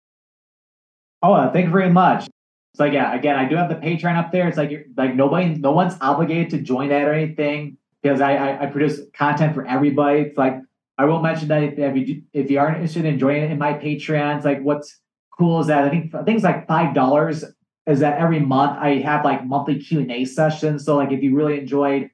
Oh, 1.24 1.34
uh, 1.34 1.52
thank 1.52 1.66
you 1.66 1.72
very 1.72 1.90
much. 1.92 2.28
So 2.76 2.86
yeah, 2.86 3.16
again, 3.16 3.36
I 3.36 3.46
do 3.48 3.56
have 3.56 3.70
the 3.70 3.76
Patreon 3.76 4.16
up 4.16 4.32
there. 4.32 4.48
It's 4.48 4.58
like, 4.58 4.88
like 4.96 5.16
nobody, 5.16 5.56
no 5.56 5.72
one's 5.72 5.96
obligated 6.02 6.52
to 6.52 6.60
join 6.60 6.90
that 6.90 7.08
or 7.08 7.14
anything 7.14 7.78
because 8.02 8.22
I, 8.22 8.36
I, 8.36 8.64
I 8.64 8.66
produce 8.68 9.00
content 9.16 9.56
for 9.56 9.66
everybody. 9.66 10.22
It's 10.22 10.38
like, 10.38 10.60
I 10.98 11.06
will 11.06 11.22
mention 11.22 11.48
that 11.48 11.64
if, 11.64 11.80
if 11.80 12.08
you 12.08 12.22
if 12.34 12.52
you 12.52 12.60
aren't 12.60 12.76
interested 12.76 13.06
in 13.06 13.18
joining 13.18 13.50
in 13.50 13.58
my 13.58 13.74
Patreon, 13.74 14.36
it's 14.38 14.46
like 14.46 14.62
what's 14.62 15.00
cool 15.36 15.60
is 15.60 15.68
that 15.68 15.84
I 15.84 15.90
think 15.90 16.14
things 16.26 16.44
like 16.44 16.68
five 16.68 16.94
dollars 16.94 17.44
is 17.86 18.00
that 18.00 18.18
every 18.18 18.40
month 18.40 18.78
I 18.80 19.00
have 19.00 19.26
like 19.26 19.46
monthly 19.46 19.80
Q 19.80 20.00
and 20.00 20.12
A 20.12 20.26
sessions. 20.26 20.86
So 20.86 20.96
like 20.96 21.12
if 21.12 21.22
you 21.22 21.36
really 21.36 21.60
enjoyed 21.60 22.10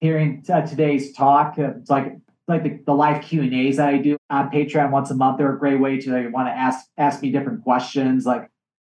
hearing 0.00 0.42
t- 0.42 0.52
today's 0.68 1.12
talk, 1.12 1.58
uh, 1.58 1.72
it's 1.78 1.90
like 1.90 2.18
like 2.46 2.62
the, 2.62 2.78
the 2.84 2.92
live 2.92 3.22
Q 3.22 3.42
and 3.42 3.54
A's 3.54 3.78
that 3.78 3.88
I 3.88 3.98
do 3.98 4.18
on 4.28 4.50
Patreon 4.50 4.90
once 4.90 5.10
a 5.10 5.14
month. 5.14 5.38
They're 5.38 5.54
a 5.54 5.58
great 5.58 5.80
way 5.80 5.98
to 5.98 6.12
like, 6.12 6.32
want 6.32 6.48
to 6.48 6.52
ask 6.52 6.86
ask 6.98 7.22
me 7.22 7.30
different 7.30 7.62
questions 7.64 8.26
like 8.26 8.50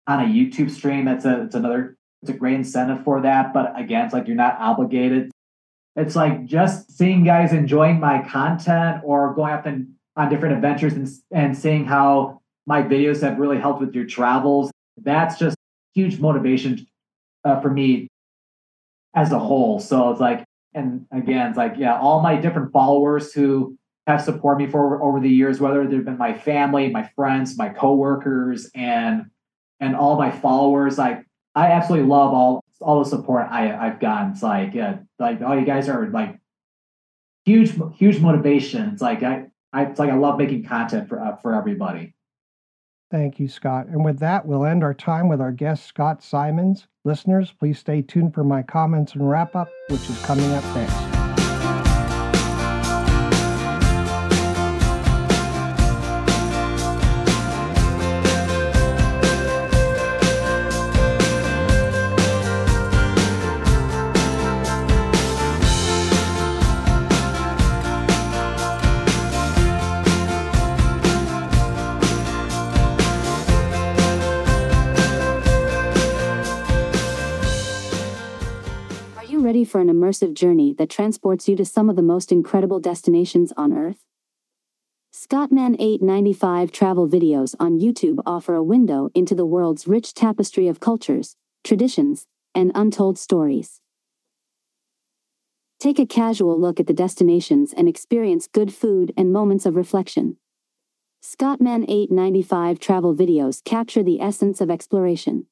on 0.07 0.19
a 0.19 0.27
YouTube 0.27 0.72
stream. 0.72 1.06
That's 1.06 1.26
a 1.26 1.43
it's 1.43 1.56
another 1.56 1.97
it's 2.22 2.31
a 2.31 2.34
great 2.34 2.56
incentive 2.56 3.03
for 3.03 3.22
that. 3.22 3.53
But 3.53 3.80
again, 3.80 4.06
it's 4.06 4.14
like 4.14 4.27
you're 4.27 4.35
not 4.35 4.57
obligated. 4.60 5.30
It's 5.95 6.15
like 6.15 6.45
just 6.45 6.91
seeing 6.91 7.23
guys 7.23 7.53
enjoying 7.53 7.99
my 7.99 8.27
content 8.27 9.02
or 9.03 9.34
going 9.35 9.53
up 9.53 9.65
and 9.65 9.93
on 10.15 10.30
different 10.30 10.56
adventures 10.56 10.93
and 10.93 11.07
and 11.31 11.56
seeing 11.56 11.85
how 11.85 12.41
my 12.65 12.81
videos 12.81 13.22
have 13.22 13.38
really 13.38 13.60
helped 13.60 13.80
with 13.80 13.93
your 13.93 14.06
travels. 14.06 14.72
That's 14.97 15.38
just 15.38 15.56
huge 15.95 16.19
motivation 16.19 16.85
uh, 17.43 17.59
for 17.61 17.72
me 17.72 18.07
as 19.15 19.31
a 19.31 19.39
whole. 19.39 19.80
So 19.80 20.11
it's 20.11 20.19
like, 20.19 20.43
and 20.73 21.05
again, 21.11 21.47
it's 21.47 21.57
like, 21.57 21.76
yeah, 21.77 21.97
all 21.99 22.22
my 22.22 22.35
different 22.35 22.73
followers 22.73 23.34
who 23.34 23.77
have 24.07 24.22
supported 24.22 24.65
me 24.65 24.72
for 24.72 25.01
over 25.01 25.19
the 25.19 25.30
years, 25.30 25.59
whether 25.59 25.88
they've 25.88 26.03
been 26.03 26.17
my 26.17 26.38
family, 26.38 26.89
my 26.89 27.09
friends, 27.15 27.57
my 27.57 27.69
coworkers, 27.69 28.69
and 28.76 29.26
and 29.80 29.95
all 29.95 30.17
my 30.17 30.31
followers. 30.31 30.97
Like, 30.97 31.26
I 31.55 31.72
absolutely 31.72 32.07
love 32.07 32.34
all 32.34 32.63
all 32.81 33.03
the 33.03 33.09
support 33.09 33.47
I 33.49 33.73
I've 33.73 33.99
gotten. 33.99 34.31
It's 34.31 34.43
like, 34.43 34.73
yeah, 34.73 34.97
like 35.17 35.41
all 35.41 35.57
you 35.57 35.65
guys 35.65 35.88
are 35.88 36.07
like 36.09 36.38
huge 37.45 37.73
huge 37.95 38.19
motivation. 38.19 38.89
It's 38.89 39.01
like 39.01 39.23
I, 39.23 39.45
I 39.72 39.85
it's 39.85 39.99
like 39.99 40.09
I 40.09 40.15
love 40.15 40.38
making 40.38 40.65
content 40.65 41.07
for 41.07 41.23
uh, 41.23 41.38
for 41.38 41.55
everybody. 41.55 42.15
Thank 43.16 43.40
you, 43.40 43.48
Scott. 43.48 43.88
And 43.88 44.04
with 44.04 44.20
that, 44.20 44.46
we'll 44.46 44.66
end 44.66 44.84
our 44.84 44.94
time 44.94 45.30
with 45.30 45.40
our 45.40 45.54
guest, 45.54 45.86
Scott 45.86 46.22
Symonds. 46.22 46.88
Listeners, 47.06 47.54
please 47.58 47.80
stay 47.80 48.02
tuned 48.02 48.34
for 48.34 48.44
my 48.44 48.62
comments 48.62 49.14
and 49.14 49.30
wrap 49.30 49.56
up, 49.56 49.70
which 49.88 50.10
is 50.10 50.22
coming 50.26 50.52
up 50.52 50.66
next. 50.76 51.15
For 79.76 79.81
an 79.81 79.89
immersive 79.89 80.34
journey 80.34 80.73
that 80.77 80.89
transports 80.89 81.49
you 81.49 81.57
to 81.57 81.65
some 81.65 81.89
of 81.89 81.97
the 81.97 82.02
most 82.02 82.31
incredible 82.31 82.80
destinations 82.80 83.52
on 83.57 83.73
Earth? 83.73 84.06
Scottman895 85.14 86.72
travel 86.72 87.10
videos 87.10 87.56
on 87.60 87.77
YouTube 87.77 88.22
offer 88.26 88.56
a 88.56 88.64
window 88.64 89.10
into 89.14 89.35
the 89.35 89.45
world's 89.45 89.85
rich 89.85 90.14
tapestry 90.14 90.69
of 90.69 90.80
cultures, 90.80 91.35
traditions, 91.65 92.26
and 92.53 92.72
untold 92.73 93.19
stories. 93.19 93.81
Take 95.81 95.99
a 95.99 96.06
casual 96.06 96.57
look 96.57 96.80
at 96.80 96.88
the 96.88 96.93
destinations 96.93 97.73
and 97.73 97.89
experience 97.89 98.47
good 98.47 98.73
food 98.73 99.11
and 99.18 99.34
moments 99.34 99.65
of 99.65 99.76
reflection. 99.76 100.38
Scottman895 101.22 102.80
travel 102.80 103.14
videos 103.14 103.61
capture 103.61 104.03
the 104.03 104.22
essence 104.22 104.61
of 104.61 104.72
exploration. 104.72 105.47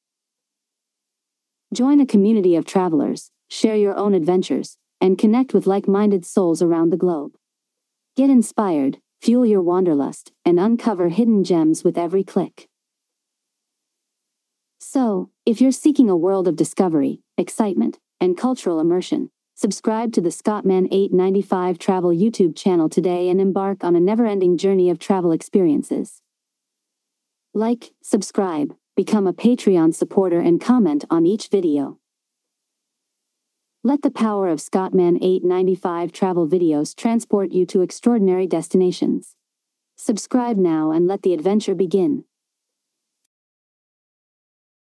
Join 1.73 1.99
a 1.99 2.05
community 2.05 2.55
of 2.55 2.63
travelers, 2.63 3.32
share 3.53 3.75
your 3.75 3.95
own 3.95 4.15
adventures, 4.15 4.77
and 4.99 5.17
connect 5.17 5.53
with 5.53 5.67
like 5.67 5.87
minded 5.87 6.25
souls 6.25 6.61
around 6.61 6.89
the 6.89 6.97
globe. 6.97 7.35
Get 8.17 8.31
inspired, 8.31 8.97
fuel 9.21 9.45
your 9.45 9.61
wanderlust, 9.61 10.31
and 10.43 10.59
uncover 10.59 11.09
hidden 11.09 11.43
gems 11.43 11.83
with 11.83 11.95
every 11.95 12.23
click. 12.23 12.67
So, 14.79 15.29
if 15.45 15.61
you're 15.61 15.71
seeking 15.71 16.09
a 16.09 16.17
world 16.17 16.47
of 16.47 16.55
discovery, 16.55 17.21
excitement, 17.37 17.99
and 18.19 18.35
cultural 18.35 18.79
immersion, 18.79 19.29
subscribe 19.53 20.13
to 20.13 20.21
the 20.21 20.29
Scottman895 20.29 21.77
Travel 21.77 22.09
YouTube 22.09 22.55
channel 22.55 22.89
today 22.89 23.29
and 23.29 23.39
embark 23.39 23.83
on 23.83 23.95
a 23.95 23.99
never 23.99 24.25
ending 24.25 24.57
journey 24.57 24.89
of 24.89 24.97
travel 24.97 25.31
experiences. 25.31 26.21
Like, 27.53 27.91
subscribe, 28.01 28.75
become 28.95 29.27
a 29.27 29.33
Patreon 29.33 29.93
supporter, 29.93 30.39
and 30.39 30.59
comment 30.59 31.05
on 31.11 31.27
each 31.27 31.49
video. 31.49 31.99
Let 33.85 34.01
the 34.01 34.11
power 34.11 34.47
of 34.47 34.59
Scottman895 34.59 36.13
travel 36.13 36.47
videos 36.47 36.95
transport 36.95 37.51
you 37.51 37.65
to 37.65 37.81
extraordinary 37.81 38.47
destinations. 38.47 39.35
Subscribe 39.97 40.55
now 40.55 40.91
and 40.91 41.05
let 41.05 41.23
the 41.23 41.33
adventure 41.33 41.75
begin. 41.75 42.23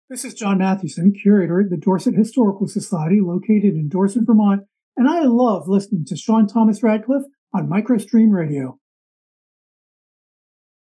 This 0.10 0.26
is 0.26 0.34
John 0.34 0.58
Mathewson, 0.58 1.14
curator 1.14 1.62
at 1.62 1.70
the 1.70 1.78
Dorset 1.78 2.14
Historical 2.14 2.68
Society 2.68 3.22
located 3.22 3.74
in 3.76 3.88
Dorset, 3.88 4.24
Vermont, 4.26 4.64
and 4.98 5.08
I 5.10 5.22
love 5.22 5.70
listening 5.70 6.04
to 6.08 6.18
Sean 6.18 6.46
Thomas 6.46 6.84
Radcliff 6.84 7.24
on 7.54 7.70
MicroStream 7.70 8.34
Radio. 8.34 8.80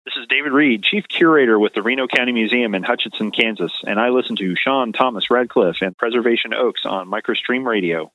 This 0.04 0.16
is 0.16 0.26
David 0.28 0.50
Reed, 0.50 0.82
Chief 0.82 1.06
Curator 1.06 1.60
with 1.60 1.74
the 1.74 1.82
Reno 1.82 2.08
County 2.08 2.32
Museum 2.32 2.74
in 2.74 2.82
Hutchinson, 2.82 3.30
Kansas, 3.30 3.72
and 3.86 4.00
I 4.00 4.08
listen 4.08 4.34
to 4.36 4.56
Sean 4.56 4.92
Thomas 4.92 5.30
Radcliff 5.30 5.76
and 5.80 5.96
Preservation 5.96 6.52
Oaks 6.52 6.84
on 6.84 7.08
MicroStream 7.08 7.64
Radio. 7.64 8.10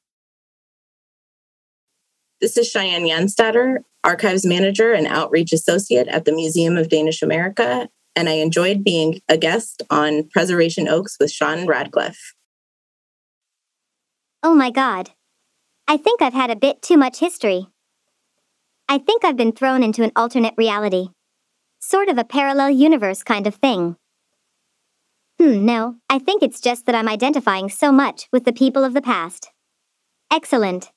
This 2.42 2.58
is 2.58 2.70
Cheyenne 2.70 3.08
Jansdatter, 3.08 3.78
Archives 4.04 4.46
Manager 4.46 4.92
and 4.92 5.08
Outreach 5.08 5.54
Associate 5.54 6.10
at 6.10 6.26
the 6.26 6.34
Museum 6.34 6.76
of 6.76 6.90
Danish 6.90 7.22
America, 7.22 7.88
and 8.18 8.28
I 8.28 8.34
enjoyed 8.34 8.84
being 8.84 9.22
a 9.30 9.38
guest 9.38 9.82
on 9.90 10.28
Preservation 10.28 10.90
Oaks 10.90 11.16
with 11.22 11.32
Sean 11.32 11.66
Radcliff. 11.68 12.34
Oh 14.44 14.54
my 14.54 14.72
God. 14.72 15.12
I 15.88 15.96
think 15.96 16.22
I've 16.22 16.34
had 16.34 16.50
a 16.50 16.56
bit 16.58 16.82
too 16.82 16.98
much 16.98 17.20
history. 17.20 17.68
I 18.90 18.98
think 18.98 19.24
I've 19.24 19.38
been 19.38 19.54
thrown 19.54 19.84
into 19.84 20.04
an 20.04 20.12
alternate 20.18 20.54
reality. 20.58 21.08
Sort 21.80 22.10
of 22.10 22.18
a 22.18 22.24
parallel 22.24 22.72
universe 22.72 23.24
kind 23.24 23.48
of 23.48 23.56
thing. 23.56 23.96
Hmm, 25.40 25.66
no, 25.66 25.96
I 26.10 26.18
think 26.20 26.42
it's 26.42 26.60
just 26.60 26.86
that 26.86 26.96
I'm 26.96 27.08
identifying 27.08 27.70
so 27.70 27.92
much 27.92 28.28
with 28.32 28.44
the 28.44 28.54
people 28.54 28.84
of 28.84 28.94
the 28.94 29.02
past. 29.02 29.52
Excellent. 30.32 30.92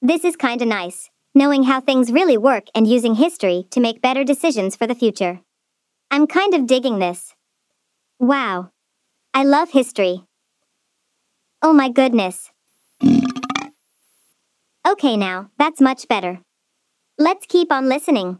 This 0.00 0.24
is 0.24 0.36
kinda 0.36 0.64
nice, 0.64 1.10
knowing 1.34 1.64
how 1.64 1.80
things 1.80 2.12
really 2.12 2.38
work 2.38 2.66
and 2.74 2.86
using 2.86 3.16
history 3.16 3.66
to 3.70 3.80
make 3.80 4.00
better 4.00 4.22
decisions 4.22 4.76
for 4.76 4.86
the 4.86 4.94
future. 4.94 5.40
I'm 6.10 6.26
kind 6.26 6.54
of 6.54 6.66
digging 6.66 7.00
this. 7.00 7.34
Wow. 8.20 8.70
I 9.34 9.44
love 9.44 9.70
history. 9.70 10.24
Oh 11.60 11.72
my 11.72 11.90
goodness. 11.90 12.50
Okay, 14.86 15.16
now, 15.16 15.50
that's 15.58 15.80
much 15.80 16.08
better. 16.08 16.40
Let's 17.18 17.46
keep 17.46 17.72
on 17.72 17.88
listening. 17.88 18.38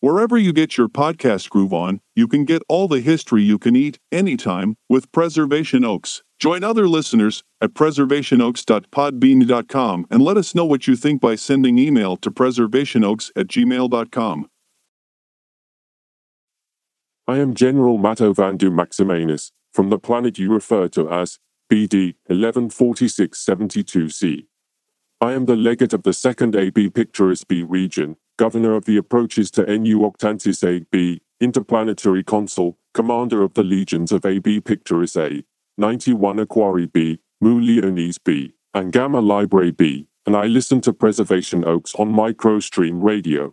Wherever 0.00 0.36
you 0.38 0.52
get 0.54 0.78
your 0.78 0.88
podcast 0.88 1.50
groove 1.50 1.74
on, 1.74 2.00
you 2.14 2.26
can 2.26 2.46
get 2.46 2.62
all 2.70 2.88
the 2.88 3.02
history 3.02 3.42
you 3.42 3.58
can 3.58 3.76
eat 3.76 3.98
anytime 4.10 4.78
with 4.88 5.12
Preservation 5.12 5.84
Oaks. 5.84 6.22
Join 6.38 6.64
other 6.64 6.88
listeners 6.88 7.42
at 7.60 7.74
preservationoaks.podbean.com 7.74 10.06
and 10.10 10.22
let 10.22 10.38
us 10.38 10.54
know 10.54 10.64
what 10.64 10.86
you 10.86 10.96
think 10.96 11.20
by 11.20 11.34
sending 11.34 11.78
email 11.78 12.16
to 12.16 12.30
preservationoaks 12.30 13.30
at 13.36 13.48
gmail.com. 13.48 14.48
I 17.28 17.36
am 17.36 17.52
General 17.52 17.98
Matto 17.98 18.32
Vandu 18.32 18.70
Maximanus, 18.70 19.50
from 19.74 19.90
the 19.90 19.98
planet 19.98 20.38
you 20.38 20.50
refer 20.50 20.88
to 20.88 21.10
as 21.10 21.38
BD 21.70 22.14
114672c. 22.30 24.46
I 25.20 25.32
am 25.32 25.44
the 25.44 25.56
legate 25.56 25.92
of 25.92 26.04
the 26.04 26.14
second 26.14 26.56
AB 26.56 26.88
Pictoris 26.88 27.44
B 27.44 27.62
region, 27.62 28.16
governor 28.40 28.74
of 28.74 28.86
the 28.86 28.96
approaches 28.96 29.50
to 29.50 29.66
NU 29.66 29.98
Octantis 29.98 30.66
AB, 30.66 31.20
interplanetary 31.40 32.24
consul, 32.24 32.78
commander 32.94 33.42
of 33.42 33.52
the 33.52 33.62
legions 33.62 34.12
of 34.12 34.24
AB 34.24 34.62
Pictoris 34.62 35.14
A, 35.14 35.44
91 35.76 36.38
Aquari 36.38 36.90
B, 36.90 37.20
Mu 37.42 37.60
Leonis 37.60 38.16
B, 38.16 38.54
and 38.72 38.92
Gamma 38.92 39.20
Library 39.20 39.72
B, 39.72 40.08
and 40.24 40.34
I 40.34 40.46
listen 40.46 40.80
to 40.80 40.92
Preservation 40.94 41.66
Oaks 41.66 41.94
on 41.96 42.14
MicroStream 42.14 43.02
Radio. 43.02 43.52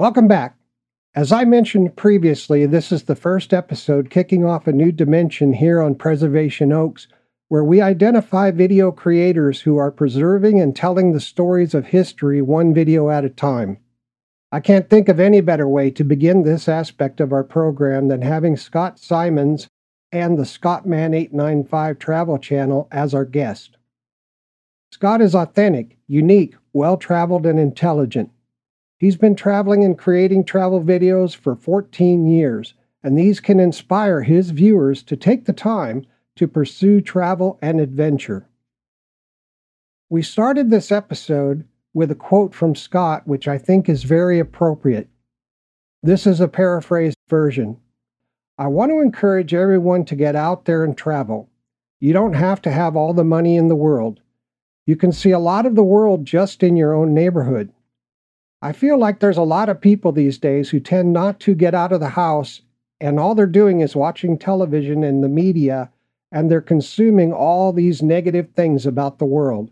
Welcome 0.00 0.28
back. 0.28 0.56
As 1.14 1.30
I 1.30 1.44
mentioned 1.44 1.94
previously, 1.94 2.64
this 2.64 2.90
is 2.90 3.02
the 3.02 3.14
first 3.14 3.52
episode 3.52 4.08
kicking 4.08 4.46
off 4.46 4.66
a 4.66 4.72
new 4.72 4.92
dimension 4.92 5.52
here 5.52 5.82
on 5.82 5.94
Preservation 5.94 6.72
Oaks, 6.72 7.06
where 7.48 7.62
we 7.62 7.82
identify 7.82 8.50
video 8.50 8.92
creators 8.92 9.60
who 9.60 9.76
are 9.76 9.90
preserving 9.90 10.58
and 10.58 10.74
telling 10.74 11.12
the 11.12 11.20
stories 11.20 11.74
of 11.74 11.88
history 11.88 12.40
one 12.40 12.72
video 12.72 13.10
at 13.10 13.26
a 13.26 13.28
time. 13.28 13.76
I 14.50 14.60
can't 14.60 14.88
think 14.88 15.10
of 15.10 15.20
any 15.20 15.42
better 15.42 15.68
way 15.68 15.90
to 15.90 16.02
begin 16.02 16.44
this 16.44 16.66
aspect 16.66 17.20
of 17.20 17.30
our 17.30 17.44
program 17.44 18.08
than 18.08 18.22
having 18.22 18.56
Scott 18.56 18.98
Symonds 18.98 19.68
and 20.10 20.38
the 20.38 20.44
Scottman895 20.44 21.98
Travel 21.98 22.38
Channel 22.38 22.88
as 22.90 23.12
our 23.12 23.26
guest. 23.26 23.76
Scott 24.92 25.20
is 25.20 25.34
authentic, 25.34 25.98
unique, 26.06 26.54
well 26.72 26.96
traveled, 26.96 27.44
and 27.44 27.60
intelligent. 27.60 28.30
He's 29.00 29.16
been 29.16 29.34
traveling 29.34 29.82
and 29.82 29.96
creating 29.96 30.44
travel 30.44 30.82
videos 30.82 31.34
for 31.34 31.56
14 31.56 32.26
years, 32.26 32.74
and 33.02 33.16
these 33.16 33.40
can 33.40 33.58
inspire 33.58 34.20
his 34.20 34.50
viewers 34.50 35.02
to 35.04 35.16
take 35.16 35.46
the 35.46 35.54
time 35.54 36.04
to 36.36 36.46
pursue 36.46 37.00
travel 37.00 37.58
and 37.62 37.80
adventure. 37.80 38.46
We 40.10 40.20
started 40.20 40.68
this 40.68 40.92
episode 40.92 41.64
with 41.94 42.10
a 42.10 42.14
quote 42.14 42.54
from 42.54 42.74
Scott, 42.74 43.26
which 43.26 43.48
I 43.48 43.56
think 43.56 43.88
is 43.88 44.02
very 44.02 44.38
appropriate. 44.38 45.08
This 46.02 46.26
is 46.26 46.38
a 46.38 46.46
paraphrased 46.46 47.16
version. 47.26 47.78
I 48.58 48.66
want 48.66 48.92
to 48.92 49.00
encourage 49.00 49.54
everyone 49.54 50.04
to 50.04 50.14
get 50.14 50.36
out 50.36 50.66
there 50.66 50.84
and 50.84 50.94
travel. 50.94 51.48
You 52.00 52.12
don't 52.12 52.34
have 52.34 52.60
to 52.62 52.70
have 52.70 52.96
all 52.96 53.14
the 53.14 53.24
money 53.24 53.56
in 53.56 53.68
the 53.68 53.76
world. 53.76 54.20
You 54.84 54.96
can 54.96 55.10
see 55.10 55.30
a 55.30 55.38
lot 55.38 55.64
of 55.64 55.74
the 55.74 55.82
world 55.82 56.26
just 56.26 56.62
in 56.62 56.76
your 56.76 56.92
own 56.92 57.14
neighborhood. 57.14 57.72
I 58.62 58.72
feel 58.72 58.98
like 58.98 59.20
there's 59.20 59.38
a 59.38 59.42
lot 59.42 59.70
of 59.70 59.80
people 59.80 60.12
these 60.12 60.36
days 60.36 60.68
who 60.68 60.80
tend 60.80 61.12
not 61.12 61.40
to 61.40 61.54
get 61.54 61.74
out 61.74 61.92
of 61.92 62.00
the 62.00 62.10
house 62.10 62.60
and 63.00 63.18
all 63.18 63.34
they're 63.34 63.46
doing 63.46 63.80
is 63.80 63.96
watching 63.96 64.36
television 64.36 65.02
and 65.02 65.24
the 65.24 65.28
media 65.28 65.90
and 66.30 66.50
they're 66.50 66.60
consuming 66.60 67.32
all 67.32 67.72
these 67.72 68.02
negative 68.02 68.50
things 68.54 68.84
about 68.84 69.18
the 69.18 69.24
world. 69.24 69.70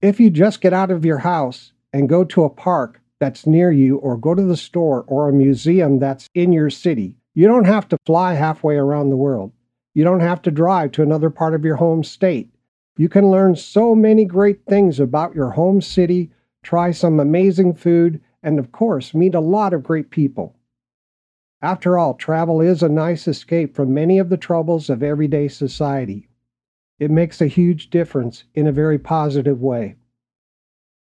If 0.00 0.18
you 0.18 0.30
just 0.30 0.60
get 0.60 0.72
out 0.72 0.90
of 0.90 1.04
your 1.04 1.18
house 1.18 1.72
and 1.92 2.08
go 2.08 2.24
to 2.24 2.44
a 2.44 2.50
park 2.50 3.00
that's 3.20 3.46
near 3.46 3.70
you 3.70 3.98
or 3.98 4.16
go 4.16 4.34
to 4.34 4.42
the 4.42 4.56
store 4.56 5.04
or 5.06 5.28
a 5.28 5.32
museum 5.32 5.98
that's 5.98 6.28
in 6.34 6.52
your 6.52 6.70
city, 6.70 7.16
you 7.34 7.46
don't 7.46 7.66
have 7.66 7.88
to 7.90 7.98
fly 8.06 8.34
halfway 8.34 8.76
around 8.76 9.10
the 9.10 9.16
world. 9.16 9.52
You 9.92 10.04
don't 10.04 10.20
have 10.20 10.40
to 10.42 10.50
drive 10.50 10.92
to 10.92 11.02
another 11.02 11.30
part 11.30 11.54
of 11.54 11.64
your 11.64 11.76
home 11.76 12.02
state. 12.02 12.50
You 12.96 13.08
can 13.08 13.30
learn 13.30 13.56
so 13.56 13.94
many 13.94 14.24
great 14.24 14.64
things 14.66 14.98
about 14.98 15.34
your 15.34 15.50
home 15.50 15.80
city 15.80 16.30
try 16.64 16.90
some 16.90 17.20
amazing 17.20 17.74
food, 17.74 18.20
and 18.42 18.58
of 18.58 18.72
course, 18.72 19.14
meet 19.14 19.34
a 19.34 19.40
lot 19.40 19.72
of 19.72 19.84
great 19.84 20.10
people. 20.10 20.56
After 21.62 21.96
all, 21.96 22.14
travel 22.14 22.60
is 22.60 22.82
a 22.82 22.88
nice 22.88 23.28
escape 23.28 23.74
from 23.74 23.94
many 23.94 24.18
of 24.18 24.28
the 24.28 24.36
troubles 24.36 24.90
of 24.90 25.02
everyday 25.02 25.48
society. 25.48 26.28
It 26.98 27.10
makes 27.10 27.40
a 27.40 27.46
huge 27.46 27.90
difference 27.90 28.44
in 28.54 28.66
a 28.66 28.72
very 28.72 28.98
positive 28.98 29.62
way. 29.62 29.96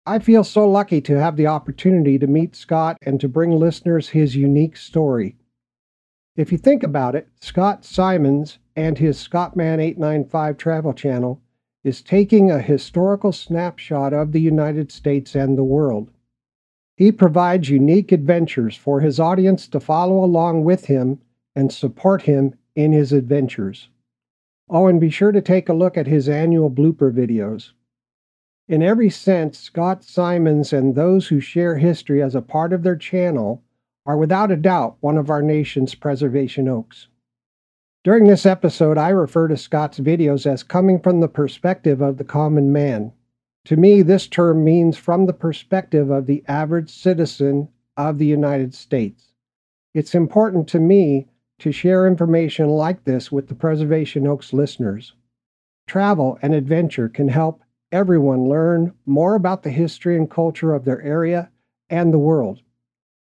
I 0.07 0.19
feel 0.19 0.45
so 0.45 0.69
lucky 0.69 1.01
to 1.01 1.19
have 1.19 1.37
the 1.37 1.47
opportunity 1.47 2.19
to 2.19 2.27
meet 2.27 2.55
Scott 2.55 2.99
and 3.03 3.19
to 3.21 3.29
bring 3.29 3.53
listeners 3.53 4.11
his 4.11 4.37
unique 4.37 4.77
story. 4.77 5.37
If 6.37 6.53
you 6.53 6.59
think 6.59 6.83
about 6.83 7.15
it, 7.15 7.29
Scott 7.41 7.85
Symonds 7.85 8.59
and 8.77 8.99
his 8.99 9.17
Scottman895 9.17 10.59
travel 10.59 10.93
channel 10.93 11.41
is 11.85 12.01
taking 12.01 12.51
a 12.51 12.62
historical 12.62 13.31
snapshot 13.31 14.15
of 14.15 14.32
the 14.32 14.40
United 14.40 14.90
States 14.90 15.36
and 15.36 15.56
the 15.56 15.65
world. 15.65 16.11
He 16.97 17.12
provides 17.12 17.69
unique 17.69 18.11
adventures 18.11 18.77
for 18.77 19.01
his 19.01 19.20
audience 19.20 19.69
to 19.69 19.81
follow 19.81 20.24
along 20.24 20.65
with 20.65 20.86
him 20.86 21.20
and 21.55 21.70
support 21.70 22.23
him 22.23 22.55
in 22.74 22.93
his 22.93 23.12
adventures. 23.12 23.90
Oh, 24.70 24.86
and 24.86 24.98
be 25.01 25.11
sure 25.11 25.31
to 25.31 25.43
take 25.43 25.69
a 25.69 25.74
look 25.74 25.98
at 25.98 26.06
his 26.06 26.28
annual 26.28 26.70
blooper 26.70 27.12
videos. 27.12 27.73
In 28.66 28.82
every 28.82 29.11
sense, 29.11 29.59
Scott 29.59 30.02
Symonds 30.02 30.73
and 30.73 30.94
those 30.94 31.28
who 31.28 31.39
share 31.39 31.77
history 31.77 32.23
as 32.23 32.35
a 32.35 32.40
part 32.40 32.73
of 32.73 32.82
their 32.82 32.97
channel 32.97 33.62
are 34.06 34.16
without 34.16 34.51
a 34.51 34.56
doubt 34.56 34.97
one 35.01 35.19
of 35.19 35.28
our 35.28 35.43
nation's 35.43 35.94
preservation 35.94 36.66
oaks. 36.66 37.09
During 38.05 38.27
this 38.27 38.45
episode, 38.45 38.99
I 38.99 39.09
refer 39.09 39.49
to 39.49 39.57
Scott's 39.57 39.99
videos 39.99 40.45
as 40.45 40.63
coming 40.63 41.01
from 41.01 41.21
the 41.21 41.29
perspective 41.29 42.03
of 42.03 42.19
the 42.19 42.25
common 42.25 42.71
man. 42.71 43.15
To 43.65 43.79
me, 43.79 44.03
this 44.03 44.27
term 44.27 44.63
means 44.63 44.99
from 44.99 45.25
the 45.25 45.33
perspective 45.33 46.11
of 46.11 46.27
the 46.27 46.45
average 46.47 46.91
citizen 46.91 47.71
of 47.97 48.19
the 48.19 48.27
United 48.27 48.75
States. 48.75 49.33
It's 49.95 50.15
important 50.15 50.69
to 50.69 50.81
me 50.81 51.29
to 51.61 51.73
share 51.73 52.07
information 52.07 52.69
like 52.69 53.05
this 53.05 53.33
with 53.33 53.49
the 53.49 53.55
Preservation 53.55 54.27
Oaks 54.27 54.53
listeners. 54.53 55.15
Travel 55.87 56.39
and 56.43 56.53
adventure 56.53 57.09
can 57.09 57.29
help 57.29 57.63
everyone 57.91 58.51
learn 58.51 58.93
more 59.07 59.35
about 59.35 59.63
the 59.63 59.71
history 59.71 60.15
and 60.15 60.31
culture 60.31 60.75
of 60.75 60.85
their 60.85 61.01
area 61.01 61.51
and 61.89 62.13
the 62.13 62.19
world. 62.19 62.61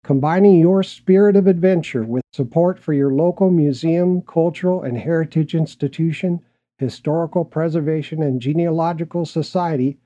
Combining 0.03 0.59
your 0.59 0.83
spirit 0.83 1.37
of 1.37 1.47
adventure 1.47 2.03
with 2.03 2.25
support 2.33 2.79
for 2.79 2.93
your 2.93 3.13
local 3.13 3.51
museum, 3.51 4.23
cultural 4.23 4.83
and 4.83 4.97
heritage 4.97 5.55
institution, 5.55 6.41
historical 6.79 7.45
preservation, 7.45 8.23
and 8.23 8.41
genealogical 8.41 9.27
society 9.27 9.99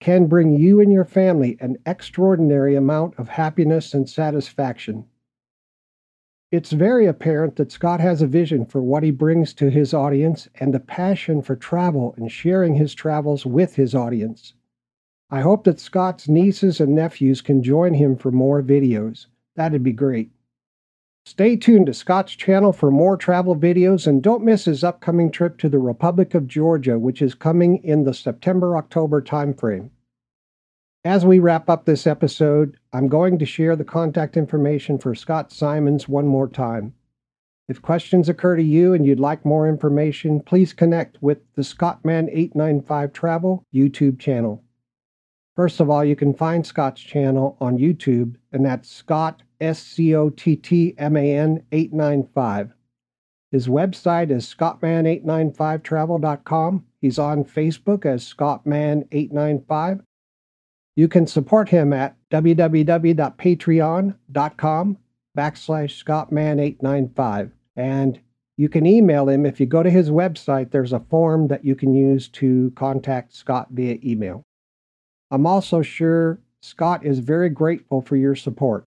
can 0.00 0.26
bring 0.26 0.52
you 0.52 0.80
and 0.80 0.92
your 0.92 1.04
family 1.04 1.56
an 1.60 1.76
extraordinary 1.86 2.74
amount 2.74 3.14
of 3.18 3.28
happiness 3.28 3.94
and 3.94 4.08
satisfaction. 4.08 5.06
It's 6.50 6.72
very 6.72 7.06
apparent 7.06 7.56
that 7.56 7.72
Scott 7.72 8.00
has 8.00 8.20
a 8.20 8.26
vision 8.26 8.66
for 8.66 8.82
what 8.82 9.04
he 9.04 9.10
brings 9.10 9.54
to 9.54 9.70
his 9.70 9.94
audience 9.94 10.48
and 10.56 10.74
a 10.74 10.80
passion 10.80 11.40
for 11.40 11.56
travel 11.56 12.14
and 12.18 12.30
sharing 12.30 12.74
his 12.74 12.94
travels 12.94 13.46
with 13.46 13.76
his 13.76 13.94
audience. 13.94 14.54
I 15.30 15.40
hope 15.40 15.64
that 15.64 15.80
Scott's 15.80 16.28
nieces 16.28 16.80
and 16.80 16.94
nephews 16.94 17.40
can 17.40 17.62
join 17.62 17.94
him 17.94 18.16
for 18.16 18.30
more 18.30 18.62
videos. 18.62 19.26
That'd 19.56 19.82
be 19.82 19.92
great. 19.92 20.30
Stay 21.24 21.56
tuned 21.56 21.86
to 21.86 21.94
Scott's 21.94 22.36
channel 22.36 22.72
for 22.72 22.90
more 22.90 23.16
travel 23.16 23.56
videos 23.56 24.06
and 24.06 24.22
don't 24.22 24.44
miss 24.44 24.66
his 24.66 24.84
upcoming 24.84 25.30
trip 25.30 25.58
to 25.58 25.68
the 25.68 25.80
Republic 25.80 26.34
of 26.34 26.46
Georgia, 26.46 27.00
which 27.00 27.20
is 27.20 27.34
coming 27.34 27.82
in 27.82 28.04
the 28.04 28.14
September 28.14 28.76
October 28.76 29.20
timeframe. 29.20 29.90
As 31.04 31.26
we 31.26 31.40
wrap 31.40 31.68
up 31.68 31.84
this 31.84 32.06
episode, 32.06 32.76
I'm 32.92 33.08
going 33.08 33.38
to 33.38 33.46
share 33.46 33.74
the 33.74 33.84
contact 33.84 34.36
information 34.36 34.98
for 34.98 35.14
Scott 35.14 35.50
Symonds 35.50 36.08
one 36.08 36.26
more 36.26 36.48
time. 36.48 36.94
If 37.68 37.82
questions 37.82 38.28
occur 38.28 38.56
to 38.56 38.62
you 38.62 38.94
and 38.94 39.04
you'd 39.04 39.18
like 39.18 39.44
more 39.44 39.68
information, 39.68 40.40
please 40.40 40.72
connect 40.72 41.20
with 41.20 41.38
the 41.54 41.62
Scottman895 41.62 43.12
Travel 43.12 43.64
YouTube 43.74 44.20
channel. 44.20 44.62
First 45.56 45.80
of 45.80 45.90
all, 45.90 46.04
you 46.04 46.14
can 46.14 46.34
find 46.34 46.64
Scott's 46.64 47.00
channel 47.00 47.56
on 47.60 47.78
YouTube, 47.78 48.36
and 48.52 48.64
that's 48.64 48.88
Scott, 48.88 49.42
S 49.60 49.82
C 49.82 50.14
O 50.14 50.30
T 50.30 50.56
T 50.56 50.94
M 50.98 51.16
A 51.16 51.36
N 51.36 51.62
895. 51.72 52.72
His 53.52 53.68
website 53.68 54.30
is 54.30 54.52
Scottman895travel.com. 54.52 56.84
He's 57.00 57.18
on 57.18 57.44
Facebook 57.44 58.04
as 58.04 58.22
Scottman895. 58.24 60.02
You 60.96 61.08
can 61.08 61.26
support 61.26 61.68
him 61.68 61.92
at 61.92 62.16
www.patreon.com 62.30 64.98
backslash 65.36 66.04
Scottman895. 66.04 67.50
And 67.76 68.18
you 68.56 68.70
can 68.70 68.86
email 68.86 69.28
him. 69.28 69.44
If 69.44 69.60
you 69.60 69.66
go 69.66 69.82
to 69.82 69.90
his 69.90 70.08
website, 70.10 70.70
there's 70.70 70.94
a 70.94 71.00
form 71.00 71.48
that 71.48 71.64
you 71.64 71.74
can 71.76 71.92
use 71.92 72.28
to 72.28 72.72
contact 72.74 73.34
Scott 73.34 73.68
via 73.70 73.98
email. 74.02 74.42
I'm 75.30 75.46
also 75.46 75.82
sure 75.82 76.40
Scott 76.62 77.04
is 77.04 77.18
very 77.18 77.50
grateful 77.50 78.00
for 78.00 78.16
your 78.16 78.34
support. 78.34 78.85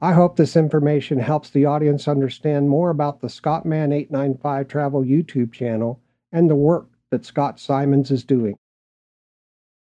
I 0.00 0.12
hope 0.12 0.36
this 0.36 0.56
information 0.56 1.18
helps 1.18 1.50
the 1.50 1.64
audience 1.64 2.06
understand 2.06 2.68
more 2.68 2.90
about 2.90 3.20
the 3.20 3.26
Scottman895 3.26 4.68
Travel 4.68 5.02
YouTube 5.02 5.52
channel 5.52 6.00
and 6.30 6.48
the 6.48 6.54
work 6.54 6.88
that 7.10 7.24
Scott 7.24 7.58
Symonds 7.58 8.12
is 8.12 8.22
doing. 8.22 8.56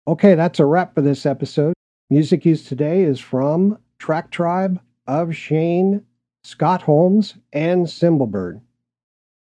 Okay, 0.08 0.36
that's 0.36 0.60
a 0.60 0.66
wrap 0.66 0.96
for 0.96 1.02
this 1.02 1.26
episode. 1.26 1.74
Music 2.10 2.46
used 2.46 2.68
today 2.68 3.04
is 3.04 3.20
from 3.20 3.78
Track 3.98 4.32
Tribe, 4.32 4.80
Ofshane, 5.08 6.04
Scott 6.44 6.82
Holmes, 6.82 7.36
and 7.52 7.86
Cymbalbird. 7.86 8.62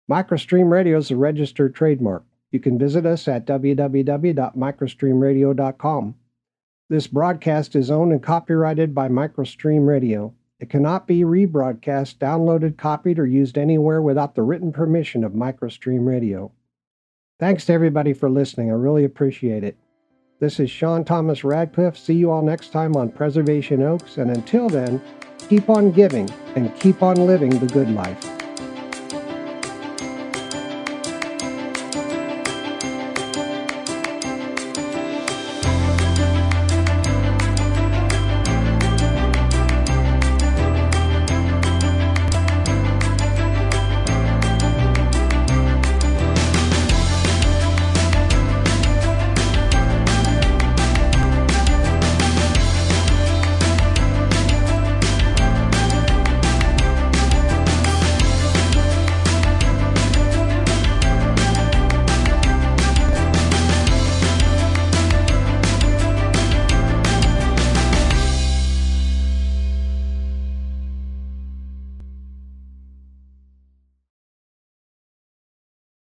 MicroStream 0.10 0.72
Radio 0.72 0.98
is 0.98 1.12
a 1.12 1.18
registered 1.18 1.76
trademark. 1.76 2.24
You 2.52 2.60
can 2.60 2.80
visit 2.80 3.06
us 3.06 3.28
at 3.28 3.46
www.microstreamradio.com. 3.46 6.16
This 6.90 7.06
broadcast 7.06 7.76
is 7.76 7.92
owned 7.92 8.12
and 8.12 8.24
copyrighted 8.24 8.96
by 8.96 9.10
MicroStream 9.10 9.86
Radio. 9.86 10.34
It 10.60 10.72
cannot 10.72 11.06
be 11.06 11.22
rebroadcast, 11.22 12.18
downloaded, 12.18 12.80
copied, 12.80 13.20
or 13.20 13.28
used 13.28 13.60
anywhere 13.60 14.02
without 14.02 14.34
the 14.34 14.42
written 14.42 14.72
permission 14.72 15.24
of 15.24 15.34
MicroStream 15.34 16.08
Radio. 16.08 16.52
Thanks 17.40 17.68
to 17.68 17.74
everybody 17.74 18.12
for 18.12 18.28
listening. 18.28 18.72
I 18.72 18.74
really 18.74 19.04
appreciate 19.04 19.64
it. 19.64 19.78
This 20.40 20.60
is 20.60 20.72
Sean 20.72 21.06
Thomas 21.06 21.44
Radcliff. 21.44 21.96
See 21.96 22.16
you 22.16 22.32
all 22.32 22.42
next 22.42 22.72
time 22.72 22.96
on 22.96 23.12
Preservation 23.12 23.84
Oaks, 23.84 24.18
and 24.18 24.32
until 24.32 24.68
then, 24.68 25.00
keep 25.48 25.70
on 25.70 25.92
giving 25.92 26.28
and 26.56 26.76
keep 26.80 27.04
on 27.04 27.28
living 27.28 27.52
the 27.52 27.68
good 27.68 27.92
life. 27.92 28.39